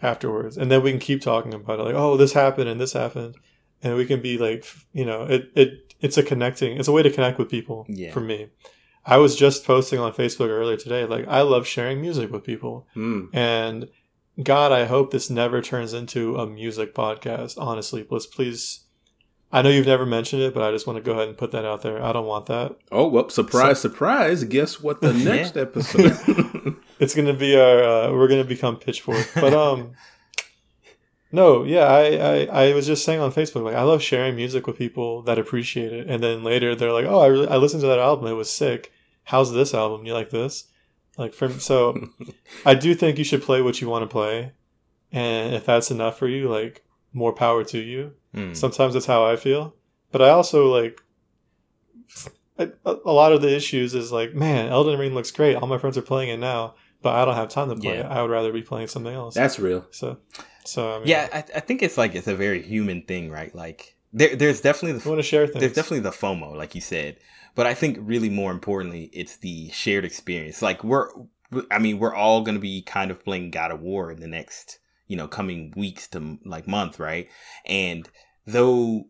afterwards. 0.00 0.56
And 0.56 0.70
then 0.70 0.82
we 0.82 0.90
can 0.90 1.00
keep 1.00 1.20
talking 1.20 1.52
about 1.52 1.78
it, 1.78 1.82
like, 1.82 1.94
oh, 1.94 2.16
this 2.16 2.32
happened 2.32 2.68
and 2.68 2.80
this 2.80 2.94
happened. 2.94 3.36
And 3.82 3.96
we 3.96 4.06
can 4.06 4.20
be 4.20 4.38
like, 4.38 4.64
you 4.92 5.04
know, 5.04 5.24
it, 5.24 5.50
it 5.54 5.94
it's 6.00 6.16
a 6.16 6.22
connecting, 6.22 6.78
it's 6.78 6.88
a 6.88 6.92
way 6.92 7.02
to 7.02 7.10
connect 7.10 7.38
with 7.38 7.50
people 7.50 7.86
yeah. 7.88 8.12
for 8.12 8.20
me. 8.20 8.48
I 9.04 9.18
was 9.18 9.36
just 9.36 9.64
posting 9.64 9.98
on 9.98 10.12
Facebook 10.12 10.48
earlier 10.48 10.76
today, 10.76 11.04
like, 11.04 11.26
I 11.28 11.42
love 11.42 11.66
sharing 11.66 12.00
music 12.00 12.30
with 12.30 12.44
people. 12.44 12.86
Mm. 12.96 13.28
And 13.32 13.88
God, 14.42 14.72
I 14.72 14.84
hope 14.84 15.10
this 15.10 15.30
never 15.30 15.60
turns 15.60 15.92
into 15.92 16.36
a 16.36 16.46
music 16.46 16.94
podcast. 16.94 17.54
Honestly, 17.58 18.06
let's 18.10 18.26
please 18.26 18.84
I 19.50 19.62
know 19.62 19.70
you've 19.70 19.86
never 19.86 20.04
mentioned 20.04 20.42
it, 20.42 20.52
but 20.52 20.62
I 20.62 20.70
just 20.70 20.86
want 20.86 20.98
to 20.98 21.02
go 21.02 21.12
ahead 21.12 21.28
and 21.28 21.36
put 21.36 21.52
that 21.52 21.64
out 21.64 21.82
there. 21.82 22.02
I 22.02 22.12
don't 22.12 22.26
want 22.26 22.46
that. 22.46 22.76
Oh 22.92 23.08
well, 23.08 23.30
surprise, 23.30 23.80
so, 23.80 23.88
surprise! 23.88 24.44
Guess 24.44 24.80
what? 24.80 25.00
The 25.00 25.12
next 25.14 25.56
episode, 25.56 26.18
it's 27.00 27.14
going 27.14 27.26
to 27.28 27.34
be 27.34 27.58
our. 27.58 27.82
Uh, 27.82 28.12
we're 28.12 28.28
going 28.28 28.42
to 28.42 28.48
become 28.48 28.76
Pitchfork, 28.76 29.26
but 29.34 29.54
um, 29.54 29.92
no, 31.32 31.64
yeah, 31.64 31.84
I, 31.84 32.16
I 32.16 32.64
I 32.64 32.74
was 32.74 32.86
just 32.86 33.04
saying 33.04 33.20
on 33.20 33.32
Facebook, 33.32 33.64
like 33.64 33.74
I 33.74 33.82
love 33.82 34.02
sharing 34.02 34.36
music 34.36 34.66
with 34.66 34.76
people 34.76 35.22
that 35.22 35.38
appreciate 35.38 35.92
it, 35.92 36.08
and 36.08 36.22
then 36.22 36.44
later 36.44 36.74
they're 36.74 36.92
like, 36.92 37.06
oh, 37.06 37.20
I 37.20 37.26
really 37.26 37.48
I 37.48 37.56
listened 37.56 37.80
to 37.82 37.88
that 37.88 37.98
album, 37.98 38.26
it 38.28 38.34
was 38.34 38.50
sick. 38.50 38.92
How's 39.24 39.52
this 39.52 39.72
album? 39.72 40.06
You 40.06 40.12
like 40.12 40.30
this? 40.30 40.64
Like 41.16 41.32
from 41.32 41.58
so, 41.58 42.10
I 42.66 42.74
do 42.74 42.94
think 42.94 43.18
you 43.18 43.24
should 43.24 43.42
play 43.42 43.62
what 43.62 43.80
you 43.80 43.88
want 43.88 44.02
to 44.02 44.12
play, 44.12 44.52
and 45.10 45.54
if 45.54 45.64
that's 45.64 45.90
enough 45.90 46.18
for 46.18 46.28
you, 46.28 46.48
like 46.50 46.84
more 47.12 47.32
power 47.32 47.64
to 47.64 47.78
you. 47.78 48.12
Mm. 48.34 48.56
Sometimes 48.56 48.94
that's 48.94 49.06
how 49.06 49.24
I 49.24 49.36
feel, 49.36 49.74
but 50.12 50.22
I 50.22 50.30
also 50.30 50.66
like 50.68 51.00
a, 52.58 52.68
a 52.84 53.12
lot 53.12 53.32
of 53.32 53.40
the 53.40 53.54
issues 53.54 53.94
is 53.94 54.10
like, 54.12 54.34
man, 54.34 54.68
Elden 54.68 54.98
Ring 54.98 55.14
looks 55.14 55.30
great. 55.30 55.56
All 55.56 55.68
my 55.68 55.78
friends 55.78 55.96
are 55.96 56.02
playing 56.02 56.30
it 56.30 56.38
now, 56.38 56.74
but 57.02 57.14
I 57.14 57.24
don't 57.24 57.36
have 57.36 57.48
time 57.48 57.68
to 57.68 57.76
play 57.76 57.94
Yeah. 57.98 58.06
it. 58.06 58.06
I 58.06 58.22
would 58.22 58.30
rather 58.30 58.52
be 58.52 58.62
playing 58.62 58.88
something 58.88 59.14
else. 59.14 59.34
That's 59.34 59.58
real. 59.58 59.86
so, 59.90 60.18
so 60.64 60.96
I 60.96 60.98
mean, 60.98 61.08
Yeah, 61.08 61.28
I, 61.32 61.38
I 61.56 61.60
think 61.60 61.82
it's 61.82 61.96
like 61.96 62.14
it's 62.14 62.26
a 62.26 62.34
very 62.34 62.60
human 62.62 63.02
thing, 63.02 63.30
right? 63.30 63.54
Like 63.54 63.96
there, 64.12 64.34
there's 64.34 64.60
definitely 64.60 64.98
I 64.98 65.02
the 65.02 65.08
want 65.08 65.18
to 65.20 65.22
share 65.22 65.46
things. 65.46 65.60
there's 65.60 65.74
definitely 65.74 66.00
the 66.00 66.10
FOMO, 66.10 66.56
like 66.56 66.74
you 66.74 66.80
said, 66.80 67.18
but 67.54 67.66
I 67.66 67.74
think 67.74 67.98
really 68.00 68.28
more 68.30 68.50
importantly, 68.50 69.08
it's 69.12 69.36
the 69.36 69.70
shared 69.70 70.04
experience. 70.04 70.60
Like 70.60 70.82
we're, 70.82 71.08
I 71.70 71.78
mean, 71.78 71.98
we're 71.98 72.14
all 72.14 72.42
gonna 72.42 72.58
be 72.58 72.82
kind 72.82 73.10
of 73.10 73.22
playing 73.24 73.52
God 73.52 73.70
of 73.70 73.80
War 73.80 74.10
in 74.10 74.20
the 74.20 74.26
next, 74.28 74.80
you 75.08 75.16
know, 75.16 75.26
coming 75.26 75.72
weeks 75.76 76.06
to 76.08 76.38
like 76.44 76.68
month, 76.68 76.98
right? 77.00 77.28
And 77.66 78.08
though 78.46 79.06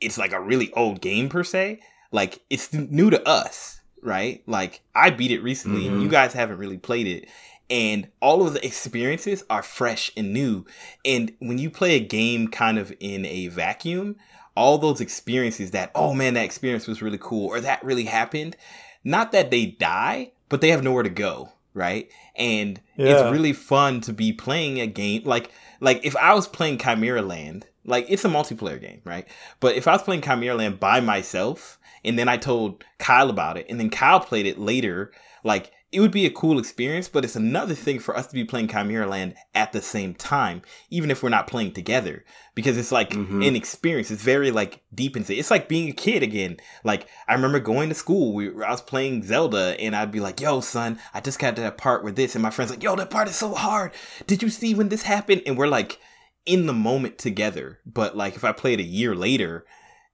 it's 0.00 0.18
like 0.18 0.32
a 0.32 0.40
really 0.40 0.72
old 0.74 1.00
game 1.00 1.28
per 1.28 1.42
se, 1.42 1.80
like 2.12 2.40
it's 2.48 2.72
new 2.72 3.10
to 3.10 3.26
us, 3.28 3.80
right? 4.02 4.42
Like 4.46 4.80
I 4.94 5.10
beat 5.10 5.32
it 5.32 5.42
recently, 5.42 5.86
and 5.86 5.98
Mhm. 5.98 6.02
you 6.02 6.08
guys 6.08 6.32
haven't 6.34 6.58
really 6.58 6.78
played 6.78 7.06
it. 7.06 7.28
And 7.70 8.08
all 8.22 8.46
of 8.46 8.54
the 8.54 8.64
experiences 8.64 9.44
are 9.50 9.62
fresh 9.62 10.10
and 10.16 10.32
new. 10.32 10.64
And 11.04 11.32
when 11.38 11.58
you 11.58 11.68
play 11.70 11.96
a 11.96 12.00
game 12.00 12.48
kind 12.48 12.78
of 12.78 12.94
in 12.98 13.26
a 13.26 13.48
vacuum, 13.48 14.16
all 14.56 14.78
those 14.78 15.00
experiences 15.02 15.72
that, 15.72 15.90
oh 15.94 16.14
man, 16.14 16.34
that 16.34 16.44
experience 16.44 16.86
was 16.86 17.02
really 17.02 17.18
cool 17.20 17.46
or 17.46 17.60
that 17.60 17.84
really 17.84 18.04
happened, 18.04 18.56
not 19.04 19.32
that 19.32 19.50
they 19.50 19.66
die, 19.66 20.32
but 20.48 20.60
they 20.62 20.70
have 20.70 20.82
nowhere 20.82 21.02
to 21.02 21.10
go, 21.10 21.52
right? 21.78 22.10
And 22.36 22.80
Yeah. 22.96 23.06
it's 23.22 23.32
really 23.32 23.52
fun 23.54 24.00
to 24.02 24.12
be 24.12 24.32
playing 24.32 24.80
a 24.80 24.86
game 24.86 25.22
like 25.24 25.50
like 25.80 26.00
if 26.04 26.16
I 26.16 26.34
was 26.34 26.46
playing 26.48 26.78
Chimeraland, 26.78 27.62
like 27.84 28.06
it's 28.08 28.24
a 28.24 28.28
multiplayer 28.28 28.80
game, 28.80 29.00
right? 29.04 29.26
But 29.60 29.76
if 29.76 29.88
I 29.88 29.92
was 29.92 30.02
playing 30.02 30.22
Chimeraland 30.22 30.78
by 30.80 31.00
myself 31.00 31.78
and 32.04 32.18
then 32.18 32.28
I 32.28 32.36
told 32.36 32.84
Kyle 32.98 33.30
about 33.30 33.56
it 33.56 33.66
and 33.70 33.78
then 33.80 33.88
Kyle 33.90 34.20
played 34.20 34.46
it 34.46 34.58
later, 34.58 35.12
like 35.44 35.70
it 35.90 36.00
would 36.00 36.10
be 36.10 36.26
a 36.26 36.30
cool 36.30 36.58
experience, 36.58 37.08
but 37.08 37.24
it's 37.24 37.34
another 37.36 37.74
thing 37.74 37.98
for 37.98 38.14
us 38.14 38.26
to 38.26 38.34
be 38.34 38.44
playing 38.44 38.68
Chimeraland 38.68 39.34
at 39.54 39.72
the 39.72 39.80
same 39.80 40.12
time, 40.14 40.60
even 40.90 41.10
if 41.10 41.22
we're 41.22 41.30
not 41.30 41.46
playing 41.46 41.72
together, 41.72 42.24
because 42.54 42.76
it's 42.76 42.92
like 42.92 43.10
Mhm. 43.10 43.46
an 43.48 43.56
experience. 43.56 44.10
It's 44.10 44.22
very 44.22 44.50
like 44.50 44.82
deep 44.94 45.16
into 45.16 45.34
It's 45.34 45.50
like 45.50 45.66
being 45.66 45.88
a 45.88 45.92
kid 45.92 46.22
again. 46.22 46.58
Like 46.84 47.06
I 47.26 47.32
remember 47.32 47.58
going 47.58 47.88
to 47.88 47.94
school, 47.94 48.34
we, 48.34 48.48
I 48.62 48.70
was 48.70 48.82
playing 48.82 49.22
Zelda, 49.22 49.76
and 49.80 49.96
I'd 49.96 50.12
be 50.12 50.20
like, 50.20 50.40
"Yo, 50.42 50.60
son, 50.60 50.98
I 51.14 51.20
just 51.22 51.38
got 51.38 51.56
to 51.56 51.62
that 51.62 51.78
part 51.78 52.04
with 52.04 52.16
this," 52.16 52.34
and 52.34 52.42
my 52.42 52.50
friends 52.50 52.70
like, 52.70 52.82
"Yo, 52.82 52.94
that 52.96 53.08
part 53.10 53.28
is 53.28 53.36
so 53.36 53.54
hard. 53.54 53.92
Did 54.26 54.42
you 54.42 54.50
see 54.50 54.74
when 54.74 54.90
this 54.90 55.02
happened?" 55.04 55.42
And 55.46 55.56
we're 55.56 55.68
like 55.68 55.98
in 56.44 56.66
the 56.66 56.72
moment 56.74 57.16
together. 57.18 57.78
But 57.86 58.14
like 58.16 58.36
if 58.36 58.44
I 58.44 58.52
played 58.52 58.80
a 58.80 58.82
year 58.82 59.14
later, 59.14 59.64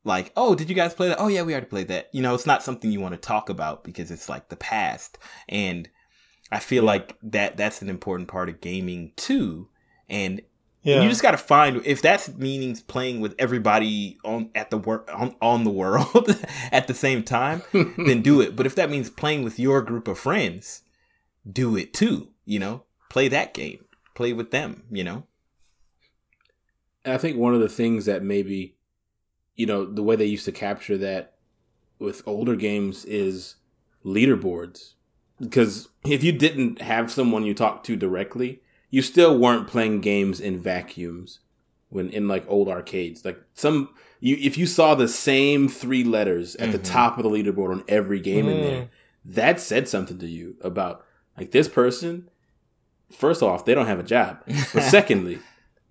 like, 0.04 0.32
oh, 0.36 0.54
did 0.54 0.68
you 0.68 0.74
guys 0.74 0.94
play 0.94 1.08
that? 1.08 1.20
Oh 1.20 1.28
yeah, 1.28 1.42
we 1.42 1.52
already 1.52 1.66
played 1.66 1.88
that. 1.88 2.10
You 2.12 2.22
know, 2.22 2.34
it's 2.34 2.46
not 2.46 2.62
something 2.62 2.92
you 2.92 3.00
want 3.00 3.14
to 3.14 3.20
talk 3.20 3.48
about 3.48 3.84
because 3.84 4.10
it's 4.10 4.28
like 4.28 4.48
the 4.48 4.56
past. 4.56 5.18
And 5.48 5.88
I 6.52 6.58
feel 6.58 6.84
like 6.84 7.16
that 7.22 7.56
that's 7.56 7.82
an 7.82 7.88
important 7.88 8.28
part 8.28 8.48
of 8.48 8.60
gaming 8.60 9.12
too. 9.16 9.68
And 10.08 10.42
yeah. 10.82 11.02
you 11.02 11.08
just 11.08 11.22
got 11.22 11.30
to 11.30 11.38
find 11.38 11.80
if 11.86 12.02
that's 12.02 12.28
meaning 12.34 12.76
playing 12.86 13.20
with 13.20 13.34
everybody 13.38 14.18
on 14.24 14.50
at 14.54 14.70
the 14.70 14.78
work 14.78 15.10
on, 15.12 15.34
on 15.40 15.64
the 15.64 15.70
world 15.70 16.28
at 16.72 16.86
the 16.86 16.94
same 16.94 17.22
time, 17.22 17.62
then 17.72 18.20
do 18.20 18.40
it. 18.42 18.54
But 18.54 18.66
if 18.66 18.74
that 18.74 18.90
means 18.90 19.08
playing 19.08 19.42
with 19.42 19.58
your 19.58 19.80
group 19.80 20.06
of 20.06 20.18
friends, 20.18 20.82
do 21.50 21.76
it 21.76 21.94
too. 21.94 22.28
You 22.44 22.58
know, 22.58 22.84
play 23.08 23.28
that 23.28 23.54
game, 23.54 23.86
play 24.14 24.34
with 24.34 24.50
them. 24.50 24.84
You 24.90 25.04
know. 25.04 25.26
I 27.06 27.18
think 27.18 27.36
one 27.36 27.54
of 27.54 27.60
the 27.60 27.68
things 27.68 28.06
that 28.06 28.22
maybe, 28.22 28.76
you 29.56 29.66
know, 29.66 29.84
the 29.84 30.02
way 30.02 30.16
they 30.16 30.24
used 30.26 30.44
to 30.46 30.52
capture 30.52 30.98
that 30.98 31.34
with 31.98 32.22
older 32.26 32.56
games 32.56 33.04
is 33.04 33.56
leaderboards. 34.04 34.94
Because 35.40 35.88
if 36.04 36.22
you 36.22 36.32
didn't 36.32 36.80
have 36.80 37.10
someone 37.10 37.44
you 37.44 37.54
talked 37.54 37.86
to 37.86 37.96
directly, 37.96 38.60
you 38.90 39.02
still 39.02 39.36
weren't 39.38 39.66
playing 39.66 40.00
games 40.00 40.40
in 40.40 40.58
vacuums 40.58 41.40
when 41.88 42.10
in 42.10 42.28
like 42.28 42.44
old 42.48 42.68
arcades. 42.68 43.24
Like 43.24 43.40
some 43.54 43.90
you 44.20 44.36
if 44.40 44.56
you 44.56 44.66
saw 44.66 44.94
the 44.94 45.08
same 45.08 45.68
three 45.68 46.04
letters 46.04 46.54
at 46.56 46.72
the 46.72 46.78
Mhm. 46.78 46.84
top 46.84 47.18
of 47.18 47.24
the 47.24 47.30
leaderboard 47.30 47.70
on 47.72 47.84
every 47.88 48.20
game 48.20 48.48
in 48.48 48.58
Mm. 48.58 48.62
there, 48.62 48.88
that 49.24 49.60
said 49.60 49.88
something 49.88 50.18
to 50.18 50.26
you 50.28 50.56
about 50.60 51.04
like 51.36 51.50
this 51.50 51.68
person 51.68 52.28
first 53.12 53.42
off, 53.42 53.64
they 53.64 53.74
don't 53.74 53.86
have 53.86 54.00
a 54.00 54.04
job. 54.04 54.38
But 54.72 54.82
secondly, 54.82 55.38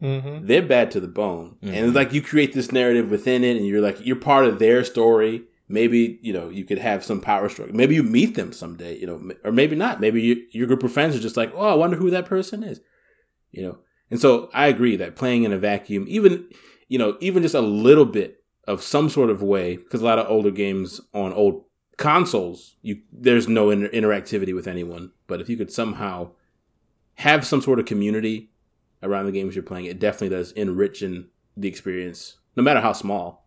Mm-hmm. 0.04 0.46
they're 0.48 0.62
bad 0.62 0.92
to 0.92 1.00
the 1.00 1.08
bone. 1.08 1.56
Mhm. 1.64 1.74
And 1.74 1.94
like 1.96 2.12
you 2.12 2.22
create 2.22 2.54
this 2.54 2.72
narrative 2.74 3.10
within 3.10 3.44
it 3.44 3.56
and 3.58 3.66
you're 3.66 3.82
like 3.82 4.06
you're 4.06 4.18
part 4.18 4.46
of 4.46 4.60
their 4.60 4.84
story. 4.84 5.44
Maybe, 5.70 6.20
you 6.22 6.34
know, 6.34 6.50
you 6.50 6.66
could 6.66 6.78
have 6.80 7.06
some 7.06 7.22
power 7.22 7.48
struggle. 7.48 7.74
Maybe 7.74 7.96
you 7.96 8.04
meet 8.04 8.36
them 8.36 8.52
someday, 8.52 9.00
you 9.00 9.08
know, 9.08 9.32
or 9.46 9.52
maybe 9.54 9.76
not. 9.78 10.02
Maybe 10.02 10.22
you, 10.22 10.46
your 10.52 10.68
group 10.68 10.84
of 10.84 10.92
friends 10.92 11.16
are 11.16 11.20
just 11.22 11.38
like, 11.38 11.52
"Oh, 11.56 11.68
I 11.68 11.74
wonder 11.74 11.96
who 11.98 12.10
that 12.10 12.26
person 12.26 12.64
is." 12.64 12.82
You 13.52 13.64
know. 13.64 13.78
And 14.12 14.20
so 14.20 14.50
I 14.54 14.68
agree 14.68 14.98
that 14.98 15.16
playing 15.16 15.44
in 15.44 15.54
a 15.54 15.58
vacuum, 15.58 16.06
even 16.10 16.50
you 16.90 17.00
know, 17.00 17.18
even 17.22 17.42
just 17.42 17.56
a 17.56 17.62
little 17.62 18.06
bit 18.06 18.44
of 18.68 18.84
some 18.84 19.10
sort 19.10 19.30
of 19.30 19.42
way 19.42 19.78
because 19.78 20.02
a 20.02 20.06
lot 20.06 20.20
of 20.20 20.30
older 20.30 20.52
games 20.52 21.00
on 21.14 21.32
old 21.34 21.64
consoles, 21.98 22.76
you 22.82 22.98
there's 23.12 23.48
no 23.48 23.70
inter- 23.70 23.90
interactivity 23.90 24.54
with 24.54 24.68
anyone. 24.68 25.12
But 25.28 25.40
if 25.42 25.50
you 25.50 25.56
could 25.58 25.72
somehow 25.72 26.32
have 27.16 27.46
some 27.48 27.62
sort 27.62 27.80
of 27.80 27.86
community 27.86 28.50
around 29.04 29.26
the 29.26 29.32
games 29.32 29.56
you're 29.56 29.64
playing, 29.64 29.86
it 29.86 30.00
definitely 30.00 30.36
does 30.36 30.52
enrich 30.54 31.02
in 31.04 31.28
the 31.56 31.68
experience, 31.68 32.38
no 32.56 32.64
matter 32.64 32.82
how 32.82 32.94
small. 32.94 33.46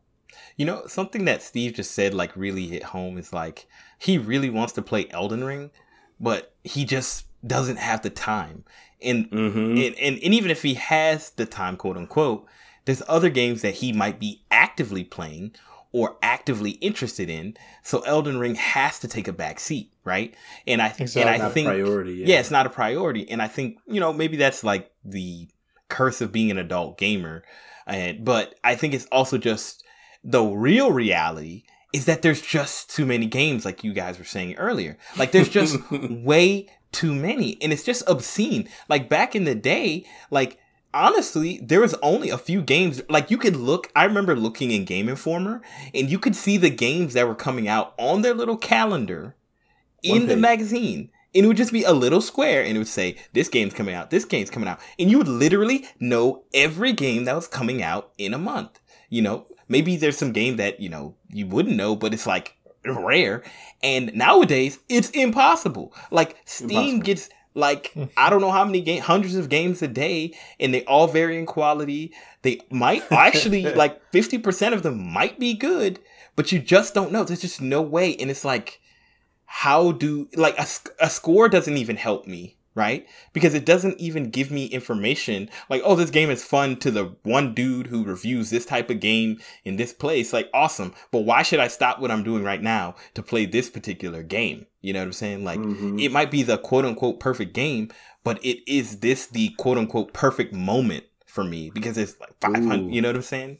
You 0.56 0.66
know, 0.66 0.86
something 0.86 1.24
that 1.24 1.42
Steve 1.42 1.74
just 1.74 1.92
said 1.92 2.14
like 2.14 2.36
really 2.36 2.66
hit 2.66 2.82
home 2.84 3.18
is 3.18 3.32
like 3.32 3.66
he 3.98 4.18
really 4.18 4.50
wants 4.50 4.72
to 4.74 4.82
play 4.82 5.08
Elden 5.10 5.44
Ring, 5.44 5.70
but 6.20 6.54
he 6.62 6.84
just 6.84 7.26
doesn't 7.46 7.76
have 7.78 8.02
the 8.02 8.10
time. 8.10 8.64
And 9.02 9.30
Mm-hmm. 9.30 9.58
and, 9.58 9.94
and, 9.96 10.18
and 10.22 10.34
even 10.34 10.50
if 10.50 10.62
he 10.62 10.74
has 10.74 11.30
the 11.30 11.46
time, 11.46 11.76
quote 11.76 11.96
unquote, 11.96 12.46
there's 12.84 13.02
other 13.08 13.30
games 13.30 13.62
that 13.62 13.74
he 13.74 13.92
might 13.92 14.20
be 14.20 14.42
actively 14.50 15.04
playing 15.04 15.54
or 15.92 16.16
actively 16.22 16.72
interested 16.72 17.30
in. 17.30 17.56
So 17.82 18.00
Elden 18.00 18.38
Ring 18.38 18.54
has 18.56 18.98
to 19.00 19.08
take 19.08 19.28
a 19.28 19.32
back 19.32 19.60
seat, 19.60 19.92
right? 20.04 20.34
And 20.66 20.82
I 20.82 20.88
and 20.88 21.00
Exactly. 21.02 21.46
I 21.46 21.48
think 21.50 21.68
priority. 21.68 22.12
yeah. 22.26 22.40
it's 22.40 22.50
not 22.50 22.66
a 22.66 22.70
priority. 22.70 23.28
And 23.30 23.40
I 23.40 23.48
think, 23.48 23.78
you 23.86 24.00
know, 24.00 24.12
maybe 24.12 24.36
that's 24.36 24.62
like 24.64 24.90
the 25.04 25.48
curse 25.88 26.20
of 26.20 26.32
being 26.32 26.50
an 26.50 26.58
adult 26.58 26.98
gamer. 26.98 27.44
And 27.86 28.24
but 28.24 28.56
I 28.64 28.74
think 28.74 28.94
it's 28.94 29.06
also 29.12 29.38
just 29.38 29.84
the 30.24 30.42
real 30.42 30.90
reality 30.92 31.62
is 31.92 32.06
that 32.06 32.22
there's 32.22 32.42
just 32.42 32.90
too 32.90 33.06
many 33.06 33.26
games 33.26 33.64
like 33.64 33.84
you 33.84 33.92
guys 33.92 34.18
were 34.18 34.24
saying 34.24 34.56
earlier. 34.56 34.98
Like 35.16 35.32
there's 35.32 35.48
just 35.48 35.78
way 35.90 36.68
too 36.92 37.14
many 37.14 37.56
and 37.62 37.72
it's 37.72 37.84
just 37.84 38.02
obscene. 38.08 38.68
Like 38.88 39.08
back 39.08 39.36
in 39.36 39.44
the 39.44 39.54
day, 39.54 40.04
like 40.30 40.58
honestly, 40.96 41.60
there 41.62 41.80
was 41.80 41.94
only 42.02 42.30
a 42.30 42.38
few 42.38 42.62
games 42.62 43.02
like 43.08 43.30
you 43.30 43.36
could 43.36 43.54
look 43.54 43.90
I 43.94 44.04
remember 44.04 44.34
looking 44.34 44.70
in 44.70 44.84
Game 44.84 45.08
Informer 45.08 45.60
and 45.94 46.10
you 46.10 46.18
could 46.18 46.34
see 46.34 46.56
the 46.56 46.70
games 46.70 47.12
that 47.12 47.28
were 47.28 47.34
coming 47.34 47.68
out 47.68 47.94
on 47.98 48.22
their 48.22 48.34
little 48.34 48.56
calendar 48.56 49.36
One 50.04 50.22
in 50.22 50.26
the 50.26 50.36
magazine. 50.36 51.10
And 51.34 51.44
it 51.44 51.48
would 51.48 51.58
just 51.58 51.72
be 51.72 51.84
a 51.84 51.92
little 51.92 52.22
square 52.22 52.62
and 52.64 52.76
it 52.76 52.78
would 52.78 52.88
say, 52.88 53.18
This 53.34 53.48
game's 53.48 53.74
coming 53.74 53.94
out, 53.94 54.10
this 54.10 54.24
game's 54.24 54.50
coming 54.50 54.68
out. 54.68 54.80
And 54.98 55.10
you 55.10 55.18
would 55.18 55.28
literally 55.28 55.86
know 56.00 56.44
every 56.54 56.92
game 56.92 57.24
that 57.24 57.36
was 57.36 57.46
coming 57.46 57.82
out 57.82 58.12
in 58.16 58.32
a 58.32 58.38
month. 58.38 58.80
You 59.10 59.22
know, 59.22 59.46
maybe 59.68 59.96
there's 59.96 60.16
some 60.16 60.32
game 60.32 60.56
that, 60.56 60.80
you 60.80 60.88
know, 60.88 61.14
you 61.28 61.46
wouldn't 61.46 61.76
know, 61.76 61.94
but 61.94 62.14
it's 62.14 62.26
like 62.26 62.56
rare. 62.86 63.42
And 63.82 64.14
nowadays 64.14 64.78
it's 64.88 65.10
impossible. 65.10 65.92
Like 66.10 66.36
Steam 66.46 66.70
Impossible. 66.70 67.02
gets 67.02 67.28
like 67.56 67.92
hmm. 67.92 68.04
I 68.16 68.30
don't 68.30 68.40
know 68.40 68.52
how 68.52 68.64
many 68.64 68.80
game 68.80 69.02
hundreds 69.02 69.34
of 69.34 69.48
games 69.48 69.82
a 69.82 69.88
day 69.88 70.34
and 70.60 70.72
they 70.72 70.84
all 70.84 71.08
vary 71.08 71.38
in 71.38 71.46
quality. 71.46 72.12
They 72.42 72.60
might 72.70 73.04
actually 73.10 73.72
like 73.74 74.00
50% 74.12 74.72
of 74.72 74.82
them 74.82 75.12
might 75.12 75.40
be 75.40 75.54
good, 75.54 75.98
but 76.36 76.52
you 76.52 76.58
just 76.58 76.94
don't 76.94 77.12
know. 77.12 77.24
There's 77.24 77.40
just 77.40 77.60
no 77.60 77.82
way 77.82 78.14
and 78.16 78.30
it's 78.30 78.44
like 78.44 78.80
how 79.46 79.92
do 79.92 80.28
like 80.36 80.58
a, 80.58 80.66
a 81.00 81.08
score 81.08 81.48
doesn't 81.48 81.76
even 81.76 81.96
help 81.96 82.26
me 82.26 82.55
right 82.76 83.06
because 83.32 83.54
it 83.54 83.64
doesn't 83.66 83.98
even 83.98 84.30
give 84.30 84.50
me 84.52 84.66
information 84.66 85.48
like 85.68 85.82
oh 85.84 85.96
this 85.96 86.10
game 86.10 86.30
is 86.30 86.44
fun 86.44 86.76
to 86.76 86.90
the 86.92 87.16
one 87.24 87.54
dude 87.54 87.86
who 87.88 88.04
reviews 88.04 88.50
this 88.50 88.66
type 88.66 88.90
of 88.90 89.00
game 89.00 89.38
in 89.64 89.76
this 89.76 89.92
place 89.92 90.32
like 90.32 90.48
awesome 90.54 90.92
but 91.10 91.20
why 91.22 91.42
should 91.42 91.58
i 91.58 91.66
stop 91.66 91.98
what 91.98 92.10
i'm 92.10 92.22
doing 92.22 92.44
right 92.44 92.62
now 92.62 92.94
to 93.14 93.22
play 93.22 93.46
this 93.46 93.68
particular 93.70 94.22
game 94.22 94.66
you 94.82 94.92
know 94.92 95.00
what 95.00 95.06
i'm 95.06 95.12
saying 95.12 95.42
like 95.42 95.58
Mhm. 95.58 96.00
it 96.00 96.12
might 96.12 96.30
be 96.30 96.42
the 96.44 96.58
quote 96.58 96.84
unquote 96.84 97.18
perfect 97.18 97.54
game 97.54 97.88
but 98.22 98.38
it 98.44 98.58
is 98.70 99.00
this 99.00 99.26
the 99.26 99.48
quote 99.56 99.78
unquote 99.78 100.12
perfect 100.12 100.52
moment 100.52 101.04
for 101.24 101.42
me 101.44 101.70
because 101.70 101.96
it's 101.96 102.20
like 102.20 102.34
500 102.40 102.78
Ooh. 102.90 102.94
you 102.94 103.00
know 103.00 103.08
what 103.08 103.16
i'm 103.16 103.22
saying 103.22 103.58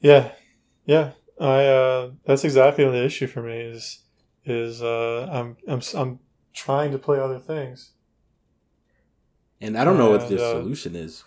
Yeah, 0.00 0.32
yeah. 0.84 1.12
I 1.40 1.64
uh, 1.64 2.10
that's 2.24 2.44
exactly 2.44 2.84
the 2.84 3.04
issue 3.04 3.26
for 3.26 3.42
me 3.42 3.56
is 3.56 4.00
is 4.44 4.82
uh, 4.82 5.28
I'm 5.30 5.56
I'm 5.68 5.80
I'm 5.94 6.18
trying 6.52 6.90
to 6.92 6.98
play 6.98 7.18
other 7.18 7.38
things. 7.38 7.92
And 9.60 9.78
I 9.78 9.84
don't 9.84 9.98
know 9.98 10.10
what 10.10 10.28
the 10.28 10.42
uh, 10.44 10.50
solution 10.50 10.96
is. 10.96 11.24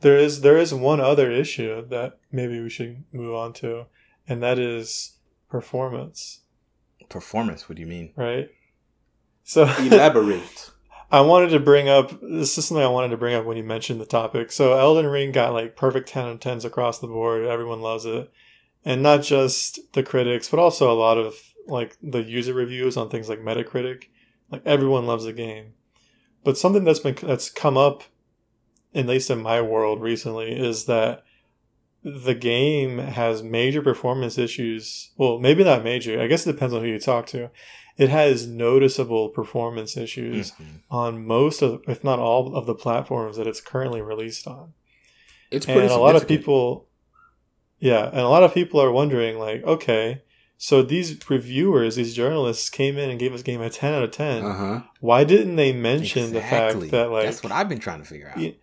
there 0.00 0.16
is 0.16 0.40
there 0.40 0.56
is 0.56 0.72
one 0.72 1.00
other 1.00 1.30
issue 1.30 1.86
that 1.88 2.18
maybe 2.32 2.60
we 2.60 2.70
should 2.70 3.04
move 3.12 3.34
on 3.34 3.52
to, 3.54 3.86
and 4.26 4.42
that 4.42 4.58
is 4.58 5.18
performance. 5.50 6.40
Performance? 7.08 7.68
What 7.68 7.76
do 7.76 7.82
you 7.82 7.86
mean? 7.88 8.12
Right. 8.16 8.50
So 9.42 9.64
elaborate. 9.78 10.70
I 11.10 11.20
wanted 11.20 11.50
to 11.50 11.60
bring 11.60 11.88
up 11.88 12.18
this 12.22 12.56
is 12.58 12.64
something 12.66 12.82
I 12.82 12.88
wanted 12.88 13.10
to 13.10 13.16
bring 13.16 13.34
up 13.34 13.44
when 13.44 13.56
you 13.56 13.62
mentioned 13.62 14.00
the 14.00 14.06
topic. 14.06 14.50
So 14.50 14.76
Elden 14.76 15.06
Ring 15.06 15.30
got 15.30 15.52
like 15.52 15.76
perfect 15.76 16.08
10 16.08 16.28
of 16.28 16.40
10s 16.40 16.64
across 16.64 16.98
the 16.98 17.06
board. 17.06 17.44
Everyone 17.44 17.80
loves 17.82 18.04
it. 18.04 18.32
And 18.84 19.02
not 19.02 19.22
just 19.22 19.92
the 19.92 20.02
critics, 20.02 20.48
but 20.48 20.58
also 20.58 20.90
a 20.90 20.96
lot 20.96 21.18
of 21.18 21.34
like 21.66 21.96
the 22.02 22.22
user 22.22 22.52
reviews 22.52 22.96
on 22.96 23.10
things 23.10 23.28
like 23.28 23.38
Metacritic. 23.38 24.04
Like 24.50 24.62
everyone 24.64 25.06
loves 25.06 25.24
the 25.24 25.32
game. 25.32 25.74
But 26.42 26.58
something 26.58 26.84
that's 26.84 27.00
been 27.00 27.16
that's 27.22 27.50
come 27.50 27.76
up 27.76 28.02
at 28.94 29.06
least 29.06 29.30
in 29.30 29.42
my 29.42 29.60
world 29.60 30.00
recently 30.00 30.52
is 30.52 30.84
that 30.84 31.24
the 32.02 32.34
game 32.34 32.98
has 32.98 33.42
major 33.42 33.82
performance 33.82 34.38
issues. 34.38 35.10
Well, 35.16 35.38
maybe 35.38 35.64
not 35.64 35.82
major. 35.82 36.20
I 36.20 36.26
guess 36.26 36.46
it 36.46 36.52
depends 36.52 36.74
on 36.74 36.82
who 36.82 36.88
you 36.88 37.00
talk 37.00 37.26
to 37.28 37.50
it 37.96 38.08
has 38.08 38.46
noticeable 38.46 39.28
performance 39.28 39.96
issues 39.96 40.52
mm-hmm. 40.52 40.76
on 40.90 41.24
most 41.24 41.62
of, 41.62 41.82
if 41.86 42.02
not 42.02 42.18
all, 42.18 42.54
of 42.56 42.66
the 42.66 42.74
platforms 42.74 43.36
that 43.36 43.46
it's 43.46 43.60
currently 43.60 44.02
released 44.02 44.46
on. 44.46 44.72
It's 45.50 45.66
pretty 45.66 45.82
and 45.82 45.90
a 45.90 45.96
lot 45.96 46.16
of 46.16 46.26
people, 46.26 46.88
yeah, 47.78 48.08
and 48.08 48.20
a 48.20 48.28
lot 48.28 48.42
of 48.42 48.52
people 48.52 48.80
are 48.80 48.90
wondering, 48.90 49.38
like, 49.38 49.62
okay, 49.62 50.22
so 50.64 50.82
these 50.82 51.18
reviewers, 51.28 51.96
these 51.96 52.14
journalists 52.14 52.70
came 52.70 52.96
in 52.96 53.10
and 53.10 53.20
gave 53.20 53.32
this 53.32 53.42
game 53.42 53.60
a 53.60 53.68
ten 53.68 53.92
out 53.92 54.02
of 54.02 54.12
10 54.12 54.42
uh-huh. 54.42 54.80
Why 55.00 55.22
didn't 55.22 55.56
they 55.56 55.74
mention 55.74 56.34
exactly. 56.34 56.40
the 56.40 56.40
fact 56.40 56.90
that, 56.92 57.10
like, 57.10 57.26
that's 57.26 57.42
what 57.42 57.52
I've 57.52 57.68
been 57.68 57.80
trying 57.80 58.00
to 58.00 58.08
figure 58.08 58.32
out. 58.34 58.54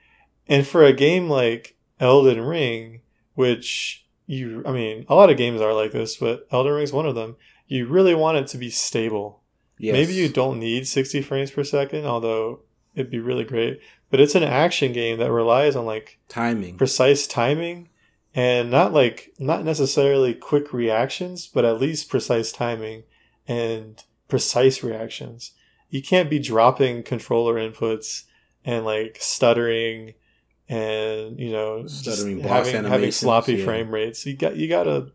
And 0.48 0.65
for 0.65 0.84
a 0.84 0.94
game 0.94 1.30
like 1.30 1.76
Elden 1.99 2.41
Ring, 2.41 3.02
which 3.36 4.03
you, 4.26 4.64
I 4.65 4.72
mean, 4.72 5.06
a 5.10 5.14
lot 5.14 5.30
of 5.30 5.38
games 5.38 5.61
are 5.61 5.76
like 5.76 5.91
this, 5.91 6.18
but 6.18 6.48
Elden 6.52 6.73
Ring's 6.73 6.91
one 6.91 7.06
of 7.06 7.14
them 7.14 7.36
you 7.68 7.86
really 7.86 8.15
want 8.15 8.40
it 8.40 8.48
to 8.48 8.57
be 8.57 8.72
stable. 8.72 9.44
Yes. 9.78 9.94
Maybe 9.94 10.14
you 10.14 10.28
don't 10.28 10.60
need 10.60 10.88
60 10.88 11.22
frames 11.22 11.52
per 11.52 11.64
second, 11.64 12.06
although 12.06 12.61
it'd 12.95 13.11
be 13.11 13.19
really 13.19 13.44
great. 13.44 13.80
But 14.10 14.19
it's 14.19 14.34
an 14.34 14.44
action 14.44 14.91
game 14.91 15.19
that 15.19 15.32
relies 15.32 15.76
on 15.76 15.86
like 15.86 16.18
timing, 16.28 16.78
precise 16.78 17.28
timing, 17.28 17.90
and 18.33 18.71
not 18.71 18.93
like 18.93 19.33
not 19.39 19.65
necessarily 19.65 20.33
quick 20.33 20.73
reactions, 20.73 21.47
but 21.47 21.65
at 21.65 21.79
least 21.79 22.09
precise 22.09 22.51
timing 22.51 23.03
and 23.47 24.03
precise 24.27 24.83
reactions. 24.83 25.51
You 25.89 26.01
can't 26.01 26.29
be 26.29 26.39
dropping 26.39 27.03
controller 27.03 27.55
inputs 27.55 28.23
and 28.63 28.85
like 28.85 29.17
stuttering 29.19 30.13
and 30.69 31.37
you 31.37 31.51
know 31.51 31.85
stuttering 31.87 32.39
having 32.39 32.85
having 32.85 33.11
sloppy 33.11 33.55
yeah. 33.55 33.65
frame 33.65 33.91
rates. 33.91 34.25
You 34.25 34.37
got 34.37 34.55
you 34.55 34.69
gotta 34.69 35.11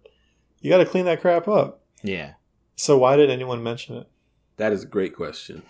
you 0.61 0.71
gotta 0.71 0.87
clean 0.87 1.07
that 1.07 1.21
crap 1.21 1.49
up. 1.49 1.83
Yeah. 2.03 2.35
So 2.75 2.99
why 2.99 3.17
did 3.17 3.31
anyone 3.31 3.63
mention 3.63 3.97
it? 3.97 4.07
That 4.59 4.73
is 4.73 4.83
a 4.83 4.87
great 4.87 5.15
question. 5.15 5.63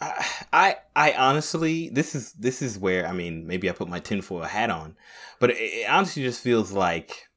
I, 0.00 0.26
I, 0.52 0.76
I 0.94 1.12
honestly, 1.12 1.88
this 1.90 2.14
is 2.14 2.32
this 2.32 2.62
is 2.62 2.78
where 2.78 3.06
I 3.06 3.12
mean, 3.12 3.46
maybe 3.46 3.68
I 3.68 3.72
put 3.72 3.88
my 3.88 3.98
tinfoil 3.98 4.42
hat 4.42 4.70
on, 4.70 4.96
but 5.40 5.50
it, 5.50 5.56
it 5.56 5.90
honestly 5.90 6.22
just 6.22 6.40
feels 6.40 6.72
like 6.72 7.28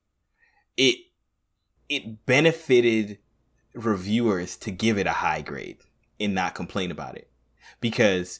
it 0.78 0.98
it 1.90 2.26
benefited 2.26 3.20
reviewers 3.74 4.58
to 4.58 4.72
give 4.72 4.98
it 4.98 5.08
a 5.08 5.12
high 5.12 5.42
grade 5.42 5.78
and 6.20 6.36
not 6.36 6.56
complain 6.56 6.92
about 6.92 7.18
it 7.18 7.30
because 7.80 8.40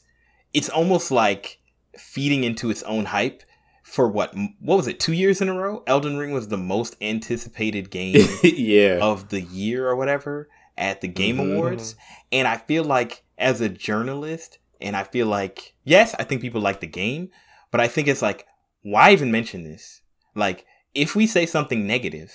it's 0.52 0.68
almost 0.68 1.10
like 1.10 1.60
feeding 1.98 2.44
into 2.44 2.70
its 2.70 2.82
own 2.84 3.06
hype 3.06 3.42
for 3.82 4.08
what 4.08 4.34
what 4.60 4.76
was 4.76 4.86
it 4.86 5.00
two 5.00 5.12
years 5.12 5.40
in 5.40 5.48
a 5.48 5.54
row 5.54 5.82
elden 5.86 6.16
ring 6.16 6.32
was 6.32 6.48
the 6.48 6.56
most 6.56 6.96
anticipated 7.02 7.90
game 7.90 8.26
yeah. 8.42 8.98
of 9.02 9.28
the 9.28 9.40
year 9.40 9.88
or 9.88 9.96
whatever 9.96 10.48
at 10.78 11.00
the 11.00 11.08
game 11.08 11.36
mm-hmm. 11.36 11.52
awards 11.52 11.96
and 12.30 12.46
i 12.46 12.56
feel 12.56 12.84
like 12.84 13.24
as 13.42 13.60
a 13.60 13.68
journalist 13.68 14.58
and 14.80 14.96
i 14.96 15.02
feel 15.02 15.26
like 15.26 15.74
yes 15.84 16.14
i 16.18 16.24
think 16.24 16.40
people 16.40 16.60
like 16.60 16.80
the 16.80 16.86
game 16.86 17.30
but 17.70 17.80
i 17.80 17.88
think 17.88 18.08
it's 18.08 18.22
like 18.22 18.46
why 18.84 19.12
even 19.12 19.30
mention 19.30 19.62
this? 19.62 20.00
Like 20.34 20.66
if 20.92 21.14
we 21.14 21.26
say 21.26 21.46
something 21.46 21.86
negative 21.86 22.32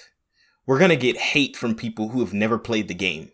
we're 0.66 0.80
gonna 0.80 0.96
get 0.96 1.18
hate 1.18 1.56
from 1.56 1.76
people 1.76 2.10
who 2.10 2.20
have 2.20 2.34
never 2.34 2.58
played 2.58 2.88
the 2.88 2.94
game 2.94 3.32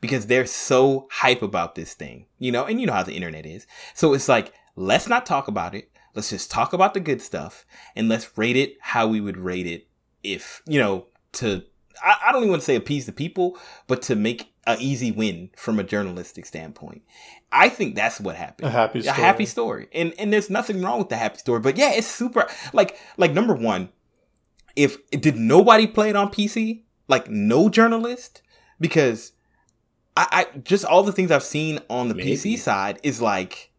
because 0.00 0.26
they're 0.26 0.46
so 0.46 1.06
hype 1.10 1.42
about 1.42 1.76
this 1.76 1.94
thing 1.94 2.26
you 2.38 2.50
know 2.50 2.64
and 2.64 2.80
you 2.80 2.86
know 2.86 2.92
how 2.92 3.02
the 3.02 3.14
internet 3.14 3.46
is. 3.46 3.66
So 3.94 4.14
it's 4.14 4.28
like 4.28 4.52
let's 4.76 5.08
not 5.08 5.26
talk 5.26 5.48
about 5.48 5.74
it. 5.74 5.90
Let's 6.14 6.30
just 6.30 6.50
talk 6.50 6.72
about 6.72 6.94
the 6.94 7.00
good 7.00 7.20
stuff 7.20 7.66
and 7.94 8.08
let's 8.08 8.36
rate 8.38 8.56
it 8.56 8.76
how 8.80 9.06
we 9.06 9.20
would 9.20 9.36
rate 9.36 9.66
it 9.66 9.86
if, 10.22 10.62
you 10.66 10.78
know, 10.80 11.06
to, 11.32 11.62
I, 12.02 12.16
I 12.26 12.32
don't 12.32 12.42
even 12.42 12.50
want 12.50 12.62
to 12.62 12.66
say 12.66 12.74
appease 12.74 13.06
the 13.06 13.12
people, 13.12 13.58
but 13.86 14.02
to 14.02 14.16
make 14.16 14.52
an 14.66 14.78
easy 14.80 15.12
win 15.12 15.50
from 15.56 15.78
a 15.78 15.84
journalistic 15.84 16.46
standpoint. 16.46 17.02
I 17.52 17.68
think 17.68 17.94
that's 17.94 18.20
what 18.20 18.36
happened. 18.36 18.68
A 18.68 18.70
happy 18.70 19.00
story. 19.02 19.16
A 19.16 19.20
happy 19.20 19.46
story. 19.46 19.88
And, 19.92 20.12
and 20.18 20.32
there's 20.32 20.50
nothing 20.50 20.82
wrong 20.82 20.98
with 20.98 21.08
the 21.08 21.16
happy 21.16 21.38
story, 21.38 21.60
but 21.60 21.76
yeah, 21.76 21.92
it's 21.92 22.06
super, 22.06 22.46
like, 22.72 22.98
like 23.16 23.32
number 23.32 23.54
one, 23.54 23.90
if, 24.74 25.08
did 25.10 25.36
nobody 25.36 25.86
play 25.86 26.10
it 26.10 26.16
on 26.16 26.30
PC? 26.30 26.82
Like 27.08 27.30
no 27.30 27.68
journalist? 27.68 28.42
Because 28.80 29.32
I, 30.16 30.26
I 30.54 30.58
just 30.58 30.84
all 30.84 31.02
the 31.02 31.12
things 31.12 31.30
I've 31.30 31.42
seen 31.42 31.80
on 31.88 32.08
the 32.08 32.14
Maybe. 32.14 32.32
PC 32.32 32.58
side 32.58 32.98
is 33.02 33.20
like, 33.20 33.70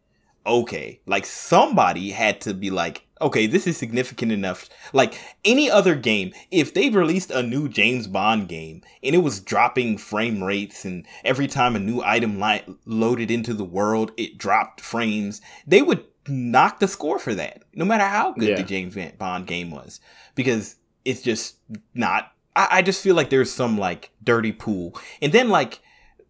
okay, 0.46 1.00
like 1.04 1.26
somebody 1.26 2.10
had 2.10 2.40
to 2.42 2.54
be 2.54 2.70
like, 2.70 3.06
okay, 3.20 3.46
this 3.46 3.66
is 3.66 3.76
significant 3.76 4.32
enough. 4.32 4.68
Like 4.92 5.18
any 5.44 5.70
other 5.70 5.94
game, 5.94 6.32
if 6.50 6.74
they 6.74 6.90
released 6.90 7.30
a 7.30 7.42
new 7.42 7.68
James 7.68 8.06
Bond 8.06 8.48
game 8.48 8.82
and 9.02 9.14
it 9.14 9.18
was 9.18 9.40
dropping 9.40 9.98
frame 9.98 10.42
rates 10.42 10.84
and 10.84 11.06
every 11.24 11.46
time 11.46 11.76
a 11.76 11.80
new 11.80 12.02
item 12.02 12.40
li- 12.40 12.64
loaded 12.84 13.30
into 13.30 13.54
the 13.54 13.64
world, 13.64 14.12
it 14.16 14.38
dropped 14.38 14.80
frames, 14.80 15.40
they 15.66 15.82
would 15.82 16.04
knock 16.28 16.78
the 16.78 16.88
score 16.88 17.18
for 17.18 17.34
that, 17.34 17.62
no 17.74 17.84
matter 17.84 18.04
how 18.04 18.32
good 18.32 18.50
yeah. 18.50 18.56
the 18.56 18.62
James 18.62 18.96
Bond 19.18 19.46
game 19.46 19.70
was, 19.70 20.00
because 20.34 20.76
it's 21.04 21.22
just 21.22 21.56
not. 21.94 22.32
I, 22.54 22.68
I 22.70 22.82
just 22.82 23.02
feel 23.02 23.14
like 23.14 23.30
there's 23.30 23.50
some 23.50 23.78
like 23.78 24.10
dirty 24.22 24.52
pool, 24.52 24.98
and 25.22 25.32
then 25.32 25.48
like, 25.48 25.80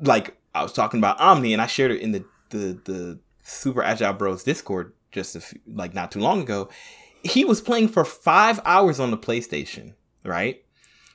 like 0.01 0.37
I 0.55 0.63
was 0.63 0.73
talking 0.73 0.99
about 0.99 1.21
Omni, 1.21 1.53
and 1.53 1.63
I 1.63 1.67
shared 1.67 1.91
it 1.91 2.01
in 2.01 2.13
the 2.13 2.25
the 2.51 2.81
the 2.85 3.19
Super 3.43 3.83
Agile 3.83 4.13
Bros 4.13 4.45
Discord 4.45 4.93
just 5.11 5.37
a 5.37 5.41
few, 5.41 5.61
like 5.67 5.95
not 5.95 6.11
too 6.13 6.21
long 6.21 6.41
ago. 6.41 6.69
He 7.23 7.45
was 7.45 7.61
playing 7.61 7.89
for 7.89 8.05
five 8.05 8.61
hours 8.65 9.01
on 9.01 9.11
the 9.11 9.19
PlayStation, 9.19 9.95
right? 10.25 10.63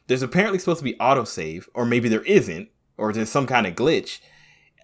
There's 0.07 0.21
apparently 0.21 0.59
supposed 0.59 0.79
to 0.79 0.83
be 0.83 0.95
autosave, 0.95 1.67
or 1.73 1.85
maybe 1.85 2.09
there 2.09 2.23
isn't, 2.23 2.69
or 2.97 3.13
there's 3.13 3.29
some 3.29 3.47
kind 3.47 3.65
of 3.65 3.75
glitch. 3.75 4.19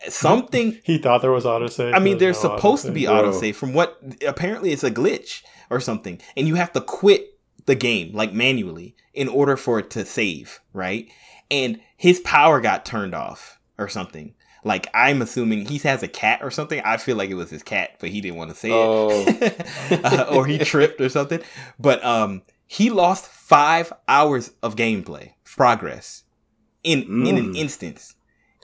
Something 0.07 0.79
he 0.83 0.97
thought 0.97 1.21
there 1.21 1.31
was 1.31 1.43
autosave. 1.43 1.93
I 1.93 1.99
mean, 1.99 2.17
there's, 2.17 2.41
there's 2.41 2.51
no 2.51 2.55
supposed 2.55 2.85
to 2.85 2.91
be 2.91 3.03
autosave 3.03 3.55
from 3.55 3.73
what 3.73 4.01
apparently 4.25 4.71
it's 4.71 4.83
a 4.83 4.91
glitch 4.91 5.43
or 5.69 5.79
something, 5.79 6.21
and 6.37 6.47
you 6.47 6.55
have 6.55 6.71
to 6.73 6.81
quit 6.81 7.37
the 7.65 7.75
game 7.75 8.15
like 8.15 8.33
manually 8.33 8.95
in 9.13 9.27
order 9.27 9.57
for 9.57 9.79
it 9.79 9.89
to 9.91 10.05
save, 10.05 10.59
right? 10.73 11.09
And 11.51 11.81
his 11.97 12.19
power 12.21 12.61
got 12.61 12.85
turned 12.85 13.13
off 13.13 13.59
or 13.77 13.87
something. 13.87 14.33
Like 14.63 14.87
I'm 14.93 15.21
assuming 15.21 15.65
he 15.65 15.77
has 15.79 16.03
a 16.03 16.07
cat 16.07 16.39
or 16.41 16.51
something. 16.51 16.81
I 16.83 16.97
feel 16.97 17.15
like 17.15 17.29
it 17.29 17.35
was 17.35 17.49
his 17.49 17.63
cat, 17.63 17.91
but 17.99 18.09
he 18.09 18.21
didn't 18.21 18.37
want 18.37 18.51
to 18.51 18.55
say 18.55 18.71
oh. 18.71 19.09
it, 19.27 20.05
uh, 20.05 20.27
or 20.31 20.45
he 20.45 20.57
tripped 20.59 21.01
or 21.01 21.09
something. 21.09 21.41
But 21.79 22.03
um, 22.03 22.43
he 22.67 22.89
lost 22.89 23.25
five 23.27 23.91
hours 24.07 24.51
of 24.61 24.75
gameplay 24.75 25.33
progress 25.43 26.23
in 26.83 27.03
mm. 27.03 27.27
in 27.27 27.37
an 27.37 27.53
mm. 27.53 27.57
instance. 27.57 28.15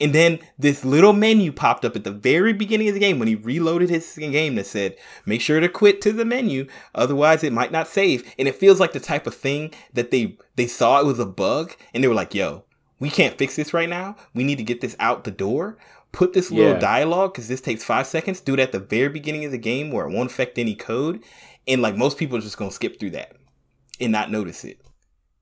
And 0.01 0.13
then 0.13 0.39
this 0.59 0.83
little 0.83 1.13
menu 1.13 1.53
popped 1.53 1.85
up 1.85 1.95
at 1.95 2.03
the 2.03 2.11
very 2.11 2.51
beginning 2.51 2.89
of 2.89 2.93
the 2.93 2.99
game 2.99 3.17
when 3.17 3.29
he 3.29 3.35
reloaded 3.35 3.89
his 3.89 4.13
game 4.17 4.55
that 4.55 4.65
said, 4.65 4.97
make 5.25 5.39
sure 5.39 5.61
to 5.61 5.69
quit 5.69 6.01
to 6.01 6.11
the 6.11 6.25
menu, 6.25 6.67
otherwise 6.93 7.45
it 7.45 7.53
might 7.53 7.71
not 7.71 7.87
save. 7.87 8.29
And 8.37 8.47
it 8.47 8.55
feels 8.55 8.79
like 8.79 8.91
the 8.91 8.99
type 8.99 9.25
of 9.25 9.35
thing 9.35 9.73
that 9.93 10.11
they 10.11 10.37
they 10.55 10.67
saw 10.67 10.99
it 10.99 11.05
was 11.05 11.19
a 11.19 11.25
bug 11.25 11.75
and 11.93 12.03
they 12.03 12.07
were 12.07 12.13
like, 12.13 12.35
yo, 12.35 12.65
we 13.05 13.11
can't 13.11 13.37
fix 13.37 13.55
this 13.55 13.71
right 13.71 13.87
now. 13.87 14.15
We 14.33 14.43
need 14.43 14.57
to 14.57 14.63
get 14.63 14.81
this 14.81 14.95
out 14.99 15.25
the 15.25 15.31
door. 15.31 15.77
Put 16.11 16.33
this 16.33 16.49
little 16.49 16.73
yeah. 16.73 16.79
dialogue 16.79 17.33
because 17.33 17.47
this 17.47 17.61
takes 17.61 17.83
five 17.83 18.07
seconds. 18.07 18.39
Do 18.41 18.55
it 18.55 18.59
at 18.59 18.71
the 18.71 18.79
very 18.79 19.09
beginning 19.09 19.45
of 19.45 19.51
the 19.51 19.59
game 19.59 19.91
where 19.91 20.07
it 20.07 20.11
won't 20.11 20.31
affect 20.31 20.57
any 20.57 20.73
code. 20.73 21.23
And 21.67 21.83
like 21.83 21.95
most 21.95 22.17
people 22.17 22.35
are 22.35 22.41
just 22.41 22.57
gonna 22.57 22.71
skip 22.71 22.99
through 22.99 23.11
that 23.11 23.35
and 23.99 24.11
not 24.11 24.31
notice 24.31 24.65
it. 24.65 24.81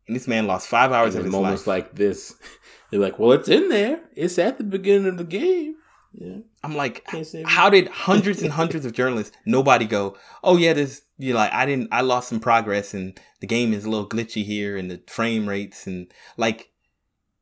And 0.07 0.15
this 0.17 0.27
man 0.27 0.45
lost 0.45 0.67
five 0.67 0.91
hours 0.91 1.15
of 1.15 1.23
his 1.23 1.31
moments 1.31 1.65
life. 1.65 1.85
like 1.85 1.95
this. 1.95 2.35
They're 2.91 2.99
like, 2.99 3.17
well, 3.17 3.31
it's 3.31 3.47
in 3.47 3.69
there. 3.69 4.01
It's 4.13 4.37
at 4.37 4.57
the 4.57 4.65
beginning 4.65 5.07
of 5.07 5.17
the 5.17 5.23
game. 5.23 5.75
Yeah. 6.13 6.39
I'm 6.65 6.75
like, 6.75 7.07
how 7.45 7.69
did 7.69 7.87
hundreds 7.87 8.41
and 8.41 8.51
hundreds 8.59 8.85
of 8.85 8.91
journalists, 8.91 9.37
nobody 9.45 9.85
go, 9.85 10.17
oh 10.43 10.57
yeah, 10.57 10.73
this, 10.73 11.01
you're 11.17 11.37
like, 11.37 11.53
I 11.53 11.65
didn't, 11.65 11.87
I 11.93 12.01
lost 12.01 12.27
some 12.27 12.41
progress 12.41 12.93
and 12.93 13.17
the 13.39 13.47
game 13.47 13.73
is 13.73 13.85
a 13.85 13.89
little 13.89 14.07
glitchy 14.07 14.43
here 14.43 14.75
and 14.75 14.91
the 14.91 15.01
frame 15.07 15.47
rates 15.47 15.87
and 15.87 16.11
like, 16.35 16.72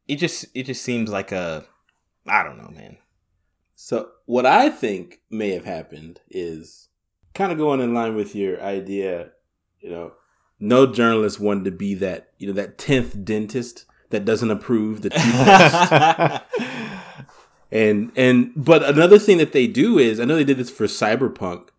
it 0.08 0.18
just 0.18 0.46
it 0.54 0.64
just 0.66 0.84
seems 0.84 1.10
like 1.10 1.32
a 1.32 1.66
I 2.28 2.44
don't 2.44 2.58
know, 2.58 2.70
man. 2.70 2.98
So 3.76 4.10
what 4.26 4.46
I 4.46 4.70
think 4.70 5.22
may 5.30 5.52
have 5.52 5.66
happened 5.66 6.22
is 6.30 6.90
kind 7.34 7.52
of 7.52 7.58
going 7.58 7.80
in 7.82 7.94
line 7.94 8.16
with 8.16 8.36
your 8.36 8.62
idea 8.62 9.32
You 9.80 9.90
know, 9.90 10.14
no 10.60 10.86
journalist 10.86 11.40
wanted 11.40 11.66
to 11.66 11.72
be 11.72 11.96
that 11.96 12.32
you 12.38 12.48
know 12.48 12.54
that 12.54 12.78
tenth 12.78 13.24
dentist 13.26 13.86
that 14.12 14.26
doesn't 14.26 14.52
approve 14.52 15.02
the 15.02 15.10
toothpaste. 16.52 16.76
and 17.72 18.12
and 18.16 18.52
but 18.56 18.84
another 18.84 19.18
thing 19.18 19.38
that 19.38 19.54
they 19.54 19.68
do 19.68 19.98
is 19.98 20.20
I 20.20 20.26
know 20.26 20.36
they 20.36 20.44
did 20.44 20.58
this 20.58 20.70
for 20.70 20.86
Cyberpunk. 20.86 21.70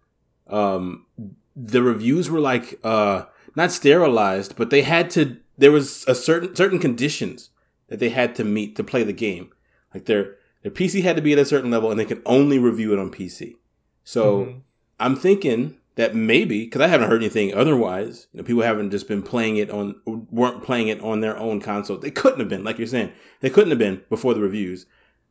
Um, 0.49 1.07
the 1.55 1.82
reviews 1.82 2.31
were 2.31 2.40
like 2.40 2.81
uh 2.82 3.27
not 3.55 3.70
sterilized, 3.70 4.57
but 4.57 4.70
they 4.70 4.82
had 4.82 5.11
to. 5.11 5.36
There 5.59 5.70
was 5.70 6.05
a 6.09 6.15
certain 6.15 6.57
certain 6.57 6.78
conditions 6.78 7.51
that 7.93 7.98
they 7.98 8.09
had 8.09 8.35
to 8.35 8.43
meet 8.43 8.74
to 8.74 8.82
play 8.82 9.02
the 9.02 9.12
game. 9.12 9.51
Like 9.93 10.06
their 10.06 10.36
their 10.62 10.73
PC 10.73 11.02
had 11.02 11.14
to 11.16 11.20
be 11.20 11.35
at 11.35 11.39
a 11.39 11.44
certain 11.44 11.70
level, 11.70 11.90
and 11.90 12.01
they 12.01 12.06
could 12.06 12.23
only 12.24 12.59
review 12.59 12.94
it 12.94 12.98
on 12.98 13.10
PC. 13.10 13.56
So 14.02 14.47
mm-hmm. 14.47 14.59
I'm 14.98 15.14
thinking 15.14 15.77
that 15.97 16.14
maybe 16.14 16.64
because 16.64 16.81
I 16.81 16.86
haven't 16.86 17.10
heard 17.10 17.20
anything 17.20 17.52
otherwise. 17.52 18.28
You 18.32 18.39
know, 18.39 18.44
people 18.44 18.62
haven't 18.62 18.93
just 18.93 19.09
been 19.09 19.23
playing 19.23 19.59
it 19.59 19.69
on 19.69 19.97
weren't 20.06 20.62
playing 20.62 20.89
it 20.89 21.02
on 21.02 21.20
their 21.20 21.36
own 21.36 21.60
console. 21.60 21.98
They 21.98 22.10
couldn't 22.10 22.40
have 22.40 22.48
been, 22.48 22.64
like 22.64 22.78
you're 22.78 22.86
saying, 22.86 23.12
they 23.40 23.51
couldn't 23.51 23.69
have 23.69 23.78
been 23.78 24.01
before 24.09 24.32
the 24.32 24.40
reviews. 24.40 24.86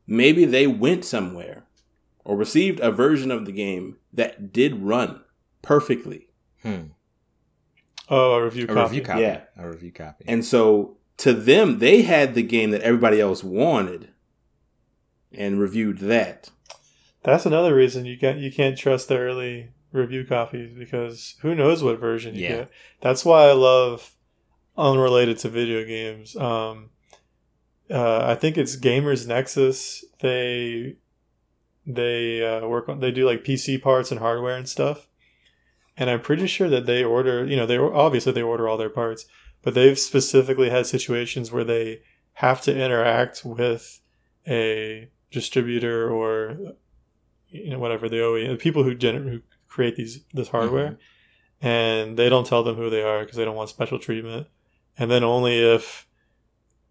Maybe 0.06 0.46
they 0.46 0.68
went 0.68 1.04
somewhere 1.04 1.66
or 2.24 2.36
received 2.36 2.80
a 2.82 2.92
version 2.92 3.32
of 3.32 3.48
the 3.48 3.52
game 3.52 3.98
that 4.14 4.54
did 4.54 4.84
run 4.84 5.24
perfectly. 5.64 6.28
Hmm. 6.62 6.90
Oh, 8.08 8.34
a 8.34 8.44
review 8.44 8.66
a 8.66 8.68
copy. 8.68 8.82
review 8.82 9.02
copy. 9.02 9.22
Yeah, 9.22 9.42
a 9.58 9.68
review 9.68 9.92
copy. 9.92 10.26
And 10.28 10.46
so 10.46 10.98
to 11.22 11.34
them, 11.34 11.78
they 11.78 12.02
had 12.02 12.34
the 12.34 12.42
game 12.42 12.72
that 12.72 12.82
everybody 12.82 13.22
else 13.22 13.44
wanted 13.44 14.10
and 15.32 15.60
reviewed 15.60 16.00
that. 16.00 16.50
That's 17.24 17.46
another 17.46 17.76
reason 17.76 18.06
you 18.06 18.18
can't 18.18 18.40
you 18.40 18.52
can't 18.52 18.76
trust 18.76 19.08
the 19.08 19.20
early 19.20 19.70
review 19.92 20.26
copies 20.26 20.74
because 20.74 21.36
who 21.42 21.54
knows 21.54 21.84
what 21.84 22.00
version 22.00 22.34
you 22.34 22.42
yeah. 22.42 22.50
get. 22.50 22.72
That's 23.02 23.24
why 23.24 23.44
I 23.44 23.54
love 23.54 24.16
unrelated 24.76 25.38
to 25.40 25.50
video 25.50 25.86
games. 25.86 26.36
Um, 26.36 26.90
uh, 27.92 28.26
I 28.26 28.34
think 28.34 28.58
it's 28.58 28.76
Gamers 28.76 29.28
Nexus. 29.28 30.04
They 30.22 30.96
they 31.86 32.44
uh, 32.44 32.68
work 32.68 32.90
on 32.90 33.00
they 33.00 33.12
do 33.12 33.28
like 33.28 33.44
PC 33.44 33.80
parts 33.80 34.10
and 34.10 34.20
hardware 34.20 34.58
and 34.58 34.68
stuff. 34.68 35.08
And 35.98 36.10
I'm 36.10 36.22
pretty 36.22 36.48
sure 36.48 36.70
that 36.70 36.88
they 36.88 37.04
order, 37.04 37.46
you 37.46 37.56
know, 37.56 37.68
they 37.68 37.78
obviously 37.78 38.32
they 38.32 38.42
order 38.42 38.68
all 38.68 38.78
their 38.78 38.90
parts, 38.90 39.26
but 39.62 39.74
they've 39.74 40.00
specifically 40.00 40.70
had 40.70 40.86
situations 40.86 41.52
where 41.52 41.64
they 41.64 42.02
have 42.34 42.62
to 42.62 42.76
interact 42.76 43.44
with 43.46 44.02
a 44.48 45.10
distributor 45.32 46.10
or 46.10 46.58
you 47.50 47.70
know 47.70 47.80
whatever 47.80 48.10
the 48.10 48.18
OEM, 48.18 48.52
the 48.52 48.58
people 48.58 48.84
who 48.84 48.96
gener- 48.96 49.30
who 49.30 49.42
create 49.68 49.96
these 49.96 50.24
this 50.34 50.50
hardware, 50.50 50.92
mm-hmm. 50.92 51.68
and 51.68 52.18
they 52.18 52.30
don't 52.30 52.48
tell 52.48 52.64
them 52.64 52.76
who 52.76 52.90
they 52.90 53.04
are 53.04 53.22
because 53.22 53.38
they 53.38 53.46
don't 53.46 53.56
want 53.56 53.70
special 53.70 54.00
treatment. 54.00 54.48
And 54.98 55.10
then 55.12 55.24
only 55.24 55.60
if 55.60 56.08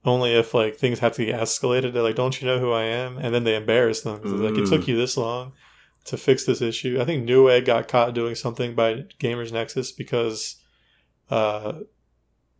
only 0.04 0.34
if 0.34 0.54
like 0.54 0.76
things 0.76 1.00
have 1.00 1.14
to 1.14 1.24
get 1.24 1.40
escalated, 1.40 1.92
they're 1.92 2.02
like, 2.02 2.16
"Don't 2.16 2.40
you 2.40 2.46
know 2.46 2.58
who 2.58 2.72
I 2.72 2.84
am?" 2.84 3.18
And 3.18 3.34
then 3.34 3.44
they 3.44 3.56
embarrass 3.56 4.02
them. 4.02 4.20
Mm. 4.20 4.42
Like 4.42 4.58
it 4.58 4.68
took 4.68 4.82
mm. 4.82 4.88
you 4.88 4.96
this 4.96 5.16
long 5.16 5.52
to 6.06 6.16
fix 6.16 6.44
this 6.44 6.62
issue. 6.62 6.98
I 7.00 7.04
think 7.04 7.28
Newegg 7.28 7.66
got 7.66 7.88
caught 7.88 8.14
doing 8.14 8.34
something 8.34 8.74
by 8.74 9.04
Gamers 9.18 9.52
Nexus 9.52 9.92
because, 9.92 10.56
uh, 11.30 11.80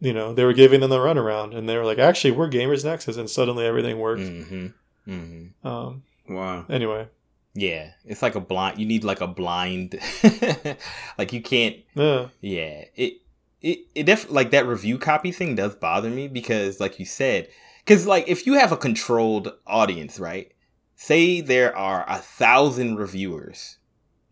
you 0.01 0.13
know, 0.13 0.33
they 0.33 0.45
were 0.45 0.53
giving 0.55 0.81
them 0.81 0.91
the 0.91 0.99
runaround, 0.99 1.57
and 1.57 1.69
they 1.69 1.77
were 1.77 1.85
like, 1.85 1.99
"Actually, 1.99 2.33
we're 2.33 2.51
Gamers 2.51 2.85
Nexus," 2.85 3.17
and 3.17 3.29
suddenly 3.29 3.67
everything 3.67 3.99
worked. 3.99 4.23
Mm-hmm. 4.23 4.67
Mm-hmm. 5.09 5.67
Um, 5.67 6.03
wow. 6.29 6.65
Anyway, 6.69 7.09
yeah, 7.55 7.93
it's 8.05 8.23
like 8.23 8.35
a 8.35 8.41
blind. 8.41 8.79
You 8.79 8.87
need 8.87 9.05
like 9.05 9.21
a 9.21 9.27
blind. 9.27 9.99
like 11.19 11.33
you 11.33 11.43
can't. 11.43 11.77
Yeah. 11.95 12.29
Yeah. 12.41 12.85
It 12.95 13.21
it 13.61 13.81
it 13.95 14.05
def 14.05 14.31
like 14.31 14.51
that 14.51 14.67
review 14.67 14.99
copy 14.99 15.33
thing 15.33 15.55
does 15.55 15.75
bother 15.75 16.11
me 16.11 16.29
because 16.29 16.81
like 16.81 16.99
you 16.99 17.05
said, 17.05 17.49
because 17.85 18.07
like 18.07 18.27
if 18.29 18.47
you 18.47 18.55
have 18.55 18.73
a 18.73 18.77
controlled 18.77 19.53
audience, 19.67 20.19
right? 20.19 20.53
Say 20.97 21.41
there 21.41 21.77
are 21.77 22.05
a 22.09 22.19
thousand 22.19 22.97
reviewers, 22.97 23.79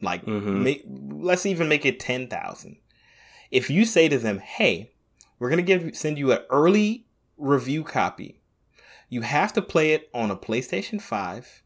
like 0.02 0.24
mm-hmm. 0.24 0.62
make, 0.62 0.84
let's 0.86 1.46
even 1.46 1.68
make 1.68 1.86
it 1.86 1.98
ten 1.98 2.28
thousand. 2.28 2.76
If 3.50 3.70
you 3.70 3.84
say 3.84 4.08
to 4.08 4.18
them, 4.18 4.38
"Hey, 4.38 4.92
we're 5.38 5.50
gonna 5.50 5.62
give 5.62 5.96
send 5.96 6.18
you 6.18 6.32
an 6.32 6.40
early 6.50 7.06
review 7.36 7.84
copy," 7.84 8.40
you 9.08 9.22
have 9.22 9.52
to 9.54 9.62
play 9.62 9.92
it 9.92 10.08
on 10.12 10.30
a 10.30 10.36
PlayStation 10.36 11.00
Five 11.00 11.62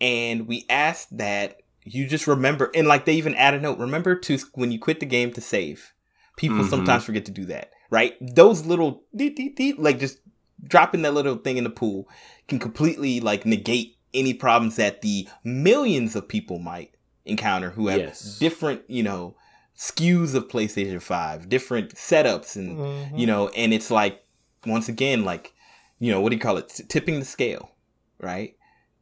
and 0.00 0.46
we 0.46 0.64
asked 0.68 1.16
that 1.16 1.60
you 1.84 2.06
just 2.06 2.26
remember 2.26 2.70
and 2.74 2.86
like 2.86 3.04
they 3.04 3.14
even 3.14 3.34
add 3.34 3.54
a 3.54 3.60
note 3.60 3.78
remember 3.78 4.14
to 4.14 4.38
when 4.54 4.72
you 4.72 4.78
quit 4.78 5.00
the 5.00 5.06
game 5.06 5.32
to 5.32 5.40
save 5.40 5.92
people 6.36 6.58
mm-hmm. 6.58 6.68
sometimes 6.68 7.04
forget 7.04 7.24
to 7.24 7.32
do 7.32 7.44
that 7.44 7.70
right 7.90 8.16
those 8.20 8.64
little 8.66 9.02
dee, 9.14 9.30
dee, 9.30 9.50
dee, 9.50 9.72
like 9.74 9.98
just 9.98 10.18
dropping 10.62 11.02
that 11.02 11.14
little 11.14 11.36
thing 11.36 11.56
in 11.56 11.64
the 11.64 11.70
pool 11.70 12.08
can 12.48 12.58
completely 12.58 13.20
like 13.20 13.46
negate 13.46 13.96
any 14.12 14.34
problems 14.34 14.76
that 14.76 15.02
the 15.02 15.28
millions 15.44 16.16
of 16.16 16.28
people 16.28 16.58
might 16.58 16.94
encounter 17.24 17.70
who 17.70 17.88
have 17.88 17.98
yes. 17.98 18.38
different 18.38 18.82
you 18.88 19.02
know 19.02 19.34
SKUs 19.80 20.34
of 20.34 20.48
PlayStation 20.48 21.00
5 21.00 21.48
different 21.48 21.94
setups 21.94 22.54
and 22.54 22.76
mm-hmm. 22.76 23.16
you 23.16 23.26
know 23.26 23.48
and 23.48 23.72
it's 23.72 23.90
like 23.90 24.22
once 24.66 24.88
again 24.88 25.24
like 25.24 25.54
you 25.98 26.12
know 26.12 26.20
what 26.20 26.28
do 26.28 26.36
you 26.36 26.40
call 26.40 26.58
it 26.58 26.80
tipping 26.88 27.18
the 27.18 27.24
scale 27.24 27.72
right 28.18 28.54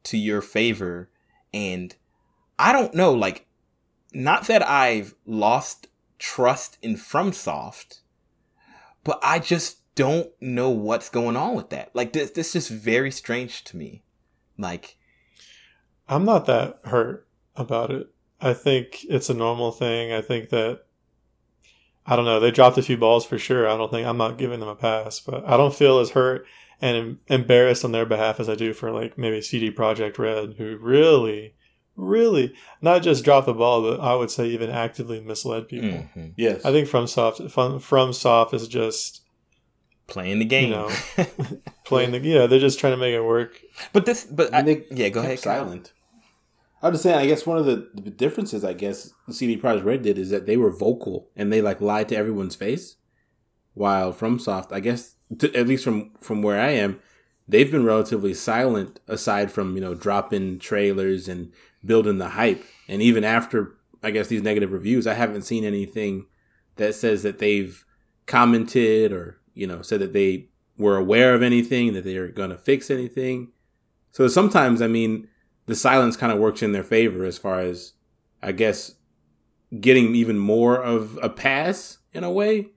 to 0.03 0.17
your 0.17 0.41
favor. 0.41 1.09
And 1.53 1.95
I 2.57 2.71
don't 2.71 2.93
know, 2.93 3.13
like, 3.13 3.47
not 4.13 4.47
that 4.47 4.67
I've 4.67 5.15
lost 5.25 5.87
trust 6.17 6.77
in 6.81 6.95
FromSoft, 6.95 8.01
but 9.03 9.19
I 9.23 9.39
just 9.39 9.77
don't 9.95 10.29
know 10.39 10.69
what's 10.69 11.09
going 11.09 11.35
on 11.35 11.55
with 11.55 11.69
that. 11.69 11.91
Like, 11.93 12.13
this, 12.13 12.31
this 12.31 12.55
is 12.55 12.69
just 12.69 12.69
very 12.69 13.11
strange 13.11 13.63
to 13.65 13.77
me. 13.77 14.03
Like, 14.57 14.97
I'm 16.07 16.25
not 16.25 16.45
that 16.45 16.79
hurt 16.85 17.27
about 17.55 17.91
it. 17.91 18.09
I 18.41 18.53
think 18.53 19.05
it's 19.09 19.29
a 19.29 19.33
normal 19.33 19.71
thing. 19.71 20.11
I 20.13 20.21
think 20.21 20.49
that 20.49 20.81
I 22.05 22.15
don't 22.15 22.25
know. 22.25 22.39
They 22.39 22.51
dropped 22.51 22.77
a 22.77 22.81
few 22.81 22.97
balls 22.97 23.25
for 23.25 23.37
sure. 23.37 23.67
I 23.67 23.77
don't 23.77 23.91
think 23.91 24.07
I'm 24.07 24.17
not 24.17 24.37
giving 24.37 24.59
them 24.59 24.69
a 24.69 24.75
pass, 24.75 25.19
but 25.19 25.47
I 25.47 25.57
don't 25.57 25.75
feel 25.75 25.99
as 25.99 26.11
hurt 26.11 26.45
and 26.81 27.17
embarrassed 27.27 27.83
on 27.85 27.91
their 27.91 28.05
behalf 28.05 28.39
as 28.39 28.49
I 28.49 28.55
do 28.55 28.73
for 28.73 28.91
like 28.91 29.17
maybe 29.17 29.41
CD 29.41 29.71
Projekt 29.71 30.17
Red, 30.17 30.55
who 30.57 30.77
really, 30.77 31.55
really 31.95 32.53
not 32.81 33.03
just 33.03 33.23
dropped 33.23 33.45
the 33.45 33.53
ball, 33.53 33.81
but 33.81 33.99
I 33.99 34.15
would 34.15 34.31
say 34.31 34.47
even 34.47 34.69
actively 34.69 35.19
misled 35.19 35.67
people. 35.67 35.89
Mm-hmm. 35.89 36.27
Yes, 36.37 36.63
I 36.65 36.71
think 36.71 36.87
FromSoft 36.87 37.51
from 37.51 37.79
FromSoft 37.79 38.53
is 38.53 38.67
just 38.67 39.21
playing 40.07 40.39
the 40.39 40.45
game. 40.45 40.69
You 40.69 40.75
know, 40.75 40.91
playing 41.85 42.11
the 42.11 42.19
yeah, 42.19 42.47
they're 42.47 42.59
just 42.59 42.79
trying 42.79 42.93
to 42.93 42.97
make 42.97 43.13
it 43.13 43.21
work. 43.21 43.61
But 43.93 44.05
this, 44.05 44.23
but 44.23 44.53
I, 44.53 44.61
they, 44.61 44.85
yeah, 44.89 45.09
go 45.09 45.19
ahead. 45.19 45.39
Silent. 45.39 45.93
I'm 46.81 46.93
just 46.93 47.03
saying. 47.03 47.17
I 47.17 47.25
guess 47.25 47.45
one 47.45 47.57
of 47.57 47.65
the, 47.65 47.89
the 47.93 48.09
differences, 48.09 48.63
I 48.63 48.73
guess, 48.73 49.13
CD 49.29 49.57
Projekt 49.57 49.83
Red 49.83 50.01
did 50.01 50.17
is 50.17 50.29
that 50.29 50.45
they 50.45 50.57
were 50.57 50.71
vocal 50.71 51.29
and 51.35 51.51
they 51.51 51.61
like 51.61 51.81
lied 51.81 52.09
to 52.09 52.15
everyone's 52.15 52.55
face, 52.55 52.95
while 53.73 54.13
FromSoft, 54.13 54.71
I 54.71 54.79
guess 54.79 55.15
to, 55.37 55.53
at 55.55 55.67
least 55.67 55.83
from 55.83 56.11
from 56.19 56.41
where 56.41 56.59
I 56.59 56.71
am, 56.71 56.99
they've 57.47 57.71
been 57.71 57.85
relatively 57.85 58.33
silent 58.33 58.99
aside 59.07 59.51
from 59.51 59.75
you 59.75 59.81
know 59.81 59.95
dropping 59.95 60.59
trailers 60.59 61.27
and 61.27 61.51
building 61.85 62.17
the 62.17 62.29
hype. 62.29 62.63
And 62.87 63.01
even 63.01 63.23
after 63.23 63.77
I 64.03 64.11
guess 64.11 64.27
these 64.27 64.43
negative 64.43 64.71
reviews, 64.71 65.07
I 65.07 65.13
haven't 65.13 65.43
seen 65.43 65.63
anything 65.63 66.25
that 66.75 66.95
says 66.95 67.23
that 67.23 67.39
they've 67.39 67.85
commented 68.25 69.11
or 69.11 69.39
you 69.53 69.67
know 69.67 69.81
said 69.81 70.01
that 70.01 70.13
they 70.13 70.49
were 70.77 70.97
aware 70.97 71.33
of 71.33 71.43
anything 71.43 71.93
that 71.93 72.03
they're 72.03 72.29
going 72.29 72.51
to 72.51 72.57
fix 72.57 72.89
anything. 72.89 73.51
So 74.11 74.27
sometimes 74.27 74.81
I 74.81 74.87
mean 74.87 75.28
the 75.69 75.75
silence 75.75 76.17
kind 76.17 76.31
of 76.31 76.39
works 76.39 76.61
in 76.61 76.73
their 76.73 76.83
favor 76.83 77.23
as 77.23 77.37
far 77.37 77.61
as 77.61 77.93
I 78.41 78.51
guess 78.51 78.95
getting 79.79 80.15
even 80.15 80.37
more 80.37 80.75
of 80.75 81.17
a 81.21 81.29
pass 81.29 81.99
in 82.13 82.23
a 82.23 82.31
way 82.31 82.71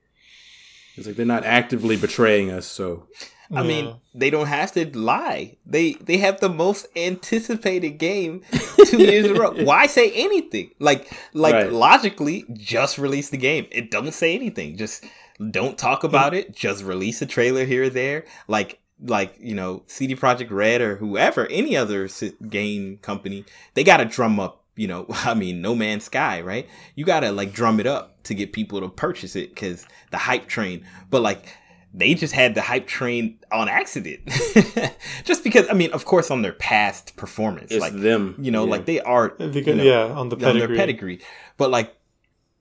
it's 0.95 1.07
like 1.07 1.15
they're 1.15 1.25
not 1.25 1.45
actively 1.45 1.97
betraying 1.97 2.51
us, 2.51 2.67
so 2.67 3.07
I 3.51 3.61
yeah. 3.61 3.67
mean, 3.67 3.95
they 4.13 4.29
don't 4.29 4.47
have 4.47 4.71
to 4.73 4.97
lie. 4.97 5.57
They 5.65 5.93
they 5.93 6.17
have 6.17 6.39
the 6.39 6.49
most 6.49 6.85
anticipated 6.95 7.97
game 7.97 8.43
two 8.85 8.99
years 8.99 9.25
in 9.25 9.35
a 9.35 9.39
row. 9.39 9.51
Why 9.63 9.87
say 9.87 10.11
anything? 10.11 10.71
Like 10.79 11.11
like 11.33 11.53
right. 11.53 11.71
logically, 11.71 12.45
just 12.53 12.97
release 12.97 13.29
the 13.29 13.37
game. 13.37 13.67
It 13.71 13.89
don't 13.89 14.13
say 14.13 14.35
anything. 14.35 14.77
Just 14.77 15.05
don't 15.49 15.77
talk 15.77 16.03
about 16.03 16.33
it. 16.35 16.55
Just 16.55 16.83
release 16.83 17.21
a 17.21 17.25
trailer 17.25 17.65
here 17.65 17.83
or 17.83 17.89
there. 17.89 18.25
Like 18.47 18.79
like 19.01 19.35
you 19.39 19.55
know, 19.55 19.83
CD 19.87 20.15
Projekt 20.15 20.51
Red 20.51 20.81
or 20.81 20.97
whoever, 20.97 21.47
any 21.47 21.75
other 21.75 22.09
game 22.49 22.97
company, 22.97 23.45
they 23.73 23.83
got 23.83 23.97
to 23.97 24.05
drum 24.05 24.39
up 24.39 24.63
you 24.75 24.87
know, 24.87 25.05
I 25.09 25.33
mean, 25.33 25.61
No 25.61 25.75
Man's 25.75 26.05
Sky, 26.05 26.41
right? 26.41 26.67
You 26.95 27.05
gotta 27.05 27.31
like 27.31 27.53
drum 27.53 27.79
it 27.79 27.87
up 27.87 28.21
to 28.23 28.33
get 28.33 28.53
people 28.53 28.81
to 28.81 28.89
purchase 28.89 29.35
it 29.35 29.49
because 29.49 29.85
the 30.11 30.17
hype 30.17 30.47
train. 30.47 30.85
But 31.09 31.21
like, 31.21 31.45
they 31.93 32.15
just 32.15 32.33
had 32.33 32.55
the 32.55 32.61
hype 32.61 32.87
train 32.87 33.39
on 33.51 33.69
accident, 33.69 34.21
just 35.23 35.43
because. 35.43 35.69
I 35.69 35.73
mean, 35.73 35.91
of 35.91 36.05
course, 36.05 36.31
on 36.31 36.41
their 36.41 36.53
past 36.53 37.15
performance, 37.15 37.71
it's 37.71 37.81
like 37.81 37.93
them, 37.93 38.35
you 38.39 38.51
know, 38.51 38.65
yeah. 38.65 38.71
like 38.71 38.85
they 38.85 38.99
are, 38.99 39.29
because, 39.29 39.67
you 39.67 39.75
know, 39.75 39.83
yeah, 39.83 40.13
on 40.13 40.29
the 40.29 40.35
pedigree. 40.35 40.61
on 40.61 40.67
their 40.67 40.75
pedigree. 40.75 41.21
But 41.57 41.69
like, 41.69 41.95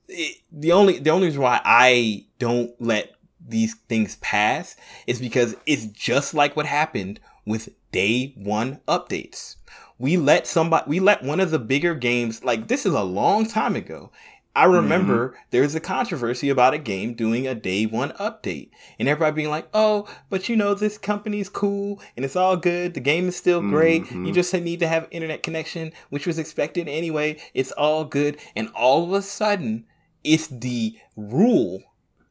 it, 0.08 0.42
the 0.50 0.72
only 0.72 0.98
the 0.98 1.10
only 1.10 1.28
reason 1.28 1.40
why 1.40 1.60
I 1.64 2.26
don't 2.38 2.74
let 2.78 3.14
these 3.46 3.74
things 3.88 4.16
pass 4.16 4.76
is 5.06 5.20
because 5.20 5.56
it's 5.66 5.86
just 5.86 6.34
like 6.34 6.56
what 6.56 6.66
happened 6.66 7.20
with 7.44 7.70
day 7.90 8.34
one 8.36 8.80
updates. 8.88 9.56
We 9.98 10.16
let 10.16 10.46
somebody, 10.46 10.84
we 10.88 11.00
let 11.00 11.22
one 11.22 11.40
of 11.40 11.50
the 11.50 11.58
bigger 11.58 11.94
games, 11.94 12.42
like 12.42 12.68
this 12.68 12.86
is 12.86 12.94
a 12.94 13.02
long 13.02 13.46
time 13.46 13.76
ago. 13.76 14.10
I 14.54 14.64
remember 14.64 15.28
mm-hmm. 15.28 15.36
there 15.50 15.62
was 15.62 15.74
a 15.74 15.80
controversy 15.80 16.50
about 16.50 16.74
a 16.74 16.78
game 16.78 17.14
doing 17.14 17.46
a 17.46 17.54
day 17.54 17.86
one 17.86 18.10
update 18.12 18.68
and 18.98 19.08
everybody 19.08 19.34
being 19.34 19.48
like, 19.48 19.66
oh, 19.72 20.06
but 20.28 20.46
you 20.48 20.56
know, 20.56 20.74
this 20.74 20.98
company's 20.98 21.48
cool 21.48 22.02
and 22.16 22.24
it's 22.24 22.36
all 22.36 22.58
good. 22.58 22.92
The 22.92 23.00
game 23.00 23.28
is 23.28 23.36
still 23.36 23.62
great. 23.62 24.04
Mm-hmm. 24.04 24.26
You 24.26 24.32
just 24.34 24.52
need 24.52 24.80
to 24.80 24.88
have 24.88 25.08
internet 25.10 25.42
connection, 25.42 25.92
which 26.10 26.26
was 26.26 26.38
expected 26.38 26.86
anyway. 26.86 27.38
It's 27.54 27.72
all 27.72 28.04
good. 28.04 28.36
And 28.54 28.68
all 28.74 29.04
of 29.04 29.12
a 29.14 29.22
sudden, 29.22 29.86
it's 30.22 30.48
the 30.48 30.98
rule, 31.16 31.82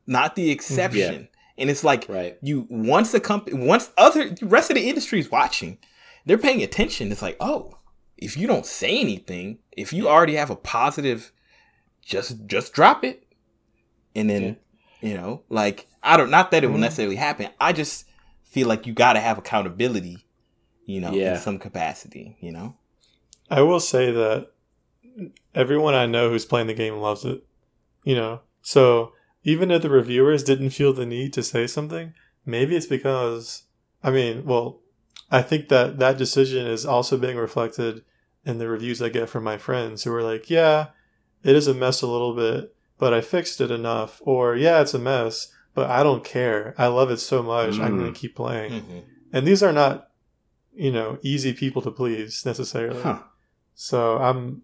not 0.07 0.35
the 0.35 0.51
exception. 0.51 1.21
Yeah. 1.21 1.27
And 1.57 1.69
it's 1.69 1.83
like 1.83 2.07
right. 2.09 2.37
you 2.41 2.65
once 2.69 3.11
the 3.11 3.19
company 3.19 3.65
once 3.65 3.91
other 3.97 4.29
the 4.29 4.45
rest 4.45 4.69
of 4.71 4.75
the 4.75 4.87
industry 4.87 5.19
is 5.19 5.29
watching, 5.29 5.77
they're 6.25 6.37
paying 6.37 6.63
attention. 6.63 7.11
It's 7.11 7.21
like, 7.21 7.37
oh, 7.39 7.77
if 8.17 8.37
you 8.37 8.47
don't 8.47 8.65
say 8.65 8.99
anything, 8.99 9.59
if 9.71 9.93
you 9.93 10.07
already 10.07 10.35
have 10.35 10.49
a 10.49 10.55
positive 10.55 11.31
just 12.01 12.45
just 12.45 12.73
drop 12.73 13.03
it. 13.03 13.25
And 14.15 14.29
then, 14.29 14.57
yeah. 15.01 15.09
you 15.09 15.15
know, 15.15 15.43
like 15.49 15.87
I 16.03 16.17
don't 16.17 16.31
not 16.31 16.51
that 16.51 16.63
it 16.63 16.67
will 16.67 16.73
mm-hmm. 16.73 16.83
necessarily 16.83 17.15
happen. 17.15 17.49
I 17.59 17.73
just 17.73 18.05
feel 18.43 18.67
like 18.67 18.85
you 18.85 18.93
got 18.93 19.13
to 19.13 19.19
have 19.19 19.37
accountability, 19.37 20.25
you 20.85 20.99
know, 20.99 21.11
yeah. 21.11 21.35
in 21.35 21.39
some 21.39 21.57
capacity, 21.59 22.37
you 22.41 22.51
know. 22.51 22.75
I 23.49 23.61
will 23.61 23.79
say 23.79 24.11
that 24.11 24.51
everyone 25.55 25.93
I 25.93 26.05
know 26.05 26.29
who's 26.29 26.45
playing 26.45 26.67
the 26.67 26.73
game 26.73 26.97
loves 26.97 27.25
it. 27.25 27.43
You 28.03 28.15
know. 28.15 28.41
So, 28.61 29.13
even 29.43 29.71
if 29.71 29.81
the 29.81 29.89
reviewers 29.89 30.43
didn't 30.43 30.69
feel 30.71 30.93
the 30.93 31.05
need 31.05 31.33
to 31.33 31.43
say 31.43 31.67
something, 31.67 32.13
maybe 32.45 32.75
it's 32.75 32.85
because 32.85 33.63
I 34.03 34.11
mean, 34.11 34.45
well, 34.45 34.81
I 35.29 35.41
think 35.41 35.69
that 35.69 35.99
that 35.99 36.17
decision 36.17 36.67
is 36.67 36.85
also 36.85 37.17
being 37.17 37.37
reflected 37.37 38.03
in 38.43 38.57
the 38.57 38.67
reviews 38.67 39.01
I 39.01 39.09
get 39.09 39.29
from 39.29 39.43
my 39.43 39.57
friends 39.57 40.03
who 40.03 40.13
are 40.13 40.23
like, 40.23 40.49
"Yeah, 40.49 40.87
it 41.43 41.55
is 41.55 41.67
a 41.67 41.73
mess 41.73 42.01
a 42.01 42.07
little 42.07 42.35
bit, 42.35 42.75
but 42.97 43.13
I 43.13 43.21
fixed 43.21 43.61
it 43.61 43.71
enough. 43.71 44.21
Or, 44.23 44.55
yeah, 44.55 44.81
it's 44.81 44.93
a 44.93 44.99
mess, 44.99 45.51
but 45.73 45.89
I 45.89 46.03
don't 46.03 46.23
care. 46.23 46.75
I 46.77 46.87
love 46.87 47.09
it 47.09 47.17
so 47.17 47.41
much. 47.41 47.73
Mm. 47.75 47.79
I'm 47.81 47.97
going 47.97 48.13
to 48.13 48.19
keep 48.19 48.35
playing. 48.35 48.71
Mm-hmm. 48.73 48.99
And 49.33 49.47
these 49.47 49.63
are 49.63 49.71
not, 49.71 50.09
you 50.73 50.91
know, 50.91 51.17
easy 51.23 51.53
people 51.53 51.81
to 51.81 51.91
please 51.91 52.45
necessarily. 52.45 53.01
Huh. 53.01 53.23
So 53.73 54.17
I'm, 54.17 54.61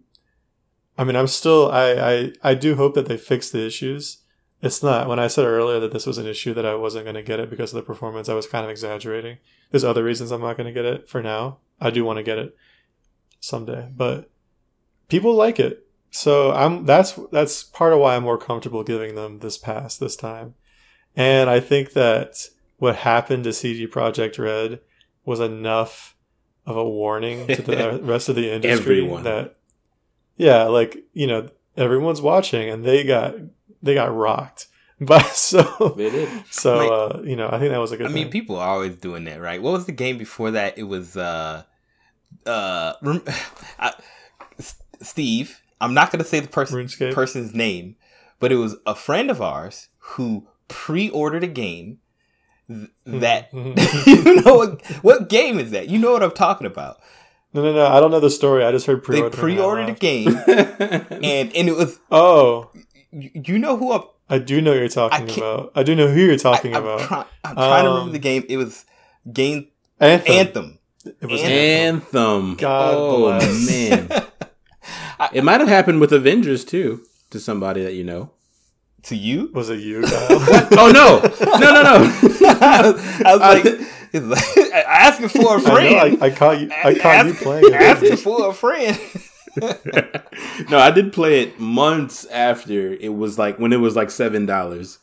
I 0.96 1.04
mean, 1.04 1.16
I'm 1.16 1.26
still, 1.26 1.70
I, 1.72 1.92
I, 1.94 2.32
I 2.42 2.54
do 2.54 2.76
hope 2.76 2.94
that 2.94 3.06
they 3.06 3.16
fix 3.16 3.50
the 3.50 3.66
issues. 3.66 4.18
It's 4.60 4.82
not, 4.82 5.08
when 5.08 5.20
I 5.20 5.28
said 5.28 5.44
earlier 5.44 5.78
that 5.80 5.92
this 5.92 6.06
was 6.06 6.18
an 6.18 6.26
issue 6.26 6.52
that 6.54 6.66
I 6.66 6.74
wasn't 6.74 7.04
going 7.04 7.14
to 7.14 7.22
get 7.22 7.38
it 7.38 7.48
because 7.48 7.72
of 7.72 7.76
the 7.76 7.82
performance, 7.82 8.28
I 8.28 8.34
was 8.34 8.46
kind 8.46 8.64
of 8.64 8.70
exaggerating. 8.70 9.38
There's 9.70 9.84
other 9.84 10.02
reasons 10.02 10.32
I'm 10.32 10.40
not 10.40 10.56
going 10.56 10.66
to 10.66 10.72
get 10.72 10.84
it 10.84 11.08
for 11.08 11.22
now. 11.22 11.58
I 11.80 11.90
do 11.90 12.04
want 12.04 12.16
to 12.16 12.24
get 12.24 12.38
it 12.38 12.56
someday, 13.38 13.88
but 13.94 14.30
people 15.08 15.34
like 15.34 15.60
it 15.60 15.88
so 16.10 16.52
I'm 16.52 16.86
that's 16.86 17.18
that's 17.30 17.62
part 17.62 17.92
of 17.92 18.00
why 18.00 18.16
I'm 18.16 18.22
more 18.22 18.38
comfortable 18.38 18.82
giving 18.82 19.14
them 19.14 19.40
this 19.40 19.58
pass 19.58 19.96
this 19.96 20.16
time. 20.16 20.54
And 21.14 21.50
I 21.50 21.60
think 21.60 21.92
that 21.92 22.48
what 22.78 22.96
happened 22.96 23.44
to 23.44 23.52
CD 23.52 23.86
Projekt 23.86 24.38
Red 24.38 24.80
was 25.24 25.40
enough 25.40 26.16
of 26.64 26.76
a 26.76 26.88
warning 26.88 27.46
to 27.48 27.62
the 27.62 28.00
rest 28.02 28.28
of 28.28 28.36
the 28.36 28.50
industry 28.52 28.98
Everyone. 28.98 29.24
that 29.24 29.56
yeah, 30.36 30.64
like, 30.64 31.04
you 31.12 31.26
know, 31.26 31.48
everyone's 31.76 32.22
watching 32.22 32.70
and 32.70 32.84
they 32.84 33.04
got 33.04 33.34
they 33.82 33.94
got 33.94 34.14
rocked. 34.14 34.66
But 35.00 35.26
so 35.28 35.94
they 35.96 36.10
did. 36.10 36.28
So 36.50 36.76
like, 36.76 36.90
uh, 36.90 37.22
you 37.22 37.36
know, 37.36 37.48
I 37.48 37.60
think 37.60 37.70
that 37.70 37.78
was 37.78 37.92
a 37.92 37.96
good 37.96 38.06
I 38.06 38.08
thing. 38.08 38.24
mean, 38.24 38.30
people 38.30 38.56
are 38.56 38.68
always 38.68 38.96
doing 38.96 39.22
that, 39.26 39.40
right? 39.40 39.62
What 39.62 39.72
was 39.72 39.86
the 39.86 39.92
game 39.92 40.18
before 40.18 40.50
that? 40.50 40.76
It 40.76 40.82
was 40.82 41.16
uh 41.16 41.62
uh 42.44 42.94
I, 43.78 43.92
Steve 45.00 45.62
I'm 45.80 45.94
not 45.94 46.10
going 46.10 46.18
to 46.18 46.24
say 46.24 46.40
the 46.40 46.48
person 46.48 46.88
person's 47.12 47.54
name, 47.54 47.96
but 48.40 48.52
it 48.52 48.56
was 48.56 48.76
a 48.86 48.94
friend 48.94 49.30
of 49.30 49.40
ours 49.40 49.88
who 49.98 50.46
pre-ordered 50.68 51.44
a 51.44 51.48
game 51.48 51.98
th- 52.68 52.90
hmm. 53.06 53.18
that 53.20 53.52
you 54.06 54.42
know 54.42 54.56
what, 54.56 54.86
what 55.02 55.28
game 55.28 55.58
is 55.58 55.70
that? 55.70 55.88
You 55.88 55.98
know 55.98 56.12
what 56.12 56.22
I'm 56.22 56.32
talking 56.32 56.66
about. 56.66 56.98
No, 57.54 57.62
no, 57.62 57.72
no. 57.72 57.86
I 57.86 57.98
don't 58.00 58.10
know 58.10 58.20
the 58.20 58.30
story. 58.30 58.64
I 58.64 58.72
just 58.72 58.86
heard 58.86 59.02
pre-order. 59.02 59.34
They 59.34 59.40
pre-ordered 59.40 59.88
a 59.88 59.92
game, 59.92 60.36
and 60.46 61.54
and 61.54 61.68
it 61.68 61.76
was 61.76 61.98
oh. 62.10 62.70
You, 63.10 63.30
you 63.34 63.58
know 63.58 63.76
who 63.76 63.92
I'm, 63.92 64.02
I 64.28 64.38
do 64.38 64.60
know 64.60 64.74
you're 64.74 64.88
talking 64.88 65.28
I 65.30 65.32
about. 65.32 65.72
I 65.74 65.82
do 65.82 65.94
know 65.94 66.08
who 66.08 66.20
you're 66.20 66.36
talking 66.36 66.74
I, 66.74 66.78
I'm 66.78 66.84
about. 66.84 67.00
Try, 67.00 67.24
I'm 67.44 67.54
trying 67.54 67.78
um, 67.80 67.84
to 67.84 67.90
remember 67.90 68.12
the 68.12 68.18
game. 68.18 68.44
It 68.48 68.56
was 68.58 68.84
game 69.32 69.68
Anthem. 70.00 70.32
Anthem. 70.34 70.78
It 71.04 71.26
was 71.26 71.40
Anthem. 71.42 72.20
Anthem. 72.20 72.54
God 72.56 72.94
oh 72.94 73.18
bless. 73.18 73.70
man. 73.70 74.08
it 75.32 75.44
might 75.44 75.60
have 75.60 75.68
happened 75.68 76.00
with 76.00 76.12
Avengers 76.12 76.64
too, 76.64 77.02
to 77.30 77.40
somebody 77.40 77.82
that 77.82 77.94
you 77.94 78.04
know. 78.04 78.32
To 79.04 79.16
you? 79.16 79.50
Was 79.54 79.70
it 79.70 79.78
you, 79.78 80.02
oh 80.04 80.90
no, 80.92 81.20
no, 81.58 81.72
no, 81.72 81.82
no! 81.82 82.12
I 82.60 83.36
was 84.12 84.20
like, 84.20 84.64
like 84.64 84.84
asking 84.86 85.28
for 85.28 85.56
a 85.56 85.60
friend. 85.60 85.96
I, 85.96 86.08
know, 86.08 86.18
I, 86.20 86.26
I 86.26 86.30
caught 86.30 86.60
you. 86.60 86.70
I 86.72 86.94
caught 86.98 87.26
you 87.26 87.34
playing. 87.34 87.72
Asking 87.74 88.16
for 88.16 88.50
a 88.50 88.52
friend. 88.52 88.98
no, 90.70 90.78
I 90.78 90.90
did 90.90 91.12
play 91.12 91.42
it 91.42 91.58
months 91.58 92.24
after 92.26 92.92
it 92.92 93.14
was 93.14 93.38
like 93.38 93.58
when 93.58 93.72
it 93.72 93.80
was 93.80 93.96
like 93.96 94.10
seven 94.10 94.46
dollars. 94.46 94.98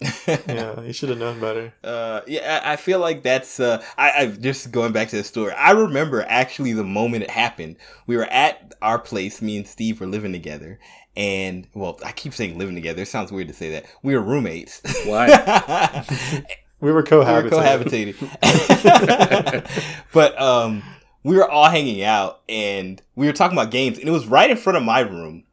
yeah, 0.26 0.80
you 0.80 0.94
should 0.94 1.10
have 1.10 1.18
known 1.18 1.38
better. 1.40 1.74
Uh, 1.84 2.22
yeah, 2.26 2.62
I, 2.64 2.72
I 2.72 2.76
feel 2.76 3.00
like 3.00 3.22
that's. 3.22 3.60
Uh, 3.60 3.82
I, 3.98 4.10
I 4.10 4.26
just 4.26 4.70
going 4.70 4.92
back 4.92 5.08
to 5.08 5.16
the 5.16 5.24
story. 5.24 5.52
I 5.52 5.72
remember 5.72 6.24
actually 6.26 6.72
the 6.72 6.84
moment 6.84 7.24
it 7.24 7.30
happened. 7.30 7.76
We 8.06 8.16
were 8.16 8.24
at 8.24 8.74
our 8.80 8.98
place. 8.98 9.42
Me 9.42 9.58
and 9.58 9.66
Steve 9.66 10.00
were 10.00 10.06
living 10.06 10.32
together, 10.32 10.78
and 11.16 11.66
well, 11.74 11.98
I 12.04 12.12
keep 12.12 12.32
saying 12.32 12.56
living 12.56 12.76
together. 12.76 13.02
It 13.02 13.08
sounds 13.08 13.30
weird 13.30 13.48
to 13.48 13.54
say 13.54 13.72
that. 13.72 13.84
We 14.02 14.14
were 14.14 14.22
roommates. 14.22 14.80
Why? 15.04 15.26
we 16.80 16.92
were 16.92 17.02
cohabitating. 17.02 17.44
We 17.44 17.50
were 17.50 18.14
cohabitating. 18.14 20.04
but 20.14 20.40
um, 20.40 20.82
we 21.22 21.36
were 21.36 21.48
all 21.48 21.68
hanging 21.68 22.02
out, 22.02 22.42
and 22.48 23.00
we 23.14 23.26
were 23.26 23.32
talking 23.32 23.56
about 23.56 23.70
games, 23.70 23.98
and 23.98 24.08
it 24.08 24.12
was 24.12 24.26
right 24.26 24.50
in 24.50 24.56
front 24.56 24.76
of 24.76 24.82
my 24.82 25.00
room, 25.00 25.44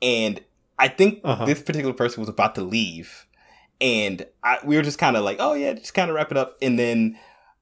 and 0.00 0.40
I 0.78 0.88
think 0.88 1.20
uh-huh. 1.22 1.44
this 1.44 1.62
particular 1.62 1.94
person 1.94 2.20
was 2.20 2.28
about 2.28 2.54
to 2.56 2.62
leave 2.62 3.26
and 3.82 4.24
I, 4.44 4.58
we 4.64 4.76
were 4.76 4.82
just 4.82 4.98
kind 4.98 5.16
of 5.16 5.24
like, 5.24 5.38
oh 5.40 5.54
yeah, 5.54 5.72
just 5.74 5.92
kind 5.92 6.08
of 6.08 6.14
wrap 6.14 6.30
it 6.30 6.36
up. 6.38 6.56
And 6.62 6.78
then 6.78 7.18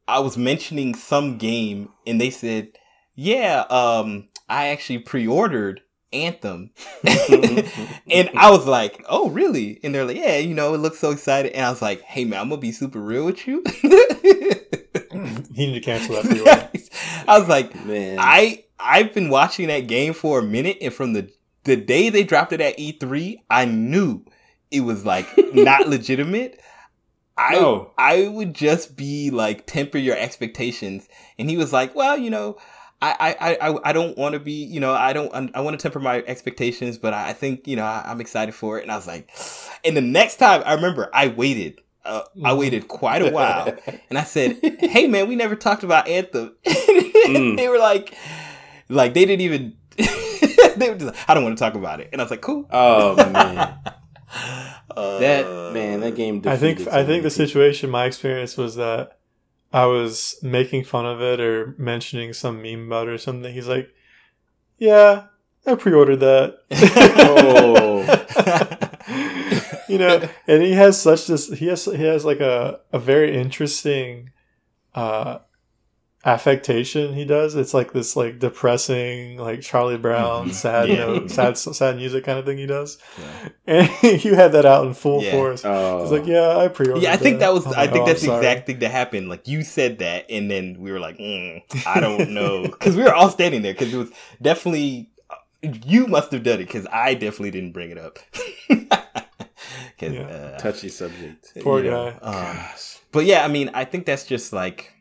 I 0.07 0.20
was 0.20 0.37
mentioning 0.37 0.95
some 0.95 1.39
game, 1.39 1.89
and 2.07 2.20
they 2.20 2.31
said, 2.31 2.73
yeah, 3.15 3.65
um, 3.70 4.28
I 4.49 4.69
actually 4.69 4.99
pre-ordered 4.99 5.81
Anthem, 6.12 6.70
and 7.05 8.31
I 8.37 8.51
was 8.51 8.66
like, 8.66 9.03
oh 9.09 9.31
really? 9.31 9.81
And 9.82 9.95
they're 9.95 10.05
like, 10.05 10.19
yeah, 10.19 10.37
you 10.37 10.55
know, 10.55 10.74
it 10.74 10.78
looks 10.78 10.99
so 10.99 11.11
excited. 11.11 11.53
And 11.53 11.65
I 11.65 11.70
was 11.70 11.81
like, 11.81 12.03
hey 12.03 12.24
man, 12.24 12.41
I'm 12.41 12.49
gonna 12.51 12.61
be 12.61 12.73
super 12.73 13.01
real 13.01 13.24
with 13.24 13.47
you. 13.47 13.65
he 15.55 15.66
need 15.66 15.74
to 15.74 15.80
cancel 15.80 16.14
that 16.14 16.24
pre-order. 16.24 16.68
I 17.28 17.38
was 17.38 17.48
like, 17.48 17.74
man, 17.84 18.18
I 18.20 18.64
I've 18.78 19.12
been 19.14 19.28
watching 19.28 19.68
that 19.68 19.86
game 19.86 20.12
for 20.12 20.40
a 20.40 20.42
minute, 20.42 20.78
and 20.80 20.92
from 20.92 21.12
the 21.12 21.30
the 21.64 21.76
day 21.76 22.09
they 22.09 22.24
dropped 22.24 22.52
it 22.52 22.60
at 22.60 22.78
E3, 22.78 23.36
I 23.51 23.64
knew 23.64 24.24
it 24.70 24.80
was 24.80 25.05
like 25.05 25.26
not 25.55 25.88
legitimate, 25.88 26.60
I 27.40 27.55
no. 27.55 27.90
I 27.97 28.28
would 28.28 28.55
just 28.55 28.97
be 28.97 29.30
like 29.30 29.66
temper 29.66 29.97
your 29.97 30.16
expectations. 30.16 31.09
And 31.38 31.48
he 31.48 31.56
was 31.56 31.72
like, 31.72 31.94
well, 31.94 32.18
you 32.18 32.28
know, 32.28 32.59
I 33.01 33.34
I 33.40 33.68
I, 33.70 33.78
I 33.84 33.92
don't 33.92 34.16
want 34.18 34.34
to 34.34 34.40
be, 34.40 34.64
you 34.64 34.78
know, 34.78 34.92
I 34.92 35.14
don't 35.14 35.51
I 35.55 35.60
want 35.60 35.78
to 35.78 35.82
temper 35.82 36.01
my 36.01 36.22
expectations, 36.26 36.98
but 36.98 37.14
I 37.14 37.32
think 37.32 37.66
you 37.66 37.76
know 37.76 37.84
I, 37.84 38.10
am 38.10 38.20
excited 38.20 38.55
for 38.55 38.78
it. 38.78 38.82
And 38.82 38.92
I 38.92 38.97
was 38.97 39.06
like, 39.06 39.30
and 39.84 39.97
the 39.97 40.02
next 40.02 40.36
time 40.36 40.62
I 40.66 40.74
remember 40.74 41.10
I 41.14 41.28
waited. 41.28 41.80
Uh, 42.05 42.22
I 42.44 42.55
waited 42.55 42.89
quite 42.89 43.22
a 43.22 43.31
while, 43.31 43.77
and 44.10 44.18
I 44.18 44.24
said, 44.24 44.59
"Hey, 44.81 45.06
man, 45.06 45.28
we 45.28 45.36
never 45.36 45.56
talked 45.56 45.82
about 45.82 46.09
Anthem." 46.09 46.56
mm. 46.66 47.56
They 47.56 47.68
were 47.68 47.78
like, 47.78 48.14
like 48.89 49.14
they 49.14 49.24
didn't 49.24 49.43
even. 49.43 49.77
they 50.77 50.90
were 50.90 50.97
just 50.97 51.06
like, 51.06 51.28
"I 51.28 51.35
don't 51.35 51.44
want 51.44 51.59
to 51.59 51.64
talk 51.64 51.74
about 51.74 52.01
it," 52.01 52.09
and 52.12 52.20
I 52.20 52.24
was 52.24 52.31
like, 52.31 52.40
"Cool." 52.40 52.66
Oh 52.70 53.16
man. 53.16 53.78
that 54.97 55.72
man, 55.72 56.01
that 56.01 56.14
game. 56.14 56.43
I 56.47 56.56
think 56.56 56.86
I 56.89 57.05
think 57.05 57.22
the 57.22 57.31
situation, 57.31 57.90
my 57.90 58.06
experience 58.06 58.56
was 58.56 58.77
that 58.77 59.18
I 59.72 59.86
was 59.86 60.36
making 60.43 60.85
fun 60.85 61.06
of 61.06 61.20
it 61.20 61.40
or 61.40 61.74
mentioning 61.78 62.32
some 62.32 62.62
meme 62.62 62.86
about 62.86 63.09
it 63.09 63.12
or 63.12 63.18
something. 63.18 63.52
He's 63.52 63.68
like, 63.68 63.90
"Yeah, 64.78 65.24
I 65.66 65.74
pre-ordered 65.74 66.20
that." 66.20 66.59
oh. 66.72 68.69
You 69.91 69.99
know, 69.99 70.29
and 70.47 70.62
he 70.62 70.73
has 70.73 71.01
such 71.01 71.27
this. 71.27 71.49
He 71.53 71.67
has 71.67 71.85
he 71.85 72.05
has 72.05 72.25
like 72.25 72.41
a 72.41 72.81
a 72.93 72.99
very 72.99 73.37
interesting, 73.37 74.31
uh, 74.95 75.39
affectation 76.25 77.15
he 77.15 77.25
does. 77.25 77.55
It's 77.55 77.73
like 77.73 77.93
this 77.95 78.15
like 78.15 78.39
depressing, 78.39 79.39
like 79.39 79.62
Charlie 79.62 79.97
Brown, 79.97 80.49
Mhm. 80.51 80.53
sad, 80.53 80.89
Yeah. 80.91 80.97
note, 80.99 81.31
sad, 81.31 81.57
sad 81.57 81.97
music 81.97 82.25
kind 82.25 82.39
of 82.39 82.45
thing 82.45 82.59
he 82.59 82.67
does. 82.67 82.99
And 83.67 83.89
you 84.25 84.35
had 84.35 84.53
that 84.53 84.67
out 84.67 84.85
in 84.87 84.93
full 84.93 85.23
Yeah. 85.23 85.31
force. 85.31 85.65
Oh, 85.65 86.03
It's 86.03 86.12
like, 86.12 86.27
yeah, 86.27 86.59
I 86.59 86.69
pre-ordered. 86.69 87.03
Yeah, 87.03 87.12
I 87.12 87.17
think 87.17 87.39
that 87.39 87.55
was. 87.55 87.65
I'm 87.67 87.73
I 87.73 87.77
like, 87.83 87.93
think 87.93 88.03
oh, 88.03 88.07
that's 88.07 88.21
the 88.23 88.37
exact 88.37 88.67
thing 88.67 88.81
that 88.81 88.91
happened. 88.91 89.31
Like 89.31 89.49
you 89.49 89.62
said 89.62 90.01
that, 90.01 90.27
and 90.31 90.51
then 90.51 90.77
we 90.79 90.93
were 90.93 91.01
like, 91.01 91.17
mm, 91.17 91.62
I 91.87 92.01
don't 92.01 92.31
know, 92.31 92.62
because 92.71 92.97
we 92.97 93.03
were 93.03 93.15
all 93.15 93.31
standing 93.31 93.62
there 93.62 93.73
because 93.73 93.93
it 93.95 93.97
was 93.97 94.11
definitely 94.43 95.11
you 95.87 96.07
must 96.07 96.33
have 96.33 96.43
done 96.43 96.55
it 96.61 96.67
because 96.67 96.87
I 96.93 97.15
definitely 97.15 97.51
didn't 97.53 97.73
bring 97.73 97.91
it 97.91 97.99
up. 97.99 98.19
Because 99.98 100.14
Yeah. 100.14 100.22
uh, 100.22 100.59
touchy 100.59 100.88
subject. 100.88 101.52
Poor 101.62 101.82
you 101.82 101.90
know, 101.90 102.12
guy. 102.22 102.51
um, 102.51 102.59
but 103.12 103.24
yeah, 103.26 103.44
I 103.44 103.48
mean, 103.48 103.70
I 103.74 103.84
think 103.84 104.06
that's 104.06 104.24
just 104.24 104.52
like, 104.52 104.92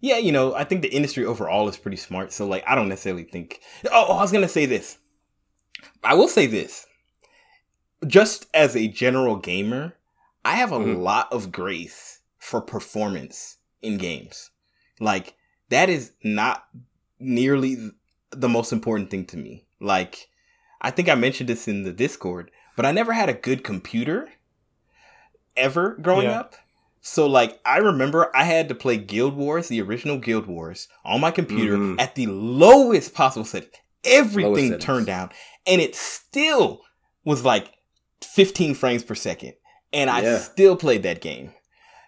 yeah, 0.00 0.18
you 0.18 0.32
know, 0.32 0.54
I 0.54 0.64
think 0.64 0.82
the 0.82 0.92
industry 0.94 1.24
overall 1.24 1.68
is 1.68 1.76
pretty 1.76 1.96
smart. 1.96 2.32
So 2.32 2.46
like, 2.46 2.64
I 2.66 2.74
don't 2.74 2.88
necessarily 2.88 3.24
think. 3.24 3.60
Oh, 3.86 4.06
oh, 4.08 4.16
I 4.18 4.22
was 4.22 4.32
gonna 4.32 4.48
say 4.48 4.66
this. 4.66 4.98
I 6.04 6.14
will 6.14 6.28
say 6.28 6.46
this. 6.46 6.86
Just 8.06 8.46
as 8.54 8.76
a 8.76 8.86
general 8.88 9.36
gamer, 9.36 9.94
I 10.44 10.54
have 10.54 10.70
a 10.72 10.78
Mhm. 10.78 11.02
lot 11.02 11.32
of 11.32 11.50
grace 11.50 12.20
for 12.38 12.60
performance 12.60 13.56
in 13.82 13.98
games. 13.98 14.50
Like 15.00 15.34
that 15.68 15.88
is 15.88 16.12
not 16.22 16.64
nearly 17.18 17.76
the 18.30 18.48
most 18.48 18.72
important 18.72 19.10
thing 19.10 19.24
to 19.26 19.36
me. 19.36 19.66
Like 19.80 20.28
I 20.80 20.92
think 20.92 21.08
I 21.08 21.16
mentioned 21.16 21.48
this 21.48 21.66
in 21.66 21.82
the 21.82 21.92
Discord, 21.92 22.52
but 22.78 22.86
I 22.86 22.92
never 22.92 23.12
had 23.12 23.28
a 23.28 23.34
good 23.34 23.64
computer 23.64 24.28
ever 25.56 25.96
growing 26.00 26.26
Yeah. 26.28 26.38
up. 26.40 26.54
So 27.00 27.26
like 27.26 27.58
I 27.64 27.78
remember 27.78 28.30
I 28.36 28.44
had 28.44 28.68
to 28.68 28.74
play 28.74 28.96
Guild 28.96 29.36
Wars, 29.36 29.66
the 29.68 29.80
original 29.82 30.18
Guild 30.18 30.46
Wars, 30.46 30.86
on 31.04 31.20
my 31.20 31.30
computer 31.32 31.76
Mhm. 31.76 32.00
at 32.00 32.14
the 32.14 32.26
lowest 32.26 33.14
possible 33.14 33.44
setting. 33.44 33.68
Everything 34.04 34.78
turned 34.78 35.06
down. 35.06 35.30
And 35.66 35.80
it 35.80 35.96
still 35.96 36.82
was 37.24 37.44
like 37.44 37.72
15 38.22 38.74
frames 38.74 39.02
per 39.02 39.14
second. 39.16 39.54
And 39.92 40.08
I 40.08 40.20
Yeah. 40.22 40.38
still 40.38 40.76
played 40.76 41.02
that 41.02 41.20
game. 41.20 41.52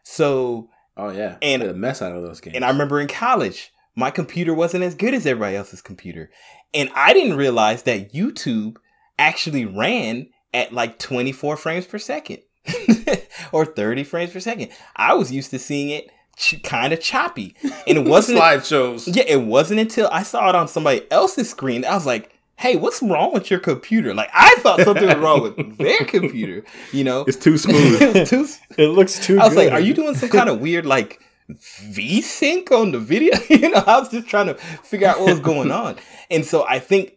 So 0.05 0.71
Oh 0.97 1.11
yeah, 1.11 1.37
And- 1.41 1.63
a 1.63 1.73
mess 1.73 2.03
out 2.03 2.15
of 2.15 2.23
those 2.23 2.41
games. 2.41 2.55
and 2.57 2.65
I 2.65 2.69
remember 2.69 3.01
in 3.01 3.09
college, 3.09 3.73
my 3.97 4.11
computer 4.11 4.53
wasn't 4.53 4.85
as 4.85 4.95
good 4.95 5.15
as 5.15 5.27
everybody 5.27 5.57
else's 5.57 5.81
computer. 5.83 6.31
And 6.75 6.91
I 6.95 7.13
didn't 7.15 7.37
realize 7.37 7.83
that 7.85 8.13
YouTube 8.13 8.77
actually 9.19 9.65
ran 9.65 10.29
at 10.53 10.73
like 10.73 10.99
24 10.99 11.57
frames 11.57 11.87
per 11.87 11.99
second 11.99 12.39
or 13.53 13.65
30 13.65 14.05
frames 14.05 14.33
per 14.33 14.41
second. 14.41 14.71
I 14.97 15.15
was 15.15 15.33
used 15.33 15.51
to 15.51 15.59
seeing 15.59 15.91
it 15.91 16.11
ch- 16.37 16.63
kind 16.63 16.93
of 16.93 17.01
choppy. 17.01 17.55
And 17.87 17.99
it 17.99 18.05
wasn't 18.07 18.39
slideshows. 18.41 19.15
Yeah, 19.15 19.25
it 19.27 19.43
wasn't 19.43 19.81
until 19.81 20.09
I 20.13 20.23
saw 20.23 20.49
it 20.49 20.55
on 20.55 20.69
somebody 20.69 21.11
else's 21.11 21.51
screen 21.51 21.85
I 21.85 21.95
was 21.95 22.07
like, 22.07 22.37
"Hey, 22.57 22.77
what's 22.77 23.03
wrong 23.03 23.33
with 23.33 23.51
your 23.51 23.61
computer?" 23.61 24.13
Like 24.15 24.31
I 24.35 24.55
thought 24.59 24.81
something 24.81 25.07
was 25.07 25.17
wrong 25.27 25.43
with 25.43 25.79
their 25.79 26.01
computer, 26.05 26.65
you 26.93 27.05
know. 27.05 27.25
It's 27.27 27.37
too 27.37 27.57
smooth. 27.59 28.01
it 28.03 28.29
too 28.29 28.47
It 28.77 28.89
looks 28.89 29.19
too. 29.25 29.39
I 29.41 29.47
was 29.47 29.57
like, 29.57 29.73
"Are 29.73 29.81
you 29.81 29.95
doing 29.95 30.15
some 30.15 30.29
kind 30.29 30.49
of 30.49 30.61
weird 30.61 30.85
like 30.87 31.21
V 31.49 32.21
sync 32.21 32.71
on 32.71 32.93
the 32.93 32.99
video?" 32.99 33.37
you 33.49 33.71
know, 33.71 33.83
I 33.87 33.99
was 34.01 34.11
just 34.11 34.29
trying 34.29 34.47
to 34.47 34.55
figure 34.55 35.09
out 35.09 35.21
what 35.21 35.31
was 35.31 35.41
going 35.41 35.71
on, 35.71 35.97
and 36.31 36.45
so 36.45 36.67
I 36.67 36.79
think 36.81 37.17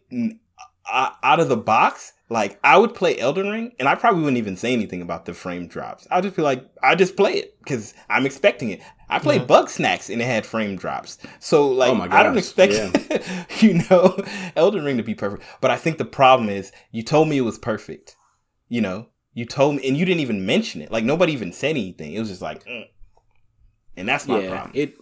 uh, 0.90 1.10
out 1.22 1.40
of 1.40 1.48
the 1.48 1.56
box, 1.56 2.12
like 2.34 2.58
I 2.64 2.76
would 2.76 2.96
play 2.96 3.16
Elden 3.16 3.48
Ring, 3.48 3.72
and 3.78 3.88
I 3.88 3.94
probably 3.94 4.22
wouldn't 4.22 4.38
even 4.38 4.56
say 4.56 4.72
anything 4.72 5.00
about 5.00 5.24
the 5.24 5.32
frame 5.32 5.68
drops. 5.68 6.04
I'd 6.10 6.24
just 6.24 6.34
be 6.34 6.42
like, 6.42 6.68
I 6.82 6.96
just 6.96 7.16
play 7.16 7.34
it 7.34 7.56
because 7.60 7.94
I'm 8.10 8.26
expecting 8.26 8.70
it. 8.70 8.80
I 9.08 9.20
played 9.20 9.42
Yeah. 9.42 9.46
Bugsnax 9.46 10.12
and 10.12 10.20
it 10.20 10.24
had 10.24 10.44
frame 10.44 10.74
drops, 10.74 11.16
so 11.38 11.68
like 11.68 11.92
Oh 11.92 11.94
my 11.94 12.08
I 12.10 12.24
don't 12.24 12.36
expect 12.36 12.72
you 13.62 13.84
know 13.88 14.16
Elden 14.56 14.84
Ring 14.84 14.96
to 14.96 15.04
be 15.04 15.14
perfect. 15.14 15.44
But 15.60 15.70
I 15.70 15.76
think 15.76 15.96
the 15.98 16.04
problem 16.04 16.48
is 16.48 16.72
you 16.90 17.04
told 17.04 17.28
me 17.28 17.38
it 17.38 17.42
was 17.42 17.56
perfect. 17.56 18.16
You 18.68 18.80
know, 18.80 19.10
you 19.32 19.44
told 19.44 19.76
me, 19.76 19.86
and 19.86 19.96
you 19.96 20.04
didn't 20.04 20.20
even 20.20 20.44
mention 20.44 20.82
it. 20.82 20.90
Like 20.90 21.04
nobody 21.04 21.32
even 21.34 21.52
said 21.52 21.70
anything. 21.70 22.14
It 22.14 22.18
was 22.18 22.30
just 22.30 22.42
like, 22.42 22.64
mm. 22.64 22.86
and 23.96 24.08
that's 24.08 24.26
my 24.26 24.40
yeah, 24.40 24.50
problem. 24.50 24.72
it 24.74 24.94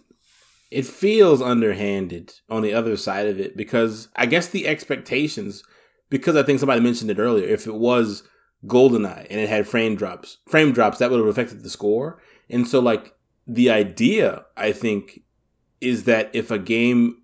it 0.69 0.85
feels 0.85 1.41
underhanded 1.41 2.33
on 2.47 2.61
the 2.61 2.75
other 2.75 2.95
side 2.95 3.25
of 3.25 3.39
it 3.39 3.57
because 3.57 4.09
I 4.15 4.27
guess 4.27 4.47
the 4.47 4.67
expectations 4.67 5.63
because 6.13 6.35
I 6.35 6.43
think 6.43 6.59
somebody 6.59 6.79
mentioned 6.79 7.09
it 7.09 7.17
earlier. 7.17 7.47
If 7.47 7.65
it 7.65 7.73
was 7.73 8.21
GoldenEye 8.67 9.25
and 9.31 9.39
it 9.39 9.49
had 9.49 9.67
frame 9.67 9.95
drops, 9.95 10.37
frame 10.47 10.71
drops 10.71 10.99
that 10.99 11.09
would 11.09 11.17
have 11.19 11.27
affected 11.27 11.63
the 11.63 11.71
score. 11.71 12.21
And 12.51 12.67
so, 12.67 12.79
like 12.79 13.15
the 13.47 13.71
idea, 13.71 14.45
I 14.55 14.73
think, 14.73 15.21
is 15.81 16.03
that 16.03 16.29
if 16.31 16.51
a 16.51 16.59
game, 16.59 17.23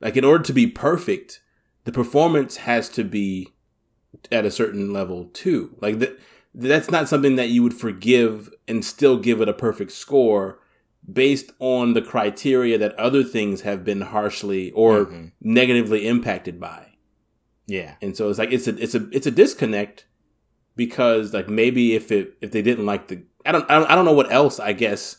like 0.00 0.16
in 0.16 0.24
order 0.24 0.42
to 0.42 0.52
be 0.52 0.66
perfect, 0.66 1.40
the 1.84 1.92
performance 1.92 2.56
has 2.56 2.88
to 2.90 3.04
be 3.04 3.50
at 4.32 4.44
a 4.44 4.50
certain 4.50 4.92
level 4.92 5.26
too. 5.26 5.76
Like 5.80 6.00
that, 6.00 6.18
that's 6.52 6.90
not 6.90 7.08
something 7.08 7.36
that 7.36 7.50
you 7.50 7.62
would 7.62 7.74
forgive 7.74 8.50
and 8.66 8.84
still 8.84 9.18
give 9.18 9.40
it 9.40 9.48
a 9.48 9.52
perfect 9.54 9.92
score 9.92 10.58
based 11.10 11.52
on 11.60 11.92
the 11.92 12.02
criteria 12.02 12.76
that 12.76 12.94
other 12.94 13.22
things 13.22 13.60
have 13.60 13.84
been 13.84 14.00
harshly 14.00 14.72
or 14.72 15.06
Mhm. 15.06 15.30
negatively 15.40 16.08
impacted 16.08 16.58
by. 16.58 16.93
Yeah, 17.66 17.94
And 18.02 18.16
so 18.16 18.28
it's 18.28 18.38
like 18.38 18.52
it's 18.52 18.68
a 18.68 18.76
it's 18.82 18.94
a 18.94 19.08
it's 19.10 19.26
a 19.26 19.30
disconnect 19.30 20.06
because 20.76 21.32
like 21.32 21.48
maybe 21.48 21.94
if 21.94 22.12
it 22.12 22.36
if 22.40 22.50
they 22.52 22.62
didn't 22.62 22.86
like 22.86 23.08
the 23.08 23.22
I 23.46 23.52
don't 23.52 23.68
I 23.70 23.78
don't, 23.78 23.90
I 23.90 23.94
don't 23.94 24.04
know 24.04 24.12
what 24.12 24.30
else 24.32 24.60
I 24.60 24.72
guess 24.72 25.16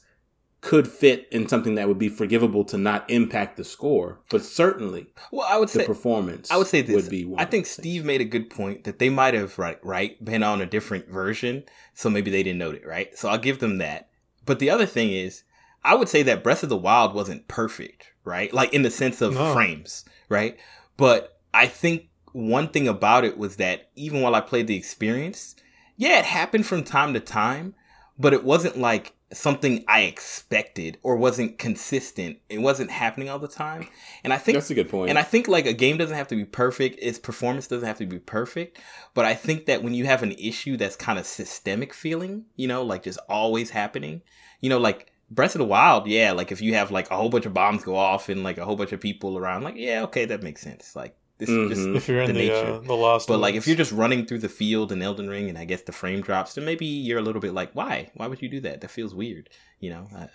could 0.61 0.88
fit 0.88 1.27
in 1.31 1.47
something 1.47 1.76
that 1.76 1.88
would 1.88 1.99
be 1.99 2.09
forgivable 2.09 2.63
to 2.65 2.77
not 2.77 3.07
impact 3.09 3.55
the 3.55 3.63
score, 3.63 4.19
but 4.31 4.43
certainly 4.43 5.07
well, 5.31 5.45
I 5.47 5.57
would 5.57 5.69
the 5.69 5.80
say 5.81 5.85
performance. 5.85 6.49
I 6.49 6.57
would 6.57 6.67
say 6.67 6.81
this. 6.81 6.95
would 6.95 7.09
be. 7.09 7.23
One 7.26 7.39
I 7.39 7.45
think 7.45 7.65
those 7.65 7.76
things. 7.76 7.84
Steve 7.84 8.05
made 8.05 8.22
a 8.22 8.26
good 8.26 8.49
point 8.49 8.84
that 8.85 8.97
they 8.99 9.09
might 9.09 9.34
have 9.35 9.57
right 9.59 9.80
right 9.84 10.23
been 10.23 10.43
on 10.43 10.61
a 10.61 10.65
different 10.65 11.07
version, 11.07 11.63
so 11.93 12.09
maybe 12.09 12.31
they 12.31 12.41
didn't 12.43 12.59
note 12.59 12.76
it. 12.76 12.85
Right, 12.85 13.15
so 13.17 13.30
I'll 13.30 13.38
give 13.38 13.59
them 13.59 13.77
that. 13.77 14.09
But 14.45 14.59
the 14.59 14.69
other 14.69 14.85
thing 14.85 15.11
is, 15.11 15.43
I 15.84 15.95
would 15.95 16.09
say 16.09 16.23
that 16.23 16.43
Breath 16.43 16.63
of 16.63 16.69
the 16.69 16.77
Wild 16.77 17.13
wasn't 17.13 17.47
perfect, 17.47 18.11
right? 18.23 18.51
Like 18.53 18.73
in 18.73 18.81
the 18.81 18.91
sense 18.91 19.22
of 19.22 19.34
No. 19.35 19.53
frames, 19.53 20.03
right? 20.30 20.57
But 20.97 21.39
I 21.53 21.67
think 21.67 22.09
one 22.35 22.67
thing 22.67 22.85
about 22.85 23.23
it 23.23 23.37
was 23.37 23.55
that 23.55 23.89
even 23.95 24.19
while 24.19 24.35
I 24.35 24.41
played 24.41 24.67
the 24.67 24.75
experience, 24.75 25.55
yeah, 25.95 26.19
it 26.19 26.25
happened 26.25 26.65
from 26.65 26.83
time 26.83 27.13
to 27.13 27.21
time, 27.21 27.75
but 28.19 28.33
it 28.33 28.43
wasn't 28.43 28.77
like 28.77 29.13
something 29.31 29.85
I 29.87 30.01
expected 30.01 30.97
or 31.01 31.15
wasn't 31.15 31.57
consistent. 31.57 32.39
It 32.49 32.57
wasn't 32.57 32.91
happening 32.91 33.29
all 33.29 33.39
the 33.39 33.47
time. 33.47 33.87
And 34.25 34.33
I 34.33 34.37
think 34.37 34.57
that's 34.57 34.69
a 34.69 34.75
good 34.75 34.89
point. 34.89 35.11
and 35.11 35.17
I 35.17 35.23
think 35.23 35.47
like 35.47 35.65
a 35.65 35.71
game 35.71 35.97
doesn't 35.97 36.15
have 36.15 36.27
to 36.27 36.35
be 36.35 36.43
perfect. 36.43 36.99
Its 37.01 37.17
performance 37.17 37.67
doesn't 37.67 37.87
have 37.87 37.99
to 37.99 38.05
be 38.05 38.19
perfect. 38.19 38.79
But 39.13 39.23
I 39.23 39.33
think 39.33 39.65
that 39.67 39.81
when 39.81 39.93
you 39.93 40.05
have 40.05 40.21
an 40.21 40.33
issue 40.33 40.75
that's 40.75 40.97
kind 40.97 41.17
of 41.17 41.25
systemic 41.25 41.93
feeling, 41.93 42.47
you 42.57 42.67
know, 42.67 42.83
like 42.83 43.03
just 43.03 43.19
always 43.29 43.69
happening, 43.69 44.23
you 44.59 44.69
know, 44.69 44.77
like 44.77 45.09
Breath 45.31 45.55
of 45.55 45.59
the 45.59 45.65
Wild, 45.65 46.05
yeah, 46.05 46.33
like 46.33 46.51
if 46.51 46.61
you 46.61 46.73
have 46.73 46.91
like 46.91 47.09
a 47.09 47.15
whole 47.15 47.29
bunch 47.29 47.45
of 47.45 47.53
bombs 47.53 47.85
go 47.85 47.95
off 47.95 48.27
and 48.27 48.43
like 48.43 48.57
a 48.57 48.65
whole 48.65 48.75
bunch 48.75 48.91
of 48.91 48.99
people 48.99 49.37
around, 49.37 49.63
like 49.63 49.77
yeah, 49.77 50.03
okay, 50.03 50.25
that 50.25 50.43
makes 50.43 50.61
sense. 50.61 50.97
Like 50.97 51.15
this 51.37 51.49
is 51.49 51.69
just 51.69 51.81
Mhm. 51.87 51.95
if 51.95 52.07
you're 52.07 52.21
in 52.21 52.27
the 52.27 52.33
the 52.33 52.39
nature. 52.39 52.73
uh, 52.73 52.79
the 52.79 52.93
lost. 52.95 53.27
but 53.27 53.39
like 53.39 53.55
if 53.55 53.67
you're 53.67 53.75
just 53.75 53.91
running 53.91 54.25
through 54.25 54.39
the 54.39 54.49
field 54.49 54.91
in 54.91 55.01
Elden 55.01 55.29
Ring 55.29 55.49
and 55.49 55.57
I 55.57 55.65
guess 55.65 55.81
the 55.81 55.91
frame 55.91 56.21
drops, 56.21 56.53
then 56.53 56.65
maybe 56.65 56.85
you're 56.85 57.19
a 57.19 57.21
little 57.21 57.41
bit 57.41 57.53
like, 57.53 57.71
why? 57.73 58.11
Why 58.15 58.27
would 58.27 58.41
you 58.41 58.49
do 58.49 58.59
that? 58.61 58.81
That 58.81 58.91
feels 58.91 59.13
weird, 59.13 59.49
you 59.79 59.89
know? 59.89 60.07
I, 60.15 60.29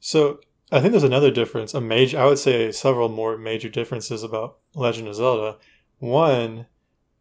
So 0.00 0.40
I 0.72 0.80
think 0.80 0.92
there's 0.92 1.02
another 1.04 1.30
difference. 1.30 1.74
A 1.74 1.80
major, 1.80 2.18
I 2.18 2.24
would 2.26 2.38
say, 2.38 2.72
several 2.72 3.08
more 3.08 3.36
major 3.36 3.68
differences 3.68 4.22
about 4.22 4.58
Legend 4.74 5.08
of 5.08 5.14
Zelda. 5.14 5.58
One, 5.98 6.66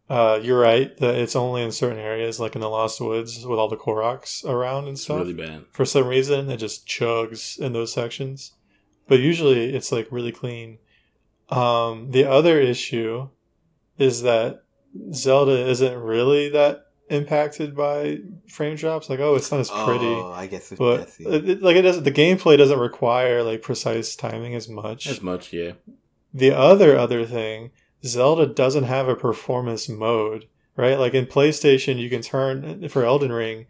uh, 0.09 0.39
you're 0.41 0.59
right 0.59 0.95
that 0.97 1.15
it's 1.15 1.35
only 1.35 1.61
in 1.63 1.71
certain 1.71 1.97
areas, 1.99 2.39
like 2.39 2.55
in 2.55 2.61
the 2.61 2.69
Lost 2.69 2.99
Woods, 3.01 3.45
with 3.45 3.57
all 3.59 3.67
the 3.69 3.77
Koroks 3.77 4.43
around 4.45 4.83
and 4.85 4.93
it's 4.93 5.03
stuff. 5.03 5.19
really 5.19 5.33
bad. 5.33 5.65
For 5.71 5.85
some 5.85 6.07
reason, 6.07 6.49
it 6.49 6.57
just 6.57 6.87
chugs 6.87 7.57
in 7.59 7.73
those 7.73 7.91
sections, 7.93 8.51
but 9.07 9.19
usually 9.19 9.73
it's 9.75 9.91
like 9.91 10.07
really 10.11 10.31
clean. 10.31 10.77
Um, 11.49 12.11
the 12.11 12.25
other 12.29 12.59
issue 12.59 13.29
is 13.97 14.23
that 14.23 14.63
Zelda 15.13 15.67
isn't 15.69 15.97
really 15.97 16.49
that 16.49 16.81
impacted 17.09 17.75
by 17.75 18.19
frame 18.49 18.75
drops. 18.75 19.09
Like, 19.09 19.19
oh, 19.19 19.35
it's 19.35 19.51
not 19.51 19.59
as 19.59 19.69
pretty. 19.69 20.05
Oh, 20.07 20.31
I 20.31 20.47
guess 20.47 20.71
it, 20.71 20.79
But 20.79 20.97
that's 20.97 21.19
it. 21.19 21.27
it, 21.27 21.49
it- 21.49 21.61
like 21.61 21.75
it 21.75 21.83
doesn't, 21.83 22.03
the 22.03 22.11
gameplay 22.11 22.57
doesn't 22.57 22.79
require 22.79 23.43
like 23.43 23.61
precise 23.61 24.15
timing 24.15 24.55
as 24.55 24.67
much. 24.67 25.07
As 25.07 25.21
much, 25.21 25.53
yeah. 25.53 25.73
The 26.33 26.51
other 26.51 26.97
other 26.97 27.25
thing, 27.25 27.71
Zelda 28.03 28.45
doesn't 28.47 28.83
have 28.85 29.07
a 29.07 29.15
performance 29.15 29.87
mode, 29.87 30.47
right? 30.75 30.97
Like 30.99 31.13
in 31.13 31.25
PlayStation, 31.27 31.97
you 31.99 32.09
can 32.09 32.21
turn 32.21 32.89
for 32.89 33.05
Elden 33.05 33.31
Ring, 33.31 33.67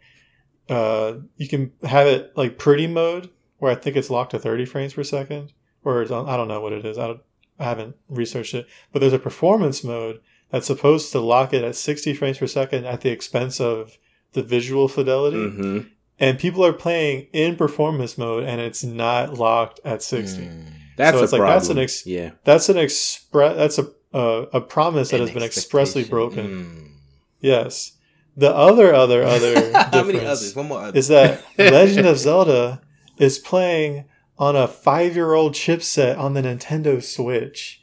uh, 0.68 1.14
you 1.36 1.46
can 1.46 1.72
have 1.84 2.06
it 2.08 2.32
like 2.36 2.58
pretty 2.58 2.86
mode, 2.86 3.30
where 3.58 3.70
I 3.70 3.74
think 3.76 3.96
it's 3.96 4.10
locked 4.10 4.32
to 4.32 4.38
30 4.38 4.64
frames 4.64 4.94
per 4.94 5.04
second, 5.04 5.52
or 5.84 6.02
it's 6.02 6.10
on, 6.10 6.28
I 6.28 6.36
don't 6.36 6.48
know 6.48 6.60
what 6.60 6.72
it 6.72 6.84
is. 6.84 6.98
I, 6.98 7.06
don't, 7.06 7.20
I 7.58 7.64
haven't 7.64 7.96
researched 8.08 8.54
it, 8.54 8.66
but 8.92 9.00
there's 9.00 9.12
a 9.12 9.18
performance 9.18 9.82
mode 9.84 10.20
that's 10.50 10.66
supposed 10.66 11.10
to 11.12 11.20
lock 11.20 11.52
it 11.52 11.64
at 11.64 11.74
60 11.76 12.14
frames 12.14 12.38
per 12.38 12.46
second 12.46 12.84
at 12.86 13.00
the 13.00 13.10
expense 13.10 13.60
of 13.60 13.98
the 14.32 14.42
visual 14.42 14.88
fidelity 14.88 15.48
hmm 15.48 15.80
and 16.18 16.38
people 16.38 16.64
are 16.64 16.72
playing 16.72 17.26
in 17.34 17.56
performance 17.56 18.16
mode 18.16 18.42
and 18.44 18.58
it's 18.58 18.82
not 18.82 19.34
locked 19.34 19.80
at 19.84 20.02
60 20.02 20.42
Mm. 20.42 20.64
That's 20.96 21.14
so 21.14 21.20
a 21.20 21.24
it's 21.24 21.32
like 21.32 21.40
problem. 21.40 21.58
that's 21.58 21.68
an 21.68 21.78
ex- 21.78 22.06
yeah. 22.06 22.30
that's 22.44 22.68
an 22.70 22.78
express 22.78 23.54
that's 23.56 23.78
a 23.78 23.86
uh, 24.14 24.46
a 24.54 24.60
promise 24.62 25.10
that 25.10 25.20
An 25.20 25.26
has 25.26 25.34
been 25.34 25.42
expressly 25.42 26.04
broken. 26.04 26.94
Yes. 27.40 27.92
The 28.36 28.54
other 28.54 28.94
other 28.94 29.22
other 29.22 29.72
How 29.92 30.04
many 30.04 30.20
others? 30.20 30.54
One 30.56 30.68
more 30.68 30.80
other. 30.80 30.98
is 30.98 31.08
that 31.08 31.42
Legend 31.58 32.06
of 32.06 32.18
Zelda 32.18 32.80
is 33.18 33.38
playing 33.38 34.04
on 34.38 34.56
a 34.56 34.68
five 34.68 35.14
year 35.14 35.34
old 35.34 35.54
chipset 35.54 36.18
on 36.18 36.34
the 36.34 36.42
Nintendo 36.42 37.02
Switch, 37.02 37.82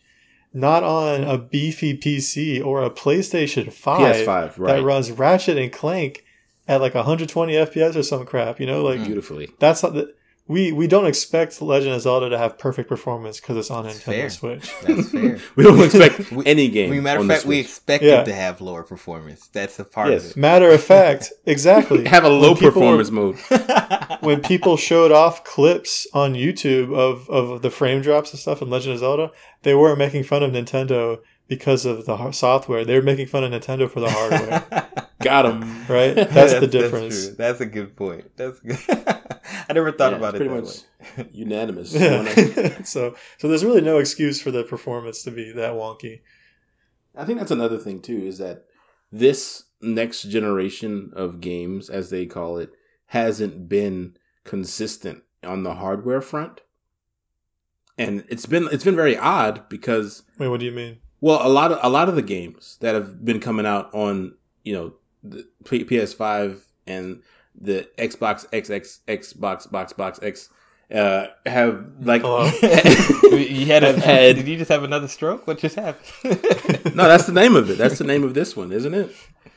not 0.54 0.84
on 0.84 1.24
a 1.24 1.38
beefy 1.38 1.98
PC 1.98 2.64
or 2.64 2.84
a 2.84 2.90
PlayStation 2.90 3.72
5, 3.72 4.16
PS5, 4.16 4.60
right. 4.60 4.76
that 4.76 4.84
runs 4.84 5.12
Ratchet 5.12 5.58
and 5.58 5.72
Clank 5.72 6.24
at 6.68 6.82
like 6.82 6.96
120 6.96 7.54
FPS 7.54 7.96
or 7.96 8.04
some 8.04 8.26
crap. 8.26 8.60
You 8.60 8.68
know, 8.68 8.84
like 8.84 9.04
Beautifully. 9.04 9.50
that's 9.60 9.84
not 9.84 9.94
the. 9.94 10.14
We, 10.46 10.74
we 10.74 10.88
don't 10.88 11.06
expect 11.06 11.62
Legend 11.62 11.94
of 11.96 12.02
Zelda 12.02 12.30
to 12.30 12.38
have 12.38 12.58
perfect 12.60 12.90
performance 12.90 13.40
because 13.40 13.56
it's 13.56 13.72
on 13.72 13.86
Nintendo 13.86 14.02
fair. 14.02 14.30
Switch. 14.30 14.74
That's 14.82 15.10
fair. 15.10 15.40
We 15.56 15.64
don't 15.64 15.82
expect 15.82 16.32
We- 16.34 16.46
any 16.46 16.68
game. 16.68 16.90
We 16.90 17.00
matter 17.00 17.22
of 17.22 17.28
fact, 17.28 17.46
we 17.46 17.60
expect 17.60 18.04
Yeah. 18.04 18.22
it 18.22 18.26
to 18.26 18.34
have 18.34 18.60
lower 18.60 18.84
performance. 18.84 19.48
That's 19.48 19.80
a 19.80 19.86
part 19.86 20.10
Yes. 20.12 20.26
of 20.26 20.32
it. 20.32 20.38
Matter 20.38 20.70
of 20.70 20.84
fact, 20.84 21.32
exactly. 21.46 22.06
have 22.08 22.26
a 22.26 22.30
low 22.30 22.50
When 22.50 22.56
people- 22.58 22.72
performance 22.74 23.10
mode. 23.10 23.38
when 24.20 24.42
people 24.42 24.76
showed 24.76 25.14
off 25.14 25.46
clips 25.46 26.08
on 26.14 26.34
YouTube 26.34 26.94
of, 26.94 27.30
of 27.30 27.62
the 27.62 27.70
frame 27.70 28.02
drops 28.02 28.32
and 28.32 28.40
stuff 28.40 28.62
in 28.62 28.70
Legend 28.70 28.96
of 28.96 29.00
Zelda, 29.00 29.32
they 29.62 29.74
weren't 29.76 29.98
making 29.98 30.24
fun 30.24 30.44
of 30.44 30.52
Nintendo 30.52 31.20
because 31.48 31.86
of 31.86 32.06
the 32.06 32.32
software. 32.32 32.84
They 32.84 32.96
were 32.96 33.02
making 33.02 33.28
fun 33.28 33.44
of 33.46 33.52
Nintendo 33.52 33.90
for 33.90 34.02
the 34.02 34.10
hardware, 34.10 34.88
Got 35.24 35.46
him. 35.46 35.62
right? 35.90 36.14
That's, 36.16 36.54
the 36.60 36.68
difference. 36.68 37.28
true. 37.28 37.36
That's 37.36 37.62
a 37.62 37.66
good 37.66 37.96
point. 37.96 38.36
That's 38.36 38.60
good. 38.60 38.78
I 39.70 39.74
never 39.74 39.92
thought 39.92 40.12
Yeah, 40.12 40.18
about 40.18 40.36
it 40.36 40.38
pretty 40.38 40.54
that 40.54 40.62
much 40.62 41.18
way. 41.18 41.30
unanimous. 41.34 41.94
Yeah. 41.94 42.84
so 42.84 43.16
so 43.38 43.48
there's 43.48 43.64
really 43.66 43.82
no 43.82 43.98
excuse 43.98 44.42
for 44.42 44.52
the 44.52 44.64
performance 44.64 45.24
to 45.24 45.32
be 45.32 45.52
that 45.54 45.74
wonky. 45.74 46.22
I 47.16 47.26
think 47.26 47.40
that's 47.40 47.52
another 47.52 47.78
thing 47.78 48.02
too 48.02 48.18
is 48.26 48.38
that 48.40 48.66
this 49.12 49.66
next 49.82 50.24
generation 50.24 51.12
of 51.16 51.40
games, 51.42 51.90
as 51.90 52.10
they 52.10 52.26
call 52.26 52.58
it, 52.58 52.72
hasn't 53.08 53.70
been 53.70 54.16
consistent 54.44 55.24
on 55.44 55.64
the 55.64 55.76
hardware 55.76 56.22
front, 56.22 56.62
and 57.98 58.24
it's 58.30 58.46
been 58.46 58.68
it's 58.72 58.84
been 58.84 58.96
very 58.96 59.18
odd 59.18 59.68
because 59.70 60.24
Wait, 60.40 60.48
what 60.48 60.60
do 60.60 60.66
you 60.66 60.72
mean? 60.72 60.98
well, 61.22 61.46
a 61.46 61.50
lot 61.50 61.72
of 61.72 61.80
a 61.82 61.90
lot 61.90 62.10
of 62.10 62.16
the 62.16 62.22
games 62.22 62.78
that 62.82 62.96
have 62.96 63.24
been 63.24 63.40
coming 63.40 63.66
out 63.66 63.94
on 63.94 64.36
you 64.64 64.74
know 64.74 64.94
the 65.24 65.48
PS5 65.64 66.60
and 66.88 67.22
the 67.60 67.88
Xbox 67.98 68.48
XX 68.50 69.00
Xbox 69.08 69.70
Box 69.72 69.94
Box 69.94 70.20
X 70.22 70.50
uh, 70.94 71.28
have 71.46 71.86
like 72.02 72.22
Hello? 72.22 72.46
you 73.38 73.66
had 73.66 73.84
a 73.84 73.94
Have 73.94 74.04
had- 74.04 74.36
Did 74.36 74.48
you 74.48 74.58
just 74.58 74.70
have 74.70 74.84
another 74.84 75.08
stroke? 75.08 75.48
What 75.48 75.60
just 75.60 75.76
happened? 75.76 76.06
no, 76.96 77.08
that's 77.08 77.26
the 77.26 77.32
name 77.34 77.56
of 77.56 77.70
it. 77.70 77.78
That's 77.78 77.98
the 77.98 78.04
name 78.04 78.24
of 78.24 78.34
this 78.34 78.56
one, 78.56 78.72
isn't 78.72 78.94
it? 78.94 79.16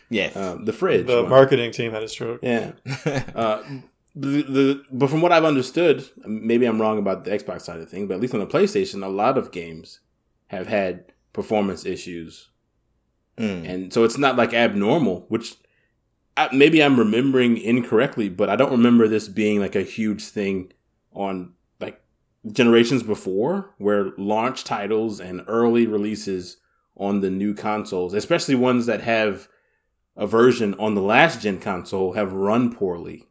yes. 0.09 0.37
Um, 0.37 0.65
the 0.65 0.73
fridge. 0.73 1.07
The 1.07 1.23
one. 1.23 1.31
marketing 1.31 1.73
team 1.73 1.93
had 1.93 2.03
a 2.03 2.09
stroke. 2.09 2.41
Yeah. 2.43 2.73
Uh, 3.35 3.63
the, 4.15 4.43
the 4.43 4.83
but 4.93 5.11
from 5.11 5.21
what 5.21 5.33
I've 5.33 5.45
understood, 5.45 6.09
maybe 6.25 6.65
I'm 6.65 6.81
wrong 6.81 6.99
about 6.99 7.25
the 7.25 7.33
Xbox 7.33 7.63
side 7.63 7.81
of 7.81 7.91
things, 7.91 8.09
but 8.09 8.15
at 8.15 8.21
least 8.21 8.33
on 8.35 8.41
the 8.41 8.47
PlayStation, 8.47 9.05
a 9.05 9.09
lot 9.09 9.37
of 9.37 9.53
games 9.53 10.01
have 10.49 10.69
had 10.69 11.13
performance 11.35 11.85
issues, 11.85 12.49
Mm. 13.39 13.69
and 13.69 13.93
so 13.93 14.05
it's 14.05 14.17
not 14.19 14.37
like 14.37 14.55
abnormal. 14.55 15.27
Which 15.29 15.57
I, 16.37 16.49
maybe 16.55 16.83
I'm 16.83 16.99
remembering 16.99 17.59
incorrectly, 17.59 18.29
but 18.29 18.49
I 18.49 18.57
don't 18.57 18.71
remember 18.73 19.09
this 19.09 19.29
being 19.29 19.61
like 19.61 19.77
a 19.77 19.83
huge 19.83 20.25
thing 20.25 20.73
on 21.13 21.53
like 21.81 22.01
generations 22.51 23.03
before, 23.03 23.75
where 23.79 24.13
launch 24.17 24.65
titles 24.65 25.21
and 25.21 25.43
early 25.49 25.87
releases 25.87 26.57
on 26.97 27.21
the 27.21 27.31
new 27.31 27.53
consoles, 27.55 28.15
especially 28.15 28.55
ones 28.55 28.87
that 28.87 29.03
have 29.03 29.49
a 30.17 30.27
version 30.27 30.73
on 30.79 30.95
the 30.95 31.03
last 31.03 31.43
gen 31.43 31.61
console, 31.61 32.15
have 32.15 32.33
run 32.33 32.73
poorly. 32.75 33.25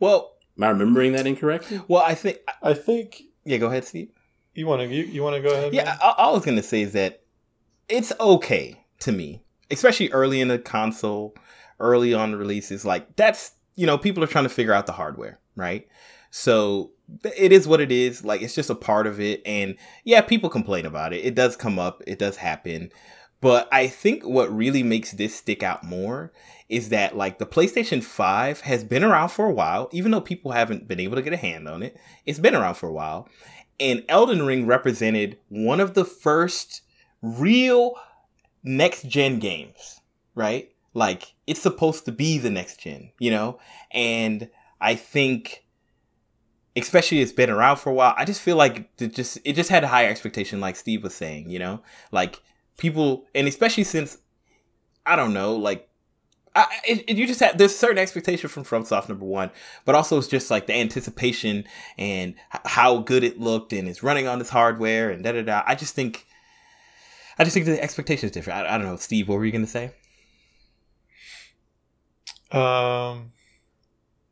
Well, 0.00 0.34
Am 0.56 0.64
I 0.64 0.68
remembering 0.70 1.12
that 1.12 1.26
incorrectly? 1.26 1.80
well, 1.88 2.02
I 2.04 2.14
think. 2.14 2.38
I 2.62 2.74
think 2.74 3.22
Yeah, 3.44 3.58
go 3.58 3.66
ahead, 3.68 3.84
Steve. 3.84 4.10
you 4.54 4.66
want 4.66 4.82
to 4.82 4.88
you, 4.94 5.04
you 5.04 5.22
want 5.22 5.36
to 5.36 5.42
go 5.42 5.52
ahead. 5.54 5.72
Yeah. 5.74 5.96
I, 6.02 6.14
all 6.18 6.30
I 6.30 6.34
was 6.34 6.44
gonna 6.44 6.62
say 6.62 6.82
is 6.82 6.92
that 6.92 7.22
it's 7.88 8.12
okay 8.20 8.80
to 9.00 9.12
me, 9.12 9.42
especially 9.70 10.10
early 10.10 10.40
in 10.40 10.48
the 10.48 10.58
console, 10.58 11.34
early 11.80 12.14
on 12.14 12.34
releases. 12.34 12.84
Like 12.84 13.16
that's 13.16 13.52
you 13.76 13.86
know 13.86 13.98
people 13.98 14.22
are 14.22 14.28
trying 14.28 14.44
to 14.44 14.50
figure 14.50 14.72
out 14.72 14.86
the 14.86 14.92
hardware, 14.92 15.38
right? 15.56 15.86
So 16.30 16.92
it 17.36 17.52
is 17.52 17.66
what 17.66 17.80
it 17.80 17.90
is. 17.90 18.24
Like 18.24 18.42
it's 18.42 18.54
just 18.54 18.70
a 18.70 18.74
part 18.74 19.06
of 19.06 19.20
it, 19.20 19.42
and 19.46 19.76
yeah, 20.04 20.20
people 20.20 20.50
complain 20.50 20.86
about 20.86 21.12
it. 21.12 21.24
It 21.24 21.34
does 21.34 21.56
come 21.56 21.78
up. 21.78 22.02
It 22.06 22.18
does 22.18 22.36
happen. 22.36 22.90
But 23.40 23.68
I 23.70 23.86
think 23.86 24.24
what 24.24 24.54
really 24.54 24.82
makes 24.82 25.12
this 25.12 25.36
stick 25.36 25.62
out 25.62 25.84
more 25.84 26.32
is 26.68 26.88
that 26.88 27.16
like 27.16 27.38
the 27.38 27.46
PlayStation 27.46 28.02
5 28.02 28.62
has 28.62 28.82
been 28.82 29.04
around 29.04 29.28
for 29.28 29.46
a 29.46 29.52
while, 29.52 29.88
even 29.92 30.10
though 30.10 30.20
people 30.20 30.52
haven't 30.52 30.88
been 30.88 31.00
able 31.00 31.16
to 31.16 31.22
get 31.22 31.32
a 31.32 31.36
hand 31.38 31.68
on 31.68 31.82
it. 31.82 31.96
It's 32.26 32.40
been 32.40 32.54
around 32.56 32.74
for 32.74 32.88
a 32.88 32.92
while. 32.92 33.28
And 33.78 34.04
Elden 34.08 34.44
Ring 34.44 34.66
represented 34.66 35.38
one 35.48 35.78
of 35.78 35.94
the 35.94 36.04
first 36.04 36.82
real 37.22 37.94
next 38.62 39.08
gen 39.08 39.38
games, 39.38 40.00
right? 40.34 40.70
Like 40.94 41.34
it's 41.46 41.60
supposed 41.60 42.04
to 42.06 42.12
be 42.12 42.38
the 42.38 42.50
next 42.50 42.80
gen, 42.80 43.12
you 43.18 43.30
know? 43.30 43.58
And 43.90 44.50
I 44.80 44.94
think 44.94 45.64
especially 46.76 47.20
it's 47.20 47.32
been 47.32 47.50
around 47.50 47.76
for 47.76 47.90
a 47.90 47.94
while, 47.94 48.14
I 48.16 48.24
just 48.24 48.40
feel 48.40 48.56
like 48.56 48.90
it 48.98 49.14
just 49.14 49.38
it 49.44 49.54
just 49.54 49.70
had 49.70 49.84
a 49.84 49.88
higher 49.88 50.08
expectation 50.08 50.60
like 50.60 50.76
Steve 50.76 51.02
was 51.02 51.14
saying, 51.14 51.50
you 51.50 51.58
know? 51.58 51.82
Like 52.12 52.40
people 52.76 53.26
and 53.34 53.48
especially 53.48 53.84
since 53.84 54.18
I 55.04 55.16
don't 55.16 55.32
know, 55.34 55.56
like 55.56 55.88
I, 56.54 56.66
it, 56.86 57.16
you 57.16 57.26
just 57.26 57.40
have 57.40 57.58
there's 57.58 57.74
certain 57.74 57.98
expectation 57.98 58.48
from 58.48 58.64
FromSoft 58.64 59.08
number 59.08 59.24
one, 59.24 59.50
but 59.84 59.94
also 59.94 60.18
it's 60.18 60.26
just 60.28 60.50
like 60.50 60.66
the 60.66 60.74
anticipation 60.74 61.64
and 61.96 62.34
h- 62.54 62.60
how 62.64 62.98
good 62.98 63.22
it 63.22 63.38
looked 63.38 63.72
and 63.72 63.88
it's 63.88 64.02
running 64.02 64.26
on 64.26 64.38
this 64.38 64.50
hardware 64.50 65.10
and 65.10 65.22
da 65.22 65.32
da 65.32 65.42
da. 65.42 65.62
I 65.66 65.74
just 65.74 65.94
think, 65.94 66.26
I 67.38 67.44
just 67.44 67.54
think 67.54 67.66
the 67.66 67.80
expectation 67.82 68.26
is 68.26 68.32
different. 68.32 68.66
I, 68.66 68.74
I 68.74 68.78
don't 68.78 68.86
know, 68.86 68.96
Steve. 68.96 69.28
What 69.28 69.38
were 69.38 69.44
you 69.44 69.52
gonna 69.52 69.66
say? 69.66 69.92
Um, 72.50 73.32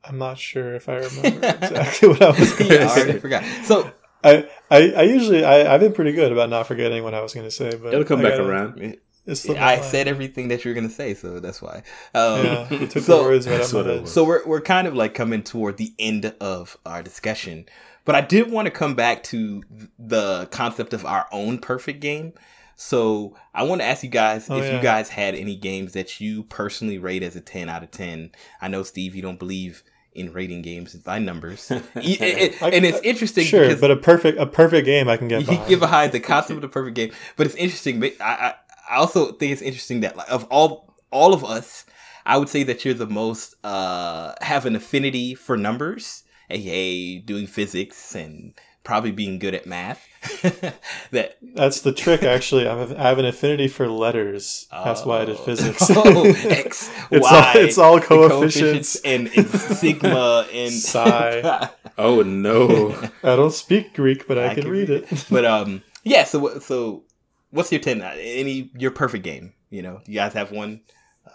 I'm 0.04 0.18
not 0.18 0.38
sure 0.38 0.74
if 0.74 0.88
I 0.88 0.96
remember 1.22 1.46
exactly 1.46 2.08
what 2.08 2.22
I 2.22 2.30
was 2.30 2.52
going 2.54 2.70
yeah, 2.70 2.78
to 2.78 2.84
I 2.84 2.88
already 3.00 3.18
forgot. 3.18 3.44
So 3.64 3.92
I, 4.24 4.48
I, 4.70 4.90
I 4.92 5.02
usually 5.02 5.44
I, 5.44 5.72
I've 5.74 5.80
been 5.80 5.92
pretty 5.92 6.12
good 6.12 6.32
about 6.32 6.48
not 6.48 6.66
forgetting 6.66 7.04
what 7.04 7.14
I 7.14 7.20
was 7.20 7.34
going 7.34 7.46
to 7.46 7.50
say, 7.50 7.70
but 7.76 7.92
It'll 7.92 8.04
come 8.04 8.20
I 8.20 8.22
back 8.24 8.32
gotta- 8.38 8.48
around. 8.48 8.96
I 9.28 9.80
said 9.80 10.06
everything 10.06 10.48
that 10.48 10.64
you 10.64 10.70
were 10.70 10.74
gonna 10.76 10.88
say, 10.88 11.12
so 11.14 11.40
that's 11.40 11.60
why. 11.60 11.82
Um, 12.14 12.44
Yeah, 12.46 12.72
you 12.74 12.86
took 12.86 13.02
so- 13.02 13.18
the 13.18 13.22
words 13.24 13.46
right 13.48 13.54
out 13.54 13.58
That's 13.58 13.70
of 13.72 13.74
what 13.78 13.86
my 13.86 13.90
it 13.90 13.94
head. 13.94 14.02
was. 14.02 14.12
So 14.12 14.24
we're 14.24 14.46
we're 14.46 14.60
kind 14.60 14.86
of 14.86 14.94
like 14.94 15.14
coming 15.14 15.42
toward 15.42 15.78
the 15.78 15.92
end 15.98 16.32
of 16.40 16.76
our 16.86 17.02
discussion, 17.02 17.66
but 18.04 18.14
I 18.14 18.20
did 18.20 18.52
want 18.52 18.66
to 18.66 18.70
come 18.70 18.94
back 18.94 19.24
to 19.24 19.64
the 19.98 20.46
concept 20.52 20.92
of 20.94 21.04
our 21.04 21.26
own 21.32 21.58
perfect 21.58 21.98
game. 22.00 22.34
So 22.78 23.34
I 23.54 23.62
want 23.64 23.80
to 23.80 23.86
ask 23.86 24.02
you 24.04 24.10
guys 24.10 24.48
Oh, 24.50 24.58
if 24.58 24.64
yeah. 24.64 24.76
you 24.76 24.82
guys 24.82 25.08
had 25.08 25.34
any 25.34 25.56
games 25.56 25.94
that 25.94 26.20
you 26.20 26.42
personally 26.44 26.98
rate 26.98 27.22
as 27.22 27.34
a 27.34 27.40
ten 27.40 27.68
out 27.68 27.82
of 27.82 27.90
ten. 27.90 28.30
I 28.60 28.68
know 28.68 28.82
Steve, 28.82 29.14
you 29.14 29.22
don't 29.22 29.38
believe 29.38 29.82
in 30.12 30.32
rating 30.32 30.62
games 30.62 30.94
by 30.94 31.18
numbers, 31.18 31.70
it- 31.70 31.82
it- 31.94 32.62
I- 32.62 32.70
and 32.70 32.84
it's 32.86 33.00
interesting 33.02 33.44
Sure, 33.44 33.66
because 33.66 33.80
but 33.80 33.90
a 33.90 33.96
perfect 33.96 34.38
a 34.38 34.46
perfect 34.46 34.84
game 34.86 35.08
I 35.08 35.16
can 35.18 35.28
get 35.28 35.40
you 35.40 35.46
behind. 35.46 35.68
get 35.68 35.80
behind 35.80 36.12
the 36.12 36.20
concept 36.20 36.52
of 36.56 36.62
the 36.62 36.68
perfect 36.68 36.96
game. 36.96 37.12
But 37.36 37.46
it's 37.46 37.56
interesting. 37.56 38.00
But 38.00 38.14
I, 38.20 38.24
I, 38.24 38.54
I 38.90 38.96
also 38.96 39.32
think 39.32 39.52
it's 39.52 39.62
interesting 39.62 40.00
that 40.00 40.16
like, 40.16 40.30
of 40.30 40.44
all 40.44 40.94
all 41.10 41.32
of 41.34 41.44
us, 41.44 41.84
I 42.24 42.36
would 42.38 42.48
say 42.48 42.62
that 42.62 42.84
you're 42.84 42.94
the 42.94 43.06
most 43.06 43.54
uh 43.64 44.34
have 44.42 44.64
an 44.66 44.76
affinity 44.76 45.34
for 45.34 45.56
numbers, 45.56 46.24
aka 46.50 47.18
doing 47.18 47.46
physics 47.46 48.14
and 48.14 48.52
probably 48.86 49.10
being 49.10 49.38
good 49.40 49.52
at 49.52 49.66
math. 49.66 50.06
that 51.10 51.36
That's 51.42 51.80
the 51.80 51.92
trick, 51.92 52.22
actually. 52.22 52.66
I 52.68 52.78
have, 52.78 52.92
I 52.92 53.02
have 53.02 53.18
an 53.18 53.24
affinity 53.26 53.66
for 53.68 53.88
letters. 53.88 54.68
That's 54.70 55.04
why 55.04 55.22
I 55.22 55.24
did 55.24 55.36
Oh. 55.36 55.42
physics. 55.44 55.82
oh, 55.90 56.24
X, 56.48 56.88
It's 57.10 57.22
Y, 57.30 57.52
all- 57.54 57.60
it's 57.60 57.78
all 57.78 57.94
the 58.00 58.06
coefficients. 58.06 58.96
and, 59.04 59.28
and 59.36 59.48
sigma 59.50 60.46
and 60.52 60.72
Psi. 60.72 61.68
Oh 61.98 62.22
no! 62.22 62.90
I 63.22 63.36
don't 63.36 63.52
speak 63.52 63.94
Greek, 63.94 64.28
but 64.28 64.38
I, 64.38 64.48
I 64.50 64.54
can, 64.54 64.62
can 64.64 64.72
read 64.72 64.88
read 64.90 65.02
it. 65.10 65.24
but 65.30 65.44
um, 65.44 65.82
yeah. 66.04 66.24
So 66.24 66.58
so, 66.60 67.04
what's 67.50 67.72
your 67.72 67.80
ten? 67.80 68.02
Any 68.02 68.70
your 68.76 68.90
perfect 68.90 69.24
game? 69.24 69.54
You 69.70 69.82
know, 69.82 70.00
you 70.06 70.14
guys 70.14 70.34
have 70.34 70.52
one 70.52 70.82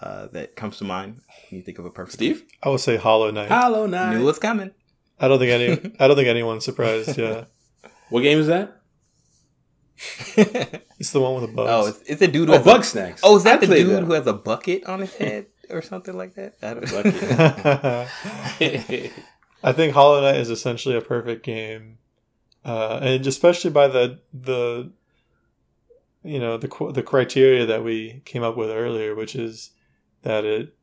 uh, 0.01 0.27
that 0.33 0.55
comes 0.55 0.77
to 0.77 0.83
mind. 0.83 1.19
Can 1.49 1.57
you 1.57 1.63
think 1.63 1.79
of 1.79 1.85
a 1.85 1.89
perfect? 1.89 2.13
Steve, 2.13 2.43
I 2.63 2.69
would 2.69 2.79
say 2.79 2.95
Hollow 2.97 3.31
Knight. 3.31 3.49
Hollow? 3.49 3.87
Knight. 3.87 4.15
knew 4.17 4.23
what's 4.25 4.37
coming. 4.39 4.71
I 5.21 5.27
don't 5.27 5.39
think 5.39 5.51
any. 5.51 5.95
I 5.99 6.07
don't 6.07 6.15
think 6.17 6.27
anyone's 6.27 6.65
surprised. 6.65 7.17
Yeah, 7.17 7.45
What 8.09 8.21
game 8.21 8.39
is 8.39 8.47
that? 8.47 8.77
it's 10.99 11.11
the 11.11 11.21
one 11.21 11.35
with 11.39 11.49
the 11.49 11.55
bugs. 11.55 11.69
oh, 11.71 11.87
it's, 11.87 12.01
it's 12.09 12.21
a 12.21 12.27
dude. 12.27 12.49
Who 12.49 12.55
Oh, 12.55 12.63
Bug 12.63 12.81
a, 12.81 12.83
Snacks. 12.83 13.21
Oh, 13.23 13.37
is 13.37 13.43
that 13.43 13.61
I 13.63 13.65
the 13.67 13.75
dude 13.75 13.89
that. 13.89 14.03
who 14.03 14.13
has 14.13 14.25
a 14.27 14.33
bucket 14.33 14.83
on 14.85 14.99
his 14.99 15.13
head 15.15 15.45
or 15.69 15.81
something 15.83 16.17
like 16.17 16.33
that? 16.35 16.55
I 16.61 16.73
don't 16.73 16.91
Bucket. 18.59 19.11
I 19.63 19.71
think 19.73 19.93
Hollow 19.93 20.21
Knight 20.21 20.37
is 20.37 20.49
essentially 20.49 20.95
a 20.97 21.01
perfect 21.01 21.45
game. 21.45 21.99
uh, 22.65 22.99
and 23.01 23.25
especially 23.27 23.69
by 23.69 23.87
the 23.87 24.19
the 24.33 24.91
you 26.23 26.39
know 26.39 26.57
the 26.57 26.67
the 26.93 27.03
criteria 27.03 27.65
that 27.65 27.83
we 27.83 28.21
came 28.25 28.43
up 28.43 28.57
with 28.57 28.69
earlier, 28.69 29.13
which 29.15 29.35
is 29.35 29.71
that 30.23 30.45
it 30.45 30.75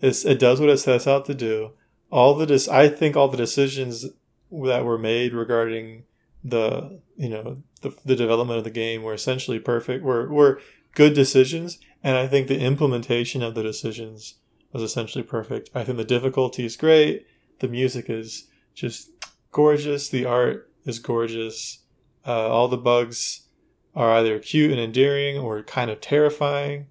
is 0.00 0.24
it 0.24 0.38
does 0.40 0.60
what 0.60 0.70
it 0.70 0.78
sets 0.78 1.06
out 1.06 1.24
to 1.26 1.34
do. 1.34 1.70
All 2.14 2.34
the 2.34 2.46
dis- 2.46 2.68
I 2.68 2.88
think 2.88 3.16
all 3.16 3.26
the 3.26 3.36
decisions 3.36 4.06
that 4.48 4.84
were 4.84 4.98
made 4.98 5.34
regarding 5.34 6.04
the 6.44 7.00
you 7.16 7.28
know 7.28 7.60
the, 7.80 7.92
the 8.04 8.14
development 8.14 8.58
of 8.58 8.62
the 8.62 8.70
game 8.70 9.02
were 9.02 9.14
essentially 9.14 9.58
perfect 9.58 10.04
were 10.04 10.28
were 10.28 10.60
good 10.94 11.12
decisions. 11.12 11.80
And 12.04 12.16
i 12.16 12.28
think 12.28 12.46
the 12.46 12.60
implementation 12.60 13.42
of 13.42 13.56
the 13.56 13.64
decisions 13.64 14.34
was 14.72 14.84
essentially 14.84 15.24
perfect. 15.24 15.70
I 15.74 15.82
think 15.82 15.96
the 15.98 16.04
difficulty 16.04 16.64
is 16.64 16.76
great. 16.76 17.26
The 17.58 17.66
music 17.66 18.08
is 18.08 18.46
just 18.74 19.10
gorgeous. 19.50 20.08
The 20.08 20.24
art 20.24 20.70
is 20.84 21.00
gorgeous. 21.00 21.80
Uh, 22.24 22.46
all 22.48 22.68
the 22.68 22.76
bugs 22.76 23.48
are 23.96 24.12
either 24.12 24.38
cute 24.38 24.70
and 24.70 24.80
endearing 24.80 25.36
or 25.36 25.64
kind 25.64 25.90
of 25.90 26.00
terrifying. 26.00 26.86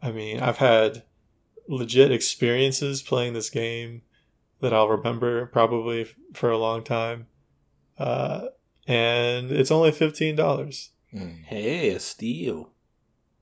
I 0.00 0.12
mean 0.12 0.38
i've 0.38 0.58
had 0.58 1.02
legit 1.66 2.12
experiences 2.12 3.02
playing 3.02 3.32
this 3.32 3.50
game 3.50 4.02
that 4.60 4.72
i'll 4.72 4.88
remember 4.88 5.46
probably 5.46 6.06
for 6.34 6.50
a 6.50 6.58
long 6.58 6.82
time 6.82 7.26
uh, 7.98 8.46
and 8.86 9.50
it's 9.50 9.70
only 9.70 9.92
fifteen 9.92 10.36
dollars. 10.36 10.90
Mm. 11.12 11.44
Hey, 11.44 11.90
a 11.90 12.00
steal! 12.00 12.72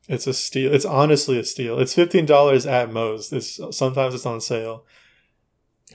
It's 0.08 0.26
a 0.26 0.34
steal. 0.34 0.72
It's 0.72 0.84
honestly 0.84 1.38
a 1.38 1.44
steal. 1.44 1.78
It's 1.78 1.94
fifteen 1.94 2.26
dollars 2.26 2.66
at 2.66 2.92
most. 2.92 3.32
It's 3.32 3.60
sometimes 3.70 4.14
it's 4.14 4.26
on 4.26 4.40
sale. 4.40 4.84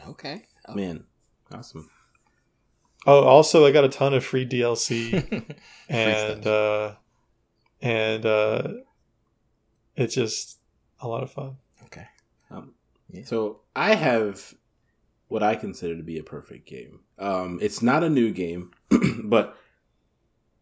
Okay, 0.08 0.44
oh. 0.68 0.76
man, 0.76 1.06
awesome. 1.52 1.90
Oh, 3.06 3.24
also 3.24 3.66
I 3.66 3.72
got 3.72 3.84
a 3.84 3.90
ton 3.90 4.14
of 4.14 4.24
free 4.24 4.48
DLC, 4.48 5.56
and 5.90 6.46
uh, 6.46 6.96
and 7.82 8.26
uh, 8.26 8.68
it's 9.96 10.14
just 10.14 10.60
a 11.00 11.08
lot 11.08 11.24
of 11.24 11.32
fun. 11.32 11.58
Okay. 11.86 12.06
Um, 12.52 12.74
yeah. 13.10 13.26
So 13.26 13.62
I 13.76 13.96
have 13.96 14.54
what 15.32 15.42
I 15.42 15.56
consider 15.56 15.96
to 15.96 16.04
be 16.04 16.20
a 16.20 16.24
perfect 16.24 16.68
game. 16.68 17.00
Um, 17.18 17.58
it's 17.62 17.82
not 17.82 18.04
a 18.04 18.10
new 18.10 18.32
game, 18.32 18.72
but 19.24 19.56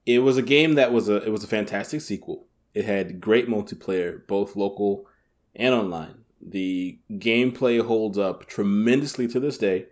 it 0.06 0.20
was 0.20 0.38
a 0.38 0.44
game 0.44 0.76
that 0.76 0.94
was 0.94 1.10
a 1.10 1.16
it 1.24 1.32
was 1.32 1.44
a 1.44 1.48
fantastic 1.48 2.02
sequel. 2.02 2.46
It 2.76 2.86
had 2.86 3.20
great 3.20 3.50
multiplayer, 3.50 4.26
both 4.28 4.56
local 4.56 5.08
and 5.56 5.74
online. 5.74 6.24
The 6.40 7.00
gameplay 7.12 7.84
holds 7.84 8.20
up 8.20 8.46
tremendously 8.46 9.28
to 9.30 9.40
this 9.40 9.58
day. 9.58 9.88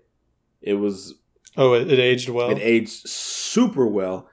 It 0.62 0.76
was 0.76 1.16
oh, 1.58 1.74
it, 1.74 1.92
it 1.92 2.00
aged 2.00 2.30
well. 2.30 2.52
It 2.52 2.60
aged 2.60 3.10
super 3.10 3.88
well. 3.88 4.30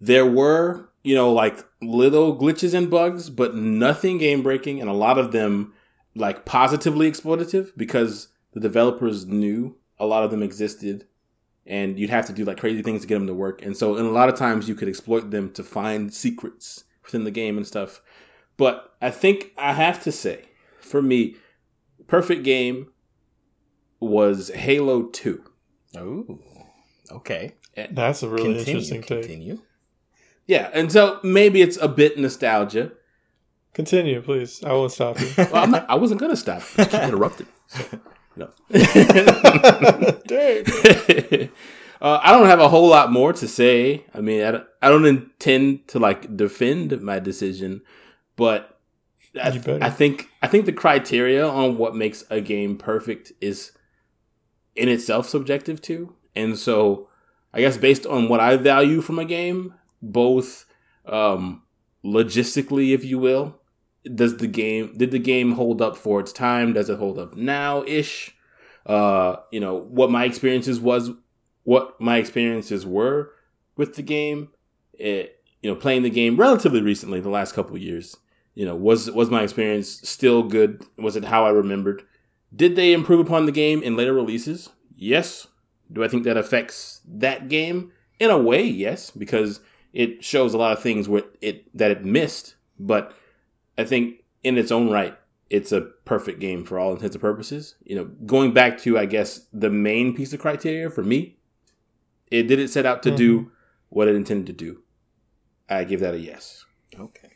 There 0.00 0.26
were 0.26 0.88
you 1.04 1.14
know 1.14 1.30
like 1.34 1.62
little 1.82 2.38
glitches 2.38 2.72
and 2.72 2.90
bugs, 2.90 3.28
but 3.28 3.54
nothing 3.54 4.16
game 4.16 4.42
breaking, 4.42 4.80
and 4.80 4.88
a 4.88 4.94
lot 4.94 5.18
of 5.18 5.32
them 5.32 5.74
like 6.14 6.46
positively 6.46 7.10
exploitative 7.10 7.72
because 7.76 8.28
the 8.56 8.60
developers 8.60 9.26
knew 9.26 9.76
a 9.98 10.06
lot 10.06 10.24
of 10.24 10.30
them 10.30 10.42
existed 10.42 11.06
and 11.66 11.98
you'd 11.98 12.08
have 12.08 12.24
to 12.24 12.32
do 12.32 12.42
like 12.42 12.56
crazy 12.56 12.80
things 12.80 13.02
to 13.02 13.06
get 13.06 13.16
them 13.18 13.26
to 13.26 13.34
work. 13.34 13.60
And 13.60 13.76
so, 13.76 13.96
in 13.96 14.06
a 14.06 14.10
lot 14.10 14.30
of 14.30 14.34
times, 14.34 14.66
you 14.66 14.74
could 14.74 14.88
exploit 14.88 15.30
them 15.30 15.52
to 15.52 15.62
find 15.62 16.14
secrets 16.14 16.84
within 17.04 17.24
the 17.24 17.30
game 17.30 17.58
and 17.58 17.66
stuff. 17.66 18.00
But 18.56 18.94
I 19.02 19.10
think 19.10 19.52
I 19.58 19.74
have 19.74 20.02
to 20.04 20.12
say, 20.12 20.46
for 20.80 21.02
me, 21.02 21.36
perfect 22.06 22.44
game 22.44 22.92
was 24.00 24.48
Halo 24.48 25.02
Two. 25.02 25.44
Oh, 25.94 26.38
okay, 27.10 27.56
that's 27.90 28.22
a 28.22 28.28
really 28.30 28.54
continue, 28.54 28.70
interesting 28.70 29.02
take. 29.02 29.22
Continue. 29.24 29.58
Yeah, 30.46 30.70
and 30.72 30.90
so 30.90 31.20
maybe 31.22 31.60
it's 31.60 31.76
a 31.76 31.88
bit 31.88 32.18
nostalgia. 32.18 32.92
Continue, 33.74 34.22
please. 34.22 34.64
I 34.64 34.72
won't 34.72 34.92
stop 34.92 35.20
you. 35.20 35.28
well, 35.52 35.66
not, 35.66 35.90
I 35.90 35.96
wasn't 35.96 36.20
gonna 36.20 36.36
stop. 36.36 36.62
You 36.78 36.84
interrupted. 37.00 37.48
No. 38.36 38.50
uh, 42.00 42.20
I 42.22 42.32
don't 42.32 42.46
have 42.46 42.60
a 42.60 42.68
whole 42.68 42.88
lot 42.88 43.10
more 43.10 43.32
to 43.32 43.48
say. 43.48 44.04
I 44.14 44.20
mean, 44.20 44.42
I 44.42 44.50
don't, 44.50 44.64
I 44.82 44.88
don't 44.90 45.06
intend 45.06 45.88
to 45.88 45.98
like 45.98 46.36
defend 46.36 47.00
my 47.00 47.18
decision, 47.18 47.80
but 48.36 48.78
I, 49.42 49.50
th- 49.50 49.82
I 49.82 49.90
think 49.90 50.28
I 50.42 50.48
think 50.48 50.66
the 50.66 50.72
criteria 50.72 51.46
on 51.46 51.78
what 51.78 51.96
makes 51.96 52.24
a 52.30 52.40
game 52.40 52.76
perfect 52.76 53.32
is 53.40 53.72
in 54.74 54.88
itself 54.88 55.28
subjective 55.28 55.80
too. 55.80 56.14
And 56.34 56.58
so, 56.58 57.08
I 57.54 57.60
guess 57.60 57.78
based 57.78 58.04
on 58.06 58.28
what 58.28 58.40
I 58.40 58.56
value 58.56 59.00
from 59.00 59.18
a 59.18 59.24
game, 59.24 59.74
both 60.02 60.66
um, 61.06 61.62
logistically, 62.04 62.92
if 62.92 63.04
you 63.04 63.18
will, 63.18 63.58
does 64.14 64.36
the 64.36 64.46
game 64.46 64.94
did 64.96 65.10
the 65.10 65.18
game 65.18 65.52
hold 65.52 65.82
up 65.82 65.96
for 65.96 66.20
its 66.20 66.32
time? 66.32 66.72
Does 66.72 66.88
it 66.90 66.98
hold 66.98 67.18
up 67.18 67.36
now 67.36 67.82
ish? 67.84 68.34
Uh, 68.84 69.36
you 69.50 69.60
know 69.60 69.74
what 69.74 70.10
my 70.10 70.24
experiences 70.24 70.80
was, 70.80 71.10
what 71.64 72.00
my 72.00 72.18
experiences 72.18 72.86
were 72.86 73.32
with 73.76 73.96
the 73.96 74.02
game. 74.02 74.50
It, 74.92 75.44
you 75.62 75.70
know, 75.70 75.76
playing 75.76 76.02
the 76.02 76.10
game 76.10 76.36
relatively 76.36 76.80
recently, 76.80 77.20
the 77.20 77.28
last 77.28 77.54
couple 77.54 77.76
years. 77.76 78.16
You 78.54 78.64
know, 78.64 78.76
was 78.76 79.10
was 79.10 79.30
my 79.30 79.42
experience 79.42 79.88
still 80.08 80.42
good? 80.42 80.84
Was 80.96 81.16
it 81.16 81.24
how 81.24 81.44
I 81.44 81.50
remembered? 81.50 82.02
Did 82.54 82.76
they 82.76 82.92
improve 82.92 83.20
upon 83.20 83.46
the 83.46 83.52
game 83.52 83.82
in 83.82 83.96
later 83.96 84.14
releases? 84.14 84.70
Yes. 84.94 85.46
Do 85.92 86.02
I 86.02 86.08
think 86.08 86.24
that 86.24 86.36
affects 86.36 87.00
that 87.06 87.48
game? 87.48 87.92
In 88.18 88.30
a 88.30 88.38
way, 88.38 88.64
yes, 88.64 89.10
because 89.10 89.60
it 89.92 90.24
shows 90.24 90.54
a 90.54 90.58
lot 90.58 90.72
of 90.72 90.82
things 90.82 91.08
where 91.08 91.24
it 91.40 91.76
that 91.76 91.90
it 91.90 92.04
missed, 92.04 92.54
but 92.78 93.14
I 93.78 93.84
think 93.84 94.24
in 94.42 94.58
its 94.58 94.70
own 94.70 94.90
right, 94.90 95.16
it's 95.50 95.72
a 95.72 95.82
perfect 96.04 96.40
game 96.40 96.64
for 96.64 96.78
all 96.78 96.92
intents 96.92 97.14
and 97.14 97.22
purposes. 97.22 97.76
You 97.84 97.96
know, 97.96 98.04
going 98.04 98.52
back 98.52 98.78
to 98.82 98.98
I 98.98 99.06
guess 99.06 99.46
the 99.52 99.70
main 99.70 100.14
piece 100.14 100.32
of 100.32 100.40
criteria 100.40 100.90
for 100.90 101.02
me, 101.02 101.36
it 102.30 102.44
did 102.44 102.58
it 102.58 102.68
set 102.68 102.86
out 102.86 103.02
to 103.04 103.10
mm-hmm. 103.10 103.16
do 103.16 103.52
what 103.88 104.08
it 104.08 104.16
intended 104.16 104.46
to 104.46 104.52
do. 104.52 104.82
I 105.68 105.84
give 105.84 106.00
that 106.00 106.14
a 106.14 106.18
yes. 106.18 106.64
Okay. 106.98 107.30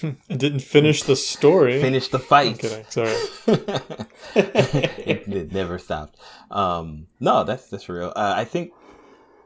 It 0.28 0.38
didn't 0.38 0.60
finish 0.60 1.02
the 1.02 1.16
story. 1.16 1.80
Finish 1.80 2.06
the 2.08 2.20
fight. 2.20 2.64
Okay, 2.64 2.84
sorry. 2.88 3.16
it, 4.36 5.26
it, 5.28 5.52
never 5.52 5.76
stopped. 5.76 6.16
Um, 6.52 7.08
no, 7.18 7.42
that's 7.42 7.68
that's 7.68 7.88
real. 7.88 8.12
Uh, 8.14 8.34
I 8.36 8.44
think, 8.44 8.70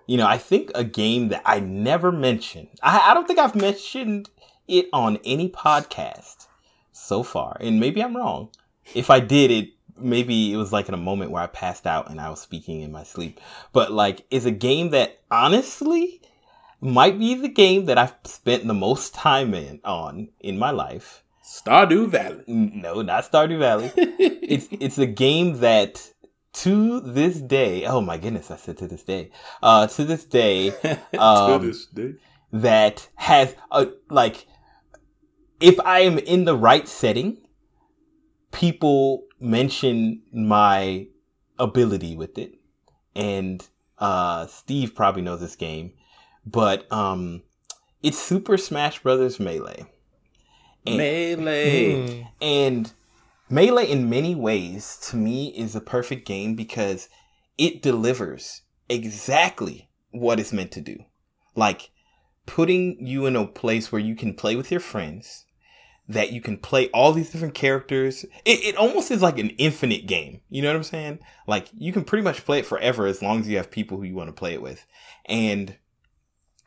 you 0.07 0.19
know, 0.19 0.27
I 0.27 0.37
think 0.37 0.71
a 0.75 0.85
game 0.85 1.29
that 1.29 1.41
I 1.47 1.59
never 1.61 2.13
mentioned. 2.13 2.69
I, 2.83 3.11
I 3.11 3.15
don't 3.15 3.27
think 3.27 3.39
I've 3.39 3.55
mentioned 3.55 4.29
it 4.69 4.89
on 4.93 5.19
any 5.25 5.49
podcast 5.49 6.47
so 6.93 7.23
far, 7.23 7.57
and 7.61 7.81
maybe 7.81 8.03
I'm 8.03 8.17
wrong. 8.17 8.51
If 8.95 9.11
I 9.11 9.21
did 9.21 9.51
it, 9.51 9.71
maybe 9.97 10.53
it 10.53 10.57
was 10.57 10.73
like 10.73 10.89
in 10.89 10.95
a 10.95 10.99
moment 10.99 11.31
where 11.31 11.43
I 11.43 11.47
passed 11.47 11.87
out 11.87 12.11
and 12.11 12.21
I 12.21 12.31
was 12.31 12.41
speaking 12.41 12.81
in 12.81 12.93
my 12.93 13.05
sleep. 13.05 13.41
But 13.73 13.93
like, 13.93 14.25
it's 14.31 14.45
a 14.45 14.51
game 14.51 14.91
that 14.91 15.21
honestly 15.31 16.21
might 16.81 17.19
be 17.19 17.35
the 17.35 17.49
game 17.49 17.87
that 17.87 17.99
I've 17.99 18.15
spent 18.25 18.67
the 18.67 18.75
most 18.75 19.15
time 19.15 19.55
in 19.55 19.81
on 19.85 20.29
in 20.41 20.59
my 20.59 20.71
life. 20.71 21.23
Stardew 21.45 22.09
Valley. 22.09 22.45
No, 22.47 23.03
not 23.03 23.31
Stardew 23.31 23.59
Valley. 23.59 23.93
it's 23.97 24.69
it's 24.71 24.99
a 24.99 25.07
game 25.07 25.61
that 25.61 26.13
to 26.55 27.01
this 27.01 27.41
day, 27.41 27.87
oh 27.87 28.01
my 28.01 28.19
goodness, 28.19 28.51
I 28.51 28.57
said 28.57 28.77
to 28.79 28.87
this 28.87 29.03
day, 29.03 29.31
uh, 29.63 29.87
to 29.87 30.05
this 30.05 30.25
day, 30.25 30.69
um, 31.19 31.61
to 31.61 31.67
this 31.67 31.87
day, 31.87 32.15
that 32.53 33.09
has 33.15 33.55
a 33.71 33.89
like 34.11 34.47
if 35.63 35.79
I 35.81 36.01
am 36.01 36.19
in 36.19 36.45
the 36.45 36.57
right 36.57 36.87
setting, 36.89 37.39
people 38.51 39.25
mention 39.41 40.23
my 40.33 41.07
ability 41.59 42.17
with 42.17 42.37
it. 42.37 42.55
And 43.15 43.67
uh, 43.99 44.47
Steve 44.47 44.95
probably 44.95 45.23
knows 45.23 45.41
this 45.41 45.57
game, 45.57 45.93
but 46.45 46.91
um, 46.93 47.43
it's 48.03 48.19
Super 48.19 48.57
Smash 48.57 49.03
Brothers 49.03 49.39
Melee. 49.39 49.87
And, 50.85 50.97
Melee. 50.97 52.23
Hmm. 52.23 52.29
And 52.41 52.93
Melee, 53.49 53.87
in 53.87 54.11
many 54.11 54.35
ways, 54.35 54.99
to 55.11 55.17
me, 55.17 55.49
is 55.57 55.77
a 55.77 55.81
perfect 55.81 56.27
game 56.27 56.57
because 56.57 57.09
it 57.57 57.83
delivers 57.83 58.63
exactly 58.89 59.91
what 60.11 60.41
it's 60.41 60.53
meant 60.53 60.73
to 60.73 60.81
do. 60.81 61.05
Like, 61.55 61.91
putting 62.47 63.07
you 63.07 63.27
in 63.27 63.37
a 63.37 63.47
place 63.47 63.93
where 63.93 64.01
you 64.01 64.17
can 64.17 64.35
play 64.35 64.57
with 64.57 64.71
your 64.71 64.81
friends, 64.81 65.45
that 66.13 66.33
you 66.33 66.41
can 66.41 66.57
play 66.57 66.89
all 66.89 67.13
these 67.13 67.31
different 67.31 67.55
characters. 67.55 68.25
It, 68.45 68.65
it 68.65 68.77
almost 68.77 69.11
is 69.11 69.23
like 69.23 69.39
an 69.39 69.51
infinite 69.51 70.07
game. 70.07 70.41
You 70.51 70.63
know 70.63 70.69
what 70.69 70.77
I'm 70.77 70.83
saying? 70.83 71.19
Like 71.47 71.69
you 71.77 71.93
can 71.93 72.05
pretty 72.05 72.25
much 72.25 72.45
play 72.45 72.61
it 72.61 72.67
forever 72.67 73.07
as 73.07 73.23
long 73.23 73.41
as 73.41 73.49
you 73.49 73.57
have 73.57 73.71
people 73.71 73.99
who 73.99 74.05
you 74.05 74.15
want 74.15 74.29
to 74.29 74.33
play 74.33 74.55
it 74.55 74.63
with. 74.63 74.87
And 75.27 75.77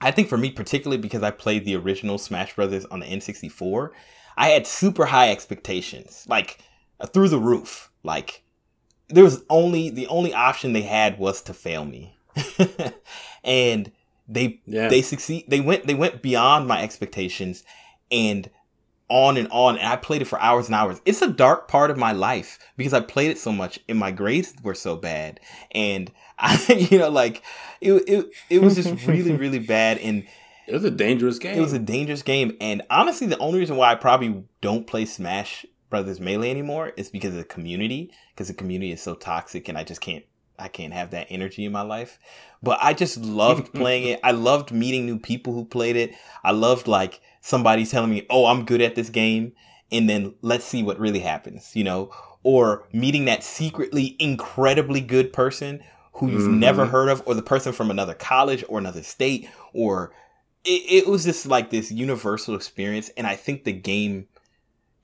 I 0.02 0.12
think 0.12 0.28
for 0.28 0.38
me, 0.38 0.52
particularly 0.52 1.02
because 1.02 1.24
I 1.24 1.32
played 1.32 1.66
the 1.66 1.76
original 1.76 2.18
Smash 2.18 2.56
Brothers 2.56 2.86
on 2.86 3.00
the 3.00 3.06
N64, 3.06 3.90
I 4.38 4.50
had 4.50 4.68
super 4.68 5.06
high 5.06 5.32
expectations, 5.32 6.26
like 6.28 6.60
uh, 7.00 7.08
through 7.08 7.30
the 7.30 7.40
roof. 7.40 7.92
Like 8.04 8.44
there 9.10 9.24
was 9.24 9.44
only 9.50 9.90
the 9.90 10.08
only 10.08 10.34
option 10.34 10.74
they 10.74 10.82
had 10.82 11.20
was 11.20 11.42
to 11.44 11.54
fail 11.54 11.86
me. 11.86 12.18
and 13.44 13.92
they 14.28 14.62
yeah. 14.66 14.90
they 14.90 15.02
succeed. 15.02 15.46
They 15.48 15.62
went 15.62 15.88
they 15.88 15.94
went 15.94 16.22
beyond 16.22 16.68
my 16.68 16.82
expectations, 16.82 17.64
and 18.12 18.50
on 19.10 19.38
and 19.38 19.48
on. 19.50 19.78
And 19.78 19.88
I 19.88 19.96
played 19.96 20.22
it 20.22 20.26
for 20.26 20.40
hours 20.40 20.68
and 20.68 20.76
hours. 20.76 21.02
It's 21.06 21.22
a 21.22 21.30
dark 21.30 21.68
part 21.68 21.92
of 21.92 21.98
my 21.98 22.12
life 22.12 22.60
because 22.78 22.94
I 22.94 23.02
played 23.02 23.32
it 23.32 23.40
so 23.40 23.52
much, 23.52 23.80
and 23.88 23.98
my 23.98 24.12
grades 24.12 24.54
were 24.64 24.76
so 24.76 24.96
bad, 24.96 25.40
and 25.72 26.12
I, 26.40 26.88
you 26.92 27.00
know, 27.00 27.10
like 27.10 27.44
it 27.82 27.94
it 28.08 28.32
it 28.50 28.62
was 28.62 28.76
just 28.76 29.06
really 29.08 29.34
really 29.38 29.60
bad 29.60 29.98
and. 30.00 30.26
It 30.68 30.74
was 30.74 30.84
a 30.84 30.90
dangerous 30.90 31.38
game. 31.38 31.60
It 31.60 31.62
was 31.62 31.74
a 31.74 31.80
dangerous 31.80 32.24
game, 32.24 32.58
and 32.60 32.82
honestly, 32.90 33.28
the 33.28 33.38
only 33.38 33.60
reason 33.60 33.76
why 33.76 33.92
I 33.92 33.96
probably 33.96 34.46
don't 34.62 34.88
play 34.88 35.06
Smash 35.06 35.64
Brothers 35.92 36.20
Melee 36.20 36.50
anymore 36.50 36.92
is 36.98 37.10
because 37.10 37.30
of 37.30 37.38
the 37.38 37.44
community. 37.44 38.12
Because 38.34 38.48
the 38.48 38.56
community 38.56 38.92
is 38.92 39.00
so 39.00 39.14
toxic, 39.14 39.70
and 39.70 39.78
I 39.78 39.84
just 39.84 40.02
can't 40.02 40.26
I 40.58 40.68
can't 40.68 40.94
have 40.94 41.12
that 41.12 41.28
energy 41.30 41.66
in 41.66 41.72
my 41.72 41.82
life. 41.82 42.20
But 42.64 42.80
I 42.82 42.94
just 42.94 43.18
loved 43.18 43.74
playing 43.74 44.08
it. 44.08 44.20
I 44.24 44.32
loved 44.32 44.72
meeting 44.72 45.06
new 45.06 45.20
people 45.20 45.54
who 45.54 45.66
played 45.66 45.96
it. 45.96 46.14
I 46.44 46.52
loved 46.52 46.88
like 46.88 47.22
somebody 47.42 47.86
telling 47.86 48.12
me, 48.12 48.26
"Oh, 48.30 48.46
I'm 48.46 48.66
good 48.66 48.82
at 48.82 48.96
this 48.96 49.10
game," 49.10 49.54
and 49.92 50.10
then 50.10 50.36
let's 50.42 50.66
see 50.66 50.84
what 50.84 51.00
really 51.00 51.20
happens, 51.20 51.76
you 51.76 51.84
know, 51.84 52.12
or 52.44 52.88
meeting 52.94 53.26
that 53.26 53.44
secretly 53.44 54.16
incredibly 54.20 55.02
good 55.02 55.34
person 55.34 55.82
who 56.14 56.30
you've 56.30 56.44
mm-hmm. 56.44 56.60
never 56.60 56.86
heard 56.86 57.10
of, 57.10 57.22
or 57.26 57.34
the 57.34 57.42
person 57.42 57.74
from 57.74 57.92
another 57.92 58.14
college 58.14 58.64
or 58.70 58.80
another 58.80 59.04
state, 59.04 59.50
or 59.74 60.14
it, 60.64 61.04
it 61.04 61.08
was 61.08 61.26
just 61.26 61.46
like 61.46 61.70
this 61.70 61.92
universal 61.92 62.56
experience. 62.56 63.10
And 63.18 63.28
I 63.28 63.36
think 63.36 63.64
the 63.64 63.74
game, 63.74 64.28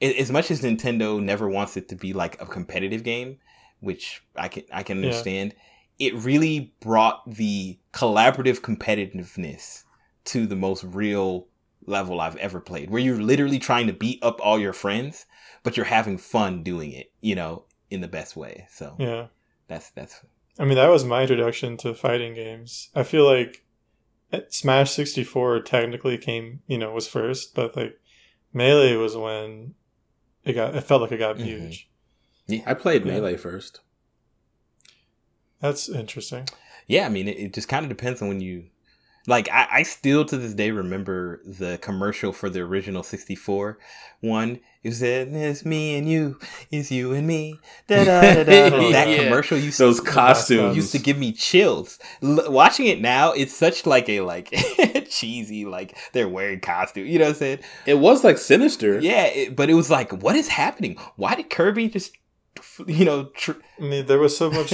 as 0.02 0.32
much 0.32 0.50
as 0.50 0.62
Nintendo 0.62 1.22
never 1.22 1.50
wants 1.50 1.76
it 1.76 1.90
to 1.90 1.96
be 1.96 2.14
like 2.14 2.42
a 2.42 2.46
competitive 2.46 3.04
game, 3.04 3.40
which 3.82 4.24
I 4.36 4.48
can 4.48 4.64
I 4.72 4.84
can 4.84 4.98
understand. 4.98 5.54
Yeah. 5.98 6.08
It 6.08 6.16
really 6.16 6.74
brought 6.80 7.30
the 7.30 7.78
collaborative 7.94 8.62
competitiveness 8.62 9.84
to 10.26 10.48
the 10.48 10.56
most 10.56 10.84
real 10.84 11.48
level 11.86 12.22
I've 12.22 12.38
ever 12.38 12.60
played, 12.60 12.90
where 12.90 13.02
you're 13.02 13.22
literally 13.22 13.60
trying 13.60 13.88
to 13.88 13.94
beat 13.94 14.24
up 14.24 14.40
all 14.42 14.60
your 14.60 14.74
friends, 14.74 15.26
but 15.64 15.76
you're 15.76 15.86
having 15.86 16.18
fun 16.18 16.64
doing 16.64 16.92
it, 16.92 17.12
you 17.22 17.36
know, 17.36 17.66
in 17.90 18.02
the 18.02 18.08
best 18.08 18.36
way. 18.36 18.68
So 18.72 18.96
yeah, 18.98 19.28
that's 19.68 19.92
that's. 19.92 20.22
I 20.60 20.66
mean, 20.66 20.76
that 20.76 20.90
was 20.90 21.04
my 21.04 21.22
introduction 21.22 21.78
to 21.78 21.94
fighting 21.94 22.34
games. 22.34 22.90
I 22.96 23.04
feel 23.04 23.26
like 23.26 23.64
Smash 24.50 24.92
64 24.92 25.62
technically 25.62 26.18
came, 26.18 26.62
you 26.68 26.78
know, 26.78 26.92
was 26.92 27.08
first, 27.08 27.56
but 27.56 27.76
like 27.76 28.00
Melee 28.54 28.96
was 28.96 29.16
when 29.18 29.76
it 30.44 30.54
got. 30.54 30.76
It 30.76 30.84
felt 30.84 31.02
like 31.02 31.12
it 31.12 31.18
got 31.18 31.36
mm-hmm. 31.36 31.46
huge. 31.46 31.90
Yeah, 32.52 32.64
I 32.66 32.74
played 32.74 33.06
yeah. 33.06 33.14
Melee 33.14 33.38
first. 33.38 33.80
That's 35.62 35.88
interesting. 35.90 36.48
Yeah, 36.88 37.06
I 37.06 37.10
mean, 37.10 37.28
it, 37.28 37.38
it 37.38 37.54
just 37.54 37.70
kind 37.70 37.86
of 37.86 37.90
depends 37.90 38.22
on 38.22 38.28
when 38.28 38.42
you. 38.42 38.66
Like, 39.28 39.50
I, 39.52 39.68
I, 39.72 39.84
still 39.84 40.26
to 40.26 40.36
this 40.36 40.56
day 40.56 40.72
remember 40.72 41.42
the 41.46 41.78
commercial 41.78 42.34
for 42.34 42.50
the 42.50 42.62
original 42.62 43.04
64 43.04 43.78
one. 44.22 44.60
It 44.84 44.94
said, 44.94 45.28
It's 45.28 45.64
me 45.64 45.96
and 45.96 46.10
you, 46.10 46.40
it's 46.72 46.92
you 46.92 47.14
and 47.14 47.28
me. 47.28 47.60
Da, 47.86 48.04
da, 48.04 48.44
da, 48.44 48.44
that 48.92 49.08
yeah. 49.08 49.24
commercial 49.24 49.60
used 49.60 49.80
Those 49.80 50.00
to, 50.00 50.10
costumes 50.10 50.76
used 50.76 50.92
to 50.94 50.98
give 50.98 51.20
me 51.20 51.34
chills. 51.34 52.00
L- 52.24 52.52
watching 52.52 52.88
it 52.88 53.00
now, 53.00 53.32
it's 53.34 53.56
such 53.56 53.86
like 53.86 54.10
a 54.10 54.22
like 54.22 54.52
cheesy, 55.12 55.66
like 55.66 55.96
they're 56.14 56.28
wearing 56.28 56.60
costume. 56.60 57.06
You 57.06 57.20
know 57.20 57.26
what 57.26 57.34
I'm 57.34 57.36
saying? 57.36 57.60
It 57.86 58.00
was 58.00 58.24
like 58.24 58.40
sinister. 58.40 59.00
Yeah, 59.00 59.26
it, 59.26 59.56
but 59.56 59.70
it 59.70 59.76
was 59.76 59.92
like, 59.92 60.12
what 60.24 60.36
is 60.36 60.48
happening? 60.48 60.98
Why 61.16 61.36
did 61.36 61.52
Kirby 61.52 61.90
just 61.90 62.18
you 62.88 63.06
know. 63.06 63.26
Tr- 63.36 63.62
I 63.80 63.84
mean, 63.84 64.06
there 64.06 64.20
was 64.20 64.38
so 64.38 64.52
much 64.60 64.74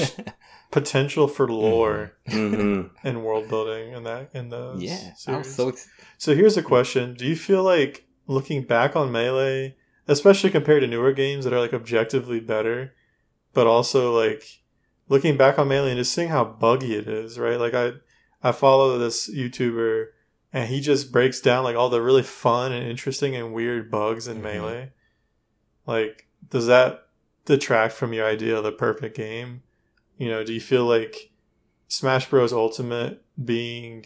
potential 0.72 1.28
for 1.28 1.48
lore 1.48 2.14
mm-hmm. 2.28 2.95
and 3.08 3.24
world 3.24 3.49
building 3.49 3.94
in 3.94 4.04
that 4.04 4.32
in 4.34 4.49
the 4.49 4.76
yeah. 4.78 5.14
Series. 5.16 5.28
I 5.28 5.38
was 5.38 5.56
so 5.56 5.70
ex- 5.70 5.90
so 6.18 6.36
here's 6.36 6.58
a 6.58 6.64
question: 6.64 7.14
Do 7.14 7.26
you 7.26 7.36
feel 7.36 7.64
like 7.64 8.08
looking 8.28 8.64
back 8.64 8.95
on 8.95 9.12
melee, 9.12 9.76
especially 10.08 10.49
compared 10.49 10.82
to 10.82 10.88
newer 10.88 11.14
games 11.14 11.45
that 11.45 11.54
are 11.54 11.60
like 11.60 11.74
objectively 11.74 12.40
better, 12.40 12.94
but 13.54 13.68
also 13.68 14.18
like 14.18 14.44
looking 15.10 15.38
back 15.38 15.58
on 15.58 15.68
melee 15.68 15.91
and 15.91 15.98
just 15.98 16.14
seeing 16.14 16.30
how 16.30 16.44
buggy 16.44 16.95
it 16.95 17.08
is, 17.08 17.40
right? 17.40 17.60
Like 17.60 17.74
I 17.74 17.94
I 18.44 18.52
follow 18.52 18.98
this 18.98 19.34
YouTuber 19.34 20.08
and 20.54 20.70
he 20.70 20.80
just 20.80 21.12
breaks 21.12 21.41
down 21.41 21.64
like 21.64 21.76
all 21.76 21.90
the 21.90 22.02
really 22.02 22.24
fun 22.24 22.72
and 22.72 22.88
interesting 22.88 23.36
and 23.36 23.54
weird 23.54 23.91
bugs 23.91 24.28
in 24.28 24.38
mm-hmm. 24.38 24.44
melee. 24.44 24.91
Like, 25.86 26.28
does 26.49 26.68
that 26.68 27.07
detract 27.48 27.94
from 27.94 28.14
your 28.14 28.28
idea 28.28 28.56
of 28.56 28.64
the 28.64 28.72
perfect 28.72 29.18
game? 29.18 29.64
You 30.18 30.30
know, 30.30 30.44
do 30.44 30.53
you 30.53 30.61
feel 30.61 30.86
like 30.86 31.32
Smash 31.88 32.30
Bros. 32.30 32.53
Ultimate 32.53 33.24
being 33.44 34.06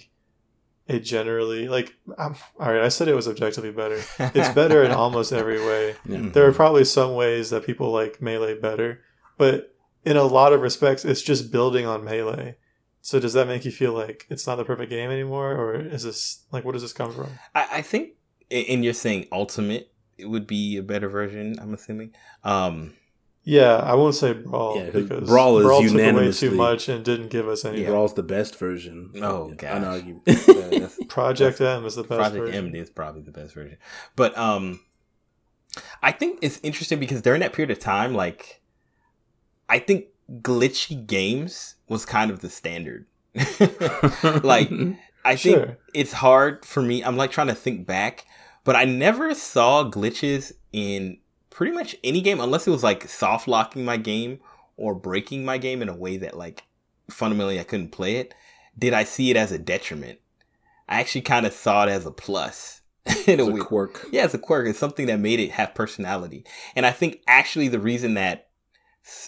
a 0.90 1.00
generally 1.00 1.68
like 1.70 1.96
I'm, 2.18 2.36
all 2.60 2.74
right 2.74 2.82
i 2.82 2.90
said 2.90 3.08
it 3.08 3.14
was 3.14 3.28
objectively 3.28 3.72
better 3.72 4.02
it's 4.20 4.50
better 4.56 4.84
in 4.84 4.92
almost 4.92 5.32
every 5.32 5.60
way 5.60 5.96
yeah. 6.06 6.30
there 6.34 6.46
are 6.48 6.52
probably 6.52 6.84
some 6.84 7.14
ways 7.14 7.52
that 7.52 7.66
people 7.66 7.92
like 7.92 8.22
melee 8.22 8.60
better 8.60 9.02
but 9.38 9.74
in 10.04 10.18
a 10.18 10.24
lot 10.24 10.54
of 10.54 10.62
respects 10.62 11.06
it's 11.06 11.22
just 11.22 11.52
building 11.52 11.86
on 11.86 12.04
melee 12.04 12.58
so 13.00 13.20
does 13.20 13.34
that 13.34 13.48
make 13.48 13.64
you 13.64 13.72
feel 13.72 13.94
like 13.94 14.26
it's 14.30 14.46
not 14.48 14.56
the 14.56 14.66
perfect 14.66 14.90
game 14.90 15.12
anymore 15.12 15.54
or 15.54 15.76
is 15.76 16.04
this 16.04 16.46
like 16.52 16.66
what 16.66 16.74
does 16.74 16.82
this 16.82 16.94
come 16.94 17.14
from 17.14 17.30
i, 17.54 17.68
I 17.74 17.82
think 17.84 18.14
and 18.50 18.84
you're 18.84 18.94
saying 18.94 19.28
ultimate 19.32 19.94
it 20.18 20.26
would 20.26 20.48
be 20.48 20.78
a 20.78 20.84
better 20.84 21.08
version 21.08 21.58
i'm 21.62 21.74
assuming 21.74 22.14
um 22.44 22.94
yeah, 23.44 23.78
I 23.78 23.96
won't 23.96 24.16
say 24.16 24.34
Brawl 24.34 24.78
yeah, 24.78 24.90
because 24.92 25.28
Brawl 25.28 25.60
is 25.60 25.66
Brawl 25.66 25.82
unanimously 25.82 26.50
took 26.50 26.58
away 26.58 26.68
too 26.68 26.72
much 26.72 26.90
and 26.90 27.04
didn't 27.04 27.30
give 27.30 27.48
us 27.48 27.66
any. 27.66 27.82
Yeah, 27.82 27.90
Brawl's 27.90 28.14
the 28.14 28.24
best 28.24 28.58
version. 28.58 29.12
Oh 29.16 29.50
god, 29.56 29.82
unarguable. 29.82 31.08
Project 31.10 31.60
M 31.60 31.86
is 31.86 31.96
the 31.96 32.04
best. 32.04 32.10
Version. 32.10 32.18
Project 32.18 32.46
version. 32.46 32.68
M 32.68 32.76
is 32.76 32.90
probably 32.90 33.22
the 33.22 33.32
best 33.32 33.54
version, 33.54 33.78
but 34.16 34.38
um, 34.38 34.80
I 36.04 36.12
think 36.12 36.40
it's 36.42 36.60
interesting 36.64 37.00
because 37.00 37.22
during 37.22 37.42
that 37.42 37.54
period 37.54 37.72
of 37.72 37.80
time, 37.80 38.14
like, 38.14 38.62
I 39.70 39.80
think 39.80 40.06
glitchy 40.42 41.06
games 41.06 41.76
was 41.88 42.06
kind 42.06 42.32
of 42.32 42.40
the 42.40 42.50
standard. 42.50 43.06
like, 44.44 44.70
I 45.26 45.36
think 45.36 45.58
sure. 45.58 45.78
it's 45.94 46.14
hard 46.14 46.66
for 46.66 46.82
me. 46.82 47.04
I'm 47.04 47.18
like 47.18 47.32
trying 47.32 47.48
to 47.48 47.56
think 47.56 47.86
back, 47.86 48.26
but 48.64 48.76
I 48.76 48.86
never 48.86 49.34
saw 49.34 49.90
glitches 49.90 50.52
in 50.74 51.20
pretty 51.52 51.72
much 51.72 51.96
any 52.04 52.22
game 52.22 52.40
unless 52.40 52.66
it 52.66 52.72
was 52.72 52.84
like 52.84 53.08
soft 53.08 53.48
locking 53.48 53.86
my 53.86 53.98
game 53.98 54.40
or 54.78 54.96
breaking 54.96 55.46
my 55.46 55.60
game 55.60 55.84
in 55.84 55.90
a 55.90 55.96
way 55.96 56.18
that 56.18 56.36
like 56.36 56.64
fundamentally 57.12 57.60
I 57.60 57.64
couldn't 57.64 57.92
play 57.92 58.16
it, 58.16 58.34
did 58.78 58.94
I 58.94 59.04
see 59.04 59.30
it 59.30 59.38
as 59.38 59.52
a 59.52 59.60
detriment? 59.60 60.20
I 60.90 61.00
actually 61.00 61.22
kind 61.22 61.46
of 61.46 61.54
saw 61.54 61.84
it 61.84 61.90
as 61.90 62.06
a 62.08 62.12
plus. 62.12 62.82
in 63.28 63.40
a, 63.40 63.46
a 63.46 63.66
quirk. 63.66 64.08
Yeah, 64.12 64.26
it's 64.26 64.34
a 64.34 64.40
quirk. 64.40 64.68
It's 64.68 64.78
something 64.78 65.08
that 65.08 65.20
made 65.20 65.40
it 65.40 65.52
have 65.52 65.74
personality. 65.74 66.46
And 66.76 66.86
I 66.86 66.92
think 66.92 67.22
actually 67.28 67.68
the 67.68 67.80
reason 67.80 68.14
that 68.14 68.50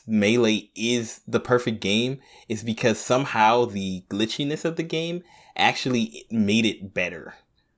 Melee 0.06 0.70
is 0.76 1.22
the 1.28 1.40
perfect 1.40 1.82
game 1.82 2.20
is 2.48 2.64
because 2.64 3.00
somehow 3.00 3.66
the 3.66 4.04
glitchiness 4.10 4.64
of 4.64 4.76
the 4.76 4.84
game 4.84 5.24
actually 5.56 6.26
made 6.30 6.66
it 6.66 6.94
better 6.94 7.34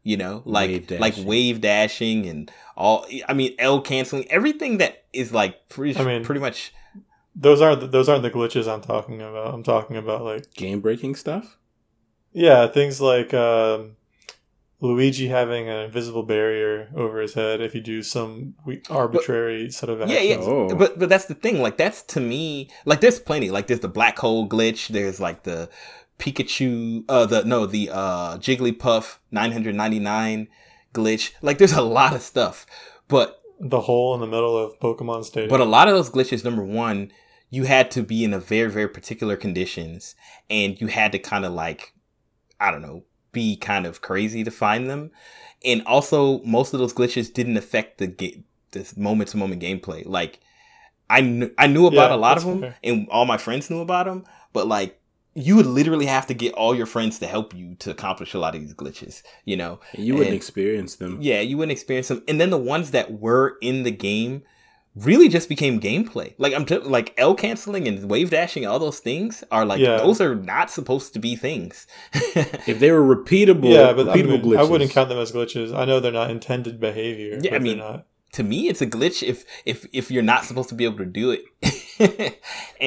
you 0.06 0.15
know, 0.15 0.44
like 0.45 0.69
wave 0.69 0.91
like 0.99 1.15
wave 1.18 1.61
dashing 1.61 2.27
and 2.27 2.52
all. 2.77 3.06
I 3.27 3.34
mean, 3.34 3.56
L 3.57 3.82
canceling, 3.82 4.32
everything 4.32 4.77
that 4.77 5.03
is 5.11 5.34
like 5.34 5.68
pretty. 5.68 5.99
I 5.99 6.06
mean, 6.06 6.23
pretty 6.23 6.40
much. 6.40 6.73
Those 7.36 7.60
aren't 7.60 7.91
those 7.91 8.07
aren't 8.07 8.22
the 8.22 8.32
glitches 8.32 8.72
I'm 8.72 8.82
talking 8.82 9.22
about. 9.22 9.53
I'm 9.53 9.64
talking 9.64 9.98
about 9.98 10.22
like 10.23 10.53
game 10.53 10.80
breaking 10.80 11.15
stuff. 11.15 11.57
Yeah, 12.32 12.68
things 12.68 13.02
like 13.02 13.34
um, 13.34 13.98
Luigi 14.80 15.27
having 15.27 15.68
an 15.69 15.77
invisible 15.86 16.23
barrier 16.23 16.90
over 16.95 17.19
his 17.19 17.34
head 17.34 17.60
if 17.60 17.73
you 17.73 17.82
do 17.82 18.03
some 18.03 18.53
arbitrary 18.90 19.65
but, 19.65 19.73
set 19.73 19.90
of 19.90 20.02
actions. 20.02 20.19
Yeah, 20.19 20.36
yeah. 20.36 20.38
Oh. 20.40 20.76
But 20.76 20.99
but 20.99 21.10
that's 21.10 21.26
the 21.26 21.34
thing. 21.34 21.61
Like 21.61 21.77
that's 21.77 22.03
to 22.03 22.19
me 22.19 22.69
like 22.86 23.02
there's 23.02 23.19
plenty. 23.19 23.49
Like 23.49 23.65
there's 23.65 23.80
the 23.80 23.88
black 23.88 24.19
hole 24.19 24.48
glitch. 24.48 24.90
There's 24.90 25.19
like 25.19 25.44
the 25.44 25.68
Pikachu, 26.20 27.04
uh, 27.10 27.26
the 27.26 27.44
no, 27.44 27.66
the 27.66 27.90
uh, 27.92 28.38
Jigglypuff 28.38 29.18
999 29.32 30.48
glitch. 30.94 31.34
Like, 31.42 31.58
there's 31.58 31.74
a 31.74 31.82
lot 31.82 32.16
of 32.16 32.22
stuff, 32.22 32.66
but 33.08 33.42
the 33.60 33.82
hole 33.82 34.14
in 34.16 34.22
the 34.22 34.28
middle 34.28 34.58
of 34.58 34.80
Pokemon 34.80 35.26
Stadium. 35.26 35.50
But 35.50 35.62
a 35.62 35.66
lot 35.66 35.88
of 35.88 35.94
those 35.94 36.10
glitches, 36.10 36.44
number 36.44 36.64
one, 36.64 37.12
you 37.50 37.64
had 37.64 37.92
to 37.92 38.04
be 38.04 38.24
in 38.24 38.34
a 38.34 38.40
very, 38.40 38.70
very 38.70 38.88
particular 38.88 39.36
conditions, 39.36 40.16
and 40.50 40.80
you 40.80 40.88
had 40.88 41.12
to 41.12 41.20
kind 41.20 41.46
of 41.46 41.54
like, 41.54 41.94
I 42.60 42.72
don't 42.72 42.82
know, 42.82 43.04
be 43.32 43.56
kind 43.56 43.86
of 43.86 44.02
crazy 44.02 44.44
to 44.44 44.52
find 44.52 44.90
them. 44.90 45.12
And 45.64 45.84
also, 45.86 46.40
most 46.44 46.74
of 46.74 46.80
those 46.80 46.94
glitches 46.94 47.34
didn't 47.34 47.58
affect 47.58 47.98
the 47.98 48.08
ga- 48.08 48.44
this 48.72 48.96
moment 48.98 49.30
to 49.30 49.38
moment 49.38 49.62
gameplay. 49.62 50.06
Like, 50.06 50.40
I 51.10 51.22
kn- 51.22 51.54
I 51.58 51.68
knew 51.68 51.88
about 51.88 52.10
yeah, 52.10 52.16
a 52.16 52.18
lot 52.18 52.38
of 52.38 52.46
them, 52.46 52.62
fair. 52.62 52.76
and 52.84 53.08
all 53.10 53.26
my 53.26 53.38
friends 53.38 53.70
knew 53.70 53.80
about 53.82 54.06
them, 54.06 54.26
but 54.54 54.68
like 54.68 55.00
you 55.36 55.57
would 55.57 55.66
literally 55.66 56.06
have 56.06 56.26
to 56.28 56.34
get 56.34 56.53
all 56.53 56.74
your 56.74 56.86
friends 56.86 57.20
to 57.20 57.28
help 57.28 57.53
you 57.53 57.76
to 57.76 57.91
accomplish 57.91 58.34
a 58.34 58.40
lot 58.40 58.56
of 58.56 58.62
these 58.62 58.74
glitches, 58.74 59.22
you 59.44 59.57
know. 59.57 59.80
And 59.94 60.06
you 60.06 60.14
wouldn't 60.14 60.30
and, 60.30 60.36
experience 60.38 60.95
them. 60.95 61.18
Yeah, 61.22 61.41
you 61.41 61.57
wouldn't 61.57 61.74
experience 61.74 62.07
them. 62.07 62.24
And 62.28 62.40
then 62.40 62.49
the 62.49 62.57
ones 62.57 62.91
that 62.91 63.20
were 63.20 63.57
in 63.62 63.84
the 63.84 63.91
game 63.91 64.44
really 64.95 65.28
just 65.28 65.49
became 65.49 65.80
gameplay. 65.82 66.34
Like 66.38 66.53
I'm 66.53 66.66
t- 66.66 66.78
like 66.78 67.14
L 67.18 67.36
canceling 67.36 67.86
and 67.86 68.10
wave 68.10 68.30
dashing, 68.30 68.66
all 68.66 68.80
those 68.80 68.99
things 68.99 69.44
are 69.52 69.66
like 69.66 69.82
Yeah. 69.82 69.98
those 69.98 70.22
are 70.22 70.36
not 70.36 70.72
supposed 70.72 71.14
to 71.14 71.20
be 71.20 71.36
things. 71.36 71.86
If 72.68 72.80
they 72.80 72.91
were 72.91 73.03
repeatable, 73.03 73.74
yeah, 73.74 73.91
but 73.91 74.07
I, 74.07 74.16
repeatable 74.16 74.41
mean, 74.41 74.41
glitches, 74.41 74.60
I 74.60 74.64
wouldn't 74.64 74.91
count 74.91 75.10
them 75.10 75.20
as 75.20 75.34
glitches. 75.34 75.76
I 75.76 75.84
know 75.86 75.99
they're 75.99 76.12
not 76.14 76.32
intended 76.32 76.80
behavior. 76.80 77.40
Yeah, 77.41 77.56
I 77.56 77.60
mean, 77.60 77.78
they're 77.78 77.88
not. 77.88 78.07
To 78.36 78.44
me, 78.44 78.68
it's 78.70 78.82
a 78.82 78.88
glitch 78.88 79.22
if 79.28 79.44
if 79.66 79.86
if 79.91 80.10
you're 80.12 80.24
not 80.24 80.45
supposed 80.45 80.70
to 80.70 80.76
be 80.76 80.86
able 80.86 80.98
to 80.99 81.06
do 81.06 81.32
it. 81.32 81.44
They're 81.98 82.34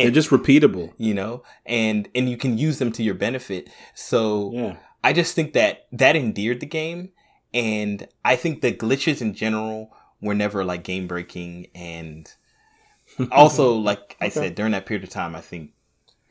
and 0.06 0.14
just 0.14 0.30
repeatable. 0.30 0.92
you 0.98 1.14
know, 1.14 1.42
and 1.66 2.08
and 2.14 2.28
you 2.28 2.36
can 2.36 2.58
use 2.58 2.78
them 2.78 2.92
to 2.92 3.02
your 3.02 3.14
benefit. 3.14 3.68
So 3.94 4.52
Yeah. 4.54 4.76
I 5.02 5.12
just 5.12 5.34
think 5.34 5.52
that 5.54 5.86
that 5.92 6.16
endeared 6.16 6.60
the 6.60 6.66
game, 6.66 7.10
and 7.54 8.06
I 8.24 8.36
think 8.36 8.60
that 8.62 8.78
glitches 8.78 9.20
in 9.22 9.32
general 9.34 9.90
were 10.20 10.34
never 10.34 10.64
like 10.64 10.82
game 10.84 11.06
breaking, 11.06 11.68
and 11.74 12.30
also 13.32 13.72
like 13.74 14.16
I 14.20 14.26
Okay. 14.26 14.34
said 14.34 14.54
during 14.54 14.72
that 14.72 14.86
period 14.86 15.04
of 15.04 15.10
time, 15.10 15.34
I 15.34 15.40
think 15.40 15.70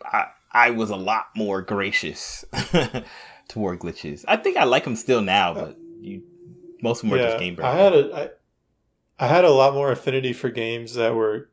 I 0.03 0.25
I 0.51 0.69
was 0.71 0.89
a 0.91 0.95
lot 0.95 1.27
more 1.35 1.61
gracious 1.61 2.45
toward 3.47 3.79
glitches. 3.79 4.23
I 4.27 4.37
think 4.37 4.57
I 4.57 4.63
like 4.65 4.83
them 4.83 4.95
still 4.95 5.21
now, 5.21 5.53
but 5.53 5.77
you 6.01 6.21
most 6.83 7.03
of 7.03 7.09
them 7.09 7.17
are 7.19 7.23
just 7.23 7.39
game 7.39 7.55
breaking. 7.55 7.71
I 7.73 7.75
had 7.81 7.93
a 7.93 8.15
I, 8.15 8.29
I 9.19 9.27
had 9.27 9.45
a 9.45 9.51
lot 9.51 9.73
more 9.73 9.91
affinity 9.91 10.33
for 10.33 10.49
games 10.49 10.93
that 10.95 11.15
were 11.15 11.49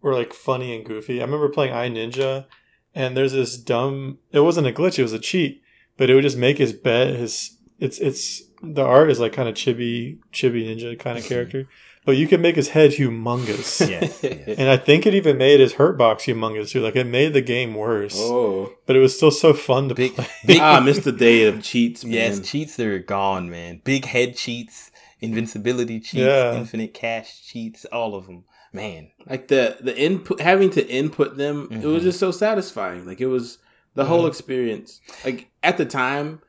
were 0.00 0.14
like 0.14 0.32
funny 0.32 0.74
and 0.74 0.84
goofy. 0.84 1.20
I 1.20 1.24
remember 1.24 1.48
playing 1.48 1.72
I 1.72 1.88
Ninja, 1.88 2.46
and 2.94 3.16
there's 3.16 3.32
this 3.32 3.56
dumb. 3.56 4.18
It 4.32 4.40
wasn't 4.40 4.66
a 4.66 4.72
glitch; 4.72 4.98
it 4.98 5.02
was 5.02 5.12
a 5.12 5.18
cheat. 5.18 5.62
But 5.96 6.08
it 6.10 6.14
would 6.14 6.22
just 6.24 6.38
make 6.38 6.58
his 6.58 6.72
bed. 6.72 7.16
His 7.16 7.56
it's 7.78 7.98
it's 7.98 8.42
the 8.62 8.82
art 8.84 9.10
is 9.10 9.20
like 9.20 9.32
kind 9.32 9.48
of 9.48 9.54
chibi 9.54 10.18
chibi 10.32 10.64
ninja 10.66 10.98
kind 10.98 11.18
of 11.18 11.24
character, 11.28 11.68
but 12.06 12.16
you 12.16 12.26
can 12.28 12.40
make 12.40 12.56
his 12.56 12.68
head 12.70 12.92
humongous. 12.92 13.86
yes, 13.88 14.20
yes. 14.22 14.56
And 14.58 14.68
I 14.70 14.76
think 14.76 15.04
it 15.04 15.14
even 15.14 15.36
made 15.36 15.60
his 15.60 15.74
hurt 15.74 15.98
box 15.98 16.24
humongous 16.24 16.70
too. 16.70 16.80
Like 16.80 16.96
it 16.96 17.04
made 17.04 17.34
the 17.34 17.40
game 17.42 17.74
worse, 17.74 18.14
Oh, 18.16 18.72
but 18.86 18.94
it 18.96 19.00
was 19.00 19.14
still 19.16 19.30
so 19.32 19.52
fun 19.52 19.88
to 19.90 19.94
Big, 19.94 20.14
play. 20.14 20.26
big, 20.46 20.58
ah, 20.60 20.76
I 20.76 20.80
missed 20.80 21.04
the 21.04 21.12
day 21.12 21.44
of 21.44 21.62
cheats. 21.62 22.04
Man. 22.04 22.14
Yes, 22.14 22.40
cheats 22.40 22.78
are 22.80 22.98
gone, 23.00 23.50
man. 23.50 23.80
Big 23.84 24.04
head 24.06 24.36
cheats, 24.36 24.91
invincibility 25.22 26.00
cheats, 26.00 26.14
Yeah. 26.14 26.56
infinite 26.56 26.92
cash 26.92 27.42
cheats, 27.46 27.84
all 27.86 28.14
of 28.14 28.26
them. 28.26 28.44
Man, 28.74 29.10
like 29.28 29.48
the 29.48 29.76
the 29.80 29.94
input 29.98 30.40
having 30.40 30.70
to 30.70 30.86
input 30.88 31.36
them 31.36 31.68
it 31.70 31.84
was 31.84 32.00
Mhm. 32.02 32.06
just 32.06 32.18
so 32.18 32.30
satisfying 32.30 33.04
like 33.06 33.20
it 33.20 33.26
was 33.26 33.58
the 33.94 34.06
whole 34.06 34.24
Mhm. 34.24 34.28
experience 34.28 34.98
like 35.26 35.50
at 35.62 35.76
the 35.76 35.84
time 35.84 36.40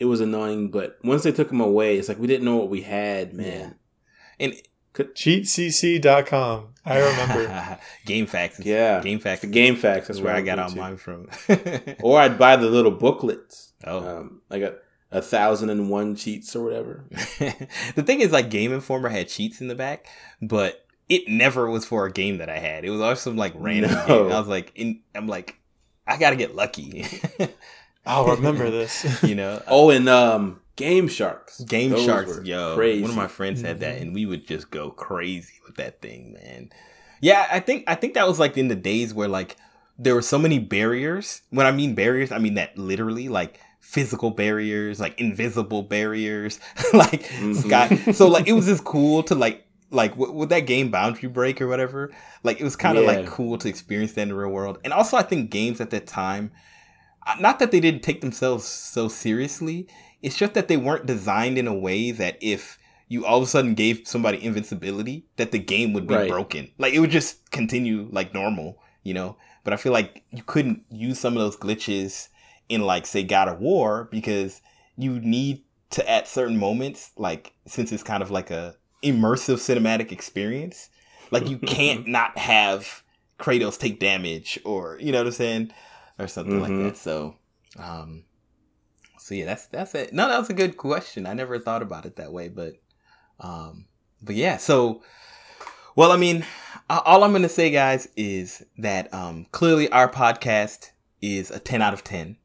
it 0.00 0.06
was 0.06 0.22
annoying 0.22 0.70
but 0.70 0.96
once 1.04 1.22
they 1.24 1.32
took 1.32 1.48
them 1.48 1.60
away 1.60 1.98
it's 1.98 2.08
like 2.08 2.18
we 2.18 2.26
didn't 2.26 2.46
know 2.46 2.56
what 2.56 2.70
we 2.70 2.80
had 2.80 3.34
man 3.34 3.74
and 4.40 4.54
Cheatcc.com. 4.94 6.68
I 6.86 6.98
remember. 6.98 7.78
GameFAQs. 8.06 8.64
yeah 8.64 9.02
GameFAQs. 9.02 9.40
the 9.40 9.46
GameFAQs 9.48 10.06
That's 10.06 10.20
where 10.20 10.34
I 10.34 10.40
got 10.40 10.58
all 10.58 10.70
mine 10.74 10.96
from. 10.96 11.28
or 12.02 12.18
i'd 12.20 12.38
buy 12.38 12.56
the 12.56 12.70
little 12.70 12.92
booklets 12.92 13.72
oh. 13.84 13.98
um 14.20 14.40
like 14.48 14.62
a, 14.62 14.76
a 15.12 15.22
thousand 15.22 15.70
and 15.70 15.88
one 15.88 16.16
cheats 16.16 16.54
or 16.56 16.64
whatever 16.64 17.04
the 17.38 18.02
thing 18.02 18.20
is, 18.20 18.32
like, 18.32 18.50
Game 18.50 18.72
Informer 18.72 19.08
had 19.08 19.28
cheats 19.28 19.60
in 19.60 19.68
the 19.68 19.74
back, 19.74 20.06
but 20.42 20.84
it 21.08 21.28
never 21.28 21.70
was 21.70 21.84
for 21.84 22.06
a 22.06 22.12
game 22.12 22.38
that 22.38 22.48
I 22.48 22.58
had. 22.58 22.84
It 22.84 22.90
was 22.90 23.00
always 23.00 23.20
some 23.20 23.36
like 23.36 23.52
random 23.56 23.92
No. 23.92 24.06
game. 24.06 24.32
I 24.32 24.38
was 24.38 24.48
like, 24.48 24.72
in, 24.74 25.00
I'm 25.14 25.28
like, 25.28 25.56
I 26.06 26.16
gotta 26.18 26.36
get 26.36 26.54
lucky, 26.56 27.04
I'll 28.06 28.26
remember 28.26 28.70
this. 28.70 29.22
you 29.22 29.34
know. 29.34 29.62
oh 29.66 29.90
and 29.90 30.08
um 30.08 30.60
game 30.76 31.08
sharks 31.08 31.60
Game 31.62 31.90
Those 31.90 32.04
Sharks, 32.04 32.36
were 32.36 32.44
yo. 32.44 32.74
crazy. 32.76 33.00
One 33.02 33.10
of 33.10 33.16
my 33.16 33.26
friends 33.28 33.62
had 33.62 33.80
that, 33.80 33.96
Mhm. 33.98 34.02
and 34.02 34.14
we 34.14 34.26
would 34.26 34.46
just 34.46 34.70
go 34.70 34.90
crazy 34.90 35.54
with 35.66 35.76
that 35.76 36.00
thing, 36.02 36.34
man. 36.34 36.70
Yeah, 37.20 37.46
I 37.50 37.60
think 37.60 37.84
I 37.86 37.94
think 37.94 38.14
that 38.14 38.26
was 38.28 38.38
like 38.38 38.56
in 38.58 38.68
the 38.68 38.76
days 38.76 39.14
where 39.14 39.26
like 39.28 39.56
there 39.98 40.14
were 40.14 40.22
so 40.22 40.38
many 40.38 40.58
barriers. 40.58 41.42
When 41.50 41.66
I 41.66 41.72
mean 41.72 41.94
barriers, 41.94 42.30
I 42.30 42.38
mean 42.38 42.54
that 42.54 42.76
literally, 42.76 43.28
like 43.28 43.58
physical 43.86 44.30
barriers, 44.30 44.98
like 45.00 45.18
invisible 45.20 45.82
barriers, 45.82 46.58
like 46.92 47.22
Mhm. 47.24 47.54
sky. 47.54 48.12
So 48.12 48.28
like 48.28 48.46
it 48.48 48.52
was 48.52 48.66
just 48.66 48.84
cool 48.84 49.22
to 49.24 49.34
like 49.34 49.64
like 49.90 50.16
with, 50.16 50.30
with 50.30 50.48
that 50.48 50.60
game 50.66 50.90
Boundary 50.90 51.28
Break 51.28 51.62
or 51.62 51.68
whatever. 51.68 52.10
Like 52.42 52.60
it 52.60 52.64
was 52.64 52.74
kind 52.76 52.98
of 52.98 53.04
Yeah. 53.04 53.12
like 53.12 53.26
cool 53.26 53.56
to 53.58 53.68
experience 53.68 54.12
that 54.14 54.22
in 54.22 54.28
the 54.28 54.34
real 54.34 54.50
world. 54.50 54.78
And 54.84 54.92
also, 54.92 55.16
I 55.16 55.22
think 55.22 55.50
games 55.50 55.80
at 55.80 55.90
that 55.90 56.06
time, 56.08 56.50
uh, 57.26 57.36
not 57.40 57.58
that 57.60 57.70
they 57.70 57.78
didn't 57.80 58.02
take 58.02 58.20
themselves 58.20 58.64
so 58.66 59.06
seriously. 59.08 59.86
It's 60.22 60.36
just 60.36 60.54
that 60.54 60.66
they 60.68 60.76
weren't 60.76 61.06
designed 61.06 61.56
in 61.56 61.68
a 61.68 61.74
way 61.74 62.10
that 62.10 62.36
if 62.40 62.78
you 63.08 63.24
all 63.24 63.38
of 63.38 63.44
a 63.44 63.46
sudden 63.46 63.74
gave 63.74 64.02
somebody 64.04 64.44
invincibility, 64.44 65.26
that 65.36 65.52
the 65.52 65.58
game 65.60 65.92
would 65.92 66.08
be 66.08 66.14
Right. 66.14 66.28
broken. 66.28 66.70
Like 66.78 66.92
it 66.92 66.98
would 66.98 67.10
just 67.12 67.50
continue 67.52 68.08
like 68.10 68.34
normal, 68.34 68.78
you 69.04 69.14
know. 69.14 69.36
But 69.62 69.72
I 69.72 69.76
feel 69.76 69.92
like 69.92 70.24
you 70.32 70.42
couldn't 70.44 70.82
use 70.90 71.20
some 71.20 71.36
of 71.36 71.40
those 71.40 71.56
glitches 71.56 72.28
in 72.68 72.82
like 72.82 73.06
say 73.06 73.22
God 73.22 73.48
of 73.48 73.60
War 73.60 74.08
because 74.10 74.60
you 74.96 75.20
need 75.20 75.62
to 75.90 76.08
at 76.10 76.26
certain 76.28 76.56
moments, 76.58 77.12
like 77.16 77.52
since 77.66 77.92
it's 77.92 78.02
kind 78.02 78.22
of 78.22 78.30
like 78.30 78.50
a 78.50 78.74
immersive 79.04 79.56
cinematic 79.56 80.10
experience, 80.12 80.88
like 81.30 81.48
you 81.48 81.58
can't 81.66 82.06
not 82.06 82.36
have 82.38 83.02
Kratos 83.38 83.78
take 83.78 84.00
damage 84.00 84.58
or 84.64 84.98
you 85.00 85.12
know 85.12 85.18
what 85.18 85.26
I'm 85.28 85.32
saying 85.32 85.70
or 86.18 86.26
something 86.26 86.58
Mhm. 86.58 86.60
like 86.62 86.92
that. 86.92 86.96
So, 86.96 87.36
um, 87.78 88.24
so 89.18 89.34
yeah, 89.34 89.44
that's 89.44 89.66
that's 89.66 89.94
it. 89.94 90.12
No, 90.12 90.28
that 90.28 90.38
was 90.38 90.50
a 90.50 90.54
good 90.54 90.76
question. 90.76 91.26
I 91.26 91.34
never 91.34 91.58
thought 91.58 91.82
about 91.82 92.06
it 92.06 92.16
that 92.16 92.32
way, 92.32 92.48
but, 92.48 92.74
um, 93.40 93.86
but 94.22 94.34
yeah. 94.34 94.56
So, 94.56 95.02
well, 95.94 96.10
I 96.12 96.16
mean, 96.16 96.44
all 96.88 97.22
I'm 97.24 97.32
gonna 97.32 97.48
say, 97.48 97.70
guys, 97.70 98.08
is 98.16 98.64
that 98.78 99.12
um, 99.12 99.46
clearly 99.52 99.90
our 99.90 100.10
podcast 100.10 100.90
is 101.20 101.50
a 101.50 101.58
10 101.58 101.82
out 101.82 101.92
of 101.94 102.02
10, 102.04 102.36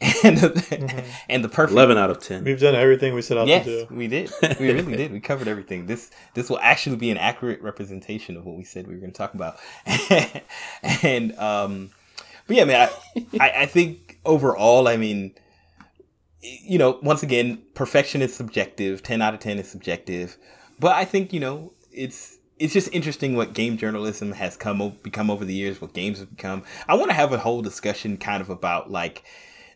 and 0.00 0.38
Mhm. 0.38 1.04
and 1.28 1.44
the 1.44 1.48
perfect 1.48 1.72
11 1.72 1.96
out 1.98 2.10
of 2.10 2.18
10 2.20 2.44
We've 2.44 2.58
done 2.60 2.74
everything 2.74 3.14
we 3.14 3.22
set 3.22 3.38
out 3.38 3.46
yes, 3.46 3.64
to 3.64 3.86
do. 3.86 3.94
we 3.94 4.08
did. 4.08 4.30
We 4.60 4.72
really 4.72 4.96
did. 4.96 5.12
We 5.12 5.20
covered 5.20 5.48
everything. 5.48 5.86
This 5.86 6.10
this 6.34 6.48
will 6.50 6.58
actually 6.60 6.96
be 6.96 7.10
an 7.10 7.18
accurate 7.18 7.60
representation 7.62 8.36
of 8.36 8.44
what 8.46 8.56
we 8.56 8.64
said 8.64 8.86
we 8.86 8.94
were 8.94 9.00
going 9.00 9.12
to 9.12 9.16
talk 9.18 9.34
about. 9.34 9.58
and 11.02 11.36
um, 11.38 11.90
but 12.46 12.56
yeah, 12.56 12.64
man, 12.64 12.88
I, 12.88 13.26
I 13.40 13.52
I 13.62 13.66
think 13.66 14.18
overall, 14.24 14.86
I 14.88 14.96
mean, 14.96 15.34
you 16.42 16.78
know, 16.78 16.98
once 17.02 17.22
again, 17.22 17.62
perfection 17.74 18.22
is 18.22 18.34
subjective. 18.34 19.02
Ten 19.02 19.22
out 19.22 19.34
of 19.34 19.40
ten 19.40 19.58
is 19.58 19.68
subjective, 19.68 20.36
but 20.78 20.94
I 20.94 21.04
think 21.04 21.32
you 21.32 21.40
know 21.40 21.72
it's. 21.92 22.38
It's 22.56 22.72
just 22.72 22.88
interesting 22.92 23.34
what 23.34 23.52
game 23.52 23.76
journalism 23.76 24.30
has 24.30 24.56
come 24.56 24.80
o- 24.80 24.90
become 25.02 25.28
over 25.28 25.44
the 25.44 25.52
years, 25.52 25.80
what 25.80 25.92
games 25.92 26.20
have 26.20 26.30
become. 26.30 26.62
I 26.86 26.94
want 26.94 27.10
to 27.10 27.12
have 27.14 27.32
a 27.32 27.38
whole 27.38 27.62
discussion 27.62 28.16
kind 28.16 28.40
of 28.40 28.48
about 28.48 28.92
like 28.92 29.24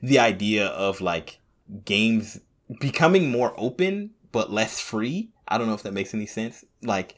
the 0.03 0.19
idea 0.19 0.67
of 0.67 1.01
like 1.01 1.41
games 1.85 2.41
becoming 2.81 3.31
more 3.31 3.55
open 3.57 4.11
but 4.33 4.53
less 4.53 4.81
free. 4.81 5.31
I 5.47 5.59
don't 5.59 5.67
know 5.67 5.75
if 5.75 5.83
that 5.83 5.93
makes 5.93 6.15
any 6.15 6.27
sense. 6.27 6.65
Like, 6.83 7.17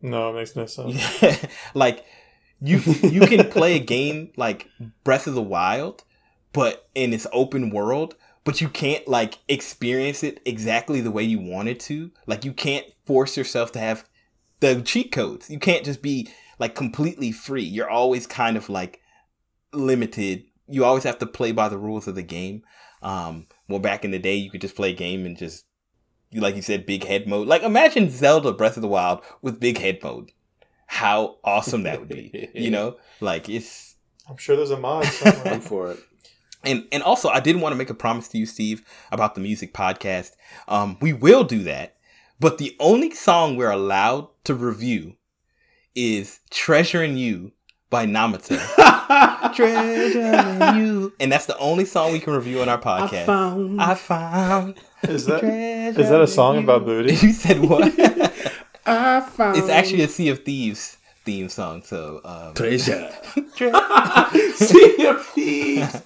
No, 0.00 0.30
it 0.30 0.34
makes 0.34 0.56
no 0.56 0.66
sense. 0.66 1.46
like 1.74 2.04
you 2.60 2.80
you 3.02 3.20
can 3.22 3.50
play 3.50 3.76
a 3.76 3.80
game 3.80 4.32
like 4.36 4.68
Breath 5.02 5.26
of 5.26 5.34
the 5.34 5.42
Wild, 5.42 6.04
but 6.52 6.88
in 6.94 7.12
its 7.12 7.26
open 7.32 7.70
world, 7.70 8.14
but 8.44 8.60
you 8.60 8.68
can't 8.68 9.06
like 9.08 9.38
experience 9.48 10.22
it 10.22 10.40
exactly 10.44 11.00
the 11.00 11.10
way 11.10 11.22
you 11.22 11.40
wanted 11.40 11.80
to. 11.80 12.10
Like 12.26 12.44
you 12.44 12.52
can't 12.52 12.86
force 13.04 13.36
yourself 13.36 13.72
to 13.72 13.78
have 13.78 14.08
the 14.60 14.80
cheat 14.82 15.12
codes. 15.12 15.50
You 15.50 15.58
can't 15.58 15.84
just 15.84 16.00
be 16.00 16.28
like 16.58 16.74
completely 16.74 17.32
free. 17.32 17.64
You're 17.64 17.90
always 17.90 18.26
kind 18.26 18.56
of 18.56 18.68
like 18.68 19.00
limited. 19.72 20.44
You 20.68 20.84
always 20.84 21.04
have 21.04 21.18
to 21.18 21.26
play 21.26 21.52
by 21.52 21.68
the 21.68 21.78
rules 21.78 22.08
of 22.08 22.14
the 22.14 22.22
game. 22.22 22.62
Um, 23.02 23.46
well, 23.68 23.80
back 23.80 24.04
in 24.04 24.10
the 24.10 24.18
day, 24.18 24.34
you 24.34 24.50
could 24.50 24.60
just 24.60 24.76
play 24.76 24.90
a 24.90 24.96
game 24.96 25.26
and 25.26 25.36
just, 25.36 25.66
like 26.32 26.56
you 26.56 26.62
said, 26.62 26.86
big 26.86 27.04
head 27.04 27.26
mode. 27.28 27.46
Like 27.46 27.62
imagine 27.62 28.10
Zelda 28.10 28.52
Breath 28.52 28.76
of 28.76 28.82
the 28.82 28.88
Wild 28.88 29.22
with 29.42 29.60
big 29.60 29.78
head 29.78 29.98
mode. 30.02 30.32
How 30.86 31.36
awesome 31.44 31.82
that 31.84 32.00
would 32.00 32.08
be, 32.08 32.48
you 32.54 32.70
know? 32.70 32.96
Like 33.20 33.48
it's 33.48 33.96
I'm 34.28 34.36
sure 34.36 34.56
there's 34.56 34.70
a 34.70 34.78
mod 34.78 35.06
somewhere. 35.06 35.60
For 35.60 35.92
it 35.92 36.00
and 36.64 36.86
and 36.92 37.02
also 37.02 37.28
I 37.28 37.40
did 37.40 37.56
want 37.56 37.72
to 37.72 37.76
make 37.76 37.90
a 37.90 37.94
promise 37.94 38.28
to 38.28 38.38
you, 38.38 38.46
Steve, 38.46 38.82
about 39.12 39.34
the 39.34 39.40
music 39.40 39.72
podcast. 39.72 40.32
Um, 40.68 40.96
we 41.00 41.12
will 41.12 41.44
do 41.44 41.62
that, 41.64 41.96
but 42.40 42.58
the 42.58 42.76
only 42.80 43.10
song 43.12 43.56
we're 43.56 43.70
allowed 43.70 44.28
to 44.44 44.54
review 44.54 45.16
is 45.94 46.40
"Treasuring 46.50 47.16
You" 47.16 47.52
by 47.90 48.06
Namata. 48.06 48.60
Treasuring 49.54 50.76
you, 50.76 51.12
and 51.20 51.30
that's 51.32 51.46
the 51.46 51.56
only 51.58 51.84
song 51.84 52.12
we 52.12 52.20
can 52.20 52.32
review 52.34 52.60
on 52.60 52.68
our 52.68 52.78
I 52.78 52.80
podcast. 52.80 53.26
found 53.26 53.80
I 53.80 53.94
found. 53.94 54.74
Is 55.02 55.26
that 55.26 55.40
treasure 55.40 56.00
is 56.00 56.08
that 56.08 56.20
a 56.20 56.26
song 56.26 56.58
about 56.58 56.80
you. 56.82 56.86
booty? 56.86 57.14
You 57.26 57.32
said 57.32 57.60
what? 57.60 57.84
I 58.86 59.20
found 59.20 59.56
it's 59.56 59.68
actually 59.68 60.02
a 60.02 60.08
Sea 60.08 60.28
of 60.30 60.44
Thieves 60.44 60.98
theme 61.24 61.48
song. 61.48 61.82
So, 61.82 62.20
um, 62.24 62.54
treasure 62.54 63.10
tre- 63.56 63.72
sea 64.54 65.06
of 65.06 65.24
thieves 65.26 66.02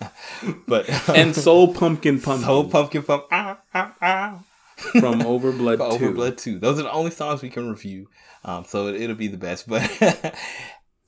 but 0.66 0.88
and 1.08 1.34
soul 1.34 1.74
pumpkin 1.74 2.20
pumpkin 2.20 2.46
Soul 2.46 2.68
pumpkin 2.68 3.02
pump. 3.02 3.24
Ow, 3.32 3.58
ow, 3.74 3.92
ow. 4.02 4.44
from 4.76 5.20
Overblood 5.20 5.78
For 5.78 5.98
2. 5.98 6.12
Overblood 6.12 6.36
2. 6.38 6.58
Those 6.60 6.78
are 6.78 6.84
the 6.84 6.92
only 6.92 7.10
songs 7.10 7.42
we 7.42 7.50
can 7.50 7.68
review. 7.68 8.08
Um, 8.44 8.64
so 8.64 8.86
it, 8.86 9.08
will 9.08 9.16
be 9.16 9.26
the 9.28 9.36
best. 9.36 9.68
But 9.68 9.82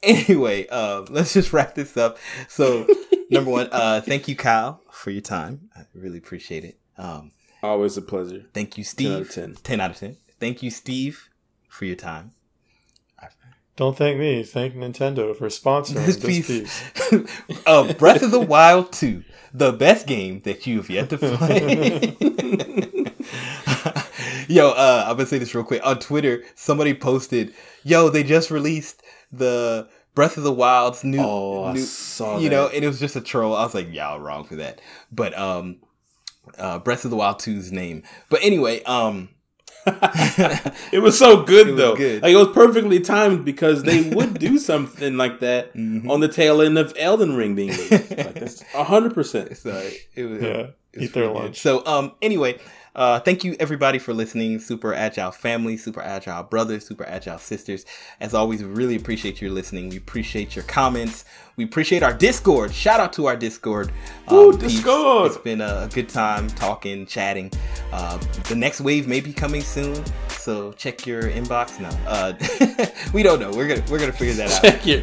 anyway, 0.03 0.67
uh, 0.69 1.05
let's 1.11 1.33
just 1.33 1.53
wrap 1.53 1.75
this 1.75 1.97
up. 1.97 2.19
So, 2.49 2.87
number 3.31 3.51
one, 3.51 3.69
uh, 3.73 4.01
thank 4.01 4.29
you, 4.29 4.37
Kyle, 4.37 4.83
for 4.91 5.11
your 5.11 5.23
time. 5.23 5.71
I 5.77 5.83
really 5.95 6.19
appreciate 6.19 6.65
it. 6.65 6.79
Um, 6.99 7.33
Always 7.63 7.97
a 7.97 8.03
pleasure. 8.03 8.45
thank 8.55 8.79
you, 8.79 8.85
Steve. 8.85 9.09
10 9.09 9.17
out 9.17 9.21
of 9.23 9.31
10. 9.35 9.55
10 9.63 9.81
out 9.81 9.91
of 9.91 9.97
10. 9.99 10.17
Thank 10.39 10.63
you, 10.63 10.71
Steve, 10.71 11.29
for 11.69 11.85
your 11.85 11.97
time. 11.97 12.33
Don't 13.77 13.97
thank 13.97 14.19
me. 14.19 14.43
Thank 14.43 14.75
Nintendo 14.75 15.35
for 15.35 15.47
sponsoring 15.49 16.05
This 16.05 16.17
this, 16.17 16.47
piece- 16.47 16.93
piece. 17.09 17.63
uh, 17.67 17.93
Breath 17.95 18.23
of 18.23 18.31
the 18.31 18.41
Wild 18.41 18.93
2, 18.93 19.25
the 19.55 19.73
best 19.73 20.07
game 20.07 20.43
that 20.43 20.67
you 20.67 20.79
have 20.79 20.91
yet 20.91 21.09
to 21.09 21.17
play. 21.17 22.15
yo, 24.49 24.71
uh, 24.71 25.05
I'm 25.07 25.17
gonna 25.17 25.25
say 25.27 25.39
this 25.39 25.55
real 25.55 25.65
quick. 25.65 25.81
On 25.85 25.99
Twitter, 25.99 26.43
somebody 26.55 26.93
posted, 26.95 27.55
"Yo, 27.83 28.11
they 28.11 28.23
just 28.23 28.51
released 28.51 29.03
the 29.33 29.89
Breath 30.15 30.37
of 30.37 30.43
the 30.43 30.53
Wild's 30.53 31.05
new, 31.05 31.21
Oh, 31.21 31.65
I 31.65 31.73
new 31.75 31.81
saw 31.81 32.39
you 32.39 32.49
that. 32.49 32.55
know," 32.57 32.67
and 32.69 32.85
it 32.85 32.87
was 32.89 32.99
just 33.01 33.17
a 33.17 33.21
troll. 33.21 33.55
I 33.55 33.65
was 33.65 33.75
like, 33.75 33.93
"Y'all 33.93 34.19
wrong 34.21 34.45
for 34.45 34.57
that," 34.57 34.81
but 35.13 35.37
um, 35.39 35.77
uh, 36.59 36.79
Breath 36.81 37.05
of 37.05 37.11
the 37.11 37.17
Wild 37.17 37.39
2's 37.39 37.71
name. 37.71 38.03
But 38.29 38.41
anyway, 38.43 38.83
um, 38.85 39.29
it 39.87 41.01
was 41.03 41.19
so 41.19 41.43
good 41.43 41.69
It 41.69 41.77
though. 41.77 41.97
good. 41.97 42.23
Like 42.23 42.33
it 42.33 42.37
was 42.37 42.49
perfectly 42.49 43.01
timed 43.01 43.45
because 43.45 43.83
they 43.83 44.11
would 44.11 44.39
do 44.39 44.59
something 44.71 45.17
like 45.17 45.41
that 45.41 45.75
Mhm. 45.75 46.09
on 46.11 46.21
the 46.21 46.29
tail 46.29 46.61
end 46.61 46.77
of 46.79 46.93
Elden 46.99 47.37
Ring 47.37 47.55
being 47.55 47.71
released. 47.71 48.11
like 48.11 48.35
that's 48.35 48.63
hundred 48.75 49.15
percent. 49.15 49.57
so 49.57 49.71
it 50.15 50.25
was 50.25 50.43
Yeah, 50.43 50.49
it 50.49 50.75
was 50.97 51.03
eat 51.05 51.13
their 51.15 51.29
lunch. 51.29 51.61
So 51.61 51.85
um 51.87 52.13
anyway, 52.21 52.59
uh 52.95 53.21
thank 53.21 53.45
you 53.45 53.57
everybody 53.61 53.99
for 53.99 54.13
listening. 54.13 54.59
Super 54.59 54.93
Agile 54.95 55.33
family, 55.33 55.77
Super 55.77 56.01
Agile 56.01 56.43
brothers, 56.43 56.87
Super 56.87 57.05
Agile 57.07 57.39
sisters. 57.39 57.85
As 58.21 58.35
always, 58.35 58.63
we 58.63 58.69
really 58.69 58.97
appreciate 58.97 59.41
your 59.41 59.51
listening. 59.51 59.89
We 59.89 59.97
appreciate 59.97 60.57
your 60.57 60.65
comments. 60.65 61.25
We 61.61 61.65
appreciate 61.65 62.03
our 62.03 62.15
Discord. 62.15 62.73
Shout 62.73 63.01
out 63.01 63.13
to 63.13 63.27
our 63.27 63.37
Discord. 63.37 63.93
Woo, 64.31 64.53
peeps. 64.53 64.77
Discord! 64.77 65.27
It's 65.33 65.37
been 65.37 65.61
a 65.61 65.91
good 65.93 66.09
time 66.09 66.49
talking, 66.49 67.05
chatting. 67.05 67.53
Uh, 67.93 68.17
the 68.49 68.55
next 68.55 68.81
wave 68.81 69.07
may 69.07 69.21
be 69.21 69.31
coming 69.31 69.61
soon, 69.61 70.03
so 70.29 70.73
check 70.73 71.05
your 71.07 71.25
inbox. 71.25 71.79
No, 71.79 71.89
uh, 72.09 72.33
we 73.13 73.23
don't 73.23 73.41
know. 73.41 73.51
We're 73.51 73.69
gonna 73.69 73.83
we're 73.91 73.99
gonna 73.99 74.11
figure 74.13 74.33
that 74.35 74.51
out. 74.53 74.63
Check 74.63 74.87
your 74.87 75.01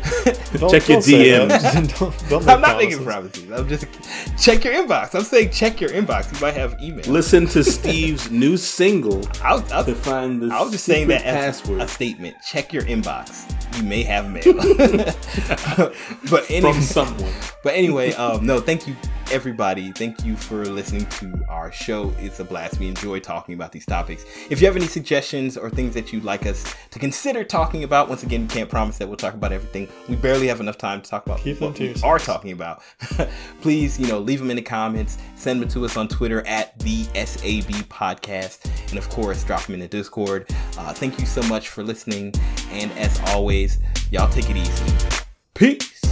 Don't- 0.59 0.71
check 0.71 0.87
your 0.89 0.95
don't 0.95 1.03
say 1.03 1.29
DMs. 1.29 1.99
don't, 1.99 2.29
don't 2.29 2.47
I'm 2.49 2.59
make 2.61 2.67
not 2.67 2.77
making 2.77 3.03
promises. 3.03 3.43
promises. 3.45 3.51
I'm 3.51 3.67
just 3.69 4.43
check 4.43 4.63
your 4.63 4.73
inbox. 4.73 5.13
I'm 5.13 5.23
saying 5.25 5.51
check 5.51 5.79
your 5.79 5.91
inbox. 5.91 6.33
You 6.33 6.39
might 6.41 6.55
have 6.55 6.81
email. 6.81 7.05
Listen 7.11 7.45
to 7.47 7.63
Steve's 7.63 8.31
new 8.31 8.57
single 8.57 9.21
I'll, 9.43 9.63
I'll, 9.71 9.85
to 9.85 9.93
find 9.93 10.41
the 10.41 10.47
I 10.51 10.61
was 10.63 10.71
just 10.71 10.85
saying 10.85 11.09
that 11.09 11.23
as 11.23 11.61
password 11.61 11.81
a 11.81 11.87
statement. 11.87 12.37
Check 12.49 12.73
your 12.73 12.83
inbox. 12.83 13.43
You 13.77 13.83
may 13.83 14.01
have 14.03 14.31
mail. 14.31 14.41
but 16.31 16.46
anyway, 16.49 16.73
from 16.73 16.81
someone. 16.81 17.33
but 17.63 17.73
anyway, 17.75 18.13
um, 18.13 18.45
no, 18.45 18.59
thank 18.59 18.87
you 18.87 18.95
everybody. 19.31 19.91
Thank 19.91 20.23
you 20.23 20.35
for 20.35 20.65
listening 20.65 21.05
to 21.05 21.43
our 21.49 21.71
show. 21.71 22.13
It's 22.19 22.39
a 22.39 22.43
blast. 22.43 22.79
We 22.79 22.87
enjoy 22.87 23.19
talking 23.19 23.55
about 23.55 23.71
these 23.71 23.85
topics. 23.85 24.25
If 24.49 24.61
you 24.61 24.67
have 24.67 24.75
any 24.75 24.87
suggestions 24.87 25.57
or 25.57 25.69
things 25.69 25.93
that 25.95 26.13
you'd 26.13 26.23
like 26.23 26.45
us 26.45 26.73
to 26.91 26.99
consider 26.99 27.43
talking 27.43 27.83
about, 27.83 28.09
once 28.09 28.23
again, 28.23 28.43
we 28.43 28.47
can't 28.47 28.69
promise 28.69 28.97
that 28.99 29.07
we'll 29.07 29.17
talk 29.17 29.33
about 29.33 29.51
everything. 29.51 29.87
We 30.07 30.15
barely 30.15 30.47
have 30.47 30.59
enough 30.59 30.77
time 30.77 31.01
to 31.01 31.09
talk 31.09 31.25
about 31.25 31.39
Keep 31.39 31.61
what 31.61 31.77
we 31.77 31.95
are 32.03 32.19
talking 32.19 32.51
about. 32.51 32.81
Please, 33.61 33.99
you 33.99 34.07
know, 34.07 34.19
leave 34.19 34.39
them 34.39 34.49
in 34.49 34.55
the 34.55 34.61
comments. 34.61 35.17
Send 35.35 35.61
them 35.61 35.69
to 35.69 35.85
us 35.85 35.97
on 35.97 36.07
Twitter 36.07 36.45
at 36.47 36.77
the 36.79 37.03
SAB 37.13 37.71
Podcast, 37.89 38.69
and 38.89 38.97
of 38.97 39.09
course, 39.09 39.43
drop 39.43 39.63
them 39.63 39.75
in 39.75 39.81
the 39.81 39.87
Discord. 39.87 40.49
Uh, 40.77 40.93
thank 40.93 41.19
you 41.19 41.25
so 41.25 41.41
much 41.43 41.69
for 41.69 41.83
listening, 41.83 42.33
and 42.71 42.91
as 42.93 43.19
always, 43.27 43.79
y'all 44.11 44.29
take 44.29 44.49
it 44.49 44.57
easy. 44.57 44.93
Peace. 45.53 46.06